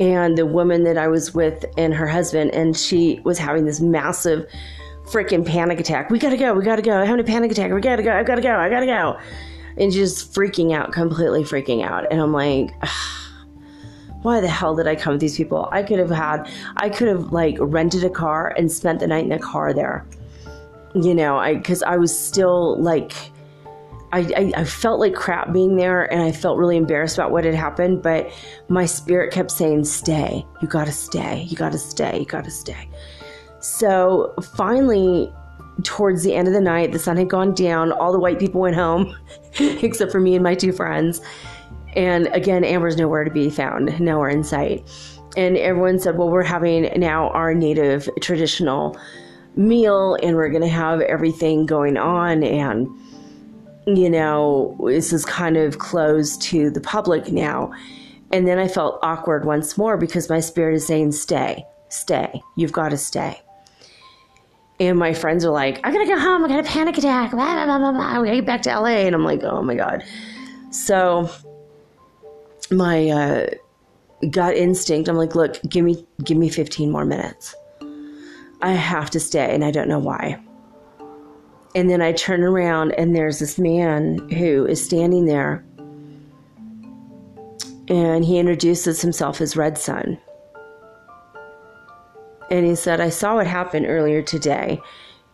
and 0.00 0.36
the 0.36 0.46
woman 0.46 0.82
that 0.84 0.98
I 0.98 1.06
was 1.08 1.34
with 1.34 1.64
and 1.76 1.94
her 1.94 2.06
husband, 2.06 2.52
and 2.52 2.76
she 2.76 3.20
was 3.24 3.38
having 3.38 3.64
this 3.64 3.80
massive 3.80 4.46
freaking 5.04 5.46
panic 5.46 5.78
attack. 5.80 6.10
We 6.10 6.18
gotta 6.18 6.36
go, 6.36 6.54
we 6.54 6.64
gotta 6.64 6.82
go. 6.82 6.92
I'm 6.92 7.06
having 7.06 7.20
a 7.20 7.24
panic 7.24 7.52
attack. 7.52 7.70
We 7.72 7.80
gotta 7.80 8.02
go, 8.02 8.12
I 8.12 8.24
gotta 8.24 8.42
go, 8.42 8.56
I 8.56 8.68
gotta 8.68 8.86
go. 8.86 9.18
And 9.76 9.92
just 9.92 10.32
freaking 10.34 10.74
out, 10.74 10.92
completely 10.92 11.42
freaking 11.44 11.84
out. 11.84 12.10
And 12.10 12.20
I'm 12.20 12.32
like, 12.32 12.70
why 14.24 14.40
the 14.40 14.48
hell 14.48 14.74
did 14.74 14.86
I 14.86 14.96
come 14.96 15.12
with 15.12 15.20
these 15.20 15.36
people? 15.36 15.68
I 15.70 15.82
could 15.82 15.98
have 15.98 16.08
had, 16.08 16.50
I 16.78 16.88
could 16.88 17.08
have 17.08 17.30
like 17.30 17.58
rented 17.60 18.04
a 18.04 18.10
car 18.10 18.54
and 18.56 18.72
spent 18.72 19.00
the 19.00 19.06
night 19.06 19.26
in 19.26 19.32
a 19.32 19.38
car 19.38 19.74
there. 19.74 20.06
You 20.94 21.14
know, 21.14 21.36
I, 21.36 21.56
cause 21.56 21.82
I 21.82 21.98
was 21.98 22.18
still 22.18 22.80
like, 22.80 23.12
I, 24.14 24.20
I, 24.20 24.52
I, 24.56 24.64
felt 24.64 24.98
like 24.98 25.14
crap 25.14 25.52
being 25.52 25.76
there 25.76 26.10
and 26.10 26.22
I 26.22 26.32
felt 26.32 26.56
really 26.56 26.78
embarrassed 26.78 27.18
about 27.18 27.32
what 27.32 27.44
had 27.44 27.54
happened, 27.54 28.00
but 28.00 28.32
my 28.68 28.86
spirit 28.86 29.30
kept 29.30 29.50
saying, 29.50 29.84
Stay, 29.84 30.46
you 30.62 30.68
gotta 30.68 30.92
stay, 30.92 31.42
you 31.42 31.56
gotta 31.56 31.78
stay, 31.78 32.20
you 32.20 32.24
gotta 32.24 32.50
stay. 32.50 32.88
So 33.60 34.32
finally, 34.54 35.30
towards 35.82 36.22
the 36.22 36.34
end 36.34 36.48
of 36.48 36.54
the 36.54 36.62
night, 36.62 36.92
the 36.92 36.98
sun 36.98 37.18
had 37.18 37.28
gone 37.28 37.52
down, 37.52 37.92
all 37.92 38.10
the 38.12 38.18
white 38.18 38.38
people 38.38 38.62
went 38.62 38.76
home, 38.76 39.14
except 39.58 40.12
for 40.12 40.20
me 40.20 40.34
and 40.34 40.42
my 40.42 40.54
two 40.54 40.72
friends. 40.72 41.20
And 41.96 42.26
again, 42.28 42.64
Amber's 42.64 42.96
nowhere 42.96 43.24
to 43.24 43.30
be 43.30 43.50
found, 43.50 43.98
nowhere 44.00 44.28
in 44.28 44.44
sight. 44.44 44.88
And 45.36 45.56
everyone 45.56 45.98
said, 45.98 46.16
Well, 46.16 46.30
we're 46.30 46.42
having 46.42 46.90
now 46.98 47.28
our 47.30 47.54
native 47.54 48.08
traditional 48.20 48.98
meal 49.56 50.16
and 50.22 50.36
we're 50.36 50.48
gonna 50.48 50.68
have 50.68 51.00
everything 51.00 51.66
going 51.66 51.96
on 51.96 52.42
and 52.42 52.88
you 53.86 54.08
know, 54.08 54.76
this 54.86 55.12
is 55.12 55.24
kind 55.24 55.56
of 55.56 55.78
closed 55.78 56.40
to 56.40 56.70
the 56.70 56.80
public 56.80 57.30
now. 57.30 57.70
And 58.32 58.48
then 58.48 58.58
I 58.58 58.66
felt 58.66 58.98
awkward 59.02 59.44
once 59.44 59.76
more 59.76 59.96
because 59.96 60.30
my 60.30 60.40
spirit 60.40 60.74
is 60.74 60.86
saying, 60.86 61.12
stay, 61.12 61.64
stay, 61.90 62.40
you've 62.56 62.72
got 62.72 62.90
to 62.90 62.96
stay. 62.96 63.40
And 64.80 64.98
my 64.98 65.14
friends 65.14 65.44
are 65.44 65.52
like, 65.52 65.80
I'm 65.84 65.92
gonna 65.92 66.06
go 66.06 66.18
home, 66.18 66.44
I 66.44 66.48
got 66.48 66.60
a 66.60 66.68
panic 66.68 66.98
attack, 66.98 67.30
blah, 67.30 67.64
blah, 67.64 67.78
blah, 67.78 67.92
blah. 67.92 68.20
we 68.20 68.26
gotta 68.26 68.38
get 68.38 68.46
back 68.46 68.62
to 68.62 68.80
LA. 68.80 69.04
And 69.06 69.14
I'm 69.14 69.24
like, 69.24 69.42
oh 69.44 69.62
my 69.62 69.74
God. 69.74 70.02
So 70.70 71.30
my 72.70 73.08
uh, 73.08 73.46
gut 74.30 74.56
instinct, 74.56 75.08
I'm 75.08 75.16
like, 75.16 75.34
look, 75.34 75.60
give 75.68 75.84
me 75.84 76.06
give 76.24 76.38
me 76.38 76.48
15 76.48 76.90
more 76.90 77.04
minutes. 77.04 77.54
I 78.62 78.72
have 78.72 79.10
to 79.10 79.20
stay, 79.20 79.54
and 79.54 79.64
I 79.64 79.70
don't 79.70 79.88
know 79.88 79.98
why. 79.98 80.42
And 81.74 81.90
then 81.90 82.00
I 82.00 82.12
turn 82.12 82.44
around 82.44 82.92
and 82.92 83.14
there's 83.14 83.40
this 83.40 83.58
man 83.58 84.28
who 84.30 84.64
is 84.66 84.84
standing 84.84 85.26
there. 85.26 85.64
And 87.88 88.24
he 88.24 88.38
introduces 88.38 89.02
himself 89.02 89.40
as 89.40 89.56
Red 89.56 89.76
Sun. 89.76 90.18
And 92.50 92.64
he 92.64 92.76
said, 92.76 93.00
I 93.00 93.08
saw 93.08 93.34
what 93.34 93.46
happened 93.46 93.86
earlier 93.86 94.22
today. 94.22 94.80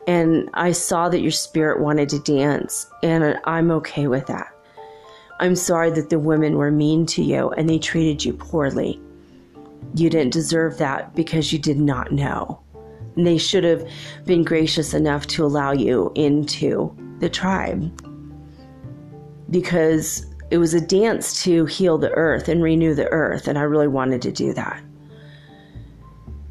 And 0.07 0.49
I 0.55 0.73
saw 0.73 1.11
that 1.11 1.21
your 1.21 1.31
spirit 1.31 1.81
wanted 1.81 2.09
to 2.09 2.19
dance. 2.21 2.87
And 3.03 3.39
I'm 3.45 3.71
okay 3.73 4.07
with 4.07 4.27
that. 4.27 4.49
I'm 5.41 5.57
sorry 5.57 5.91
that 5.93 6.11
the 6.11 6.19
women 6.19 6.57
were 6.57 6.71
mean 6.71 7.07
to 7.07 7.23
you 7.23 7.49
and 7.51 7.69
they 7.69 7.79
treated 7.79 8.25
you 8.25 8.35
poorly. 8.35 9.01
You 9.95 10.11
didn't 10.11 10.35
deserve 10.35 10.77
that 10.79 11.15
because 11.15 11.51
you 11.51 11.59
did 11.59 11.79
not 11.79 12.13
know. 12.13 12.61
And 13.17 13.27
they 13.27 13.39
should 13.39 13.65
have 13.65 13.89
been 14.27 14.45
gracious 14.45 14.93
enough 14.93 15.27
to 15.29 15.45
allow 15.45 15.73
you 15.73 16.13
into 16.15 16.95
the 17.21 17.31
tribe 17.31 17.91
because 19.49 20.27
it 20.51 20.59
was 20.59 20.75
a 20.75 20.81
dance 20.81 21.43
to 21.45 21.65
heal 21.65 21.97
the 21.97 22.11
earth 22.13 22.49
and 22.49 22.63
renew 22.63 22.95
the 22.95 23.09
earth, 23.09 23.49
and 23.49 23.59
I 23.59 23.63
really 23.63 23.89
wanted 23.89 24.21
to 24.23 24.33
do 24.33 24.53
that. 24.53 24.83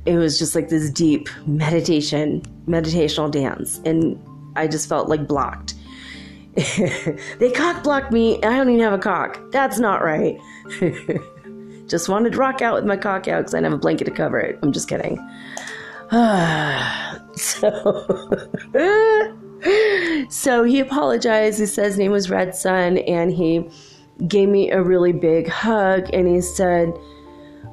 It 0.05 0.17
was 0.17 0.39
just 0.39 0.55
like 0.55 0.69
this 0.69 0.89
deep 0.89 1.29
meditation, 1.45 2.41
meditational 2.67 3.29
dance, 3.29 3.81
and 3.85 4.21
I 4.55 4.67
just 4.67 4.89
felt 4.89 5.09
like 5.09 5.27
blocked. 5.27 5.75
they 7.39 7.51
cock 7.51 7.83
blocked 7.83 8.11
me, 8.11 8.35
and 8.37 8.45
I 8.45 8.57
don't 8.57 8.69
even 8.69 8.81
have 8.81 8.93
a 8.93 8.97
cock. 8.97 9.39
That's 9.51 9.79
not 9.79 10.03
right. 10.03 10.39
just 11.87 12.09
wanted 12.09 12.33
to 12.33 12.37
rock 12.37 12.61
out 12.61 12.75
with 12.75 12.85
my 12.85 12.97
cock 12.97 13.27
out 13.27 13.39
because 13.39 13.53
I 13.53 13.57
didn't 13.57 13.71
have 13.71 13.79
a 13.79 13.81
blanket 13.81 14.05
to 14.05 14.11
cover 14.11 14.39
it. 14.39 14.59
I'm 14.61 14.71
just 14.71 14.87
kidding. 14.87 15.17
so, 17.35 18.27
so 20.29 20.63
he 20.63 20.79
apologized. 20.79 21.59
He 21.59 21.65
says 21.65 21.93
his 21.93 21.97
name 21.97 22.11
was 22.11 22.29
Red 22.29 22.55
Sun, 22.55 22.99
and 22.99 23.31
he 23.31 23.69
gave 24.27 24.49
me 24.49 24.71
a 24.71 24.81
really 24.81 25.13
big 25.13 25.47
hug, 25.47 26.09
and 26.13 26.27
he 26.27 26.41
said, 26.41 26.93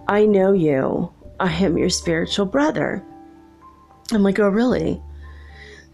"I 0.09 0.27
know 0.27 0.53
you. 0.53 1.13
I 1.41 1.53
am 1.53 1.79
your 1.79 1.91
spiritual 1.91 2.47
brother." 2.47 3.03
I'm 4.13 4.23
like, 4.23 4.39
"Oh, 4.39 4.49
really?" 4.49 5.03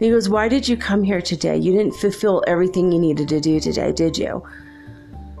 He 0.03 0.09
goes, 0.09 0.29
"Why 0.29 0.47
did 0.47 0.67
you 0.67 0.77
come 0.77 1.03
here 1.03 1.21
today? 1.21 1.57
You 1.57 1.71
didn't 1.71 1.95
fulfill 1.95 2.43
everything 2.47 2.91
you 2.91 2.99
needed 2.99 3.29
to 3.29 3.39
do 3.39 3.59
today, 3.59 3.91
did 3.91 4.17
you?" 4.17 4.43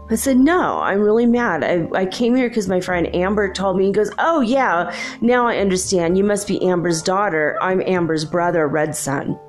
I 0.09 0.15
said, 0.15 0.37
No, 0.37 0.79
I'm 0.79 0.99
really 0.99 1.25
mad. 1.25 1.63
I, 1.63 1.87
I 1.97 2.05
came 2.05 2.35
here 2.35 2.49
because 2.49 2.67
my 2.67 2.81
friend 2.81 3.13
Amber 3.15 3.51
told 3.51 3.77
me. 3.77 3.87
He 3.87 3.91
goes, 3.91 4.11
Oh, 4.19 4.41
yeah, 4.41 4.93
now 5.21 5.47
I 5.47 5.57
understand. 5.57 6.17
You 6.17 6.23
must 6.23 6.47
be 6.47 6.61
Amber's 6.61 7.01
daughter. 7.01 7.57
I'm 7.61 7.81
Amber's 7.81 8.25
brother, 8.25 8.67
Red 8.67 8.95
Sun. 8.95 9.39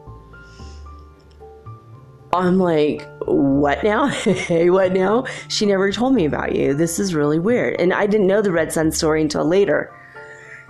I'm 2.32 2.58
like, 2.58 3.06
What 3.26 3.82
now? 3.82 4.06
hey, 4.08 4.70
what 4.70 4.92
now? 4.92 5.26
She 5.48 5.66
never 5.66 5.90
told 5.90 6.14
me 6.14 6.24
about 6.24 6.54
you. 6.54 6.72
This 6.72 6.98
is 6.98 7.14
really 7.14 7.38
weird. 7.38 7.78
And 7.80 7.92
I 7.92 8.06
didn't 8.06 8.26
know 8.26 8.40
the 8.40 8.52
Red 8.52 8.72
Sun 8.72 8.92
story 8.92 9.22
until 9.22 9.44
later 9.44 9.92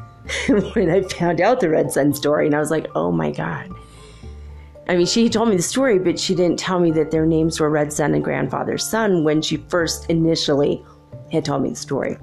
when 0.49 0.90
I 0.90 1.03
found 1.03 1.40
out 1.40 1.61
the 1.61 1.68
Red 1.68 1.92
Sun 1.92 2.14
story. 2.14 2.47
And 2.47 2.55
I 2.57 2.59
was 2.59 2.70
like, 2.70 2.86
Oh 2.95 3.12
my 3.12 3.30
God. 3.30 3.70
I 4.89 4.97
mean, 4.97 5.07
she 5.07 5.28
told 5.28 5.49
me 5.49 5.57
the 5.57 5.62
story, 5.62 5.99
but 5.99 6.18
she 6.18 6.35
didn't 6.35 6.59
tell 6.59 6.78
me 6.78 6.91
that 6.93 7.11
their 7.11 7.24
names 7.24 7.59
were 7.59 7.70
Red 7.70 7.93
Sun 7.93 8.14
and 8.14 8.22
Grandfather 8.22 8.76
Sun 8.76 9.24
when 9.24 9.41
she 9.41 9.57
first 9.57 10.11
initially 10.11 10.85
had 11.32 11.45
told 11.45 11.62
me 11.62 11.70
the 11.70 11.76
story. 11.76 12.18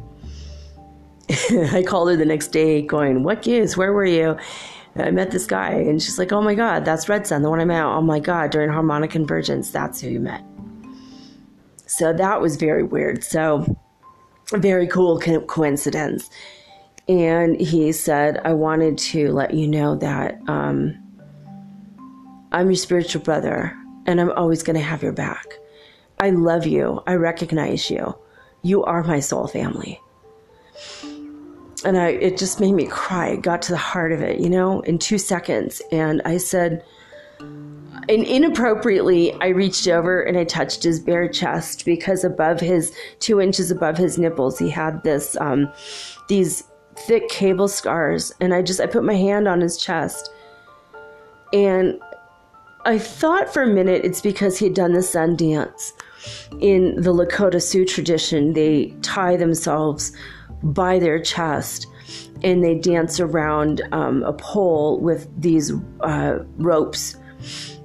I 1.71 1.83
called 1.85 2.09
her 2.09 2.15
the 2.15 2.25
next 2.25 2.49
day 2.49 2.81
going, 2.81 3.23
What 3.23 3.41
gives? 3.41 3.77
Where 3.77 3.93
were 3.93 4.05
you? 4.05 4.37
I 4.95 5.09
met 5.09 5.31
this 5.31 5.47
guy, 5.47 5.71
and 5.71 6.01
she's 6.01 6.19
like, 6.19 6.31
Oh 6.31 6.41
my 6.41 6.53
God, 6.53 6.85
that's 6.85 7.09
Red 7.09 7.25
Sun, 7.25 7.41
the 7.41 7.49
one 7.49 7.59
I 7.59 7.65
met. 7.65 7.83
Oh 7.83 8.01
my 8.01 8.19
God, 8.19 8.51
during 8.51 8.69
harmonic 8.69 9.11
convergence, 9.11 9.71
that's 9.71 10.01
who 10.01 10.09
you 10.09 10.19
met. 10.19 10.43
So 11.87 12.13
that 12.13 12.41
was 12.41 12.57
very 12.57 12.83
weird. 12.83 13.23
So, 13.23 13.77
very 14.53 14.87
cool 14.87 15.19
co- 15.19 15.41
coincidence. 15.41 16.29
And 17.07 17.59
he 17.59 17.91
said, 17.91 18.39
I 18.45 18.53
wanted 18.53 18.97
to 18.99 19.31
let 19.31 19.53
you 19.53 19.67
know 19.67 19.95
that 19.95 20.39
um, 20.47 21.00
I'm 22.51 22.67
your 22.67 22.75
spiritual 22.75 23.21
brother, 23.21 23.77
and 24.05 24.19
I'm 24.19 24.31
always 24.31 24.63
going 24.63 24.75
to 24.75 24.81
have 24.81 25.01
your 25.01 25.13
back. 25.13 25.45
I 26.19 26.31
love 26.31 26.65
you. 26.67 27.01
I 27.07 27.15
recognize 27.15 27.89
you. 27.89 28.15
You 28.61 28.83
are 28.83 29.03
my 29.03 29.19
soul 29.19 29.47
family. 29.47 29.99
And 31.83 31.97
I, 31.97 32.09
it 32.09 32.37
just 32.37 32.59
made 32.59 32.73
me 32.73 32.85
cry. 32.85 33.29
It 33.29 33.41
got 33.41 33.61
to 33.63 33.71
the 33.71 33.77
heart 33.77 34.11
of 34.11 34.21
it, 34.21 34.39
you 34.39 34.49
know, 34.49 34.81
in 34.81 34.99
two 34.99 35.17
seconds. 35.17 35.81
And 35.91 36.21
I 36.25 36.37
said, 36.37 36.83
and 37.39 38.23
inappropriately, 38.23 39.33
I 39.35 39.47
reached 39.47 39.87
over 39.87 40.21
and 40.21 40.37
I 40.37 40.43
touched 40.43 40.83
his 40.83 40.99
bare 40.99 41.27
chest 41.29 41.85
because 41.85 42.23
above 42.23 42.59
his 42.59 42.93
two 43.19 43.39
inches 43.39 43.71
above 43.71 43.97
his 43.97 44.17
nipples, 44.17 44.59
he 44.59 44.69
had 44.69 45.03
this 45.03 45.37
um, 45.37 45.71
these 46.27 46.63
thick 46.95 47.29
cable 47.29 47.67
scars, 47.67 48.33
and 48.41 48.53
I 48.53 48.61
just 48.61 48.81
I 48.81 48.85
put 48.87 49.03
my 49.03 49.15
hand 49.15 49.47
on 49.47 49.61
his 49.61 49.77
chest, 49.77 50.31
and 51.53 51.99
I 52.85 52.97
thought 52.97 53.53
for 53.53 53.63
a 53.63 53.67
minute 53.67 54.03
it's 54.03 54.21
because 54.21 54.57
he 54.57 54.65
had 54.65 54.73
done 54.73 54.93
the 54.93 55.03
sun 55.03 55.35
dance. 55.35 55.93
In 56.59 57.01
the 57.01 57.13
Lakota 57.13 57.61
Sioux 57.61 57.85
tradition, 57.85 58.53
they 58.53 58.95
tie 59.01 59.35
themselves 59.35 60.11
by 60.63 60.99
their 60.99 61.19
chest 61.19 61.87
and 62.43 62.63
they 62.63 62.75
dance 62.75 63.19
around 63.19 63.81
um, 63.91 64.23
a 64.23 64.33
pole 64.33 64.99
with 64.99 65.29
these 65.39 65.71
uh, 66.01 66.39
ropes 66.57 67.17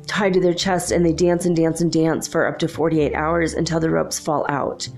tied 0.06 0.32
to 0.34 0.40
their 0.40 0.54
chest 0.54 0.92
and 0.92 1.04
they 1.04 1.12
dance 1.12 1.44
and 1.44 1.56
dance 1.56 1.80
and 1.80 1.92
dance 1.92 2.26
for 2.26 2.46
up 2.46 2.58
to 2.58 2.68
48 2.68 3.14
hours 3.14 3.52
until 3.52 3.80
the 3.80 3.90
ropes 3.90 4.18
fall 4.18 4.46
out. 4.48 4.88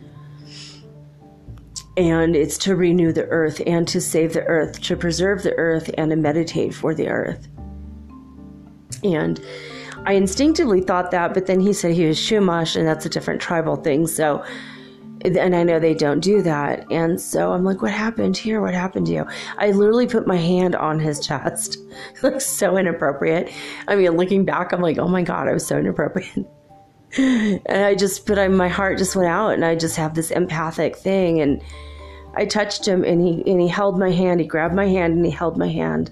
And 1.97 2.37
it's 2.37 2.59
to 2.59 2.77
renew 2.77 3.13
the 3.13 3.27
earth 3.27 3.61
and 3.67 3.89
to 3.89 4.01
save 4.01 4.33
the 4.33 4.45
earth, 4.45 4.81
to 4.83 4.97
preserve 4.97 5.43
the 5.43 5.55
earth 5.57 5.91
and 5.99 6.11
to 6.11 6.17
meditate 6.17 6.73
for 6.73 6.95
the 6.95 7.09
earth. 7.09 7.49
And 9.03 9.41
I 10.09 10.13
instinctively 10.13 10.81
thought 10.81 11.11
that, 11.11 11.35
but 11.35 11.45
then 11.45 11.61
he 11.61 11.75
said 11.75 11.93
he 11.93 12.07
was 12.07 12.19
Chumash, 12.19 12.77
and 12.77 12.89
that's 12.89 13.05
a 13.05 13.11
different 13.11 13.43
tribal 13.43 13.77
thing. 13.77 14.07
So, 14.07 14.43
and 15.23 15.55
I 15.55 15.63
know 15.63 15.79
they 15.79 15.93
don't 15.93 16.21
do 16.21 16.41
that. 16.41 16.91
And 16.91 17.21
so 17.21 17.53
I'm 17.53 17.63
like, 17.63 17.83
what 17.83 17.91
happened 17.91 18.35
here? 18.35 18.63
What 18.63 18.73
happened 18.73 19.09
to 19.09 19.13
you? 19.13 19.27
I 19.59 19.71
literally 19.73 20.07
put 20.07 20.27
my 20.27 20.39
hand 20.39 20.75
on 20.75 20.99
his 20.99 21.21
chest. 21.21 21.77
Looks 22.23 22.47
so 22.47 22.79
inappropriate. 22.79 23.53
I 23.87 23.97
mean, 23.97 24.17
looking 24.17 24.47
back, 24.47 24.73
I'm 24.73 24.81
like, 24.81 24.97
oh 24.97 25.09
my 25.09 25.21
God, 25.21 25.47
I 25.47 25.53
was 25.53 25.67
so 25.67 25.77
inappropriate. 25.77 26.47
and 27.19 27.85
I 27.85 27.95
just, 27.95 28.25
but 28.25 28.39
I, 28.39 28.49
my 28.49 28.69
heart 28.69 28.97
just 28.97 29.15
went 29.15 29.29
out 29.29 29.51
and 29.51 29.63
I 29.63 29.75
just 29.75 29.97
have 29.97 30.15
this 30.15 30.31
empathic 30.31 30.97
thing. 30.97 31.43
And 31.43 31.63
I 32.35 32.47
touched 32.47 32.89
him 32.89 33.05
and 33.05 33.21
he, 33.21 33.43
and 33.51 33.61
he 33.61 33.69
held 33.69 33.99
my 33.99 34.11
hand. 34.11 34.41
He 34.41 34.47
grabbed 34.47 34.75
my 34.75 34.89
hand 34.89 35.17
and 35.17 35.27
he 35.27 35.31
held 35.31 35.59
my 35.59 35.69
hand 35.69 36.11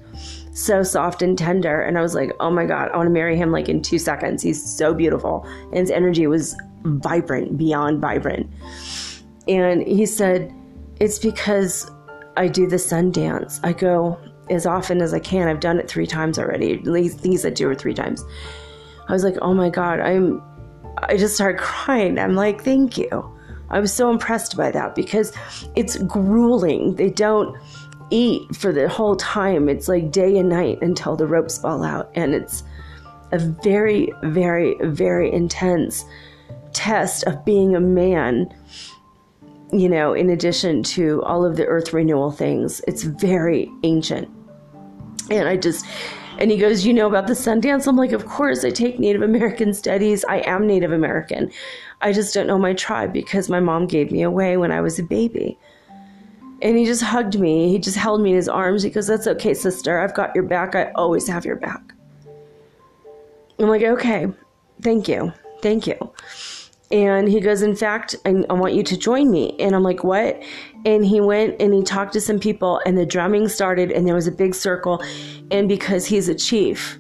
so 0.57 0.83
soft 0.83 1.21
and 1.21 1.37
tender. 1.37 1.83
And 1.83 1.99
I 1.99 2.03
was 2.03 2.15
like, 2.15 2.33
oh 2.41 2.51
my 2.51 2.65
God, 2.65 2.91
I 2.91 2.97
want 2.97 3.07
to 3.07 3.13
marry 3.13 3.37
him 3.37 3.53
like 3.53 3.69
in 3.69 3.83
two 3.83 3.99
seconds. 3.99 4.43
He's 4.43 4.63
so 4.63 4.95
beautiful. 4.95 5.47
And 5.65 5.77
his 5.77 5.91
energy 5.91 6.27
was 6.27 6.57
vibrant, 6.83 7.59
beyond 7.59 8.01
vibrant. 8.01 8.51
And 9.47 9.83
he 9.87 10.07
said, 10.07 10.53
It's 10.99 11.19
because 11.19 11.91
I 12.37 12.49
do 12.49 12.67
the 12.67 12.79
sun 12.79 13.11
dance. 13.13 13.61
I 13.63 13.75
go 13.75 14.19
as 14.49 14.65
often 14.65 15.03
as 15.03 15.13
I 15.13 15.19
can. 15.19 15.47
I've 15.47 15.61
done 15.61 15.79
it 15.79 15.89
three 15.89 16.07
times 16.07 16.39
already. 16.39 16.75
At 16.75 16.87
least 16.87 17.23
he 17.23 17.37
said 17.37 17.55
two 17.55 17.69
or 17.69 17.75
three 17.75 17.95
times. 17.95 18.25
I 19.09 19.13
was 19.13 19.25
like, 19.25 19.37
Oh 19.43 19.53
my 19.53 19.69
God, 19.69 20.01
I'm, 20.01 20.43
I 21.03 21.19
just 21.19 21.35
started 21.35 21.61
crying. 21.61 22.19
I'm 22.19 22.35
like, 22.35 22.65
Thank 22.65 22.97
you. 22.97 23.33
I 23.69 23.81
was 23.81 23.93
so 23.93 24.11
impressed 24.11 24.57
by 24.57 24.71
that 24.71 24.95
because 24.95 25.33
it's 25.75 25.99
grueling. 25.99 26.95
They 26.95 27.11
don't 27.11 27.57
eat 28.11 28.55
for 28.55 28.73
the 28.73 28.89
whole 28.89 29.17
time. 29.17 29.69
It's 29.69 29.89
like 29.89 30.11
day 30.11 30.39
and 30.39 30.49
night 30.49 30.79
until 30.83 31.17
the 31.17 31.27
ropes 31.27 31.59
fall 31.59 31.83
out. 31.83 32.11
And 32.15 32.35
it's 32.35 32.63
a 33.33 33.39
very, 33.39 34.13
very, 34.23 34.77
very 34.83 35.33
intense 35.33 36.05
test 36.73 37.25
of 37.25 37.45
being 37.45 37.75
a 37.75 37.81
man 37.81 38.53
you 39.73 39.89
know, 39.89 40.13
in 40.13 40.31
addition 40.31 40.83
to 40.83 41.23
all 41.25 41.45
of 41.45 41.57
the 41.57 41.67
earth 41.67 41.93
renewal 41.93 42.31
things. 42.31 42.81
It's 42.87 43.03
very 43.03 43.71
ancient. 43.83 44.29
And 45.31 45.49
I 45.49 45.57
just, 45.57 45.85
and 46.39 46.51
he 46.51 46.57
goes, 46.57 46.87
You 46.87 46.93
know 46.93 47.09
about 47.09 47.27
the 47.27 47.33
Sundance? 47.33 47.87
I'm 47.87 47.97
like, 47.97 48.13
Of 48.13 48.27
course, 48.27 48.65
I 48.65 48.71
take 48.71 48.99
Native 48.99 49.23
American 49.23 49.75
studies. 49.75 50.25
I 50.29 50.39
am 50.47 50.67
Native 50.67 50.93
American. 50.93 51.51
I 52.01 52.13
just 52.13 52.33
don't 52.33 52.47
know 52.47 52.59
my 52.59 52.75
tribe 52.75 53.13
because 53.13 53.49
my 53.49 53.61
mom 53.61 53.87
gave 53.87 54.13
me 54.13 54.23
away 54.23 54.57
when 54.57 54.71
I 54.71 54.81
was 54.81 54.99
a 54.99 55.03
baby. 55.03 55.59
And 56.63 56.77
he 56.77 56.85
just 56.85 57.03
hugged 57.03 57.39
me. 57.39 57.69
He 57.71 57.79
just 57.79 57.97
held 57.97 58.23
me 58.23 58.31
in 58.31 58.37
his 58.37 58.49
arms. 58.49 58.83
He 58.83 58.91
goes, 58.91 59.07
That's 59.07 59.27
okay, 59.27 59.55
sister. 59.55 59.99
I've 59.99 60.15
got 60.15 60.35
your 60.35 60.45
back. 60.45 60.75
I 60.75 60.91
always 60.95 61.29
have 61.29 61.45
your 61.45 61.57
back. 61.57 61.95
I'm 63.59 63.69
like, 63.69 63.83
Okay, 63.83 64.27
thank 64.81 65.09
you. 65.09 65.33
Thank 65.61 65.87
you. 65.87 65.97
And 66.91 67.29
he 67.29 67.41
goes, 67.41 67.63
In 67.63 67.75
fact, 67.75 68.17
I, 68.25 68.45
I, 68.49 68.53
want 68.53 68.75
you 68.75 68.83
to 68.85 68.97
join 68.97 69.31
me. 69.31 69.57
And 69.59 69.75
I'm 69.75 69.83
like, 69.83 70.03
What? 70.05 70.43
And 70.85 71.05
he 71.05 71.21
went 71.21 71.61
and 71.61 71.75
he 71.75 71.83
talked 71.83 72.13
to 72.15 72.21
some 72.21 72.39
people, 72.39 72.81
and 72.87 72.97
the 72.97 73.07
drumming 73.07 73.49
started, 73.49 73.91
and 73.91 74.07
there 74.07 74.15
was 74.15 74.27
a 74.27 74.33
big 74.33 74.55
circle. 74.55 75.03
And 75.51 75.69
because 75.69 76.07
he's 76.07 76.29
a 76.29 76.35
chief, 76.35 76.99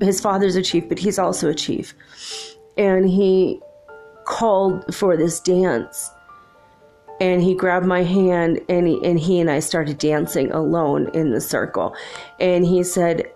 his 0.00 0.20
father's 0.20 0.56
a 0.56 0.62
chief, 0.62 0.88
but 0.88 0.98
he's 0.98 1.18
also 1.18 1.48
a 1.48 1.54
chief. 1.54 1.94
And 2.76 3.08
he 3.08 3.60
called 4.24 4.94
for 4.94 5.16
this 5.16 5.40
dance. 5.40 6.10
And 7.20 7.42
he 7.42 7.54
grabbed 7.54 7.86
my 7.86 8.02
hand, 8.02 8.60
and 8.68 8.86
he, 8.86 9.04
and 9.04 9.18
he 9.18 9.40
and 9.40 9.50
I 9.50 9.58
started 9.58 9.98
dancing 9.98 10.52
alone 10.52 11.10
in 11.14 11.32
the 11.32 11.40
circle. 11.40 11.96
And 12.38 12.64
he 12.64 12.84
said, 12.84 13.30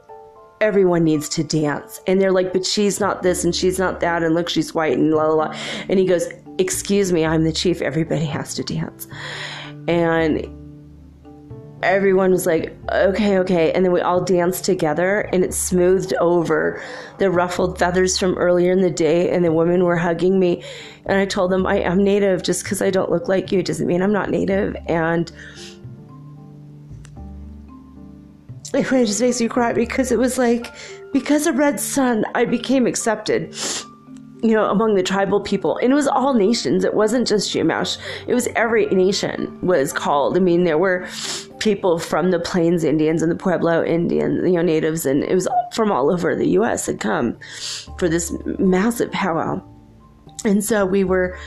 everyone 0.61 1.03
needs 1.03 1.29
to 1.29 1.43
dance. 1.43 2.01
And 2.07 2.21
they're 2.21 2.33
like, 2.33 2.53
but 2.53 2.65
she's 2.65 3.01
not 3.01 3.23
this 3.23 3.45
and 3.45 3.55
she's 3.55 3.81
not 3.81 3.99
that. 4.01 4.23
And 4.23 4.35
look, 4.35 4.49
she's 4.49 4.73
white 4.73 4.97
and 4.97 5.13
la 5.13 5.27
la 5.27 5.35
la. 5.35 5.57
And 5.89 5.99
he 5.99 6.07
goes, 6.07 6.29
excuse 6.59 7.13
me, 7.13 7.25
I'm 7.25 7.43
the 7.43 7.53
chief. 7.53 7.83
Everybody 7.83 8.25
has 8.27 8.55
to 8.55 8.63
dance. 8.63 9.09
And 9.89 10.47
everyone 11.83 12.31
was 12.31 12.47
like, 12.47 12.77
okay, 12.91 13.39
okay. 13.39 13.73
And 13.73 13.85
then 13.85 13.93
we 13.93 14.01
all 14.01 14.23
danced 14.23 14.65
together 14.65 15.29
and 15.33 15.45
it 15.45 15.53
smoothed 15.53 16.15
over 16.15 16.83
the 17.19 17.31
ruffled 17.31 17.79
feathers 17.79 18.19
from 18.19 18.37
earlier 18.39 18.73
in 18.73 18.81
the 18.81 18.91
day. 18.91 19.31
And 19.31 19.45
the 19.45 19.53
women 19.53 19.85
were 19.85 19.97
hugging 19.97 20.39
me. 20.39 20.63
And 21.07 21.19
I 21.19 21.27
told 21.27 21.51
them, 21.51 21.67
I 21.67 21.77
am 21.77 22.03
native. 22.03 22.43
Just 22.43 22.65
because 22.65 22.81
I 22.83 22.91
don't 22.91 23.11
look 23.11 23.29
like 23.29 23.53
you 23.53 23.63
doesn't 23.63 23.87
mean 23.87 24.03
I'm 24.03 24.13
not 24.13 24.31
native. 24.31 24.77
And 24.87 25.31
it 28.75 29.07
just 29.07 29.21
makes 29.21 29.41
me 29.41 29.49
cry 29.49 29.73
because 29.73 30.13
it 30.13 30.19
was 30.19 30.39
like 30.39 30.75
because 31.13 31.47
of 31.47 31.59
Red 31.59 31.79
Sun, 31.79 32.25
I 32.35 32.47
became 32.47 32.87
accepted. 32.87 33.55
You 34.43 34.55
know, 34.55 34.69
among 34.69 34.97
the 34.97 35.03
tribal 35.03 35.41
people, 35.41 35.77
and 35.79 35.93
it 35.93 35.95
was 35.95 36.09
all 36.09 36.35
nations. 36.35 36.85
It 36.85 36.95
wasn't 36.95 37.29
just 37.29 37.51
Chumash. 37.51 37.97
It 38.27 38.35
was 38.35 38.49
every 38.57 38.87
nation 38.87 39.57
was 39.63 39.93
called. 39.93 40.37
I 40.37 40.41
mean, 40.41 40.65
there 40.65 40.79
were 40.79 41.07
people 41.61 42.01
from 42.01 42.33
the 42.33 42.41
Plains 42.41 42.83
Indians 42.83 43.23
and 43.23 43.31
the 43.31 43.37
Pueblo 43.37 43.85
Indians, 43.85 44.45
you 44.45 44.55
know, 44.55 44.63
natives, 44.63 45.07
and 45.07 45.23
it 45.23 45.35
was 45.35 45.47
from 45.73 45.93
all 45.93 46.11
over 46.11 46.35
the 46.35 46.49
U.S. 46.51 46.87
had 46.87 46.99
come 46.99 47.39
for 47.99 48.09
this 48.09 48.33
massive 48.59 49.13
powwow. 49.13 49.63
And 50.45 50.65
so 50.65 50.85
we 50.85 51.05
were 51.05 51.39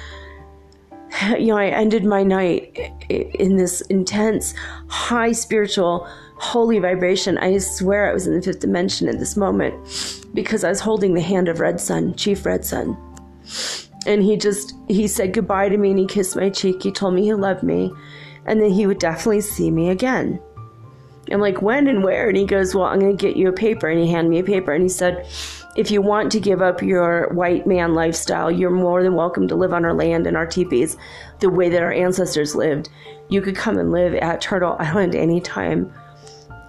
you 1.38 1.48
know, 1.48 1.58
I 1.58 1.68
ended 1.68 2.06
my 2.06 2.24
night 2.24 2.78
in 3.10 3.58
this 3.58 3.82
intense, 3.82 4.54
high 4.88 5.32
spiritual 5.32 6.08
holy 6.38 6.80
vibration. 6.80 7.38
I 7.38 7.58
swear 7.58 8.10
I 8.10 8.14
was 8.14 8.28
in 8.28 8.36
the 8.36 8.42
fifth 8.42 8.60
dimension 8.60 9.08
at 9.08 9.20
this 9.20 9.38
moment 9.38 9.76
because 10.34 10.64
I 10.64 10.70
was 10.70 10.80
holding 10.80 11.14
the 11.14 11.22
hand 11.22 11.48
of 11.48 11.60
Red 11.60 11.80
Sun, 11.80 12.16
Chief 12.16 12.46
Red 12.46 12.66
Sun. 12.66 12.98
And 14.06 14.22
he 14.22 14.38
just, 14.38 14.76
he 14.88 15.08
said 15.08 15.34
goodbye 15.34 15.70
to 15.70 15.78
me 15.78 15.92
and 15.92 16.00
he 16.00 16.06
kissed 16.06 16.36
my 16.36 16.50
cheek. 16.50 16.84
He 16.84 16.92
told 16.92 17.14
me 17.14 17.24
he 17.24 17.34
loved 17.34 17.64
me 17.64 17.92
and 18.46 18.62
that 18.62 18.72
he 18.72 18.86
would 18.86 19.00
definitely 19.00 19.42
see 19.42 19.72
me 19.72 19.90
again. 19.90 20.40
I'm 21.32 21.40
like, 21.40 21.62
when 21.62 21.88
and 21.88 22.04
where? 22.04 22.28
And 22.28 22.38
he 22.38 22.46
goes, 22.46 22.76
well, 22.76 22.86
I'm 22.86 23.00
going 23.00 23.18
to 23.18 23.28
get 23.28 23.36
you 23.36 23.50
a 23.50 23.54
paper. 23.54 23.88
And 23.88 24.00
he 24.00 24.12
handed 24.12 24.30
me 24.30 24.40
a 24.40 24.44
paper 24.44 24.74
and 24.74 24.84
he 24.84 24.90
said, 24.90 25.26
if 25.76 25.90
you 25.90 26.02
want 26.02 26.32
to 26.32 26.40
give 26.40 26.62
up 26.62 26.82
your 26.82 27.30
white 27.30 27.66
man 27.66 27.96
lifestyle, 27.96 28.52
you're 28.52 28.70
more 28.70 29.02
than 29.02 29.16
welcome 29.16 29.48
to 29.48 29.56
live 29.56 29.74
on 29.74 29.84
our 29.84 29.94
land 29.94 30.28
and 30.28 30.38
our 30.38 30.46
teepees 30.46 30.98
the 31.40 31.50
way 31.50 31.68
that 31.70 31.82
our 31.82 31.92
ancestors 31.92 32.56
lived. 32.56 32.90
You 33.30 33.42
could 33.42 33.56
come 33.56 33.78
and 33.78 33.92
live 33.92 34.14
at 34.14 34.40
Turtle 34.40 34.78
Island 34.80 35.16
anytime 35.16 35.92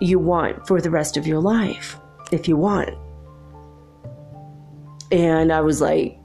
you 0.00 0.18
want 0.18 0.66
for 0.66 0.80
the 0.80 0.90
rest 0.90 1.16
of 1.16 1.26
your 1.26 1.40
life 1.40 1.98
if 2.32 2.48
you 2.48 2.56
want. 2.56 2.90
And 5.12 5.52
I 5.52 5.60
was 5.60 5.80
like, 5.80 6.18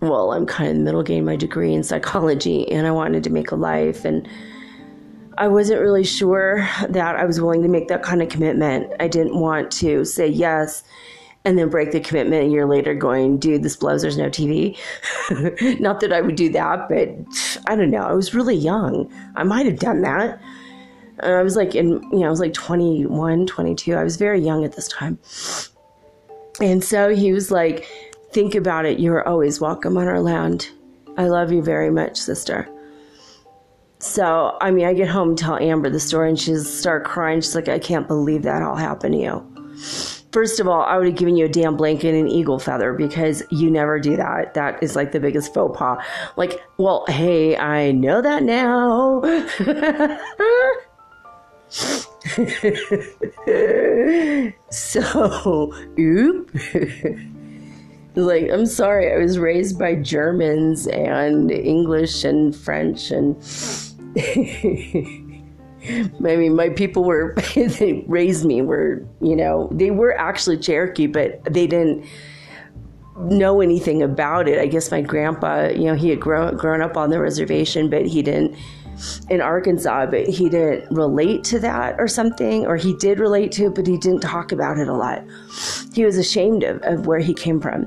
well, 0.00 0.32
I'm 0.32 0.46
kind 0.46 0.68
of 0.68 0.76
in 0.76 0.78
the 0.78 0.84
middle 0.84 1.02
getting 1.02 1.24
my 1.24 1.36
degree 1.36 1.72
in 1.72 1.82
psychology 1.82 2.70
and 2.70 2.86
I 2.86 2.90
wanted 2.90 3.24
to 3.24 3.30
make 3.30 3.50
a 3.50 3.56
life 3.56 4.04
and 4.04 4.28
I 5.38 5.48
wasn't 5.48 5.80
really 5.80 6.04
sure 6.04 6.68
that 6.88 7.16
I 7.16 7.24
was 7.24 7.40
willing 7.40 7.62
to 7.62 7.68
make 7.68 7.88
that 7.88 8.02
kind 8.02 8.22
of 8.22 8.28
commitment. 8.28 8.92
I 9.00 9.08
didn't 9.08 9.38
want 9.38 9.70
to 9.72 10.04
say 10.04 10.26
yes 10.26 10.82
and 11.44 11.58
then 11.58 11.68
break 11.68 11.92
the 11.92 12.00
commitment 12.00 12.44
a 12.44 12.48
year 12.48 12.66
later 12.66 12.94
going, 12.94 13.38
dude, 13.38 13.62
this 13.62 13.76
blows, 13.76 14.02
there's 14.02 14.18
no 14.18 14.28
TV. 14.28 14.76
Not 15.80 16.00
that 16.00 16.12
I 16.12 16.20
would 16.20 16.36
do 16.36 16.48
that, 16.50 16.88
but 16.88 17.08
I 17.70 17.76
don't 17.76 17.90
know. 17.90 18.02
I 18.02 18.12
was 18.14 18.34
really 18.34 18.56
young. 18.56 19.12
I 19.36 19.44
might 19.44 19.66
have 19.66 19.78
done 19.78 20.02
that. 20.02 20.40
And 21.20 21.34
I 21.34 21.42
was 21.42 21.56
like 21.56 21.74
in, 21.74 22.02
you 22.12 22.20
know, 22.20 22.26
I 22.26 22.30
was 22.30 22.40
like 22.40 22.52
21, 22.52 23.46
22. 23.46 23.94
I 23.94 24.04
was 24.04 24.16
very 24.16 24.40
young 24.40 24.64
at 24.64 24.74
this 24.74 24.88
time. 24.88 25.18
And 26.60 26.82
so 26.82 27.14
he 27.14 27.32
was 27.32 27.50
like, 27.50 27.86
think 28.32 28.54
about 28.54 28.84
it. 28.84 28.98
You 28.98 29.12
are 29.12 29.26
always 29.26 29.60
welcome 29.60 29.96
on 29.96 30.06
our 30.06 30.20
land. 30.20 30.70
I 31.16 31.28
love 31.28 31.52
you 31.52 31.62
very 31.62 31.90
much, 31.90 32.18
sister. 32.18 32.68
So, 33.98 34.56
I 34.60 34.70
mean, 34.70 34.84
I 34.86 34.92
get 34.92 35.08
home 35.08 35.30
and 35.30 35.38
tell 35.38 35.56
Amber 35.58 35.88
the 35.88 36.00
story, 36.00 36.28
and 36.28 36.38
she's 36.38 36.70
start 36.70 37.04
crying. 37.04 37.40
She's 37.40 37.54
like, 37.54 37.68
I 37.68 37.78
can't 37.78 38.06
believe 38.06 38.42
that 38.42 38.62
all 38.62 38.76
happened 38.76 39.14
to 39.14 39.20
you. 39.20 40.16
First 40.32 40.60
of 40.60 40.68
all, 40.68 40.82
I 40.82 40.98
would 40.98 41.06
have 41.06 41.16
given 41.16 41.36
you 41.36 41.46
a 41.46 41.48
damn 41.48 41.78
blanket 41.78 42.14
and 42.14 42.26
an 42.26 42.28
eagle 42.28 42.58
feather 42.58 42.92
because 42.92 43.42
you 43.50 43.70
never 43.70 43.98
do 43.98 44.16
that. 44.16 44.52
That 44.52 44.82
is 44.82 44.94
like 44.94 45.12
the 45.12 45.20
biggest 45.20 45.54
faux 45.54 45.78
pas. 45.78 46.04
Like, 46.36 46.60
well, 46.76 47.06
hey, 47.08 47.56
I 47.56 47.92
know 47.92 48.20
that 48.20 48.42
now. 48.42 49.22
so, 54.70 55.72
oop. 55.98 56.50
like, 58.14 58.50
I'm 58.50 58.66
sorry, 58.66 59.12
I 59.12 59.18
was 59.18 59.38
raised 59.38 59.78
by 59.78 59.96
Germans 59.96 60.86
and 60.86 61.50
English 61.50 62.24
and 62.24 62.54
French 62.54 63.10
and. 63.10 63.36
I 65.88 66.10
mean, 66.18 66.56
my 66.56 66.70
people 66.70 67.04
were, 67.04 67.34
they 67.54 68.04
raised 68.08 68.44
me, 68.44 68.62
were, 68.62 69.06
you 69.20 69.36
know, 69.36 69.68
they 69.70 69.90
were 69.90 70.18
actually 70.18 70.58
Cherokee, 70.58 71.06
but 71.06 71.42
they 71.44 71.66
didn't 71.66 72.04
know 73.18 73.60
anything 73.60 74.02
about 74.02 74.48
it. 74.48 74.58
I 74.58 74.66
guess 74.66 74.90
my 74.90 75.00
grandpa, 75.00 75.68
you 75.68 75.84
know, 75.84 75.94
he 75.94 76.10
had 76.10 76.20
grown, 76.20 76.56
grown 76.56 76.82
up 76.82 76.96
on 76.96 77.10
the 77.10 77.20
reservation, 77.20 77.88
but 77.88 78.06
he 78.06 78.22
didn't, 78.22 78.56
in 79.28 79.40
Arkansas, 79.40 80.06
but 80.06 80.26
he 80.26 80.48
didn't 80.48 80.90
relate 80.94 81.44
to 81.44 81.58
that 81.60 81.98
or 81.98 82.08
something, 82.08 82.66
or 82.66 82.76
he 82.76 82.94
did 82.94 83.18
relate 83.18 83.52
to 83.52 83.66
it, 83.66 83.74
but 83.74 83.86
he 83.86 83.98
didn't 83.98 84.20
talk 84.20 84.52
about 84.52 84.78
it 84.78 84.88
a 84.88 84.94
lot. 84.94 85.22
He 85.92 86.04
was 86.04 86.18
ashamed 86.18 86.62
of, 86.62 86.80
of 86.82 87.06
where 87.06 87.18
he 87.18 87.34
came 87.34 87.60
from. 87.60 87.84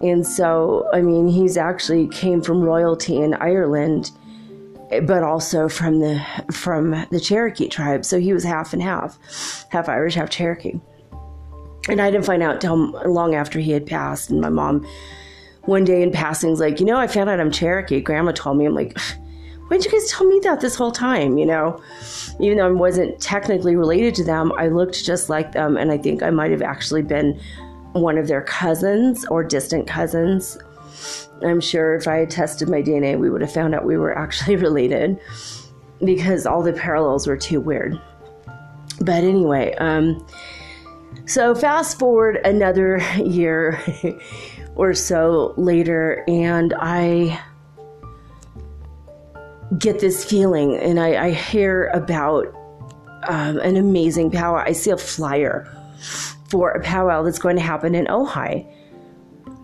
And 0.00 0.26
so, 0.26 0.88
I 0.92 1.00
mean, 1.00 1.28
he's 1.28 1.56
actually 1.56 2.08
came 2.08 2.42
from 2.42 2.60
royalty 2.60 3.16
in 3.16 3.34
Ireland 3.34 4.10
but 5.00 5.22
also 5.22 5.68
from 5.68 6.00
the 6.00 6.22
from 6.52 6.90
the 7.10 7.20
Cherokee 7.20 7.68
tribe. 7.68 8.04
So 8.04 8.20
he 8.20 8.32
was 8.32 8.44
half 8.44 8.72
and 8.72 8.82
half, 8.82 9.18
half 9.70 9.88
Irish, 9.88 10.14
half 10.14 10.30
Cherokee. 10.30 10.74
And 11.88 12.00
I 12.00 12.10
didn't 12.10 12.26
find 12.26 12.42
out 12.42 12.60
till 12.60 12.76
long 13.10 13.34
after 13.34 13.58
he 13.58 13.72
had 13.72 13.86
passed. 13.86 14.30
And 14.30 14.40
my 14.40 14.50
mom, 14.50 14.86
one 15.62 15.84
day 15.84 16.02
in 16.02 16.12
passing, 16.12 16.50
was 16.50 16.60
like, 16.60 16.78
you 16.78 16.86
know, 16.86 16.96
I 16.96 17.06
found 17.06 17.28
out 17.30 17.40
I'm 17.40 17.50
Cherokee. 17.50 18.00
Grandma 18.00 18.32
told 18.32 18.58
me. 18.58 18.66
I'm 18.66 18.74
like, 18.74 18.96
why 19.72 19.78
didn't 19.78 19.92
you 19.92 19.98
guys 19.98 20.10
tell 20.10 20.26
me 20.26 20.38
that 20.40 20.60
this 20.60 20.74
whole 20.74 20.92
time? 20.92 21.38
You 21.38 21.46
know, 21.46 21.82
even 22.38 22.58
though 22.58 22.66
I 22.66 22.70
wasn't 22.70 23.18
technically 23.20 23.74
related 23.74 24.14
to 24.16 24.24
them, 24.24 24.52
I 24.58 24.68
looked 24.68 25.02
just 25.02 25.30
like 25.30 25.52
them, 25.52 25.78
and 25.78 25.90
I 25.90 25.96
think 25.96 26.22
I 26.22 26.28
might 26.28 26.50
have 26.50 26.60
actually 26.60 27.02
been 27.02 27.40
one 27.92 28.18
of 28.18 28.28
their 28.28 28.42
cousins 28.42 29.24
or 29.26 29.42
distant 29.42 29.86
cousins 29.86 30.58
I'm 31.44 31.60
sure 31.60 31.94
if 31.94 32.06
I 32.06 32.16
had 32.18 32.30
tested 32.30 32.68
my 32.68 32.82
DNA, 32.82 33.18
we 33.18 33.30
would 33.30 33.40
have 33.40 33.52
found 33.52 33.74
out 33.74 33.84
we 33.84 33.96
were 33.96 34.16
actually 34.16 34.56
related 34.68 35.18
because 36.04 36.46
all 36.46 36.62
the 36.62 36.72
parallels 36.72 37.26
were 37.26 37.36
too 37.36 37.60
weird. 37.60 38.00
But 39.00 39.24
anyway, 39.24 39.74
um, 39.76 40.26
so 41.26 41.54
fast 41.54 41.98
forward 41.98 42.36
another 42.44 42.98
year 43.24 43.80
or 44.74 44.94
so 44.94 45.54
later, 45.56 46.24
and 46.28 46.74
I 46.78 47.40
get 49.78 50.00
this 50.00 50.24
feeling, 50.24 50.76
and 50.76 51.00
I, 51.00 51.26
I 51.26 51.30
hear 51.30 51.88
about 51.88 52.46
um, 53.28 53.58
an 53.58 53.76
amazing 53.76 54.30
powwow. 54.30 54.62
I 54.66 54.72
see 54.72 54.90
a 54.90 54.96
flyer 54.96 55.66
for 56.48 56.70
a 56.70 56.82
powwow 56.82 57.22
that's 57.22 57.38
going 57.38 57.56
to 57.56 57.62
happen 57.62 57.94
in 57.94 58.06
Ojai 58.06 58.66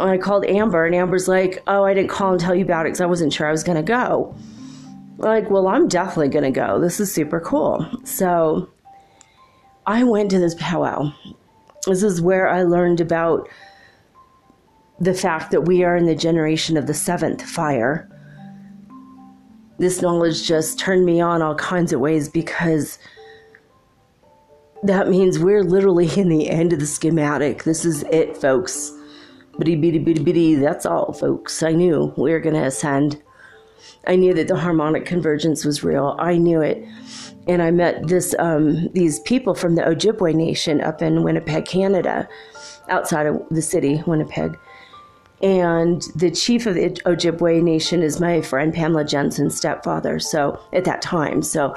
I 0.01 0.17
called 0.17 0.45
Amber, 0.45 0.87
and 0.87 0.95
Amber's 0.95 1.29
like, 1.29 1.63
"Oh, 1.67 1.85
I 1.85 1.95
didn't 1.95 2.11
call 2.11 2.33
and 2.33 2.41
tell 2.41 2.55
you 2.55 2.65
about 2.65 2.87
it 2.87 2.91
because 2.91 3.01
I 3.01 3.07
wasn't 3.07 3.33
sure 3.33 3.49
I 3.49 3.51
was 3.51 3.65
going 3.65 3.77
to 3.77 3.83
go." 3.83 4.35
Like, 5.17 5.51
well, 5.51 5.67
I'm 5.67 5.89
definitely 5.89 6.29
going 6.29 6.45
to 6.45 6.51
go. 6.53 6.81
This 6.81 7.01
is 7.01 7.13
super 7.13 7.41
cool. 7.41 7.87
So 8.05 8.71
I 9.87 10.05
went 10.05 10.31
to 10.31 10.39
this 10.39 10.55
powwow. 10.59 11.13
This 11.87 12.05
is 12.05 12.21
where 12.21 12.49
I 12.49 12.63
learned 12.63 13.01
about 13.01 13.49
the 15.01 15.15
fact 15.15 15.51
that 15.51 15.63
we 15.63 15.83
are 15.83 15.97
in 15.97 16.07
the 16.07 16.15
generation 16.15 16.77
of 16.77 16.87
the 16.87 16.95
seventh 16.95 17.43
fire. 17.43 18.09
This 19.79 20.03
knowledge 20.03 20.47
just 20.47 20.79
turned 20.79 21.05
me 21.05 21.21
on 21.21 21.41
all 21.41 21.55
kinds 21.55 21.93
of 21.93 22.01
ways 22.01 22.29
because 22.29 22.99
that 24.83 25.09
means 25.09 25.39
we're 25.39 25.63
literally 25.63 26.09
in 26.19 26.29
the 26.29 26.51
end 26.51 26.73
of 26.73 26.81
the 26.81 26.87
schematic. 26.87 27.65
This 27.65 27.85
is 27.85 28.03
it, 28.05 28.37
folks. 28.37 28.93
Bitty, 29.59 29.77
bitty, 29.77 29.99
bitty, 29.99 30.23
bitty. 30.23 30.55
That's 30.55 30.87
all, 30.87 31.13
folks. 31.13 31.63
I 31.63 31.73
knew 31.73 32.13
we 32.17 32.31
were 32.31 32.41
going 32.41 32.55
to 32.55 32.65
ascend. 32.65 33.21
I 34.07 34.17
knew 34.17 34.33
that 34.35 34.49
the 34.49 34.57
harmonic 34.57 35.05
convergence 35.05 35.65
was 35.65 35.83
real. 35.83 36.17
I 36.19 36.37
knew 36.39 36.61
it. 36.61 36.87
And 37.49 37.63
I 37.63 37.71
met 37.71 38.07
this 38.09 38.35
um, 38.39 38.89
these 38.93 39.21
people 39.21 39.55
from 39.55 39.75
the 39.75 39.83
Ojibwe 39.83 40.35
Nation 40.35 40.81
up 40.81 41.03
in 41.03 41.23
Winnipeg, 41.23 41.65
Canada, 41.65 42.29
outside 42.89 43.27
of 43.27 43.43
the 43.51 43.63
city, 43.63 44.03
Winnipeg. 44.07 44.57
And 45.41 46.03
the 46.17 46.31
chief 46.31 46.67
of 46.67 46.75
the 46.75 46.91
Ojibwe 47.07 47.63
Nation 47.63 48.03
is 48.03 48.21
my 48.21 48.41
friend 48.41 48.75
Pamela 48.75 49.05
Jensen's 49.05 49.57
stepfather. 49.57 50.19
So 50.19 50.61
at 50.73 50.85
that 50.85 51.01
time, 51.01 51.43
so 51.43 51.77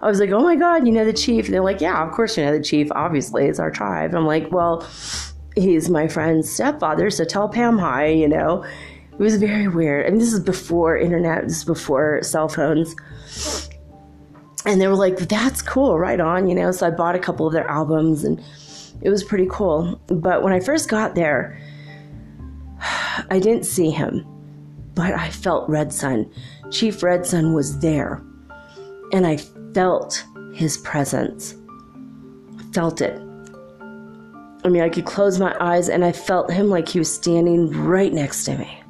I 0.00 0.06
was 0.06 0.20
like, 0.20 0.30
"Oh 0.30 0.42
my 0.44 0.54
God, 0.54 0.86
you 0.86 0.92
know 0.92 1.04
the 1.04 1.12
chief?" 1.12 1.46
And 1.46 1.54
they're 1.54 1.62
like, 1.62 1.80
"Yeah, 1.80 2.06
of 2.06 2.12
course 2.12 2.36
you 2.36 2.44
know 2.44 2.56
the 2.56 2.62
chief. 2.62 2.88
Obviously, 2.92 3.46
it's 3.46 3.58
our 3.58 3.70
tribe." 3.70 4.14
I'm 4.14 4.26
like, 4.26 4.52
"Well." 4.52 4.86
he's 5.56 5.88
my 5.88 6.08
friend's 6.08 6.50
stepfather, 6.50 7.10
so 7.10 7.24
tell 7.24 7.48
Pam 7.48 7.78
hi, 7.78 8.06
you 8.06 8.28
know. 8.28 8.64
It 9.12 9.18
was 9.18 9.36
very 9.36 9.68
weird. 9.68 10.06
and 10.06 10.20
this 10.20 10.32
is 10.32 10.40
before 10.40 10.96
internet, 10.96 11.42
this 11.44 11.58
is 11.58 11.64
before 11.64 12.22
cell 12.22 12.48
phones. 12.48 12.96
And 14.64 14.80
they 14.80 14.88
were 14.88 14.94
like, 14.94 15.16
that's 15.18 15.62
cool, 15.62 15.98
right 15.98 16.20
on, 16.20 16.48
you 16.48 16.54
know. 16.54 16.70
So 16.70 16.86
I 16.86 16.90
bought 16.90 17.14
a 17.14 17.18
couple 17.18 17.46
of 17.46 17.52
their 17.52 17.68
albums 17.68 18.24
and 18.24 18.42
it 19.02 19.10
was 19.10 19.22
pretty 19.22 19.46
cool. 19.50 20.00
But 20.06 20.42
when 20.42 20.52
I 20.52 20.60
first 20.60 20.88
got 20.88 21.14
there, 21.14 21.58
I 22.80 23.38
didn't 23.40 23.64
see 23.64 23.90
him, 23.90 24.24
but 24.94 25.12
I 25.14 25.30
felt 25.30 25.68
Red 25.68 25.92
Sun. 25.92 26.30
Chief 26.70 27.02
Red 27.02 27.26
Sun 27.26 27.52
was 27.52 27.78
there, 27.80 28.22
and 29.12 29.26
I 29.26 29.36
felt 29.74 30.24
his 30.54 30.78
presence. 30.78 31.54
I 32.58 32.62
felt 32.72 33.00
it. 33.00 33.20
I 34.62 34.68
mean, 34.68 34.82
I 34.82 34.88
could 34.88 35.06
close 35.06 35.38
my 35.38 35.56
eyes 35.58 35.88
and 35.88 36.04
I 36.04 36.12
felt 36.12 36.50
him 36.50 36.68
like 36.68 36.88
he 36.88 36.98
was 36.98 37.12
standing 37.12 37.70
right 37.70 38.12
next 38.12 38.44
to 38.44 38.58
me. 38.58 38.82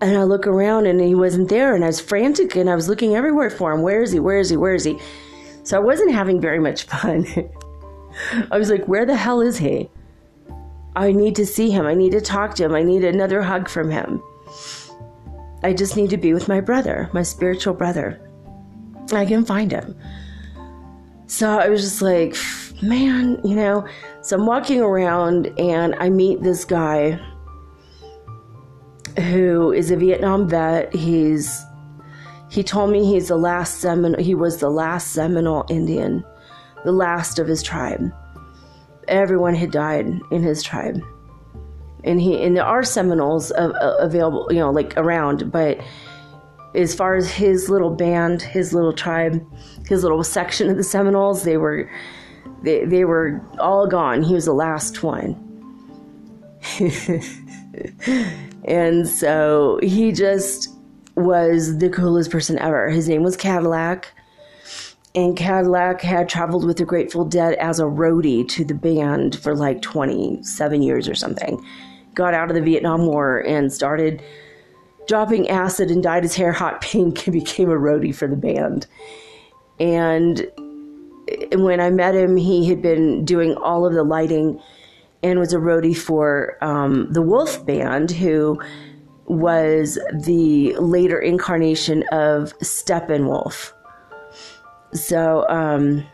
And 0.00 0.16
I 0.16 0.22
look 0.24 0.46
around 0.46 0.86
and 0.86 1.00
he 1.00 1.14
wasn't 1.14 1.48
there, 1.48 1.74
and 1.74 1.82
I 1.82 1.88
was 1.88 2.00
frantic 2.00 2.54
and 2.54 2.68
I 2.68 2.74
was 2.74 2.88
looking 2.88 3.16
everywhere 3.16 3.50
for 3.50 3.72
him. 3.72 3.82
Where 3.82 4.02
is 4.02 4.12
he? 4.12 4.20
Where 4.20 4.38
is 4.38 4.50
he? 4.50 4.56
Where 4.56 4.74
is 4.74 4.84
he? 4.84 4.98
So 5.62 5.76
I 5.76 5.80
wasn't 5.80 6.12
having 6.12 6.40
very 6.40 6.58
much 6.58 6.84
fun. 6.84 7.26
I 8.50 8.58
was 8.58 8.70
like, 8.70 8.86
where 8.86 9.06
the 9.06 9.16
hell 9.16 9.40
is 9.40 9.56
he? 9.58 9.90
I 10.96 11.12
need 11.12 11.36
to 11.36 11.46
see 11.46 11.70
him. 11.70 11.86
I 11.86 11.94
need 11.94 12.12
to 12.12 12.20
talk 12.22 12.54
to 12.54 12.64
him. 12.64 12.74
I 12.74 12.82
need 12.82 13.04
another 13.04 13.42
hug 13.42 13.68
from 13.68 13.90
him. 13.90 14.22
I 15.62 15.74
just 15.74 15.94
need 15.94 16.10
to 16.10 16.16
be 16.16 16.32
with 16.32 16.48
my 16.48 16.60
brother, 16.60 17.10
my 17.12 17.22
spiritual 17.22 17.74
brother. 17.74 18.18
I 19.12 19.26
can 19.26 19.44
find 19.44 19.70
him. 19.70 19.94
So 21.26 21.58
I 21.58 21.68
was 21.68 21.82
just 21.82 22.00
like, 22.00 22.34
man, 22.82 23.40
you 23.44 23.54
know. 23.54 23.86
So 24.22 24.36
I'm 24.36 24.46
walking 24.46 24.80
around 24.80 25.48
and 25.58 25.94
I 25.96 26.08
meet 26.08 26.42
this 26.42 26.64
guy 26.64 27.20
who 29.18 29.72
is 29.72 29.90
a 29.90 29.96
Vietnam 29.96 30.48
vet. 30.48 30.94
He's 30.94 31.62
he 32.48 32.62
told 32.62 32.90
me 32.90 33.04
he's 33.04 33.28
the 33.28 33.36
last 33.36 33.80
Seminole. 33.80 34.22
He 34.22 34.34
was 34.34 34.58
the 34.58 34.70
last 34.70 35.12
Seminole 35.12 35.66
Indian, 35.68 36.24
the 36.84 36.92
last 36.92 37.38
of 37.38 37.48
his 37.48 37.62
tribe. 37.62 38.10
Everyone 39.08 39.54
had 39.54 39.70
died 39.70 40.06
in 40.30 40.42
his 40.42 40.62
tribe, 40.62 41.02
and 42.04 42.20
he 42.20 42.42
and 42.42 42.56
there 42.56 42.64
are 42.64 42.82
Seminoles 42.82 43.52
available, 43.56 44.48
you 44.50 44.58
know, 44.58 44.70
like 44.70 44.96
around, 44.96 45.50
but 45.50 45.80
as 46.74 46.94
far 46.94 47.16
as 47.16 47.30
his 47.30 47.70
little 47.70 47.90
band, 47.90 48.42
his 48.42 48.72
little 48.72 48.92
tribe, 48.92 49.44
his 49.88 50.02
little 50.02 50.22
section 50.22 50.68
of 50.70 50.76
the 50.76 50.84
Seminoles, 50.84 51.42
they 51.42 51.56
were 51.56 51.90
they, 52.62 52.84
they 52.84 53.04
were 53.04 53.40
all 53.58 53.86
gone. 53.86 54.22
He 54.22 54.34
was 54.34 54.44
the 54.44 54.52
last 54.52 55.02
one. 55.02 55.42
and 58.64 59.06
so 59.08 59.78
he 59.82 60.12
just 60.12 60.70
was 61.14 61.78
the 61.78 61.88
coolest 61.88 62.30
person 62.30 62.58
ever. 62.58 62.90
His 62.90 63.08
name 63.08 63.22
was 63.22 63.36
Cadillac. 63.36 64.12
And 65.16 65.34
Cadillac 65.34 66.02
had 66.02 66.28
traveled 66.28 66.66
with 66.66 66.76
the 66.76 66.84
Grateful 66.84 67.24
Dead 67.24 67.54
as 67.54 67.80
a 67.80 67.84
roadie 67.84 68.46
to 68.50 68.66
the 68.66 68.74
band 68.74 69.38
for 69.38 69.56
like 69.56 69.80
27 69.80 70.82
years 70.82 71.08
or 71.08 71.14
something. 71.14 71.64
Got 72.14 72.34
out 72.34 72.50
of 72.50 72.54
the 72.54 72.60
Vietnam 72.60 73.06
War 73.06 73.38
and 73.38 73.72
started 73.72 74.22
dropping 75.08 75.48
acid 75.48 75.90
and 75.90 76.02
dyed 76.02 76.22
his 76.22 76.34
hair 76.34 76.52
hot 76.52 76.82
pink 76.82 77.26
and 77.26 77.32
became 77.44 77.70
a 77.70 77.76
roadie 77.76 78.14
for 78.14 78.28
the 78.28 78.36
band. 78.36 78.86
And 79.80 80.46
when 81.54 81.80
I 81.80 81.90
met 81.90 82.14
him, 82.14 82.36
he 82.36 82.68
had 82.68 82.82
been 82.82 83.24
doing 83.24 83.54
all 83.54 83.86
of 83.86 83.94
the 83.94 84.04
lighting 84.04 84.60
and 85.22 85.38
was 85.38 85.54
a 85.54 85.58
roadie 85.58 85.96
for 85.96 86.62
um, 86.62 87.10
the 87.10 87.22
Wolf 87.22 87.64
Band, 87.64 88.10
who 88.10 88.60
was 89.24 89.98
the 90.12 90.76
later 90.76 91.18
incarnation 91.18 92.04
of 92.12 92.56
Steppenwolf. 92.58 93.72
So, 94.96 95.48
um, 95.48 96.04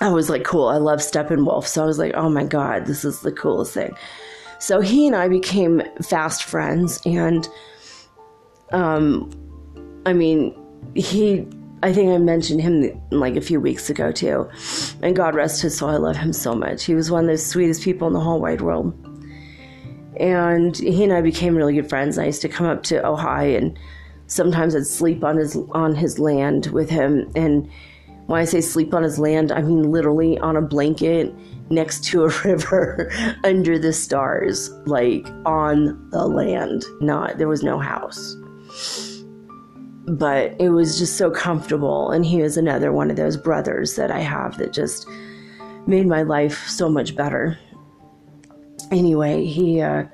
I 0.00 0.10
was 0.10 0.28
like, 0.28 0.44
cool. 0.44 0.68
I 0.68 0.76
love 0.76 0.98
Steppenwolf. 1.00 1.66
So 1.66 1.82
I 1.82 1.86
was 1.86 1.98
like, 1.98 2.14
oh 2.14 2.28
my 2.28 2.44
God, 2.44 2.86
this 2.86 3.04
is 3.04 3.20
the 3.20 3.32
coolest 3.32 3.72
thing. 3.72 3.96
So 4.58 4.80
he 4.80 5.06
and 5.06 5.16
I 5.16 5.28
became 5.28 5.82
fast 6.02 6.44
friends. 6.44 7.00
And, 7.06 7.48
um, 8.72 9.30
I 10.04 10.12
mean, 10.12 10.54
he, 10.94 11.46
I 11.82 11.92
think 11.92 12.10
I 12.10 12.18
mentioned 12.18 12.60
him 12.60 13.00
like 13.10 13.36
a 13.36 13.40
few 13.40 13.60
weeks 13.60 13.88
ago 13.88 14.12
too. 14.12 14.48
And 15.02 15.16
God 15.16 15.34
rest 15.34 15.62
his 15.62 15.78
soul. 15.78 15.90
I 15.90 15.96
love 15.96 16.16
him 16.16 16.32
so 16.32 16.54
much. 16.54 16.84
He 16.84 16.94
was 16.94 17.10
one 17.10 17.24
of 17.24 17.30
the 17.30 17.38
sweetest 17.38 17.82
people 17.82 18.06
in 18.06 18.12
the 18.12 18.20
whole 18.20 18.40
wide 18.40 18.60
world. 18.60 18.94
And 20.18 20.76
he 20.76 21.04
and 21.04 21.12
I 21.12 21.20
became 21.20 21.56
really 21.56 21.74
good 21.74 21.88
friends. 21.88 22.18
I 22.18 22.26
used 22.26 22.42
to 22.42 22.48
come 22.48 22.66
up 22.66 22.82
to 22.84 23.00
Ojai 23.02 23.56
and 23.56 23.78
sometimes 24.26 24.74
I'd 24.74 24.86
sleep 24.86 25.24
on 25.24 25.36
his 25.36 25.56
on 25.72 25.94
his 25.94 26.18
land 26.18 26.66
with 26.66 26.90
him 26.90 27.30
and 27.34 27.68
when 28.26 28.40
I 28.40 28.44
say 28.44 28.60
sleep 28.60 28.92
on 28.92 29.04
his 29.04 29.18
land, 29.18 29.52
I 29.52 29.62
mean 29.62 29.90
literally 29.90 30.38
on 30.38 30.56
a 30.56 30.62
blanket 30.62 31.32
next 31.70 32.04
to 32.04 32.24
a 32.24 32.28
river 32.44 33.10
under 33.44 33.78
the 33.78 33.92
stars, 33.92 34.70
like 34.86 35.26
on 35.44 36.10
the 36.10 36.26
land. 36.26 36.84
Not 37.00 37.38
there 37.38 37.48
was 37.48 37.62
no 37.62 37.78
house. 37.78 38.36
But 40.08 40.60
it 40.60 40.70
was 40.70 40.98
just 40.98 41.16
so 41.16 41.30
comfortable 41.30 42.10
and 42.10 42.24
he 42.24 42.42
was 42.42 42.56
another 42.56 42.92
one 42.92 43.10
of 43.10 43.16
those 43.16 43.36
brothers 43.36 43.96
that 43.96 44.10
I 44.10 44.20
have 44.20 44.58
that 44.58 44.72
just 44.72 45.08
made 45.86 46.06
my 46.06 46.22
life 46.22 46.68
so 46.68 46.88
much 46.88 47.16
better. 47.16 47.58
Anyway, 48.90 49.44
he 49.44 49.80
uh 49.80 50.04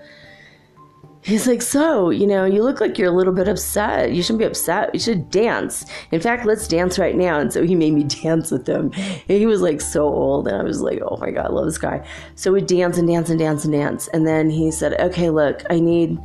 He's 1.23 1.47
like, 1.47 1.63
So, 1.63 2.11
you 2.11 2.27
know, 2.27 2.45
you 2.45 2.65
look 2.65 2.81
like 2.81 2.99
you're 2.99 3.09
a 3.09 3.17
little 3.17 3.33
bit 3.33 3.49
upset. 3.49 4.13
You 4.13 4.23
shouldn't 4.23 4.41
be 4.41 4.45
upset. 4.45 4.93
You 4.93 4.99
should 4.99 5.31
dance. 5.31 5.87
In 6.11 6.21
fact, 6.21 6.45
let's 6.45 6.67
dance 6.67 6.99
right 6.99 7.17
now. 7.17 7.39
And 7.39 7.53
so 7.53 7.63
he 7.65 7.77
made 7.77 7.95
me 7.95 8.03
dance 8.23 8.51
with 8.51 8.69
him. 8.69 8.93
And 8.95 9.39
he 9.39 9.47
was 9.47 9.63
like 9.63 9.81
so 9.81 10.03
old. 10.05 10.49
And 10.49 10.57
I 10.57 10.65
was 10.65 10.83
like, 10.83 11.01
Oh 11.01 11.17
my 11.19 11.31
God, 11.31 11.47
I 11.47 11.49
love 11.49 11.67
this 11.67 11.79
guy. 11.79 12.07
So 12.35 12.53
we 12.53 12.61
dance 12.61 12.99
and 12.99 13.07
dance 13.07 13.31
and 13.31 13.39
dance 13.39 13.65
and 13.65 13.73
dance. 13.73 14.09
And 14.09 14.27
then 14.27 14.51
he 14.51 14.71
said, 14.73 15.01
Okay, 15.01 15.31
look, 15.31 15.63
I 15.71 15.79
need 15.79 16.19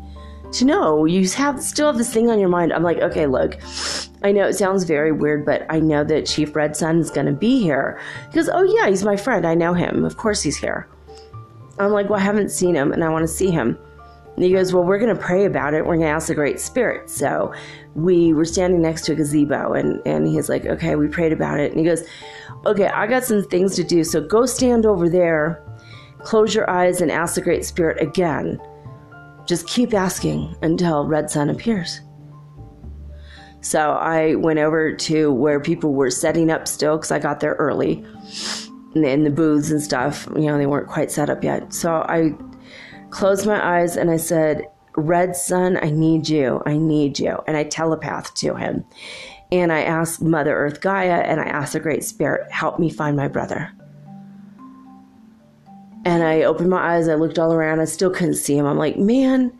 to 0.54 0.66
know 0.66 1.04
you 1.04 1.28
have 1.32 1.62
still 1.62 1.88
have 1.88 1.98
this 1.98 2.12
thing 2.12 2.32
on 2.32 2.39
your 2.39 2.50
mind. 2.50 2.74
I'm 2.74 2.84
like, 2.84 2.98
Okay, 2.98 3.28
look, 3.28 3.60
I 4.24 4.32
know 4.32 4.48
it 4.48 4.54
sounds 4.54 4.84
very 4.84 5.12
weird, 5.12 5.45
but 5.45 5.68
I 5.70 5.80
know 5.80 6.04
that 6.06 6.26
Chief 6.26 6.56
Red 6.56 6.76
Sun 6.76 6.98
is 7.00 7.12
going 7.12 7.28
to 7.28 7.34
be 7.34 7.62
here. 7.62 8.00
He 8.30 8.36
goes, 8.36 8.50
Oh, 8.52 8.64
yeah, 8.64 8.89
he's 8.89 9.04
my 9.04 9.16
friend. 9.16 9.45
I 9.45 9.54
know 9.54 9.76
him. 9.76 10.04
Of 10.04 10.18
course 10.18 10.41
he's 10.41 10.58
here. 10.58 10.88
I'm 11.78 11.91
like, 11.91 12.10
Well, 12.10 12.20
I 12.20 12.24
haven't 12.24 12.50
seen 12.50 12.74
him 12.74 12.91
and 12.93 13.04
I 13.04 13.10
want 13.10 13.22
to 13.22 13.28
see 13.28 13.52
him. 13.52 13.78
And 14.38 14.46
he 14.46 14.52
goes, 14.52 14.72
Well, 14.72 14.84
we're 14.84 15.00
going 15.00 15.14
to 15.14 15.22
pray 15.22 15.46
about 15.46 15.74
it. 15.74 15.84
We're 15.84 15.96
going 15.96 16.08
to 16.08 16.14
ask 16.14 16.28
the 16.28 16.36
Great 16.36 16.60
Spirit. 16.60 17.10
So 17.10 17.54
we 17.96 18.34
were 18.34 18.46
standing 18.46 18.84
next 18.84 19.02
to 19.06 19.14
a 19.14 19.16
gazebo, 19.16 19.74
and, 19.74 20.00
and 20.06 20.28
he's 20.28 20.48
like, 20.48 20.66
Okay, 20.66 20.96
we 20.96 21.08
prayed 21.08 21.34
about 21.34 21.60
it. 21.60 21.72
And 21.72 21.80
he 21.80 21.86
goes, 21.86 22.04
Okay, 22.68 22.86
I 22.86 23.08
got 23.08 23.24
some 23.24 23.44
things 23.44 23.76
to 23.78 23.84
do. 23.84 24.04
So 24.04 24.22
go 24.22 24.46
stand 24.46 24.86
over 24.86 25.10
there, 25.10 25.66
close 26.20 26.54
your 26.54 26.70
eyes, 26.70 27.02
and 27.02 27.12
ask 27.12 27.34
the 27.34 27.42
Great 27.42 27.66
Spirit 27.66 28.00
again. 28.00 28.62
Just 29.48 29.68
keep 29.68 29.96
asking 29.96 30.56
until 30.62 31.08
Red 31.08 31.32
Sun 31.32 31.50
appears. 31.50 32.02
So 33.62 33.94
I 33.94 34.36
went 34.36 34.60
over 34.60 34.94
to 34.94 35.32
where 35.32 35.60
people 35.60 35.94
were 35.94 36.12
setting 36.12 36.52
up 36.52 36.68
still 36.68 36.98
because 36.98 37.12
I 37.12 37.18
got 37.18 37.40
there 37.40 37.56
early 37.56 38.06
in 38.94 39.24
the 39.24 39.32
booths 39.32 39.72
and 39.72 39.82
stuff. 39.82 40.28
You 40.36 40.44
know, 40.44 40.60
they 40.60 40.68
weren't 40.68 40.88
quite 40.88 41.12
set 41.12 41.30
up 41.32 41.44
yet. 41.44 41.74
So 41.74 42.06
I 42.08 42.34
closed 43.10 43.45
my 43.45 43.80
eyes 43.80 43.97
and 43.97 44.10
I 44.10 44.18
said, 44.18 44.68
Red 44.95 45.36
Sun, 45.36 45.78
I 45.84 45.91
need 45.91 46.28
you. 46.28 46.62
I 46.66 46.78
need 46.78 47.20
you. 47.20 47.38
And 47.47 47.55
I 47.55 47.64
telepathed 47.64 48.36
to 48.38 48.55
him. 48.55 48.84
And 49.51 49.72
I 49.72 49.84
asked 49.84 50.22
Mother 50.22 50.55
Earth 50.55 50.82
Gaia 50.82 51.22
and 51.22 51.39
I 51.39 51.45
asked 51.45 51.74
the 51.74 51.80
Great 51.80 52.03
Spirit, 52.03 52.51
help 52.51 52.80
me 52.80 52.89
find 52.89 53.16
my 53.16 53.28
brother. 53.28 53.72
And 56.03 56.24
I 56.24 56.43
opened 56.43 56.70
my 56.70 56.95
eyes, 56.95 57.08
I 57.08 57.16
looked 57.16 57.38
all 57.38 57.53
around, 57.53 57.80
I 57.80 57.86
still 57.86 58.10
couldn't 58.10 58.36
see 58.36 58.58
him. 58.58 58.66
I'm 58.66 58.78
like, 58.78 58.97
man, 58.97 59.58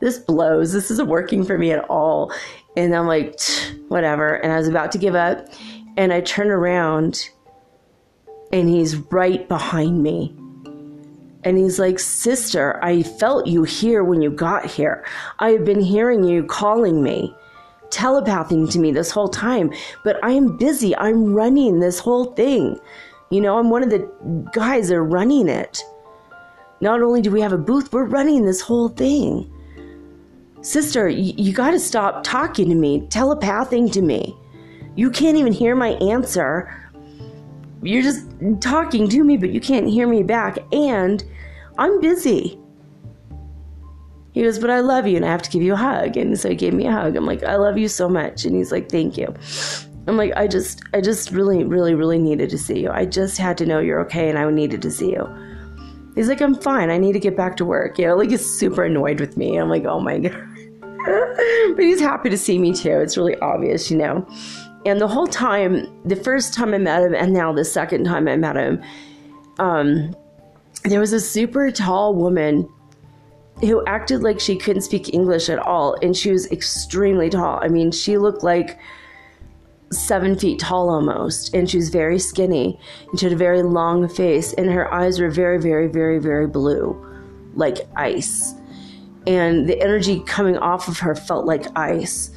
this 0.00 0.18
blows. 0.18 0.72
This 0.72 0.90
isn't 0.90 1.08
working 1.08 1.44
for 1.44 1.56
me 1.56 1.70
at 1.70 1.84
all. 1.88 2.32
And 2.76 2.94
I'm 2.94 3.06
like, 3.06 3.40
whatever. 3.88 4.34
And 4.36 4.52
I 4.52 4.56
was 4.56 4.68
about 4.68 4.90
to 4.92 4.98
give 4.98 5.14
up. 5.14 5.46
And 5.96 6.12
I 6.12 6.22
turn 6.22 6.50
around 6.50 7.30
and 8.52 8.68
he's 8.68 8.96
right 8.96 9.46
behind 9.48 10.02
me. 10.02 10.34
And 11.44 11.58
he's 11.58 11.78
like, 11.78 11.98
Sister, 11.98 12.78
I 12.82 13.02
felt 13.02 13.46
you 13.46 13.64
here 13.64 14.04
when 14.04 14.22
you 14.22 14.30
got 14.30 14.66
here. 14.66 15.04
I 15.38 15.50
have 15.50 15.64
been 15.64 15.80
hearing 15.80 16.22
you 16.24 16.44
calling 16.44 17.02
me, 17.02 17.34
telepathing 17.90 18.68
to 18.68 18.78
me 18.78 18.92
this 18.92 19.10
whole 19.10 19.28
time, 19.28 19.72
but 20.04 20.22
I 20.24 20.32
am 20.32 20.56
busy. 20.56 20.96
I'm 20.96 21.34
running 21.34 21.80
this 21.80 21.98
whole 21.98 22.26
thing. 22.34 22.78
You 23.30 23.40
know, 23.40 23.58
I'm 23.58 23.70
one 23.70 23.82
of 23.82 23.90
the 23.90 24.08
guys 24.52 24.88
that 24.88 24.96
are 24.96 25.04
running 25.04 25.48
it. 25.48 25.82
Not 26.80 27.02
only 27.02 27.22
do 27.22 27.30
we 27.30 27.40
have 27.40 27.52
a 27.52 27.58
booth, 27.58 27.92
we're 27.92 28.04
running 28.04 28.44
this 28.44 28.60
whole 28.60 28.88
thing. 28.88 29.50
Sister, 30.60 31.08
you, 31.08 31.32
you 31.36 31.52
got 31.52 31.72
to 31.72 31.80
stop 31.80 32.22
talking 32.22 32.68
to 32.68 32.74
me, 32.74 33.06
telepathing 33.08 33.90
to 33.90 34.02
me. 34.02 34.36
You 34.94 35.10
can't 35.10 35.36
even 35.36 35.52
hear 35.52 35.74
my 35.74 35.90
answer 35.94 36.81
you're 37.82 38.02
just 38.02 38.26
talking 38.60 39.08
to 39.08 39.24
me, 39.24 39.36
but 39.36 39.50
you 39.50 39.60
can't 39.60 39.88
hear 39.88 40.06
me 40.06 40.22
back, 40.22 40.58
and 40.72 41.22
I'm 41.78 42.00
busy. 42.00 42.58
He 44.32 44.42
goes, 44.42 44.58
But 44.58 44.70
I 44.70 44.80
love 44.80 45.06
you 45.06 45.16
and 45.16 45.24
I 45.24 45.30
have 45.30 45.42
to 45.42 45.50
give 45.50 45.62
you 45.62 45.74
a 45.74 45.76
hug. 45.76 46.16
And 46.16 46.38
so 46.38 46.48
he 46.48 46.54
gave 46.54 46.74
me 46.74 46.86
a 46.86 46.92
hug. 46.92 47.16
I'm 47.16 47.26
like, 47.26 47.42
I 47.42 47.56
love 47.56 47.78
you 47.78 47.88
so 47.88 48.08
much. 48.08 48.44
And 48.44 48.56
he's 48.56 48.72
like, 48.72 48.90
Thank 48.90 49.16
you. 49.16 49.32
I'm 50.08 50.16
like, 50.16 50.32
I 50.36 50.48
just, 50.48 50.82
I 50.94 51.00
just 51.00 51.30
really, 51.30 51.62
really, 51.62 51.94
really 51.94 52.18
needed 52.18 52.50
to 52.50 52.58
see 52.58 52.80
you. 52.80 52.90
I 52.90 53.04
just 53.04 53.38
had 53.38 53.56
to 53.58 53.66
know 53.66 53.78
you're 53.78 54.00
okay 54.00 54.28
and 54.28 54.38
I 54.38 54.50
needed 54.50 54.82
to 54.82 54.90
see 54.90 55.12
you. 55.12 55.28
He's 56.16 56.28
like, 56.28 56.40
I'm 56.40 56.56
fine. 56.56 56.90
I 56.90 56.98
need 56.98 57.12
to 57.12 57.20
get 57.20 57.36
back 57.36 57.56
to 57.58 57.64
work. 57.64 57.98
You 57.98 58.08
know, 58.08 58.16
like 58.16 58.30
he's 58.30 58.44
super 58.44 58.84
annoyed 58.84 59.20
with 59.20 59.36
me. 59.36 59.56
I'm 59.56 59.68
like, 59.68 59.84
oh 59.84 60.00
my 60.00 60.18
God. 60.20 60.34
but 61.76 61.84
he's 61.84 62.00
happy 62.00 62.30
to 62.30 62.36
see 62.36 62.58
me 62.58 62.72
too. 62.72 62.98
It's 62.98 63.16
really 63.16 63.38
obvious, 63.38 63.90
you 63.90 63.96
know. 63.96 64.26
And 64.84 65.00
the 65.00 65.08
whole 65.08 65.26
time, 65.26 65.86
the 66.04 66.16
first 66.16 66.54
time 66.54 66.74
I 66.74 66.78
met 66.78 67.02
him, 67.02 67.14
and 67.14 67.32
now 67.32 67.52
the 67.52 67.64
second 67.64 68.04
time 68.04 68.26
I 68.26 68.36
met 68.36 68.56
him, 68.56 68.82
um, 69.58 70.14
there 70.84 71.00
was 71.00 71.12
a 71.12 71.20
super 71.20 71.70
tall 71.70 72.14
woman 72.14 72.68
who 73.60 73.84
acted 73.86 74.22
like 74.22 74.40
she 74.40 74.56
couldn't 74.56 74.82
speak 74.82 75.14
English 75.14 75.48
at 75.48 75.58
all, 75.58 75.96
and 76.02 76.16
she 76.16 76.32
was 76.32 76.50
extremely 76.50 77.30
tall. 77.30 77.60
I 77.62 77.68
mean, 77.68 77.92
she 77.92 78.18
looked 78.18 78.42
like 78.42 78.78
seven 79.92 80.36
feet 80.36 80.58
tall 80.58 80.90
almost, 80.90 81.54
and 81.54 81.70
she 81.70 81.76
was 81.76 81.90
very 81.90 82.18
skinny, 82.18 82.80
and 83.10 83.20
she 83.20 83.26
had 83.26 83.32
a 83.32 83.36
very 83.36 83.62
long 83.62 84.08
face, 84.08 84.52
and 84.54 84.70
her 84.70 84.92
eyes 84.92 85.20
were 85.20 85.30
very, 85.30 85.60
very, 85.60 85.86
very, 85.86 86.18
very 86.18 86.48
blue, 86.48 87.00
like 87.54 87.78
ice. 87.94 88.54
And 89.28 89.68
the 89.68 89.80
energy 89.80 90.20
coming 90.26 90.56
off 90.56 90.88
of 90.88 90.98
her 90.98 91.14
felt 91.14 91.46
like 91.46 91.66
ice. 91.78 92.30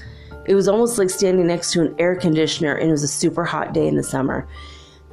It 0.46 0.56
was 0.56 0.68
almost 0.68 0.98
like 0.98 1.10
standing 1.10 1.48
next 1.48 1.72
to 1.74 1.82
an 1.82 1.96
air 1.98 2.16
conditioner, 2.16 2.76
and 2.76 2.90
it 2.90 2.92
was 2.92 3.04
a 3.04 3.08
super 3.08 3.44
hot 3.44 3.74
day 3.74 3.88
in 3.88 3.96
the 3.96 4.04
summer. 4.04 4.48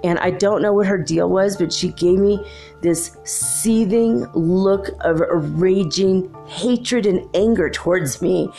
And 0.04 0.18
I 0.18 0.30
don't 0.30 0.62
know 0.62 0.72
what 0.72 0.86
her 0.86 0.98
deal 0.98 1.30
was, 1.30 1.56
but 1.56 1.72
she 1.72 1.88
gave 1.88 2.18
me 2.18 2.44
this 2.80 3.16
seething 3.24 4.26
look 4.34 4.88
of 5.00 5.60
raging 5.60 6.34
hatred 6.46 7.06
and 7.06 7.24
anger 7.34 7.70
towards 7.70 8.20
me 8.20 8.50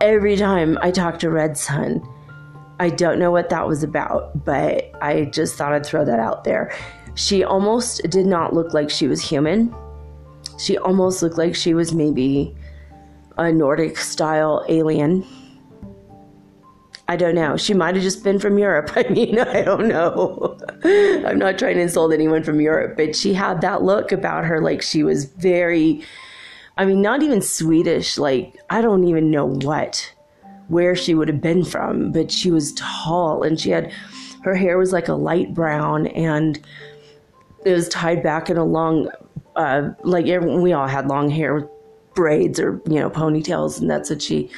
every 0.00 0.36
time 0.36 0.76
I 0.82 0.90
talked 0.90 1.20
to 1.20 1.30
Red 1.30 1.56
Sun. 1.56 2.02
I 2.78 2.90
don't 2.90 3.18
know 3.18 3.30
what 3.30 3.48
that 3.50 3.66
was 3.66 3.82
about, 3.82 4.44
but 4.44 4.90
I 5.00 5.26
just 5.26 5.56
thought 5.56 5.72
I'd 5.72 5.86
throw 5.86 6.04
that 6.04 6.18
out 6.18 6.44
there. 6.44 6.76
She 7.14 7.42
almost 7.42 8.02
did 8.10 8.26
not 8.26 8.52
look 8.52 8.74
like 8.74 8.90
she 8.90 9.06
was 9.06 9.22
human. 9.22 9.74
She 10.58 10.76
almost 10.76 11.22
looked 11.22 11.38
like 11.38 11.54
she 11.54 11.72
was 11.72 11.94
maybe 11.94 12.54
a 13.38 13.52
Nordic 13.52 13.96
style 13.96 14.64
alien 14.68 15.24
I 17.08 17.16
don't 17.16 17.36
know. 17.36 17.56
She 17.56 17.72
might 17.72 17.94
have 17.94 18.02
just 18.02 18.24
been 18.24 18.38
from 18.38 18.58
Europe. 18.58 18.90
I 18.96 19.04
mean, 19.08 19.38
I 19.38 19.62
don't 19.62 19.88
know. 19.88 20.58
I'm 20.84 21.38
not 21.38 21.58
trying 21.58 21.76
to 21.76 21.82
insult 21.82 22.12
anyone 22.12 22.42
from 22.42 22.60
Europe, 22.60 22.96
but 22.96 23.14
she 23.14 23.32
had 23.34 23.60
that 23.60 23.82
look 23.82 24.12
about 24.12 24.44
her 24.44 24.60
like 24.60 24.82
she 24.82 25.02
was 25.02 25.24
very, 25.24 26.02
I 26.76 26.84
mean, 26.84 27.02
not 27.02 27.22
even 27.22 27.40
Swedish. 27.40 28.18
Like, 28.18 28.56
I 28.70 28.80
don't 28.80 29.04
even 29.04 29.30
know 29.30 29.46
what, 29.46 30.12
where 30.68 30.96
she 30.96 31.14
would 31.14 31.28
have 31.28 31.40
been 31.40 31.64
from, 31.64 32.12
but 32.12 32.30
she 32.30 32.50
was 32.50 32.72
tall 32.74 33.42
and 33.42 33.58
she 33.58 33.70
had, 33.70 33.92
her 34.42 34.54
hair 34.54 34.78
was 34.78 34.92
like 34.92 35.08
a 35.08 35.14
light 35.14 35.54
brown 35.54 36.08
and 36.08 36.60
it 37.64 37.72
was 37.72 37.88
tied 37.88 38.22
back 38.22 38.50
in 38.50 38.56
a 38.56 38.64
long, 38.64 39.10
uh, 39.54 39.90
like 40.02 40.26
we 40.26 40.72
all 40.72 40.86
had 40.86 41.06
long 41.06 41.30
hair 41.30 41.68
braids 42.14 42.58
or, 42.58 42.80
you 42.86 43.00
know, 43.00 43.10
ponytails, 43.10 43.80
and 43.80 43.90
that's 43.90 44.10
what 44.10 44.22
she 44.22 44.50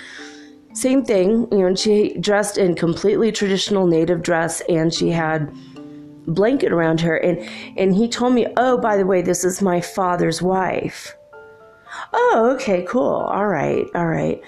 same 0.79 1.05
thing, 1.05 1.49
you 1.51 1.59
know, 1.59 1.74
she 1.74 2.16
dressed 2.18 2.59
in 2.59 2.74
completely 2.74 3.33
traditional 3.33 3.87
native 3.87 4.22
dress 4.22 4.61
and 4.68 4.93
she 4.93 5.11
had 5.11 5.53
blanket 6.26 6.72
around 6.72 7.01
her 7.01 7.16
and 7.16 7.39
and 7.76 7.95
he 7.95 8.09
told 8.09 8.35
me, 8.35 8.47
"Oh, 8.57 8.79
by 8.79 8.97
the 8.97 9.07
way, 9.07 9.22
this 9.22 9.45
is 9.45 9.62
my 9.62 9.81
father's 9.81 10.41
wife." 10.41 11.16
Oh, 12.12 12.51
okay, 12.55 12.85
cool. 12.89 13.03
All 13.37 13.47
right. 13.47 13.87
All 13.95 14.07
right. 14.07 14.41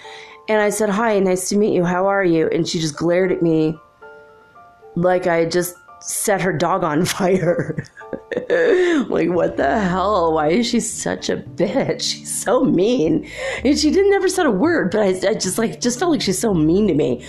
And 0.49 0.61
I 0.61 0.71
said, 0.71 0.91
"Hi, 0.91 1.19
nice 1.19 1.49
to 1.49 1.57
meet 1.57 1.75
you. 1.75 1.85
How 1.85 2.07
are 2.07 2.25
you?" 2.25 2.49
And 2.49 2.69
she 2.69 2.79
just 2.79 2.97
glared 2.97 3.33
at 3.33 3.43
me 3.43 3.79
like 4.95 5.27
I 5.27 5.45
just 5.47 5.75
set 6.01 6.41
her 6.41 6.53
dog 6.53 6.85
on 6.85 7.05
fire. 7.07 7.85
like, 9.09 9.31
what 9.31 9.57
the 9.57 9.81
hell? 9.81 10.35
Why 10.35 10.49
is 10.49 10.67
she 10.67 10.81
such 10.81 11.29
a 11.29 11.37
bitch? 11.37 12.03
She's 12.03 12.35
so 12.35 12.65
mean. 12.65 13.29
And 13.65 13.79
she 13.79 13.91
didn't 13.91 14.13
ever 14.15 14.29
said 14.29 14.47
a 14.47 14.51
word, 14.51 14.91
but 14.93 15.01
I, 15.01 15.31
I 15.31 15.35
just 15.35 15.59
like 15.59 15.81
just 15.81 15.99
felt 15.99 16.13
like 16.13 16.23
she's 16.23 16.39
so 16.39 16.55
mean 16.55 16.89
to 16.89 16.95
me. 16.95 17.25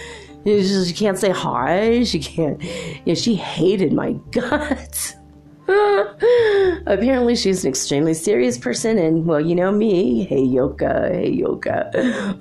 Just, 0.46 0.88
she 0.88 0.94
can't 0.94 1.18
say 1.18 1.30
hi. 1.30 2.04
She 2.04 2.20
can't. 2.20 2.62
Yeah, 3.06 3.14
she 3.14 3.36
hated 3.36 3.94
my 3.94 4.14
guts. 4.32 5.16
Apparently, 6.88 7.36
she's 7.36 7.64
an 7.64 7.70
extremely 7.70 8.14
serious 8.14 8.58
person, 8.58 8.98
and 8.98 9.26
well, 9.26 9.40
you 9.40 9.56
know 9.56 9.72
me, 9.72 10.28
Heyoka, 10.28 11.12
hey 11.12 11.30
Yoka. 11.30 11.90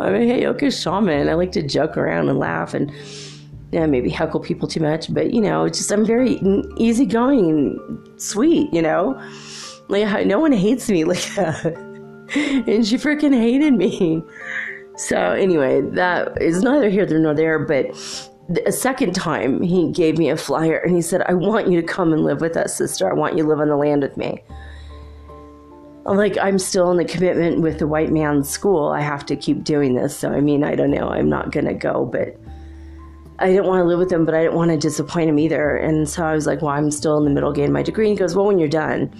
I'm 0.01 0.15
a 0.15 0.19
Heyoka 0.19 0.73
shaman. 0.73 1.29
I 1.29 1.35
like 1.35 1.53
to 1.53 1.63
joke 1.63 1.97
around 1.97 2.29
and 2.29 2.39
laugh 2.39 2.75
and 2.75 2.91
yeah, 3.73 3.87
maybe 3.87 4.11
heckle 4.11 4.41
people 4.41 4.67
too 4.67 4.81
much, 4.81 5.13
but 5.13 5.33
you 5.33 5.41
know, 5.41 5.69
just 5.69 5.91
I'm 5.93 6.05
very 6.05 6.41
easygoing 6.77 7.51
and 7.51 8.21
sweet, 8.21 8.73
you 8.73 8.83
know. 8.83 9.21
Like 9.89 10.27
no 10.27 10.39
one 10.39 10.53
hates 10.53 10.89
me 10.89 11.05
like 11.13 11.25
that, 11.37 11.65
and 12.35 12.87
she 12.87 12.97
freaking 12.97 13.35
hated 13.35 13.75
me. 13.75 14.23
So 14.97 15.17
anyway, 15.17 15.81
that 15.81 16.41
is 16.43 16.63
neither 16.63 16.91
here 16.91 17.07
nor 17.07 17.35
there. 17.35 17.59
But 17.59 17.87
a 18.67 18.73
second 18.73 19.15
time, 19.15 19.63
he 19.63 19.91
gave 19.93 20.19
me 20.19 20.31
a 20.31 20.37
flyer 20.37 20.79
and 20.79 20.95
he 20.95 21.03
said, 21.03 21.23
"I 21.23 21.35
want 21.35 21.69
you 21.69 21.81
to 21.81 21.87
come 21.87 22.13
and 22.13 22.25
live 22.25 22.41
with 22.41 22.57
us, 22.57 22.77
sister. 22.77 23.09
I 23.09 23.15
want 23.15 23.37
you 23.37 23.45
to 23.45 23.49
live 23.49 23.61
on 23.61 23.69
the 23.69 23.77
land 23.77 24.03
with 24.03 24.17
me." 24.17 24.43
I'm 26.07 26.17
like, 26.17 26.37
I'm 26.39 26.59
still 26.59 26.91
in 26.91 26.97
the 26.97 27.05
commitment 27.05 27.61
with 27.61 27.79
the 27.79 27.87
white 27.87 28.11
man's 28.11 28.49
school. 28.49 28.89
I 28.89 29.01
have 29.01 29.25
to 29.27 29.37
keep 29.37 29.63
doing 29.63 29.95
this. 29.95 30.17
So 30.17 30.33
I 30.33 30.41
mean, 30.41 30.65
I 30.65 30.75
don't 30.75 30.91
know. 30.91 31.09
I'm 31.09 31.29
not 31.29 31.53
gonna 31.53 31.75
go, 31.75 32.05
but 32.05 32.37
I 33.41 33.47
didn't 33.47 33.65
want 33.65 33.81
to 33.81 33.85
live 33.85 33.99
with 33.99 34.13
him, 34.13 34.27
but 34.27 34.35
I 34.35 34.43
didn't 34.43 34.55
want 34.55 34.71
to 34.71 34.77
disappoint 34.77 35.31
him 35.31 35.39
either. 35.39 35.77
And 35.77 36.07
so 36.07 36.25
I 36.25 36.35
was 36.35 36.47
like, 36.47 36.61
well, 36.61 36.73
I'm 36.73 36.91
still 36.91 37.17
in 37.17 37.25
the 37.25 37.31
middle 37.31 37.53
getting 37.53 37.73
my 37.73 37.83
degree. 37.83 38.07
And 38.11 38.17
he 38.17 38.19
goes, 38.19 38.37
well, 38.37 38.45
when 38.45 38.59
you're 38.59 38.69
done, 38.69 39.11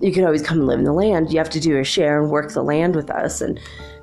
you 0.00 0.12
can 0.12 0.24
always 0.24 0.42
come 0.42 0.58
and 0.58 0.68
live 0.68 0.78
in 0.78 0.84
the 0.84 0.92
land. 0.92 1.32
You 1.32 1.38
have 1.38 1.50
to 1.50 1.60
do 1.60 1.76
a 1.78 1.84
share 1.84 2.22
and 2.22 2.30
work 2.30 2.52
the 2.52 2.62
land 2.62 2.94
with 2.94 3.10
us. 3.10 3.40
And 3.40 3.58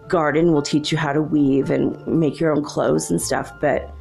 garden 0.09 0.51
will 0.51 0.61
teach 0.61 0.91
you 0.91 0.97
how 0.97 1.13
to 1.13 1.21
weave 1.21 1.69
and 1.69 2.05
make 2.05 2.37
your 2.37 2.53
own 2.53 2.63
clothes 2.63 3.09
and 3.09 3.21
stuff. 3.21 3.49
But 3.61 3.95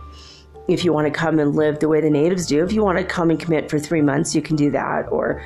if 0.66 0.84
you 0.84 0.92
want 0.92 1.07
to 1.07 1.12
come 1.12 1.38
and 1.38 1.55
live 1.55 1.78
the 1.78 1.88
way 1.88 2.00
the 2.00 2.11
natives 2.11 2.46
do, 2.46 2.64
if 2.64 2.72
you 2.72 2.82
want 2.82 2.98
to 2.98 3.05
come 3.05 3.30
and 3.30 3.38
commit 3.38 3.70
for 3.70 3.78
three 3.78 4.02
months, 4.02 4.34
you 4.34 4.42
can 4.42 4.57
do 4.57 4.72
that. 4.72 5.07
Or 5.12 5.40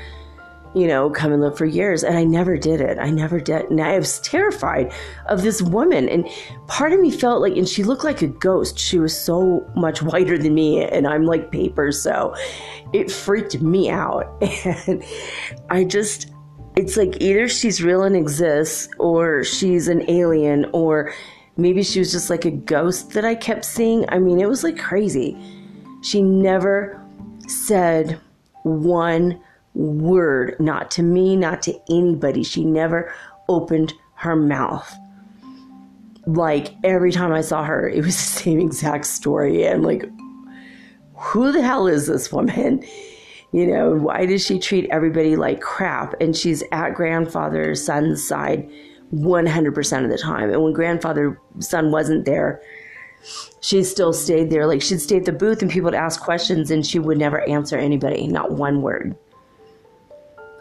you 0.79 0.87
know, 0.87 1.11
come 1.11 1.33
and 1.33 1.43
live 1.43 1.59
for 1.59 1.66
years. 1.66 2.03
And 2.03 2.16
I 2.16 2.24
never 2.24 2.57
did 2.57 2.81
it. 2.81 2.99
I 2.99 3.11
never 3.11 3.41
did. 3.41 3.70
And 3.70 3.81
I 3.81 3.99
was 3.99 4.20
terrified 4.20 4.93
of 5.26 5.43
this 5.43 5.61
woman. 5.61 6.09
And 6.09 6.29
part 6.66 6.93
of 6.93 7.01
me 7.01 7.11
felt 7.11 7.41
like, 7.41 7.57
and 7.57 7.68
she 7.68 7.83
looked 7.83 8.05
like 8.05 8.22
a 8.22 8.29
ghost. 8.29 8.79
She 8.79 8.99
was 8.99 9.18
so 9.18 9.68
much 9.74 10.03
whiter 10.03 10.39
than 10.39 10.55
me, 10.55 10.85
and 10.85 11.07
I'm 11.07 11.24
like 11.24 11.51
paper. 11.51 11.91
So 11.93 12.35
it 12.93 13.11
freaked 13.11 13.61
me 13.61 13.91
out. 13.91 14.43
And 14.87 15.03
I 15.70 15.85
just, 15.85 16.31
it's 16.76 16.97
like 16.97 17.20
either 17.20 17.49
she's 17.49 17.83
real 17.83 18.03
and 18.03 18.16
exists, 18.16 18.89
or 18.99 19.45
she's 19.45 19.89
an 19.89 20.09
alien, 20.09 20.66
or 20.72 21.12
maybe 21.57 21.83
she 21.83 21.99
was 21.99 22.12
just 22.12 22.31
like 22.31 22.45
a 22.45 22.51
ghost 22.51 23.11
that 23.11 23.24
I 23.24 23.35
kept 23.35 23.64
seeing. 23.64 24.05
I 24.09 24.18
mean, 24.18 24.41
it 24.41 24.49
was 24.49 24.62
like 24.62 24.79
crazy. 24.79 25.37
She 26.03 26.22
never 26.22 27.03
said 27.49 28.20
one 28.62 29.41
word, 29.75 30.57
not 30.59 30.91
to 30.93 31.03
me, 31.03 31.37
not 31.37 31.62
to 31.62 31.79
anybody. 31.91 32.43
She 32.43 32.64
never 32.64 33.12
opened 33.49 33.95
her 34.14 34.37
mouth. 34.37 34.95
Like 36.27 36.75
every 36.85 37.12
time 37.12 37.33
I 37.33 37.41
saw 37.41 37.64
her, 37.64 37.89
it 37.89 38.05
was 38.05 38.16
the 38.16 38.23
same 38.43 38.61
exact 38.61 39.07
story. 39.07 39.64
And 39.64 39.83
like, 39.83 40.05
who 41.14 41.53
the 41.53 41.62
hell 41.62 41.87
is 41.87 42.07
this 42.07 42.33
woman? 42.33 42.85
You 43.51 43.66
know, 43.66 43.95
why 43.95 44.27
does 44.27 44.45
she 44.45 44.59
treat 44.59 44.91
everybody 44.91 45.35
like 45.35 45.62
crap? 45.62 46.12
And 46.21 46.37
she's 46.37 46.62
at 46.71 46.93
grandfather's 46.93 47.83
son's 47.83 48.23
side 48.23 48.71
100% 49.14 50.05
of 50.05 50.11
the 50.11 50.19
time. 50.19 50.51
And 50.51 50.62
when 50.62 50.75
grandfather 50.75 51.41
son 51.59 51.91
wasn't 51.91 52.27
there, 52.27 52.61
she 53.61 53.83
still 53.85 54.12
stayed 54.12 54.51
there. 54.51 54.66
Like 54.66 54.83
she'd 54.83 55.01
stay 55.01 55.16
at 55.16 55.25
the 55.25 55.33
booth 55.33 55.62
and 55.62 55.71
people 55.71 55.87
would 55.87 55.95
ask 55.95 56.21
questions 56.21 56.71
and 56.71 56.87
she 56.87 56.99
would 56.99 57.19
never 57.19 57.41
answer 57.49 57.79
anybody, 57.79 58.27
not 58.27 58.53
one 58.53 58.83
word. 58.83 59.16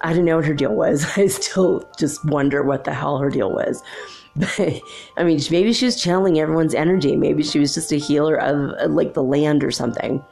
I 0.02 0.10
didn't 0.10 0.26
know 0.26 0.38
what 0.38 0.46
her 0.46 0.54
deal 0.54 0.76
was. 0.76 1.06
I 1.18 1.28
still 1.28 1.90
just 1.98 2.24
wonder 2.26 2.64
what 2.64 2.84
the 2.84 2.94
hell 2.94 3.18
her 3.18 3.30
deal 3.30 3.52
was. 3.52 3.84
But 4.38 4.82
I 5.18 5.24
mean, 5.24 5.40
maybe 5.50 5.74
she 5.74 5.86
was 5.86 6.00
channeling 6.00 6.40
everyone's 6.40 6.76
energy. 6.76 7.16
Maybe 7.16 7.42
she 7.42 7.58
was 7.58 7.74
just 7.74 7.92
a 7.92 7.96
healer 7.96 8.36
of 8.36 8.92
like 8.92 9.16
the 9.16 9.24
land 9.24 9.64
or 9.64 9.72
something. 9.72 10.24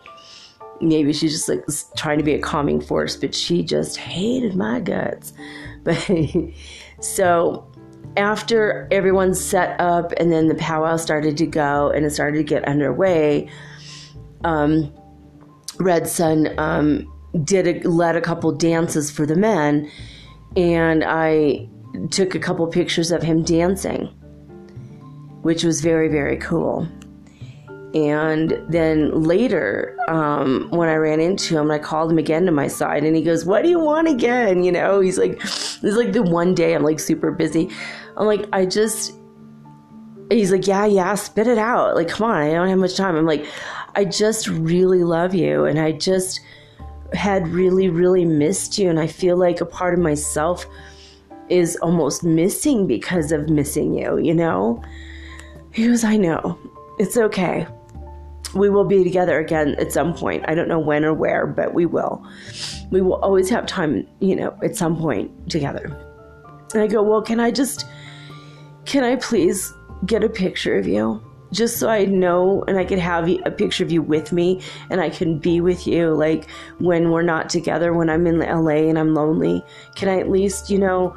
Maybe 0.79 1.11
she's 1.11 1.31
just 1.31 1.49
like 1.49 1.65
trying 1.97 2.19
to 2.19 2.23
be 2.23 2.35
a 2.35 2.39
calming 2.39 2.81
force, 2.81 3.15
but 3.15 3.33
she 3.33 3.63
just 3.63 3.97
hated 3.97 4.55
my 4.55 4.79
guts. 4.79 5.33
But 5.83 6.07
so 6.99 7.67
after 8.17 8.87
everyone 8.91 9.33
set 9.33 9.79
up 9.79 10.13
and 10.17 10.31
then 10.31 10.47
the 10.47 10.55
powwow 10.55 10.97
started 10.97 11.37
to 11.37 11.47
go 11.47 11.89
and 11.89 12.05
it 12.05 12.11
started 12.11 12.37
to 12.37 12.43
get 12.43 12.63
underway, 12.65 13.49
um, 14.43 14.93
Red 15.79 16.07
Sun 16.07 16.57
um, 16.57 17.11
did 17.43 17.85
a, 17.85 17.89
led 17.89 18.15
a 18.15 18.21
couple 18.21 18.51
dances 18.51 19.11
for 19.11 19.25
the 19.25 19.35
men, 19.35 19.89
and 20.55 21.03
I 21.03 21.67
took 22.11 22.35
a 22.35 22.39
couple 22.39 22.65
pictures 22.67 23.11
of 23.11 23.23
him 23.23 23.43
dancing, 23.43 24.07
which 25.41 25.63
was 25.63 25.81
very 25.81 26.07
very 26.07 26.37
cool. 26.37 26.87
And 27.93 28.61
then 28.67 29.23
later, 29.23 29.97
um, 30.09 30.67
when 30.71 30.89
I 30.89 30.95
ran 30.95 31.21
into 31.21 31.57
him, 31.57 31.71
I 31.71 31.79
called 31.79 32.11
him 32.11 32.17
again 32.17 32.45
to 32.45 32.51
my 32.51 32.67
side, 32.67 33.05
and 33.05 33.15
he 33.15 33.21
goes, 33.21 33.45
"What 33.45 33.63
do 33.63 33.69
you 33.69 33.79
want 33.79 34.09
again?" 34.09 34.63
You 34.65 34.73
know, 34.73 34.99
he's 34.99 35.17
like, 35.17 35.39
"It's 35.41 35.81
like 35.81 36.11
the 36.11 36.21
one 36.21 36.53
day 36.53 36.75
I'm 36.75 36.83
like 36.83 36.99
super 36.99 37.31
busy." 37.31 37.69
I'm 38.17 38.27
like, 38.27 38.45
"I 38.51 38.65
just." 38.65 39.13
He's 40.29 40.51
like, 40.51 40.67
"Yeah, 40.67 40.85
yeah, 40.85 41.15
spit 41.15 41.47
it 41.47 41.57
out. 41.57 41.95
Like, 41.95 42.09
come 42.09 42.29
on, 42.29 42.41
I 42.41 42.51
don't 42.51 42.67
have 42.67 42.79
much 42.79 42.97
time." 42.97 43.15
I'm 43.15 43.25
like, 43.25 43.45
"I 43.95 44.03
just 44.03 44.47
really 44.49 45.05
love 45.05 45.33
you, 45.33 45.63
and 45.65 45.79
I 45.79 45.93
just." 45.93 46.41
Had 47.13 47.47
really, 47.47 47.89
really 47.89 48.25
missed 48.25 48.77
you. 48.77 48.89
And 48.89 48.99
I 48.99 49.07
feel 49.07 49.37
like 49.37 49.61
a 49.61 49.65
part 49.65 49.93
of 49.93 49.99
myself 49.99 50.65
is 51.49 51.75
almost 51.77 52.23
missing 52.23 52.87
because 52.87 53.31
of 53.31 53.49
missing 53.49 53.93
you, 53.93 54.17
you 54.17 54.33
know? 54.33 54.81
He 55.71 55.87
goes, 55.87 56.03
I 56.03 56.17
know. 56.17 56.57
It's 56.99 57.17
okay. 57.17 57.67
We 58.55 58.69
will 58.69 58.85
be 58.85 59.03
together 59.03 59.39
again 59.39 59.75
at 59.75 59.91
some 59.91 60.13
point. 60.13 60.45
I 60.47 60.55
don't 60.55 60.69
know 60.69 60.79
when 60.79 61.03
or 61.03 61.13
where, 61.13 61.45
but 61.45 61.73
we 61.73 61.85
will. 61.85 62.25
We 62.89 63.01
will 63.01 63.15
always 63.15 63.49
have 63.49 63.65
time, 63.65 64.07
you 64.21 64.35
know, 64.35 64.57
at 64.63 64.75
some 64.75 64.97
point 64.97 65.49
together. 65.49 65.85
And 66.73 66.81
I 66.81 66.87
go, 66.87 67.03
Well, 67.03 67.21
can 67.21 67.39
I 67.39 67.51
just, 67.51 67.85
can 68.85 69.03
I 69.03 69.17
please 69.17 69.73
get 70.05 70.23
a 70.23 70.29
picture 70.29 70.77
of 70.77 70.87
you? 70.87 71.21
Just 71.55 71.77
so 71.77 71.89
I 71.89 72.05
know 72.05 72.63
and 72.67 72.77
I 72.77 72.85
could 72.85 72.99
have 72.99 73.29
a 73.29 73.51
picture 73.51 73.83
of 73.83 73.91
you 73.91 74.01
with 74.01 74.31
me 74.31 74.61
and 74.89 74.99
I 74.99 75.09
can 75.09 75.39
be 75.39 75.61
with 75.61 75.87
you 75.87 76.13
like 76.13 76.49
when 76.79 77.11
we're 77.11 77.21
not 77.21 77.49
together 77.49 77.93
when 77.93 78.09
I'm 78.09 78.27
in 78.27 78.39
LA 78.39 78.89
and 78.89 78.99
I'm 78.99 79.13
lonely 79.13 79.63
can 79.95 80.09
I 80.09 80.19
at 80.19 80.29
least 80.29 80.69
you 80.69 80.77
know 80.77 81.15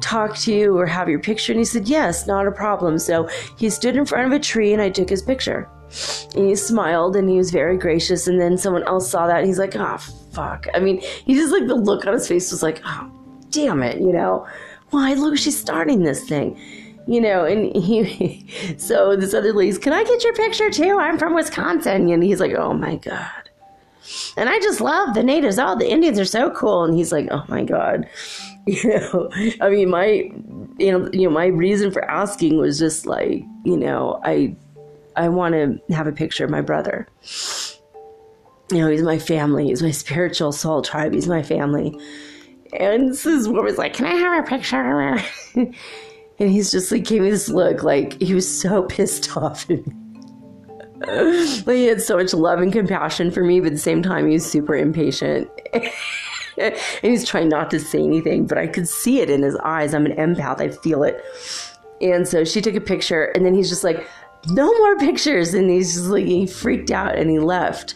talk 0.00 0.36
to 0.36 0.52
you 0.52 0.76
or 0.76 0.86
have 0.86 1.08
your 1.08 1.20
picture? 1.20 1.52
And 1.52 1.60
he 1.60 1.64
said 1.64 1.88
yes 1.88 2.26
not 2.26 2.46
a 2.46 2.52
problem. 2.52 2.98
So 2.98 3.28
he 3.56 3.70
stood 3.70 3.96
in 3.96 4.04
front 4.04 4.26
of 4.26 4.32
a 4.32 4.42
tree 4.42 4.72
and 4.72 4.82
I 4.82 4.90
took 4.90 5.08
his 5.08 5.22
picture. 5.22 5.68
And 6.34 6.48
he 6.48 6.56
smiled 6.56 7.16
and 7.16 7.28
he 7.28 7.36
was 7.36 7.50
very 7.50 7.76
gracious 7.76 8.26
and 8.26 8.40
then 8.40 8.56
someone 8.56 8.82
else 8.84 9.10
saw 9.10 9.26
that 9.26 9.38
and 9.38 9.46
he's 9.46 9.58
like 9.58 9.76
oh 9.76 9.98
fuck. 10.32 10.66
I 10.74 10.80
mean 10.80 11.00
he 11.00 11.34
just 11.34 11.52
like 11.52 11.66
the 11.66 11.74
look 11.74 12.06
on 12.06 12.14
his 12.14 12.28
face 12.28 12.50
was 12.50 12.62
like 12.62 12.80
oh 12.84 13.10
damn 13.50 13.82
it 13.82 13.98
you 13.98 14.12
know? 14.12 14.46
Why 14.90 15.14
look 15.14 15.38
she's 15.38 15.58
starting 15.58 16.02
this 16.02 16.28
thing 16.28 16.60
you 17.06 17.20
know, 17.20 17.44
and 17.44 17.74
he, 17.76 18.46
so 18.78 19.16
this 19.16 19.34
other 19.34 19.52
lady's, 19.52 19.78
can 19.78 19.92
I 19.92 20.04
get 20.04 20.24
your 20.24 20.34
picture 20.34 20.70
too? 20.70 20.98
I'm 20.98 21.18
from 21.18 21.34
Wisconsin. 21.34 22.10
And 22.10 22.22
he's 22.22 22.40
like, 22.40 22.54
oh 22.54 22.74
my 22.74 22.96
God. 22.96 23.50
And 24.36 24.48
I 24.48 24.58
just 24.60 24.80
love 24.80 25.14
the 25.14 25.22
natives. 25.22 25.58
Oh, 25.58 25.78
the 25.78 25.90
Indians 25.90 26.18
are 26.18 26.24
so 26.24 26.50
cool. 26.50 26.84
And 26.84 26.94
he's 26.94 27.12
like, 27.12 27.28
oh 27.30 27.44
my 27.48 27.64
God. 27.64 28.08
You 28.64 28.90
know, 28.90 29.28
I 29.60 29.70
mean, 29.70 29.90
my, 29.90 30.30
you 30.78 30.92
know, 30.92 31.10
you 31.12 31.22
know, 31.24 31.30
my 31.30 31.46
reason 31.46 31.90
for 31.90 32.08
asking 32.08 32.58
was 32.58 32.78
just 32.78 33.06
like, 33.06 33.42
you 33.64 33.76
know, 33.76 34.20
I, 34.24 34.54
I 35.16 35.30
want 35.30 35.56
to 35.56 35.92
have 35.92 36.06
a 36.06 36.12
picture 36.12 36.44
of 36.44 36.50
my 36.50 36.60
brother. 36.60 37.08
You 38.70 38.78
know, 38.78 38.88
he's 38.88 39.02
my 39.02 39.18
family. 39.18 39.66
He's 39.66 39.82
my 39.82 39.90
spiritual 39.90 40.52
soul 40.52 40.80
tribe. 40.80 41.12
He's 41.12 41.26
my 41.26 41.42
family. 41.42 41.98
And 42.72 43.10
this 43.10 43.26
is 43.26 43.48
what 43.48 43.56
woman's 43.56 43.78
like, 43.78 43.94
can 43.94 44.06
I 44.06 44.14
have 44.14 44.44
a 44.44 44.48
picture? 44.48 45.20
And 46.38 46.50
he's 46.50 46.70
just 46.72 46.90
like 46.90 47.04
gave 47.04 47.22
me 47.22 47.30
this 47.30 47.48
look 47.48 47.82
like 47.82 48.20
he 48.20 48.34
was 48.34 48.60
so 48.60 48.84
pissed 48.84 49.36
off 49.36 49.70
at 49.70 49.86
me. 49.86 49.92
like 51.66 51.76
he 51.76 51.86
had 51.86 52.00
so 52.00 52.16
much 52.16 52.32
love 52.32 52.60
and 52.60 52.72
compassion 52.72 53.30
for 53.30 53.44
me, 53.44 53.60
but 53.60 53.66
at 53.66 53.72
the 53.72 53.78
same 53.78 54.02
time 54.02 54.26
he 54.26 54.34
was 54.34 54.50
super 54.50 54.74
impatient. 54.74 55.50
and 56.58 56.76
he's 57.02 57.26
trying 57.26 57.48
not 57.48 57.70
to 57.70 57.80
say 57.80 58.02
anything, 58.02 58.46
but 58.46 58.58
I 58.58 58.66
could 58.66 58.88
see 58.88 59.20
it 59.20 59.30
in 59.30 59.42
his 59.42 59.56
eyes. 59.56 59.94
I'm 59.94 60.06
an 60.06 60.12
empath, 60.12 60.60
I 60.60 60.68
feel 60.68 61.02
it. 61.02 61.22
And 62.00 62.26
so 62.26 62.44
she 62.44 62.60
took 62.60 62.74
a 62.74 62.80
picture, 62.80 63.26
and 63.26 63.46
then 63.46 63.54
he's 63.54 63.68
just 63.68 63.84
like, 63.84 64.08
no 64.48 64.66
more 64.78 64.96
pictures. 64.98 65.54
And 65.54 65.70
he's 65.70 65.94
just 65.94 66.06
like, 66.06 66.26
he 66.26 66.46
freaked 66.46 66.90
out 66.90 67.16
and 67.16 67.30
he 67.30 67.38
left. 67.38 67.94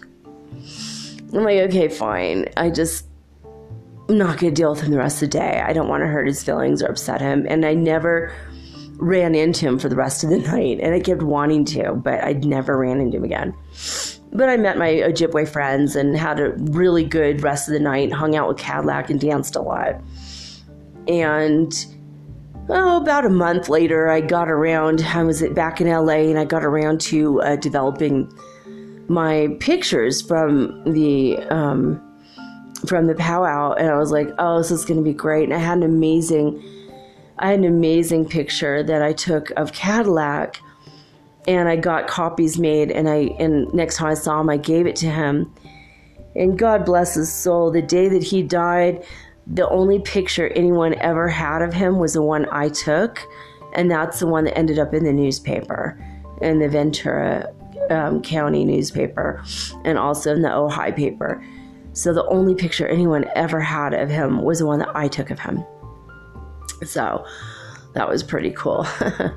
I'm 1.32 1.44
like, 1.44 1.58
okay, 1.68 1.88
fine. 1.88 2.46
I 2.56 2.70
just 2.70 3.05
I'm 4.08 4.18
not 4.18 4.38
gonna 4.38 4.52
deal 4.52 4.70
with 4.70 4.80
him 4.80 4.92
the 4.92 4.98
rest 4.98 5.22
of 5.22 5.30
the 5.30 5.38
day. 5.38 5.62
I 5.64 5.72
don't 5.72 5.88
want 5.88 6.02
to 6.02 6.06
hurt 6.06 6.26
his 6.26 6.42
feelings 6.44 6.82
or 6.82 6.86
upset 6.86 7.20
him. 7.20 7.46
And 7.48 7.64
I 7.66 7.74
never 7.74 8.32
ran 8.98 9.34
into 9.34 9.66
him 9.66 9.78
for 9.78 9.88
the 9.88 9.96
rest 9.96 10.24
of 10.24 10.30
the 10.30 10.38
night. 10.52 10.78
And 10.80 10.94
I 10.94 11.00
kept 11.00 11.22
wanting 11.22 11.64
to, 11.66 11.94
but 11.94 12.22
I 12.22 12.34
never 12.34 12.78
ran 12.78 13.00
into 13.00 13.18
him 13.18 13.24
again. 13.24 13.54
But 14.32 14.48
I 14.48 14.56
met 14.56 14.76
my 14.76 14.88
Ojibwe 14.88 15.48
friends 15.48 15.96
and 15.96 16.16
had 16.16 16.40
a 16.40 16.50
really 16.50 17.04
good 17.04 17.42
rest 17.42 17.68
of 17.68 17.74
the 17.74 17.80
night, 17.80 18.12
hung 18.12 18.36
out 18.36 18.48
with 18.48 18.58
Cadillac 18.58 19.10
and 19.10 19.20
danced 19.20 19.56
a 19.56 19.62
lot. 19.62 20.00
And 21.08 21.72
oh, 22.68 23.00
about 23.00 23.24
a 23.24 23.30
month 23.30 23.68
later, 23.68 24.08
I 24.08 24.20
got 24.20 24.48
around, 24.48 25.02
I 25.02 25.22
was 25.22 25.42
back 25.50 25.80
in 25.80 25.88
LA 25.88 26.28
and 26.28 26.38
I 26.38 26.44
got 26.44 26.64
around 26.64 27.00
to 27.02 27.40
uh, 27.42 27.56
developing 27.56 28.30
my 29.08 29.56
pictures 29.60 30.20
from 30.20 30.82
the 30.84 31.38
um, 31.50 32.02
from 32.80 33.06
the 33.06 33.14
powwow 33.14 33.72
and 33.74 33.88
I 33.88 33.96
was 33.98 34.10
like, 34.10 34.28
oh, 34.38 34.58
this 34.58 34.70
is 34.70 34.84
going 34.84 34.98
to 34.98 35.04
be 35.04 35.14
great. 35.14 35.44
And 35.44 35.54
I 35.54 35.58
had 35.58 35.78
an 35.78 35.84
amazing, 35.84 36.62
I 37.38 37.50
had 37.50 37.60
an 37.60 37.64
amazing 37.64 38.28
picture 38.28 38.82
that 38.82 39.02
I 39.02 39.12
took 39.12 39.50
of 39.56 39.72
Cadillac 39.72 40.60
and 41.48 41.68
I 41.68 41.76
got 41.76 42.08
copies 42.08 42.58
made 42.58 42.90
and 42.90 43.08
I, 43.08 43.30
and 43.38 43.72
next 43.72 43.96
time 43.96 44.08
I 44.08 44.14
saw 44.14 44.40
him, 44.40 44.50
I 44.50 44.56
gave 44.56 44.86
it 44.86 44.96
to 44.96 45.06
him 45.06 45.52
and 46.36 46.58
God 46.58 46.84
bless 46.84 47.14
his 47.14 47.32
soul. 47.32 47.70
The 47.70 47.82
day 47.82 48.08
that 48.08 48.22
he 48.22 48.42
died, 48.42 49.04
the 49.46 49.68
only 49.68 50.00
picture 50.00 50.48
anyone 50.48 50.94
ever 50.94 51.28
had 51.28 51.62
of 51.62 51.72
him 51.72 51.98
was 51.98 52.14
the 52.14 52.22
one 52.22 52.46
I 52.50 52.68
took. 52.68 53.20
And 53.74 53.90
that's 53.90 54.20
the 54.20 54.26
one 54.26 54.44
that 54.44 54.56
ended 54.56 54.78
up 54.78 54.94
in 54.94 55.04
the 55.04 55.12
newspaper, 55.12 55.98
in 56.40 56.58
the 56.58 56.68
Ventura 56.68 57.52
um, 57.90 58.22
County 58.22 58.64
newspaper, 58.64 59.42
and 59.84 59.98
also 59.98 60.34
in 60.34 60.42
the 60.42 60.48
Ojai 60.48 60.94
paper. 60.94 61.44
So 61.96 62.12
the 62.12 62.26
only 62.26 62.54
picture 62.54 62.86
anyone 62.86 63.24
ever 63.34 63.58
had 63.58 63.94
of 63.94 64.10
him 64.10 64.42
was 64.42 64.58
the 64.58 64.66
one 64.66 64.80
that 64.80 64.94
I 64.94 65.08
took 65.08 65.30
of 65.30 65.38
him. 65.38 65.64
So 66.84 67.24
that 67.94 68.06
was 68.06 68.22
pretty 68.22 68.50
cool. 68.50 68.86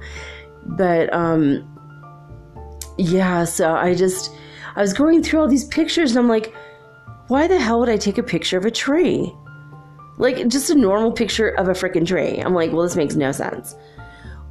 but 0.66 1.12
um 1.14 1.66
yeah, 2.98 3.46
so 3.46 3.74
I 3.74 3.96
just 3.96 4.36
I 4.76 4.82
was 4.82 4.92
going 4.92 5.24
through 5.24 5.40
all 5.40 5.48
these 5.48 5.64
pictures 5.64 6.12
and 6.12 6.20
I'm 6.20 6.28
like, 6.28 6.54
why 7.30 7.48
the 7.48 7.58
hell 7.58 7.80
would 7.80 7.88
I 7.88 7.96
take 7.96 8.18
a 8.18 8.24
picture 8.24 8.58
of 8.58 8.66
a 8.66 8.72
tree? 8.72 9.34
Like 10.18 10.50
just 10.50 10.70
a 10.70 10.76
normal 10.76 11.14
picture 11.14 11.48
of 11.48 11.70
a 11.70 11.72
freaking 11.72 12.06
tree. 12.06 12.40
I'm 12.40 12.54
like, 12.54 12.74
well, 12.74 12.84
this 12.84 12.98
makes 12.98 13.16
no 13.16 13.32
sense. 13.32 13.74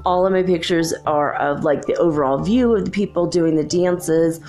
All 0.06 0.24
of 0.24 0.32
my 0.32 0.42
pictures 0.42 0.94
are 1.04 1.34
of 1.34 1.62
like 1.62 1.84
the 1.84 1.96
overall 1.96 2.38
view 2.38 2.74
of 2.74 2.86
the 2.86 2.90
people 2.90 3.26
doing 3.26 3.56
the 3.56 3.64
dances, 3.64 4.40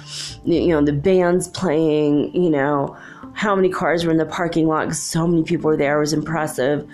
you 0.45 0.69
know, 0.69 0.81
the 0.81 0.94
bands 0.94 1.49
playing, 1.49 2.34
you 2.34 2.49
know, 2.49 2.98
how 3.39 3.55
many 3.55 3.69
cars 3.69 4.03
were 4.03 4.11
in 4.11 4.17
the 4.17 4.25
parking 4.25 4.67
lot. 4.67 4.93
So 4.93 5.25
many 5.25 5.43
people 5.43 5.69
were 5.69 5.77
there. 5.77 5.95
It 5.95 6.01
was 6.01 6.11
impressive. 6.11 6.85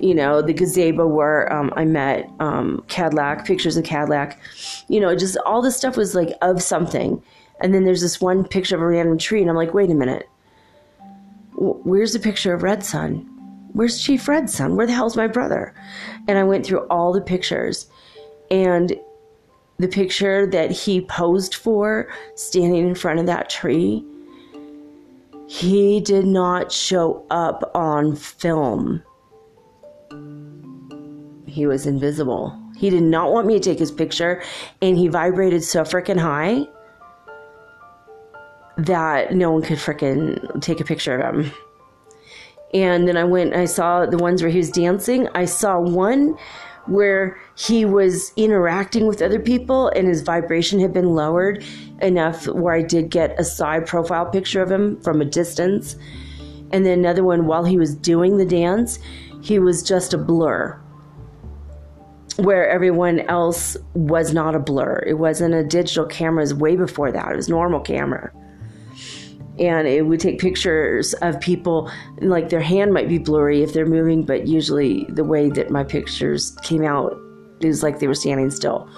You 0.00 0.12
know, 0.12 0.42
the 0.42 0.52
gazebo 0.52 1.06
where 1.06 1.52
um, 1.52 1.72
I 1.76 1.84
met 1.84 2.28
um, 2.40 2.82
Cadillac, 2.88 3.46
pictures 3.46 3.76
of 3.76 3.84
Cadillac. 3.84 4.40
You 4.88 4.98
know, 4.98 5.14
just 5.14 5.36
all 5.46 5.62
this 5.62 5.76
stuff 5.76 5.96
was 5.96 6.16
like 6.16 6.30
of 6.42 6.60
something. 6.60 7.22
And 7.60 7.72
then 7.72 7.84
there's 7.84 8.00
this 8.00 8.20
one 8.20 8.42
picture 8.42 8.74
of 8.74 8.82
a 8.82 8.88
random 8.88 9.18
tree, 9.18 9.40
and 9.40 9.48
I'm 9.48 9.54
like, 9.54 9.72
wait 9.72 9.88
a 9.88 9.94
minute. 9.94 10.28
Where's 11.54 12.12
the 12.12 12.18
picture 12.18 12.52
of 12.52 12.64
Red 12.64 12.84
Sun? 12.84 13.14
Where's 13.72 14.02
Chief 14.02 14.26
Red 14.26 14.50
Sun? 14.50 14.74
Where 14.74 14.86
the 14.86 14.92
hell's 14.92 15.16
my 15.16 15.28
brother? 15.28 15.74
And 16.26 16.38
I 16.38 16.42
went 16.42 16.66
through 16.66 16.88
all 16.88 17.12
the 17.12 17.20
pictures, 17.20 17.86
and 18.50 18.98
the 19.78 19.88
picture 19.88 20.44
that 20.44 20.72
he 20.72 21.02
posed 21.02 21.54
for 21.54 22.08
standing 22.34 22.88
in 22.88 22.96
front 22.96 23.20
of 23.20 23.26
that 23.26 23.48
tree 23.48 24.04
he 25.48 26.00
did 26.00 26.26
not 26.26 26.70
show 26.70 27.24
up 27.30 27.70
on 27.74 28.14
film. 28.14 29.02
He 31.46 31.66
was 31.66 31.86
invisible. 31.86 32.56
He 32.76 32.90
did 32.90 33.02
not 33.02 33.32
want 33.32 33.46
me 33.46 33.54
to 33.54 33.60
take 33.60 33.78
his 33.78 33.90
picture, 33.90 34.42
and 34.82 34.98
he 34.98 35.08
vibrated 35.08 35.64
so 35.64 35.82
freaking 35.82 36.18
high 36.18 36.66
that 38.76 39.34
no 39.34 39.50
one 39.50 39.62
could 39.62 39.78
freaking 39.78 40.60
take 40.60 40.80
a 40.80 40.84
picture 40.84 41.18
of 41.18 41.34
him. 41.34 41.52
And 42.74 43.08
then 43.08 43.16
I 43.16 43.24
went, 43.24 43.54
I 43.54 43.64
saw 43.64 44.04
the 44.04 44.18
ones 44.18 44.42
where 44.42 44.50
he 44.50 44.58
was 44.58 44.70
dancing. 44.70 45.28
I 45.34 45.46
saw 45.46 45.80
one 45.80 46.36
where 46.88 47.38
he 47.56 47.84
was 47.84 48.32
interacting 48.36 49.06
with 49.06 49.22
other 49.22 49.38
people 49.38 49.88
and 49.88 50.08
his 50.08 50.22
vibration 50.22 50.80
had 50.80 50.92
been 50.92 51.14
lowered 51.14 51.64
enough 52.00 52.46
where 52.46 52.74
I 52.74 52.82
did 52.82 53.10
get 53.10 53.38
a 53.38 53.44
side 53.44 53.86
profile 53.86 54.26
picture 54.26 54.62
of 54.62 54.70
him 54.70 55.00
from 55.00 55.20
a 55.20 55.24
distance. 55.24 55.96
And 56.72 56.84
then 56.84 56.98
another 56.98 57.24
one 57.24 57.46
while 57.46 57.64
he 57.64 57.76
was 57.76 57.94
doing 57.94 58.36
the 58.36 58.44
dance, 58.44 58.98
he 59.40 59.58
was 59.58 59.82
just 59.82 60.12
a 60.12 60.18
blur. 60.18 60.78
Where 62.36 62.68
everyone 62.68 63.20
else 63.20 63.76
was 63.94 64.32
not 64.32 64.54
a 64.54 64.60
blur. 64.60 65.02
It 65.06 65.14
wasn't 65.14 65.54
a 65.54 65.64
digital 65.64 66.06
camera, 66.06 66.42
it 66.42 66.44
was 66.44 66.54
way 66.54 66.76
before 66.76 67.10
that. 67.10 67.32
It 67.32 67.36
was 67.36 67.48
normal 67.48 67.80
camera 67.80 68.32
and 69.58 69.88
it 69.88 70.02
would 70.02 70.20
take 70.20 70.38
pictures 70.38 71.14
of 71.14 71.40
people 71.40 71.90
like 72.20 72.48
their 72.48 72.60
hand 72.60 72.92
might 72.92 73.08
be 73.08 73.18
blurry 73.18 73.62
if 73.62 73.72
they're 73.72 73.86
moving 73.86 74.22
but 74.22 74.46
usually 74.46 75.04
the 75.08 75.24
way 75.24 75.50
that 75.50 75.70
my 75.70 75.82
pictures 75.82 76.56
came 76.62 76.84
out 76.84 77.18
it 77.60 77.66
was 77.66 77.82
like 77.82 77.98
they 77.98 78.06
were 78.06 78.14
standing 78.14 78.50
still. 78.50 78.88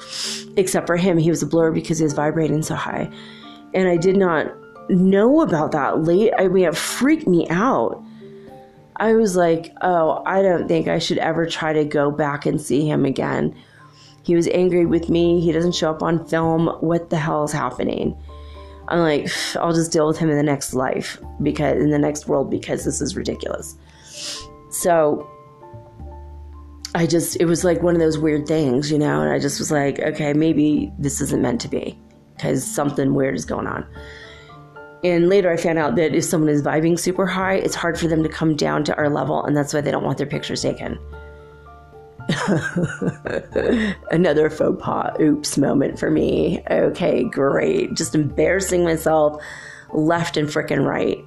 Except 0.56 0.86
for 0.86 0.96
him 0.96 1.16
he 1.16 1.30
was 1.30 1.42
a 1.42 1.46
blur 1.46 1.70
because 1.72 1.98
he 1.98 2.04
was 2.04 2.12
vibrating 2.12 2.62
so 2.62 2.74
high. 2.74 3.10
And 3.74 3.88
i 3.88 3.96
did 3.96 4.16
not 4.16 4.52
know 4.88 5.40
about 5.40 5.72
that. 5.72 6.02
Late 6.02 6.32
i 6.38 6.48
mean 6.48 6.64
it 6.64 6.76
freaked 6.76 7.26
me 7.26 7.46
out. 7.48 8.02
I 8.96 9.14
was 9.14 9.36
like 9.36 9.72
oh 9.80 10.22
i 10.26 10.42
don't 10.42 10.68
think 10.68 10.88
i 10.88 10.98
should 10.98 11.18
ever 11.18 11.46
try 11.46 11.72
to 11.72 11.84
go 11.84 12.10
back 12.10 12.46
and 12.46 12.60
see 12.60 12.86
him 12.86 13.04
again. 13.04 13.56
He 14.22 14.34
was 14.34 14.48
angry 14.48 14.84
with 14.84 15.08
me. 15.08 15.40
He 15.40 15.50
doesn't 15.50 15.74
show 15.74 15.90
up 15.90 16.02
on 16.02 16.26
film. 16.26 16.66
What 16.80 17.08
the 17.08 17.16
hell 17.16 17.44
is 17.44 17.52
happening 17.52 18.16
I'm 18.90 19.00
like, 19.00 19.28
I'll 19.56 19.72
just 19.72 19.92
deal 19.92 20.06
with 20.06 20.18
him 20.18 20.30
in 20.30 20.36
the 20.36 20.42
next 20.42 20.74
life 20.74 21.18
because 21.42 21.76
in 21.76 21.90
the 21.90 21.98
next 21.98 22.28
world 22.28 22.50
because 22.50 22.84
this 22.84 23.00
is 23.00 23.16
ridiculous. 23.16 23.76
So 24.70 25.28
I 26.94 27.06
just, 27.06 27.36
it 27.40 27.44
was 27.44 27.64
like 27.64 27.82
one 27.82 27.94
of 27.94 28.00
those 28.00 28.18
weird 28.18 28.46
things, 28.46 28.90
you 28.90 28.98
know, 28.98 29.20
and 29.22 29.32
I 29.32 29.38
just 29.38 29.58
was 29.58 29.70
like, 29.70 30.00
okay, 30.00 30.32
maybe 30.32 30.92
this 30.98 31.20
isn't 31.20 31.40
meant 31.40 31.60
to 31.62 31.68
be 31.68 31.98
because 32.34 32.64
something 32.64 33.14
weird 33.14 33.34
is 33.34 33.44
going 33.44 33.66
on. 33.66 33.86
And 35.02 35.28
later 35.28 35.50
I 35.50 35.56
found 35.56 35.78
out 35.78 35.96
that 35.96 36.14
if 36.14 36.24
someone 36.24 36.50
is 36.50 36.62
vibing 36.62 36.98
super 36.98 37.26
high, 37.26 37.54
it's 37.54 37.74
hard 37.74 37.98
for 37.98 38.06
them 38.06 38.22
to 38.22 38.28
come 38.28 38.54
down 38.54 38.84
to 38.84 38.96
our 38.96 39.08
level, 39.08 39.44
and 39.44 39.56
that's 39.56 39.72
why 39.72 39.80
they 39.80 39.90
don't 39.90 40.04
want 40.04 40.18
their 40.18 40.26
pictures 40.26 40.62
taken. 40.62 40.98
Another 44.10 44.50
faux 44.50 44.82
pas, 44.82 45.16
oops 45.20 45.58
moment 45.58 45.98
for 45.98 46.10
me. 46.10 46.62
Okay, 46.70 47.24
great. 47.24 47.94
Just 47.94 48.14
embarrassing 48.14 48.84
myself 48.84 49.42
left 49.92 50.36
and 50.36 50.48
frickin' 50.48 50.86
right 50.86 51.24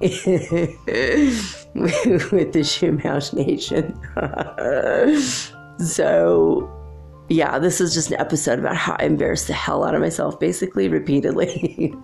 with 2.32 2.52
the 2.52 2.60
Chumash 2.60 3.32
Nation. 3.34 3.94
so, 5.86 6.70
yeah, 7.28 7.58
this 7.58 7.80
is 7.80 7.94
just 7.94 8.10
an 8.10 8.20
episode 8.20 8.58
about 8.58 8.76
how 8.76 8.96
I 8.98 9.04
embarrassed 9.04 9.48
the 9.48 9.52
hell 9.52 9.84
out 9.84 9.94
of 9.94 10.00
myself, 10.00 10.40
basically, 10.40 10.88
repeatedly. 10.88 11.94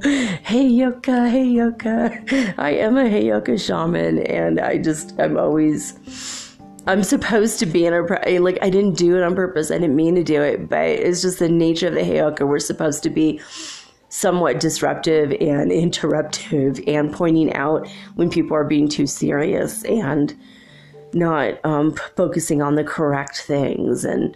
Heyoka, 0.00 1.30
hey 1.30 1.44
yoka. 1.44 2.54
I 2.58 2.70
am 2.70 2.96
a 2.96 3.08
hey 3.08 3.24
Heyoka 3.24 3.60
shaman, 3.60 4.20
and 4.20 4.58
I 4.58 4.78
just, 4.78 5.14
I'm 5.18 5.36
always 5.36 5.98
I'm 6.86 7.02
supposed 7.02 7.58
to 7.58 7.66
be 7.66 7.84
in 7.84 7.92
a 7.92 8.38
like 8.38 8.58
I 8.62 8.70
didn't 8.70 8.96
do 8.96 9.16
it 9.16 9.22
on 9.22 9.34
purpose. 9.34 9.70
I 9.70 9.78
didn't 9.78 9.96
mean 9.96 10.14
to 10.14 10.24
do 10.24 10.42
it, 10.42 10.68
but 10.68 10.88
it's 10.88 11.22
just 11.22 11.38
the 11.38 11.48
nature 11.48 11.88
of 11.88 11.94
the 11.94 12.00
Heyoka. 12.00 12.46
We're 12.48 12.58
supposed 12.58 13.02
to 13.02 13.10
be 13.10 13.40
somewhat 14.08 14.60
disruptive 14.60 15.30
and 15.40 15.70
interruptive 15.70 16.82
and 16.88 17.12
pointing 17.12 17.52
out 17.52 17.88
when 18.16 18.30
people 18.30 18.56
are 18.56 18.64
being 18.64 18.88
too 18.88 19.06
serious 19.06 19.84
and 19.84 20.36
not 21.12 21.64
um, 21.64 21.94
focusing 22.16 22.62
on 22.62 22.74
the 22.74 22.84
correct 22.84 23.42
things. 23.42 24.04
And 24.04 24.34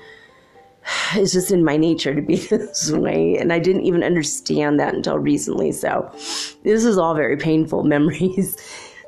it's 1.14 1.32
just 1.32 1.50
in 1.50 1.64
my 1.64 1.76
nature 1.76 2.14
to 2.14 2.22
be 2.22 2.36
this 2.50 2.92
way. 2.92 3.36
And 3.36 3.52
i 3.52 3.58
didn't 3.58 3.84
even 3.84 4.04
understand 4.04 4.78
that 4.78 4.94
until 4.94 5.18
recently. 5.18 5.72
So 5.72 6.10
this 6.62 6.84
is 6.84 6.98
all 6.98 7.14
very 7.14 7.36
painful 7.36 7.84
memories 7.84 8.56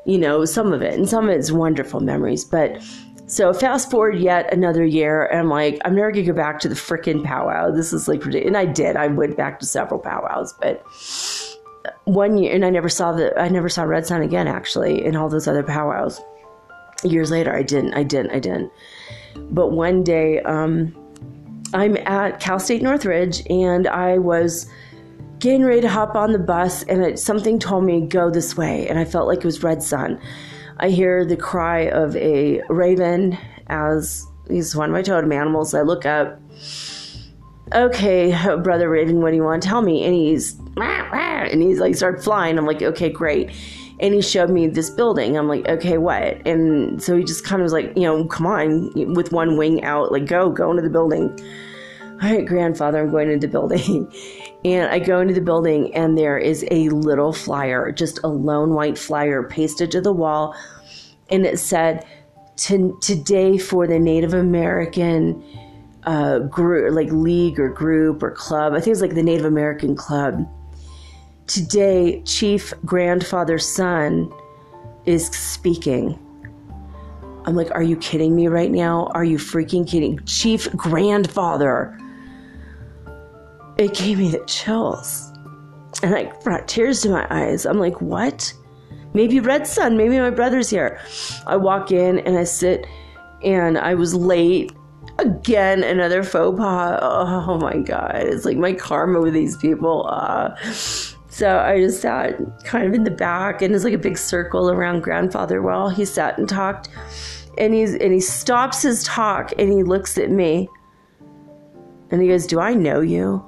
you 0.07 0.17
know 0.17 0.45
some 0.45 0.73
of 0.73 0.83
it. 0.83 0.95
And 0.95 1.09
some 1.09 1.29
of 1.29 1.31
it's 1.31 1.53
wonderful 1.53 2.01
memories. 2.01 2.45
But 2.45 2.81
so 3.27 3.53
fast 3.53 3.91
forward 3.91 4.19
yet 4.19 4.53
another 4.53 4.85
year, 4.85 5.27
and 5.27 5.41
I'm 5.41 5.49
like, 5.49 5.81
I'm 5.85 5.95
never 5.95 6.11
gonna 6.13 6.25
go 6.25 6.33
back 6.33 6.61
to 6.61 6.69
the 6.69 6.75
freaking 6.75 7.25
powwow. 7.25 7.71
This 7.71 7.93
is 7.93 8.09
like 8.09 8.25
ridiculous. 8.25 8.47
And 8.47 8.57
I 8.57 8.67
did. 8.67 8.97
I 8.97 9.09
went 9.09 9.37
back 9.37 9.59
to 9.61 9.67
several 9.67 9.99
powwows, 9.99 10.53
but 10.61 10.85
one 12.05 12.39
year, 12.39 12.55
and 12.55 12.65
I 12.65 12.71
never 12.71 12.89
saw 12.89 13.13
the, 13.13 13.39
I 13.39 13.49
never 13.49 13.69
saw 13.69 13.83
Red 13.83 14.07
Sun 14.07 14.23
again. 14.23 14.47
Actually, 14.47 15.05
in 15.05 15.17
all 15.17 15.29
those 15.29 15.49
other 15.49 15.63
powwows. 15.63 16.21
Years 17.05 17.31
later, 17.31 17.55
I 17.55 17.63
didn't. 17.63 17.95
I 17.95 18.03
didn't. 18.03 18.31
I 18.31 18.39
didn't. 18.39 18.73
But 19.51 19.73
one 19.73 20.03
day, 20.03 20.41
um, 20.43 20.95
I'm 21.75 21.97
at 22.07 22.41
Cal 22.41 22.59
State 22.59 22.81
Northridge, 22.81 23.43
and 23.51 23.87
I 23.87 24.19
was 24.19 24.67
getting 25.41 25.65
ready 25.65 25.83
to 25.83 25.89
hop 25.89 26.15
on 26.15 26.33
the 26.33 26.39
bus, 26.39 26.85
and 26.85 27.03
it, 27.03 27.19
something 27.19 27.59
told 27.59 27.85
me, 27.85 28.01
go 28.01 28.31
this 28.31 28.57
way. 28.57 28.89
And 28.89 28.99
I 28.99 29.05
felt 29.05 29.29
like 29.29 29.39
it 29.39 29.45
was 29.45 29.63
Red 29.63 29.83
Sun. 29.83 30.19
I 30.79 30.91
hear 30.91 31.25
the 31.25 31.37
cry 31.37 31.89
of 31.89 32.15
a 32.17 32.63
raven 32.69 33.39
as 33.69 34.27
he's 34.49 34.77
one 34.77 34.91
of 34.91 34.93
my 34.93 35.03
totem 35.03 35.33
animals. 35.33 35.75
I 35.75 35.83
look 35.83 36.05
up. 36.05 36.41
Okay, 37.75 38.31
brother 38.63 38.89
Raven, 38.89 39.21
what 39.21 39.31
do 39.31 39.37
you 39.37 39.43
want 39.43 39.63
to 39.63 39.69
tell 39.69 39.83
me? 39.83 40.05
And 40.05 40.15
he's 40.15 40.57
and 40.77 41.63
he's 41.63 41.81
like 41.81 41.95
start 41.95 42.23
flying. 42.23 42.59
I'm 42.59 42.67
like, 42.67 42.83
okay, 42.83 43.11
great. 43.11 43.51
And 43.99 44.13
he 44.13 44.21
showed 44.21 44.51
me 44.51 44.67
this 44.67 44.91
building. 44.91 45.39
I'm 45.39 45.49
like, 45.49 45.67
okay, 45.69 45.97
what? 45.97 46.47
And 46.47 47.03
so 47.03 47.17
he 47.17 47.25
just 47.25 47.45
kind 47.45 47.63
of 47.63 47.65
was 47.65 47.73
like, 47.73 47.93
you 47.97 48.03
know, 48.03 48.27
come 48.27 48.47
on, 48.47 49.15
with 49.15 49.33
one 49.33 49.57
wing 49.57 49.83
out, 49.85 50.13
like 50.13 50.27
go, 50.27 50.51
go 50.51 50.71
into 50.71 50.83
the 50.83 50.91
building. 50.91 51.31
All 52.23 52.31
right, 52.31 52.45
grandfather, 52.45 53.01
I'm 53.01 53.11
going 53.11 53.31
into 53.31 53.47
the 53.47 53.51
building. 53.51 54.13
And 54.67 54.91
I 54.91 54.99
go 54.99 55.21
into 55.21 55.33
the 55.33 55.41
building, 55.41 55.95
and 55.95 56.19
there 56.19 56.37
is 56.37 56.67
a 56.73 56.89
little 56.89 57.33
flyer, 57.33 57.93
just 57.93 58.19
a 58.25 58.27
lone 58.27 58.75
white 58.75 58.99
flyer 58.99 59.45
pasted 59.45 59.93
to 59.93 60.01
the 60.01 60.13
wall. 60.13 60.57
And 61.31 61.47
it 61.47 61.61
said, 61.61 62.05
Today 62.57 63.59
for 63.59 63.87
the 63.87 64.01
Native 64.01 64.35
American 64.35 65.41
uh, 66.03 66.41
group, 66.41 66.93
like 66.93 67.13
league 67.13 67.61
or 67.61 67.69
group 67.69 68.25
or 68.25 68.33
club. 68.33 68.73
I 68.73 68.81
think 68.81 68.91
it's 68.91 69.01
like 69.01 69.15
the 69.15 69.23
Native 69.23 69.45
American 69.45 69.95
Club. 69.95 70.49
Today, 71.47 72.23
Chief 72.25 72.75
Grandfather 72.85 73.61
son 73.61 74.33
is 75.05 75.29
speaking. 75.29 76.19
I'm 77.45 77.55
like, 77.55 77.71
are 77.71 77.85
you 77.85 77.97
kidding 77.99 78.35
me 78.35 78.49
right 78.49 78.73
now? 78.73 79.13
Are 79.15 79.25
you 79.25 79.39
freaking 79.39 79.89
kidding? 79.89 80.19
Chief 80.25 80.69
Grandfather 80.75 81.97
it 83.79 83.95
gave 83.95 84.19
me 84.19 84.31
the 84.31 84.45
chills. 84.47 85.33
And 86.03 86.15
I 86.15 86.33
brought 86.43 86.69
tears 86.69 87.03
to 87.03 87.11
my 87.11 87.27
eyes. 87.31 87.67
I'm 87.67 87.79
like, 87.79 88.01
what? 88.01 88.53
Maybe 89.15 89.41
Red 89.41 89.67
Sun, 89.67 89.97
maybe 89.97 90.19
my 90.19 90.31
brother's 90.31 90.69
here. 90.69 91.01
I 91.47 91.57
walk 91.57 91.91
in 91.91 92.19
and 92.21 92.37
I 92.37 92.45
sit 92.45 92.87
and 93.43 93.79
I 93.79 93.95
was 93.95 94.15
late. 94.15 94.73
Again, 95.19 95.83
another 95.83 96.23
faux 96.23 96.59
pas. 96.59 96.99
Oh 97.03 97.59
my 97.59 97.79
God. 97.79 98.13
It's 98.17 98.45
like 98.45 98.59
my 98.59 98.75
karma 98.75 99.21
with 99.21 99.33
these 99.33 99.57
people. 99.57 100.07
Uh, 100.07 100.55
so 101.29 101.59
I 101.59 101.81
just 101.81 102.03
sat 102.03 102.39
kind 102.65 102.87
of 102.87 102.93
in 102.93 103.05
the 103.05 103.11
back 103.11 103.63
and 103.63 103.75
it's 103.75 103.85
like 103.85 103.95
a 103.95 103.99
big 103.99 104.19
circle 104.19 104.71
around 104.71 105.03
grandfather 105.03 105.63
while 105.63 105.89
he 105.89 106.05
sat 106.05 106.39
and 106.39 106.49
talked. 106.49 106.91
And 107.57 107.73
he's 107.73 107.95
and 107.95 108.13
he 108.13 108.21
stops 108.21 108.83
his 108.83 109.03
talk 109.05 109.53
and 109.59 109.73
he 109.73 109.83
looks 109.83 110.19
at 110.19 110.31
me 110.31 110.69
and 112.11 112.21
he 112.21 112.29
goes, 112.29 112.47
Do 112.47 112.61
I 112.61 112.75
know 112.75 113.01
you? 113.01 113.43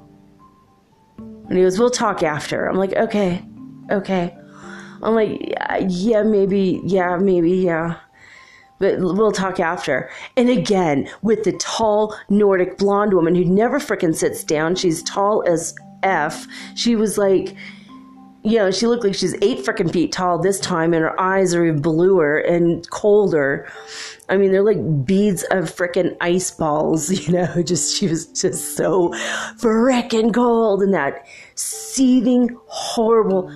And 1.48 1.56
he 1.56 1.64
goes, 1.64 1.78
We'll 1.78 1.90
talk 1.90 2.22
after. 2.22 2.66
I'm 2.66 2.76
like, 2.76 2.92
Okay, 2.94 3.44
okay. 3.90 4.36
I'm 5.02 5.14
like, 5.14 5.54
Yeah, 5.88 6.22
maybe, 6.22 6.80
yeah, 6.84 7.16
maybe, 7.16 7.52
yeah. 7.52 7.98
But 8.78 9.00
we'll 9.00 9.32
talk 9.32 9.58
after. 9.58 10.08
And 10.36 10.48
again, 10.48 11.08
with 11.22 11.42
the 11.42 11.52
tall 11.52 12.16
Nordic 12.28 12.78
blonde 12.78 13.12
woman 13.12 13.34
who 13.34 13.44
never 13.44 13.80
fricking 13.80 14.14
sits 14.14 14.44
down. 14.44 14.76
She's 14.76 15.02
tall 15.02 15.42
as 15.48 15.74
F. 16.04 16.46
She 16.76 16.94
was 16.94 17.18
like, 17.18 17.56
you 18.48 18.58
know, 18.58 18.70
she 18.70 18.86
looked 18.86 19.04
like 19.04 19.14
she's 19.14 19.34
eight 19.42 19.58
freaking 19.58 19.92
feet 19.92 20.12
tall 20.12 20.38
this 20.38 20.58
time, 20.58 20.94
and 20.94 21.02
her 21.02 21.20
eyes 21.20 21.54
are 21.54 21.66
even 21.66 21.82
bluer 21.82 22.38
and 22.38 22.88
colder. 22.90 23.70
I 24.28 24.36
mean, 24.36 24.52
they're 24.52 24.62
like 24.62 25.04
beads 25.04 25.42
of 25.44 25.64
freaking 25.64 26.16
ice 26.20 26.50
balls, 26.50 27.10
you 27.26 27.32
know, 27.32 27.62
just 27.62 27.96
she 27.96 28.08
was 28.08 28.26
just 28.26 28.76
so 28.76 29.10
freaking 29.58 30.32
cold 30.32 30.82
and 30.82 30.94
that 30.94 31.26
seething, 31.54 32.56
horrible 32.66 33.50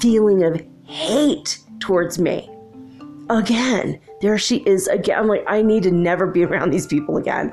feeling 0.00 0.42
of 0.42 0.64
hate 0.84 1.58
towards 1.80 2.18
me. 2.18 2.50
Again, 3.28 4.00
there 4.20 4.38
she 4.38 4.58
is 4.58 4.86
again. 4.86 5.18
I'm 5.18 5.26
like, 5.26 5.44
I 5.48 5.62
need 5.62 5.82
to 5.82 5.90
never 5.90 6.26
be 6.26 6.44
around 6.44 6.70
these 6.70 6.86
people 6.86 7.16
again. 7.16 7.52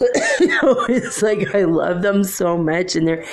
it's 0.00 1.22
like 1.22 1.54
I 1.54 1.64
love 1.64 2.02
them 2.02 2.22
so 2.22 2.56
much, 2.56 2.94
and 2.94 3.06
they're 3.06 3.24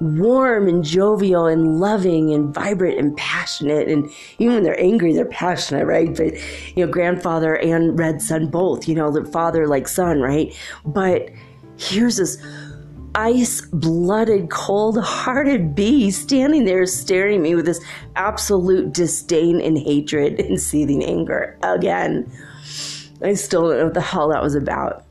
warm 0.00 0.68
and 0.68 0.84
jovial 0.84 1.46
and 1.46 1.80
loving 1.80 2.32
and 2.32 2.54
vibrant 2.54 2.98
and 2.98 3.16
passionate. 3.16 3.88
And 3.88 4.10
even 4.38 4.54
when 4.54 4.62
they're 4.62 4.80
angry, 4.80 5.12
they're 5.12 5.24
passionate, 5.24 5.84
right? 5.84 6.14
But 6.14 6.34
you 6.76 6.86
know, 6.86 6.92
grandfather 6.92 7.56
and 7.56 7.98
Red 7.98 8.22
Sun 8.22 8.48
both, 8.48 8.86
you 8.86 8.94
know, 8.94 9.10
the 9.10 9.24
father 9.24 9.66
like 9.66 9.88
son, 9.88 10.20
right? 10.20 10.56
But 10.84 11.30
here's 11.76 12.16
this 12.16 12.40
ice 13.14 13.60
blooded, 13.72 14.50
cold 14.50 14.98
hearted 15.02 15.74
bee 15.74 16.10
standing 16.10 16.64
there 16.64 16.86
staring 16.86 17.36
at 17.36 17.42
me 17.42 17.54
with 17.54 17.66
this 17.66 17.84
absolute 18.16 18.92
disdain 18.92 19.60
and 19.60 19.76
hatred 19.76 20.40
and 20.40 20.60
seething 20.60 21.04
anger. 21.04 21.58
Again, 21.62 22.30
I 23.22 23.34
still 23.34 23.68
don't 23.68 23.78
know 23.78 23.84
what 23.84 23.94
the 23.94 24.00
hell 24.00 24.28
that 24.30 24.42
was 24.42 24.54
about. 24.54 25.04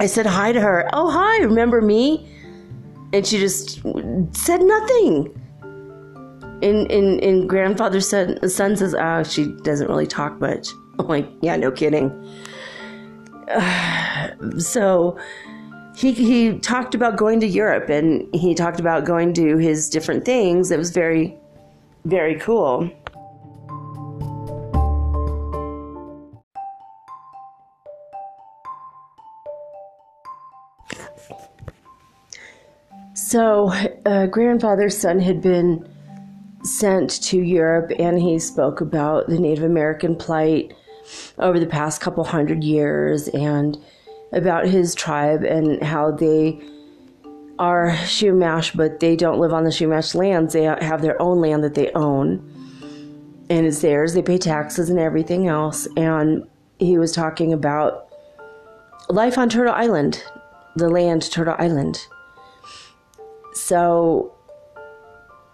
I 0.00 0.06
said 0.06 0.24
hi 0.24 0.50
to 0.52 0.60
her. 0.62 0.88
Oh, 0.94 1.10
hi, 1.10 1.42
remember 1.42 1.82
me? 1.82 2.26
And 3.12 3.26
she 3.26 3.36
just 3.38 3.82
said 4.32 4.62
nothing. 4.62 5.38
And, 6.62 6.90
and, 6.90 7.22
and 7.22 7.46
grandfather 7.46 8.00
said, 8.00 8.50
son 8.50 8.78
says, 8.78 8.94
oh, 8.94 9.22
she 9.24 9.52
doesn't 9.62 9.88
really 9.88 10.06
talk 10.06 10.40
much. 10.40 10.68
I'm 10.98 11.06
like, 11.06 11.28
yeah, 11.42 11.56
no 11.56 11.70
kidding. 11.70 12.10
so 14.58 15.18
he, 15.94 16.12
he 16.12 16.58
talked 16.60 16.94
about 16.94 17.18
going 17.18 17.38
to 17.40 17.46
Europe 17.46 17.90
and 17.90 18.26
he 18.34 18.54
talked 18.54 18.80
about 18.80 19.04
going 19.04 19.34
to 19.34 19.58
his 19.58 19.90
different 19.90 20.24
things. 20.24 20.70
It 20.70 20.78
was 20.78 20.92
very, 20.92 21.36
very 22.06 22.38
cool. 22.38 22.90
So, 33.30 33.72
uh, 34.06 34.26
grandfather's 34.26 34.98
son 34.98 35.20
had 35.20 35.40
been 35.40 35.88
sent 36.64 37.22
to 37.22 37.40
Europe, 37.40 37.92
and 37.96 38.20
he 38.20 38.40
spoke 38.40 38.80
about 38.80 39.28
the 39.28 39.38
Native 39.38 39.62
American 39.62 40.16
plight 40.16 40.74
over 41.38 41.60
the 41.60 41.66
past 41.68 42.00
couple 42.00 42.24
hundred 42.24 42.64
years 42.64 43.28
and 43.28 43.78
about 44.32 44.66
his 44.66 44.96
tribe 44.96 45.44
and 45.44 45.80
how 45.80 46.10
they 46.10 46.60
are 47.60 47.92
Chumash, 48.02 48.76
but 48.76 48.98
they 48.98 49.14
don't 49.14 49.38
live 49.38 49.52
on 49.52 49.62
the 49.62 49.70
Chumash 49.70 50.16
lands. 50.16 50.52
They 50.52 50.64
have 50.64 51.00
their 51.00 51.22
own 51.22 51.40
land 51.40 51.62
that 51.62 51.74
they 51.74 51.92
own, 51.92 52.42
and 53.48 53.64
it's 53.64 53.80
theirs. 53.80 54.12
They 54.12 54.22
pay 54.22 54.38
taxes 54.38 54.90
and 54.90 54.98
everything 54.98 55.46
else. 55.46 55.86
And 55.96 56.48
he 56.80 56.98
was 56.98 57.12
talking 57.12 57.52
about 57.52 58.08
life 59.08 59.38
on 59.38 59.48
Turtle 59.48 59.72
Island, 59.72 60.20
the 60.74 60.88
land 60.88 61.30
Turtle 61.30 61.54
Island 61.60 62.08
so 63.54 64.34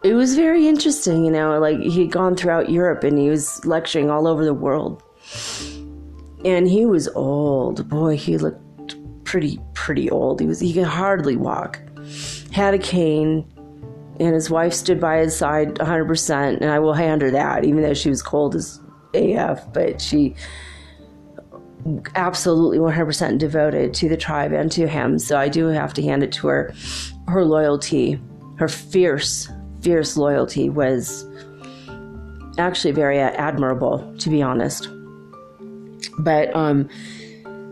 it 0.03 0.15
was 0.15 0.37
very 0.37 0.69
interesting, 0.69 1.25
you 1.25 1.31
know, 1.31 1.59
like 1.59 1.81
he'd 1.81 2.13
gone 2.13 2.37
throughout 2.37 2.71
Europe 2.71 3.03
and 3.03 3.19
he 3.19 3.29
was 3.29 3.65
lecturing 3.65 4.11
all 4.11 4.27
over 4.27 4.45
the 4.45 4.55
world. 4.55 5.03
And 6.45 6.69
he 6.69 6.87
was 6.87 7.09
old. 7.09 7.89
Boy, 7.89 8.17
he 8.17 8.39
looked 8.39 8.63
pretty 9.25 9.59
pretty 9.75 10.11
old. 10.11 10.41
He 10.41 10.47
was 10.47 10.61
he 10.61 10.73
could 10.73 10.85
hardly 10.85 11.37
walk. 11.37 11.81
Had 12.53 12.75
a 12.75 12.79
cane 12.79 13.45
and 14.21 14.35
his 14.35 14.49
wife 14.49 14.73
stood 14.73 15.01
by 15.01 15.19
his 15.19 15.37
side 15.37 15.75
100% 15.75 16.61
and 16.61 16.71
I 16.71 16.79
will 16.79 16.95
hand 16.95 17.23
her 17.23 17.31
that 17.33 17.65
even 17.65 17.83
though 17.83 17.95
she 17.95 18.09
was 18.09 18.23
cold 18.23 18.55
as 18.55 18.81
AF, 19.15 19.73
but 19.73 20.01
she 20.01 20.35
absolutely 22.15 22.79
100% 22.79 23.39
devoted 23.39 23.95
to 23.95 24.09
the 24.09 24.17
tribe 24.17 24.53
and 24.53 24.71
to 24.73 24.89
him. 24.89 25.19
So 25.19 25.37
I 25.37 25.49
do 25.49 25.67
have 25.67 25.95
to 25.95 26.03
hand 26.03 26.23
it 26.23 26.33
to 26.33 26.47
her 26.49 26.75
her 27.29 27.45
loyalty, 27.45 28.21
her 28.59 28.69
fierce, 28.69 29.49
fierce 29.81 30.17
loyalty 30.17 30.69
was 30.69 31.27
actually 32.59 32.93
very 32.93 33.19
admirable, 33.19 34.15
to 34.19 34.31
be 34.31 34.43
honest. 34.43 34.89
But 36.19 36.55
um, 36.55 36.89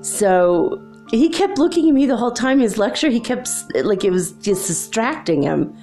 so 0.03 0.81
he 1.11 1.29
kept 1.29 1.59
looking 1.59 1.89
at 1.89 1.95
me 1.95 2.07
the 2.07 2.17
whole 2.17 2.33
time. 2.33 2.61
His 2.61 2.79
lecture, 2.79 3.09
he 3.09 3.21
kept 3.21 3.49
like 3.75 4.05
it 4.05 4.11
was 4.11 4.33
just 4.33 4.67
distracting 4.67 5.43
him. 5.43 5.77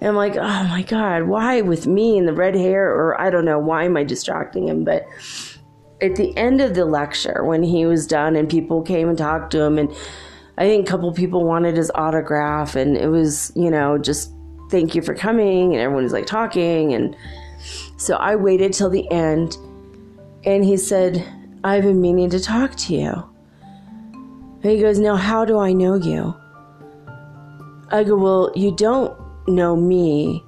And 0.00 0.10
I'm 0.10 0.16
like, 0.16 0.36
oh 0.36 0.64
my 0.64 0.82
god, 0.82 1.24
why 1.24 1.62
with 1.62 1.86
me 1.86 2.18
and 2.18 2.28
the 2.28 2.32
red 2.32 2.54
hair? 2.54 2.88
Or 2.88 3.20
I 3.20 3.30
don't 3.30 3.44
know, 3.44 3.58
why 3.58 3.84
am 3.84 3.96
I 3.96 4.04
distracting 4.04 4.68
him? 4.68 4.84
But 4.84 5.06
at 6.02 6.16
the 6.16 6.36
end 6.36 6.60
of 6.60 6.74
the 6.74 6.84
lecture, 6.84 7.44
when 7.44 7.62
he 7.62 7.86
was 7.86 8.06
done 8.06 8.36
and 8.36 8.48
people 8.48 8.82
came 8.82 9.08
and 9.08 9.16
talked 9.16 9.50
to 9.52 9.62
him 9.62 9.78
and 9.78 9.90
I 10.58 10.64
think 10.64 10.88
a 10.88 10.90
couple 10.90 11.12
people 11.12 11.44
wanted 11.44 11.76
his 11.76 11.90
autograph, 11.94 12.76
and 12.76 12.96
it 12.96 13.08
was, 13.08 13.52
you 13.54 13.70
know, 13.70 13.98
just 13.98 14.32
thank 14.70 14.94
you 14.94 15.02
for 15.02 15.14
coming, 15.14 15.72
and 15.72 15.82
everyone 15.82 16.04
was 16.04 16.12
like 16.12 16.26
talking. 16.26 16.94
And 16.94 17.16
so 17.98 18.16
I 18.16 18.36
waited 18.36 18.72
till 18.72 18.88
the 18.88 19.10
end, 19.10 19.56
and 20.44 20.64
he 20.64 20.76
said, 20.76 21.24
I've 21.62 21.82
been 21.82 22.00
meaning 22.00 22.30
to 22.30 22.40
talk 22.40 22.74
to 22.76 22.94
you. 22.94 23.24
And 24.62 24.72
he 24.72 24.80
goes, 24.80 24.98
Now, 24.98 25.16
how 25.16 25.44
do 25.44 25.58
I 25.58 25.72
know 25.72 25.94
you? 25.94 26.34
I 27.90 28.04
go, 28.04 28.16
Well, 28.16 28.52
you 28.56 28.74
don't 28.74 29.16
know 29.46 29.76
me, 29.76 30.42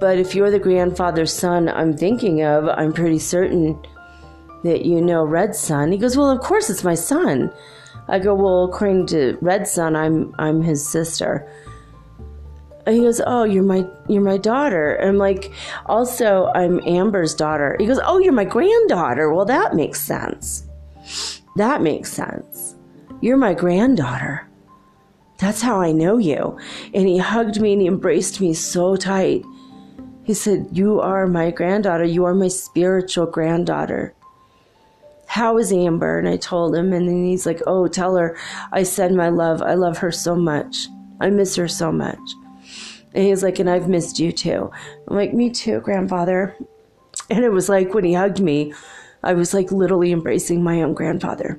but 0.00 0.18
if 0.18 0.34
you're 0.34 0.50
the 0.50 0.58
grandfather's 0.58 1.32
son 1.32 1.68
I'm 1.68 1.96
thinking 1.96 2.42
of, 2.42 2.68
I'm 2.68 2.92
pretty 2.92 3.20
certain 3.20 3.80
that 4.64 4.84
you 4.84 5.00
know 5.00 5.24
Red's 5.24 5.58
son. 5.58 5.92
He 5.92 5.98
goes, 5.98 6.16
Well, 6.16 6.30
of 6.30 6.40
course 6.40 6.70
it's 6.70 6.82
my 6.82 6.94
son. 6.94 7.52
I 8.08 8.18
go, 8.18 8.34
Well, 8.34 8.64
according 8.64 9.06
to 9.08 9.38
Red 9.40 9.66
Sun, 9.66 9.96
I'm 9.96 10.34
I'm 10.38 10.62
his 10.62 10.86
sister. 10.86 11.48
And 12.84 12.96
he 12.96 13.02
goes, 13.02 13.20
"Oh, 13.24 13.44
you're 13.44 13.62
my 13.62 13.86
you're 14.08 14.22
my 14.22 14.36
daughter." 14.36 14.94
And 14.94 15.10
I'm 15.10 15.18
like, 15.18 15.52
"Also, 15.86 16.50
I'm 16.54 16.80
Amber's 16.86 17.34
daughter." 17.34 17.76
He 17.78 17.86
goes, 17.86 18.00
"Oh, 18.04 18.18
you're 18.18 18.32
my 18.32 18.44
granddaughter." 18.44 19.32
Well, 19.32 19.44
that 19.44 19.74
makes 19.74 20.00
sense. 20.00 20.66
That 21.56 21.82
makes 21.82 22.12
sense. 22.12 22.74
You're 23.20 23.36
my 23.36 23.54
granddaughter. 23.54 24.48
That's 25.38 25.62
how 25.62 25.80
I 25.80 25.92
know 25.92 26.18
you. 26.18 26.56
And 26.92 27.06
he 27.06 27.18
hugged 27.18 27.60
me 27.60 27.72
and 27.72 27.82
he 27.82 27.88
embraced 27.88 28.40
me 28.40 28.52
so 28.54 28.96
tight. 28.96 29.44
He 30.24 30.34
said, 30.34 30.68
"You 30.72 31.00
are 31.00 31.26
my 31.26 31.50
granddaughter. 31.52 32.04
You 32.04 32.24
are 32.24 32.34
my 32.34 32.48
spiritual 32.48 33.26
granddaughter." 33.26 34.14
How 35.32 35.56
is 35.56 35.72
Amber? 35.72 36.18
And 36.18 36.28
I 36.28 36.36
told 36.36 36.76
him, 36.76 36.92
and 36.92 37.08
then 37.08 37.24
he's 37.24 37.46
like, 37.46 37.62
"Oh, 37.66 37.88
tell 37.88 38.16
her 38.16 38.36
I 38.70 38.82
said 38.82 39.14
my 39.14 39.30
love. 39.30 39.62
I 39.62 39.72
love 39.72 39.96
her 39.96 40.12
so 40.12 40.36
much. 40.36 40.88
I 41.20 41.30
miss 41.30 41.56
her 41.56 41.68
so 41.68 41.90
much." 41.90 42.18
And 43.14 43.24
he's 43.24 43.42
like, 43.42 43.58
and 43.58 43.70
I've 43.70 43.88
missed 43.88 44.18
you 44.18 44.30
too. 44.30 44.70
I'm 45.08 45.16
like, 45.16 45.32
me 45.32 45.48
too, 45.48 45.80
grandfather. 45.80 46.54
And 47.30 47.44
it 47.46 47.50
was 47.50 47.70
like 47.70 47.94
when 47.94 48.04
he 48.04 48.12
hugged 48.12 48.40
me, 48.40 48.74
I 49.22 49.32
was 49.32 49.54
like 49.54 49.72
literally 49.72 50.12
embracing 50.12 50.62
my 50.62 50.82
own 50.82 50.92
grandfather. 50.92 51.58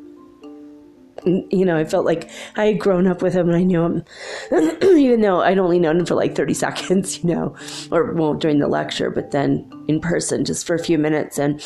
And, 1.25 1.51
you 1.51 1.65
know, 1.65 1.75
I 1.75 1.85
felt 1.85 2.05
like 2.05 2.29
I 2.55 2.65
had 2.65 2.79
grown 2.79 3.07
up 3.07 3.23
with 3.23 3.33
him 3.33 3.49
and 3.49 3.57
I 3.57 3.63
knew 3.63 3.83
him, 3.83 4.03
even 4.83 5.21
though 5.21 5.41
I'd 5.41 5.57
only 5.57 5.79
known 5.79 5.99
him 5.99 6.05
for 6.05 6.15
like 6.15 6.35
30 6.35 6.53
seconds, 6.65 7.23
you 7.23 7.33
know, 7.33 7.55
or 7.91 8.13
well, 8.13 8.35
during 8.35 8.59
the 8.59 8.67
lecture, 8.67 9.09
but 9.09 9.31
then 9.31 9.67
in 9.87 9.99
person 9.99 10.45
just 10.45 10.67
for 10.67 10.75
a 10.75 10.83
few 10.83 10.99
minutes. 10.99 11.39
And 11.39 11.59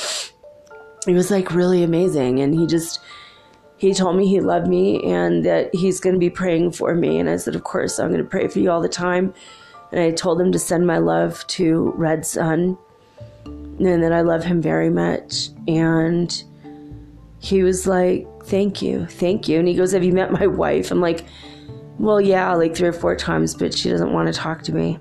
it 1.08 1.14
was 1.14 1.32
like 1.32 1.52
really 1.52 1.84
amazing. 1.84 2.40
And 2.40 2.54
he 2.54 2.68
just, 2.68 3.00
he 3.78 3.94
told 3.94 4.18
me 4.18 4.28
he 4.28 4.42
loved 4.42 4.68
me 4.68 5.04
and 5.04 5.46
that 5.46 5.74
he's 5.74 6.00
going 6.00 6.14
to 6.14 6.20
be 6.20 6.30
praying 6.30 6.72
for 6.72 6.94
me. 6.96 7.20
And 7.20 7.30
I 7.30 7.38
said, 7.38 7.56
Of 7.56 7.64
course, 7.64 8.00
I'm 8.00 8.10
going 8.10 8.24
to 8.24 8.30
pray 8.30 8.48
for 8.48 8.60
you 8.60 8.72
all 8.72 8.82
the 8.82 8.90
time. 8.90 9.34
And 9.92 10.02
I 10.02 10.12
told 10.12 10.42
him 10.42 10.52
to 10.52 10.60
send 10.60 10.86
my 10.86 10.98
love 10.98 11.46
to 11.48 11.94
Red 11.96 12.26
Sun 12.26 12.78
and 13.46 14.04
that 14.04 14.12
I 14.12 14.22
love 14.22 14.44
him 14.44 14.62
very 14.62 14.90
much. 14.90 15.50
And 15.68 16.44
he 17.40 17.64
was 17.64 17.88
like, 17.88 18.28
Thank 18.46 18.82
you, 18.82 19.06
thank 19.06 19.48
you. 19.48 19.60
And 19.60 19.68
he 19.68 19.76
goes, 19.76 19.92
Have 19.92 20.04
you 20.04 20.14
met 20.14 20.32
my 20.32 20.48
wife? 20.48 20.92
I'm 20.92 21.02
like, 21.02 21.26
Well, 22.00 22.20
yeah, 22.20 22.54
like 22.54 22.76
three 22.76 22.90
or 22.90 22.94
four 22.94 23.16
times, 23.16 23.56
but 23.56 23.74
she 23.74 23.90
doesn't 23.90 24.12
want 24.12 24.34
to 24.34 24.34
talk 24.34 24.64
to 24.64 24.74
me. 24.74 25.00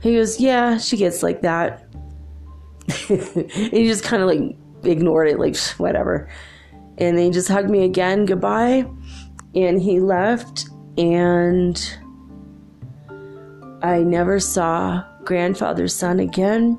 He 0.00 0.14
goes, 0.14 0.40
Yeah, 0.40 0.78
she 0.78 0.96
gets 0.96 1.22
like 1.22 1.42
that. 1.42 1.86
and 3.08 3.50
he 3.52 3.86
just 3.86 4.02
kind 4.02 4.22
of 4.22 4.28
like 4.28 4.56
ignored 4.84 5.28
it, 5.28 5.38
like, 5.38 5.56
whatever. 5.78 6.28
And 6.98 7.16
then 7.16 7.26
he 7.26 7.30
just 7.30 7.48
hugged 7.48 7.70
me 7.70 7.84
again, 7.84 8.26
goodbye. 8.26 8.86
And 9.54 9.80
he 9.80 10.00
left. 10.00 10.68
And 10.98 11.98
I 13.82 14.02
never 14.02 14.38
saw 14.38 15.04
grandfather's 15.24 15.94
son 15.94 16.20
again. 16.20 16.78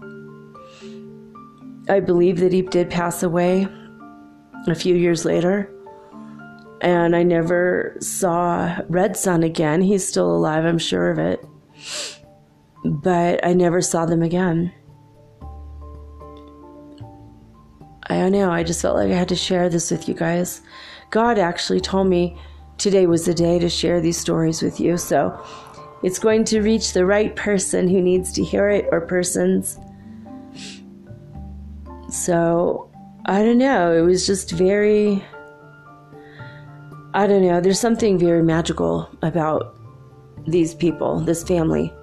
I 1.90 2.00
believe 2.00 2.40
that 2.40 2.54
he 2.54 2.62
did 2.62 2.90
pass 2.90 3.24
away 3.24 3.68
a 4.68 4.76
few 4.76 4.96
years 4.96 5.26
later. 5.26 5.70
And 6.82 7.16
I 7.16 7.24
never 7.24 7.96
saw 8.00 8.78
Red 8.90 9.16
Sun 9.16 9.44
again. 9.44 9.82
He's 9.82 10.08
still 10.08 10.36
alive, 10.36 10.66
I'm 10.66 10.78
sure 10.78 11.12
of 11.12 11.20
it. 11.20 11.44
But 12.84 13.46
I 13.46 13.54
never 13.54 13.82
saw 13.82 14.06
them 14.06 14.22
again. 14.22 14.74
I 18.08 18.18
don't 18.18 18.32
know. 18.32 18.52
I 18.52 18.64
just 18.64 18.82
felt 18.82 18.98
like 18.98 19.12
I 19.12 19.16
had 19.16 19.30
to 19.30 19.36
share 19.36 19.70
this 19.70 19.92
with 19.92 20.08
you 20.08 20.14
guys. 20.14 20.62
God 21.10 21.38
actually 21.40 21.80
told 21.80 22.08
me 22.08 22.38
today 22.78 23.06
was 23.06 23.26
the 23.26 23.34
day 23.34 23.60
to 23.60 23.70
share 23.70 24.02
these 24.02 24.18
stories 24.18 24.62
with 24.62 24.80
you. 24.80 24.98
So 24.98 25.42
it's 26.04 26.20
going 26.20 26.44
to 26.46 26.62
reach 26.62 26.94
the 26.94 27.06
right 27.06 27.36
person 27.36 27.88
who 27.88 28.02
needs 28.02 28.34
to 28.34 28.44
hear 28.44 28.70
it 28.70 28.88
or 28.92 29.02
persons. 29.02 29.80
So, 32.10 32.92
I 33.26 33.42
don't 33.42 33.58
know. 33.58 33.94
It 33.94 34.02
was 34.02 34.28
just 34.28 34.52
very. 34.52 35.24
I 37.16 37.26
don't 37.26 37.42
know. 37.42 37.62
There's 37.62 37.80
something 37.80 38.20
very 38.20 38.44
magical 38.44 39.10
about 39.22 39.78
these 40.46 40.76
people, 40.76 41.20
this 41.22 41.44
family 41.44 41.94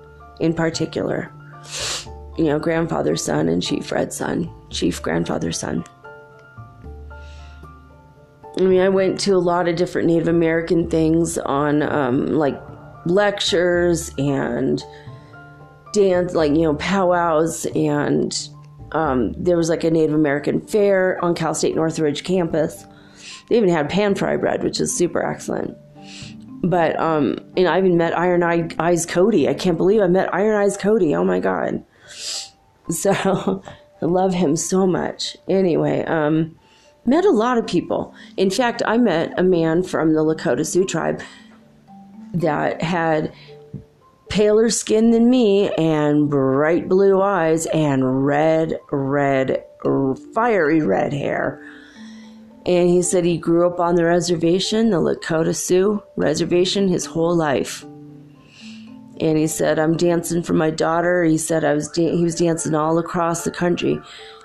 in 0.40 0.54
particular. 0.54 1.32
You 2.40 2.46
know, 2.46 2.58
grandfather's 2.58 3.22
son 3.22 3.50
and 3.50 3.62
Chief 3.62 3.92
Red's 3.92 4.16
son, 4.16 4.50
Chief 4.70 5.02
grandfather's 5.02 5.58
son. 5.58 5.84
I 8.58 8.62
mean, 8.62 8.80
I 8.80 8.88
went 8.88 9.20
to 9.20 9.32
a 9.32 9.38
lot 9.38 9.68
of 9.68 9.76
different 9.76 10.08
Native 10.08 10.26
American 10.26 10.88
things 10.88 11.36
on 11.36 11.82
um, 11.82 12.28
like 12.28 12.58
lectures 13.04 14.10
and 14.16 14.82
dance, 15.92 16.32
like, 16.32 16.52
you 16.52 16.62
know, 16.62 16.76
powwows. 16.76 17.66
And 17.74 18.34
um, 18.92 19.34
there 19.34 19.58
was 19.58 19.68
like 19.68 19.84
a 19.84 19.90
Native 19.90 20.14
American 20.14 20.62
fair 20.62 21.22
on 21.22 21.34
Cal 21.34 21.54
State 21.54 21.74
Northridge 21.74 22.24
campus. 22.24 22.86
They 23.50 23.58
even 23.58 23.68
had 23.68 23.90
pan 23.90 24.14
fry 24.14 24.38
bread, 24.38 24.64
which 24.64 24.80
is 24.80 24.96
super 24.96 25.22
excellent. 25.22 25.76
But, 26.62 26.98
um, 26.98 27.36
and 27.54 27.68
I 27.68 27.76
even 27.76 27.98
met 27.98 28.16
Iron 28.16 28.42
Eyes 28.42 29.04
Cody. 29.04 29.46
I 29.46 29.52
can't 29.52 29.76
believe 29.76 30.00
I 30.00 30.06
met 30.06 30.34
Iron 30.34 30.56
Eyes 30.56 30.78
Cody. 30.78 31.14
Oh 31.14 31.24
my 31.24 31.38
God. 31.38 31.84
So 32.90 33.62
I 34.02 34.04
love 34.04 34.34
him 34.34 34.56
so 34.56 34.84
much. 34.84 35.36
Anyway, 35.48 36.02
um, 36.06 36.58
met 37.04 37.24
a 37.24 37.30
lot 37.30 37.56
of 37.56 37.66
people. 37.66 38.14
In 38.36 38.50
fact, 38.50 38.82
I 38.84 38.96
met 38.98 39.38
a 39.38 39.44
man 39.44 39.84
from 39.84 40.14
the 40.14 40.24
Lakota 40.24 40.66
Sioux 40.66 40.84
tribe 40.84 41.22
that 42.34 42.82
had 42.82 43.32
paler 44.28 44.70
skin 44.70 45.10
than 45.10 45.28
me 45.28 45.70
and 45.74 46.30
bright 46.30 46.88
blue 46.88 47.20
eyes 47.20 47.66
and 47.66 48.24
red, 48.24 48.78
red, 48.90 49.64
fiery 50.34 50.80
red 50.80 51.12
hair. 51.12 51.62
And 52.66 52.88
he 52.88 53.02
said 53.02 53.24
he 53.24 53.38
grew 53.38 53.66
up 53.66 53.80
on 53.80 53.96
the 53.96 54.04
reservation, 54.04 54.90
the 54.90 54.98
Lakota 54.98 55.54
Sioux 55.54 56.02
reservation, 56.16 56.88
his 56.88 57.06
whole 57.06 57.34
life. 57.34 57.84
And 59.20 59.38
he 59.38 59.46
said, 59.46 59.78
"I'm 59.78 59.96
dancing 59.96 60.42
for 60.42 60.54
my 60.54 60.70
daughter." 60.70 61.24
He 61.24 61.38
said, 61.38 61.64
"I 61.64 61.74
was 61.74 61.88
da- 61.88 62.16
he 62.16 62.24
was 62.24 62.34
dancing 62.34 62.74
all 62.74 62.98
across 62.98 63.44
the 63.44 63.50
country. 63.50 64.00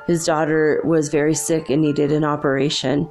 His 0.06 0.26
daughter 0.26 0.81
was 0.84 1.10
very 1.10 1.34
sick 1.34 1.69
and 1.69 1.81
needed 1.81 2.11
an 2.11 2.23
operation." 2.23 3.10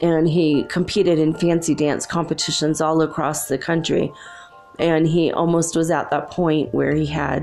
and 0.00 0.28
he 0.28 0.64
competed 0.64 1.18
in 1.18 1.34
fancy 1.34 1.74
dance 1.74 2.06
competitions 2.06 2.80
all 2.80 3.02
across 3.02 3.48
the 3.48 3.58
country. 3.58 4.12
And 4.78 5.08
he 5.08 5.32
almost 5.32 5.74
was 5.74 5.90
at 5.90 6.10
that 6.10 6.30
point 6.30 6.72
where 6.72 6.94
he 6.94 7.06
had 7.06 7.42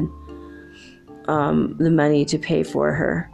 um, 1.28 1.76
the 1.78 1.92
money 1.92 2.24
to 2.26 2.38
pay 2.38 2.64
for 2.64 2.94
her. 2.94 3.30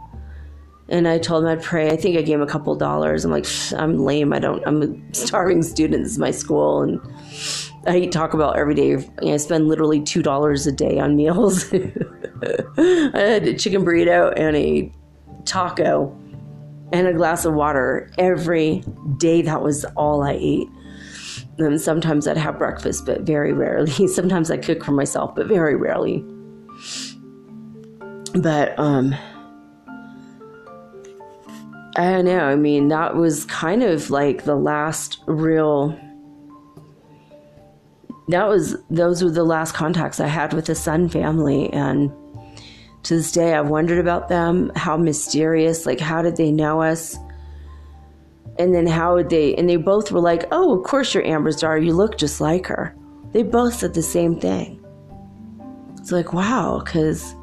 And 0.88 1.06
I 1.06 1.18
told 1.18 1.44
him 1.44 1.50
I'd 1.50 1.62
pray. 1.62 1.90
I 1.90 1.96
think 1.96 2.18
I 2.18 2.22
gave 2.22 2.36
him 2.36 2.42
a 2.42 2.46
couple 2.46 2.74
dollars. 2.74 3.24
I'm 3.24 3.30
like, 3.30 3.46
I'm 3.74 3.98
lame. 3.98 4.32
I 4.32 4.40
don't. 4.40 4.62
I'm 4.66 4.82
a 4.82 5.14
starving 5.14 5.62
student. 5.62 6.02
This 6.02 6.12
is 6.12 6.18
my 6.18 6.32
school, 6.32 6.82
and 6.82 7.00
I 7.86 8.06
Taco 8.06 8.38
Bell 8.38 8.54
every 8.56 8.74
day. 8.74 9.08
I 9.22 9.36
spend 9.38 9.68
literally 9.68 10.00
two 10.00 10.22
dollars 10.22 10.66
a 10.66 10.72
day 10.72 10.98
on 10.98 11.16
meals. 11.16 11.72
I 11.72 13.18
had 13.18 13.46
a 13.46 13.54
chicken 13.54 13.84
burrito 13.84 14.32
and 14.36 14.56
a 14.56 14.92
taco 15.44 16.16
and 16.92 17.08
a 17.08 17.12
glass 17.12 17.44
of 17.44 17.54
water 17.54 18.10
every 18.18 18.84
day. 19.18 19.42
That 19.42 19.62
was 19.62 19.84
all 19.96 20.22
I 20.22 20.32
ate. 20.32 20.68
And 21.58 21.80
sometimes 21.80 22.26
I'd 22.26 22.36
have 22.36 22.58
breakfast, 22.58 23.04
but 23.04 23.22
very 23.22 23.52
rarely. 23.52 24.06
Sometimes 24.08 24.50
I 24.50 24.56
cook 24.56 24.84
for 24.84 24.92
myself, 24.92 25.34
but 25.34 25.46
very 25.46 25.76
rarely. 25.76 26.24
But 28.34 28.78
um 28.78 29.14
I 31.94 32.10
don't 32.10 32.24
know. 32.24 32.40
I 32.40 32.56
mean, 32.56 32.88
that 32.88 33.16
was 33.16 33.44
kind 33.46 33.82
of 33.82 34.08
like 34.08 34.44
the 34.44 34.56
last 34.56 35.22
real 35.26 35.98
that 38.32 38.48
was 38.48 38.76
those 38.90 39.22
were 39.22 39.30
the 39.30 39.44
last 39.44 39.74
contacts 39.74 40.20
I 40.20 40.26
had 40.26 40.52
with 40.52 40.66
the 40.66 40.74
Sun 40.74 41.10
family 41.10 41.72
and 41.72 42.10
to 43.04 43.16
this 43.16 43.32
day, 43.32 43.54
I've 43.54 43.68
wondered 43.68 43.98
about 43.98 44.28
them, 44.28 44.70
how 44.76 44.96
mysterious, 44.96 45.86
like, 45.86 45.98
how 45.98 46.22
did 46.22 46.36
they 46.36 46.52
know 46.52 46.82
us? 46.82 47.16
And 48.58 48.74
then 48.74 48.86
how 48.86 49.14
would 49.14 49.28
they, 49.28 49.56
and 49.56 49.68
they 49.68 49.76
both 49.76 50.12
were 50.12 50.20
like, 50.20 50.46
oh, 50.52 50.78
of 50.78 50.84
course 50.84 51.12
you're 51.14 51.24
Amber's 51.24 51.56
daughter. 51.56 51.78
You 51.78 51.94
look 51.94 52.16
just 52.16 52.40
like 52.40 52.66
her. 52.66 52.94
They 53.32 53.42
both 53.42 53.74
said 53.74 53.94
the 53.94 54.02
same 54.02 54.38
thing. 54.38 54.78
It's 55.98 56.12
like, 56.12 56.32
wow, 56.32 56.80
because 56.84 57.34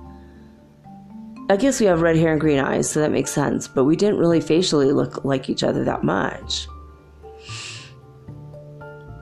I 1.49 1.57
guess 1.57 1.79
we 1.79 1.87
have 1.87 2.01
red 2.01 2.15
hair 2.15 2.31
and 2.31 2.39
green 2.39 2.59
eyes, 2.59 2.89
so 2.89 3.01
that 3.01 3.11
makes 3.11 3.31
sense, 3.31 3.67
but 3.67 3.85
we 3.85 3.95
didn't 3.95 4.19
really 4.19 4.39
facially 4.39 4.91
look 4.91 5.25
like 5.25 5.49
each 5.49 5.63
other 5.63 5.83
that 5.83 6.03
much. 6.03 6.67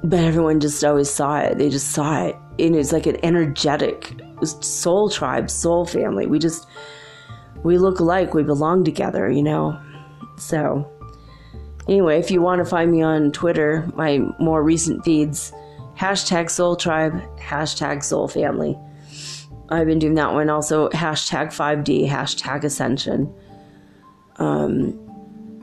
But 0.04 0.20
everyone 0.20 0.60
just 0.60 0.84
always 0.84 1.10
saw 1.10 1.40
it. 1.40 1.58
They 1.58 1.70
just 1.70 1.92
saw 1.92 2.26
it. 2.26 2.36
And 2.60 2.76
it's 2.76 2.92
like 2.92 3.06
an 3.06 3.18
energetic 3.24 4.14
soul 4.44 5.10
tribe, 5.10 5.50
soul 5.50 5.86
family. 5.86 6.28
We 6.28 6.40
just 6.40 6.68
we 7.64 7.78
look 7.78 8.00
alike. 8.00 8.34
We 8.34 8.44
belong 8.44 8.84
together, 8.84 9.30
you 9.30 9.44
know. 9.44 9.80
So 10.38 10.90
anyway, 11.88 12.20
if 12.20 12.32
you 12.32 12.42
want 12.42 12.60
to 12.60 12.66
find 12.66 12.92
me 12.92 13.02
on 13.02 13.32
Twitter, 13.32 13.90
my 13.96 14.20
more 14.40 14.64
recent 14.64 15.04
feeds, 15.04 15.52
hashtag 15.98 16.50
Soul 16.50 16.76
Tribe, 16.76 17.22
hashtag 17.40 18.04
Soul 18.04 18.28
Family. 18.28 18.78
I've 19.70 19.88
been 19.88 20.00
doing 20.00 20.16
that 20.16 20.34
one 20.34 20.50
also. 20.50 20.90
Hashtag 20.90 21.48
5D, 21.48 22.08
hashtag 22.08 22.64
Ascension. 22.64 23.34
Um, 24.38 25.07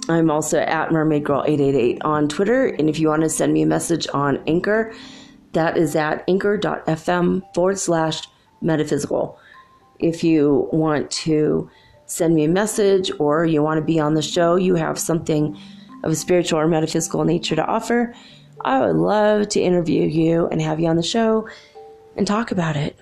I'm 0.09 0.31
also 0.31 0.59
at 0.59 0.93
Mermaid 0.93 1.24
Girl 1.24 1.43
888 1.47 2.02
on 2.05 2.28
Twitter. 2.28 2.66
And 2.66 2.90
if 2.90 2.98
you 2.98 3.09
want 3.09 3.22
to 3.22 3.28
send 3.28 3.52
me 3.52 3.62
a 3.62 3.66
message 3.66 4.06
on 4.12 4.43
Anchor, 4.47 4.93
that 5.52 5.76
is 5.76 5.97
at 5.97 6.24
anchor.fm 6.28 7.55
forward 7.55 7.78
slash 7.78 8.22
metaphysical. 8.60 9.39
If 9.98 10.22
you 10.22 10.68
want 10.72 11.10
to 11.12 11.70
send 12.06 12.35
me 12.35 12.44
a 12.44 12.48
message 12.48 13.10
or 13.18 13.47
you 13.47 13.62
want 13.62 13.78
to 13.78 13.85
be 13.85 13.98
on 13.98 14.14
the 14.14 14.22
show, 14.22 14.56
you 14.56 14.74
have 14.74 14.98
something 14.98 15.56
of 16.02 16.12
a 16.12 16.16
spiritual 16.16 16.59
or 16.59 16.68
metaphysical 16.68 17.24
nature 17.24 17.56
to 17.56 17.64
offer, 17.64 18.14
I 18.60 18.81
would 18.81 18.97
love 18.97 19.48
to 19.51 19.60
interview 19.60 20.06
you 20.06 20.48
and 20.48 20.60
have 20.60 20.81
you 20.81 20.89
on 20.89 20.97
the 20.97 21.02
show 21.02 21.48
and 22.16 22.26
talk 22.26 22.51
about 22.51 22.76
it. 22.76 22.98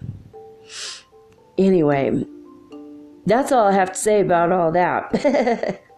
Anyway, 1.58 2.24
that's 3.26 3.50
all 3.50 3.66
I 3.66 3.72
have 3.72 3.92
to 3.92 3.98
say 3.98 4.20
about 4.20 4.52
all 4.52 4.72
that. 4.72 5.82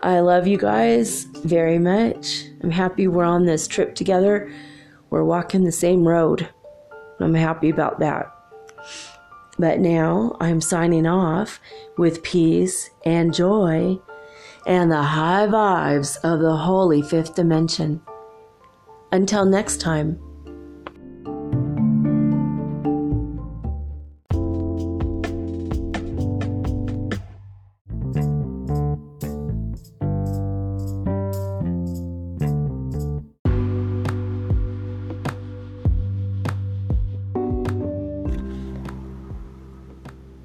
I 0.00 0.20
love 0.20 0.46
you 0.46 0.58
guys 0.58 1.24
very 1.42 1.78
much. 1.78 2.44
I'm 2.62 2.70
happy 2.70 3.08
we're 3.08 3.24
on 3.24 3.46
this 3.46 3.66
trip 3.66 3.96
together. 3.96 4.52
We're 5.10 5.24
walking 5.24 5.64
the 5.64 5.72
same 5.72 6.06
road. 6.06 6.48
I'm 7.18 7.34
happy 7.34 7.70
about 7.70 7.98
that. 7.98 8.32
But 9.58 9.80
now 9.80 10.36
I'm 10.40 10.60
signing 10.60 11.06
off 11.06 11.58
with 11.96 12.22
peace 12.22 12.90
and 13.04 13.34
joy 13.34 13.98
and 14.66 14.92
the 14.92 15.02
high 15.02 15.48
vibes 15.48 16.16
of 16.22 16.40
the 16.40 16.56
holy 16.56 17.02
fifth 17.02 17.34
dimension. 17.34 18.00
Until 19.10 19.44
next 19.44 19.80
time. 19.80 20.20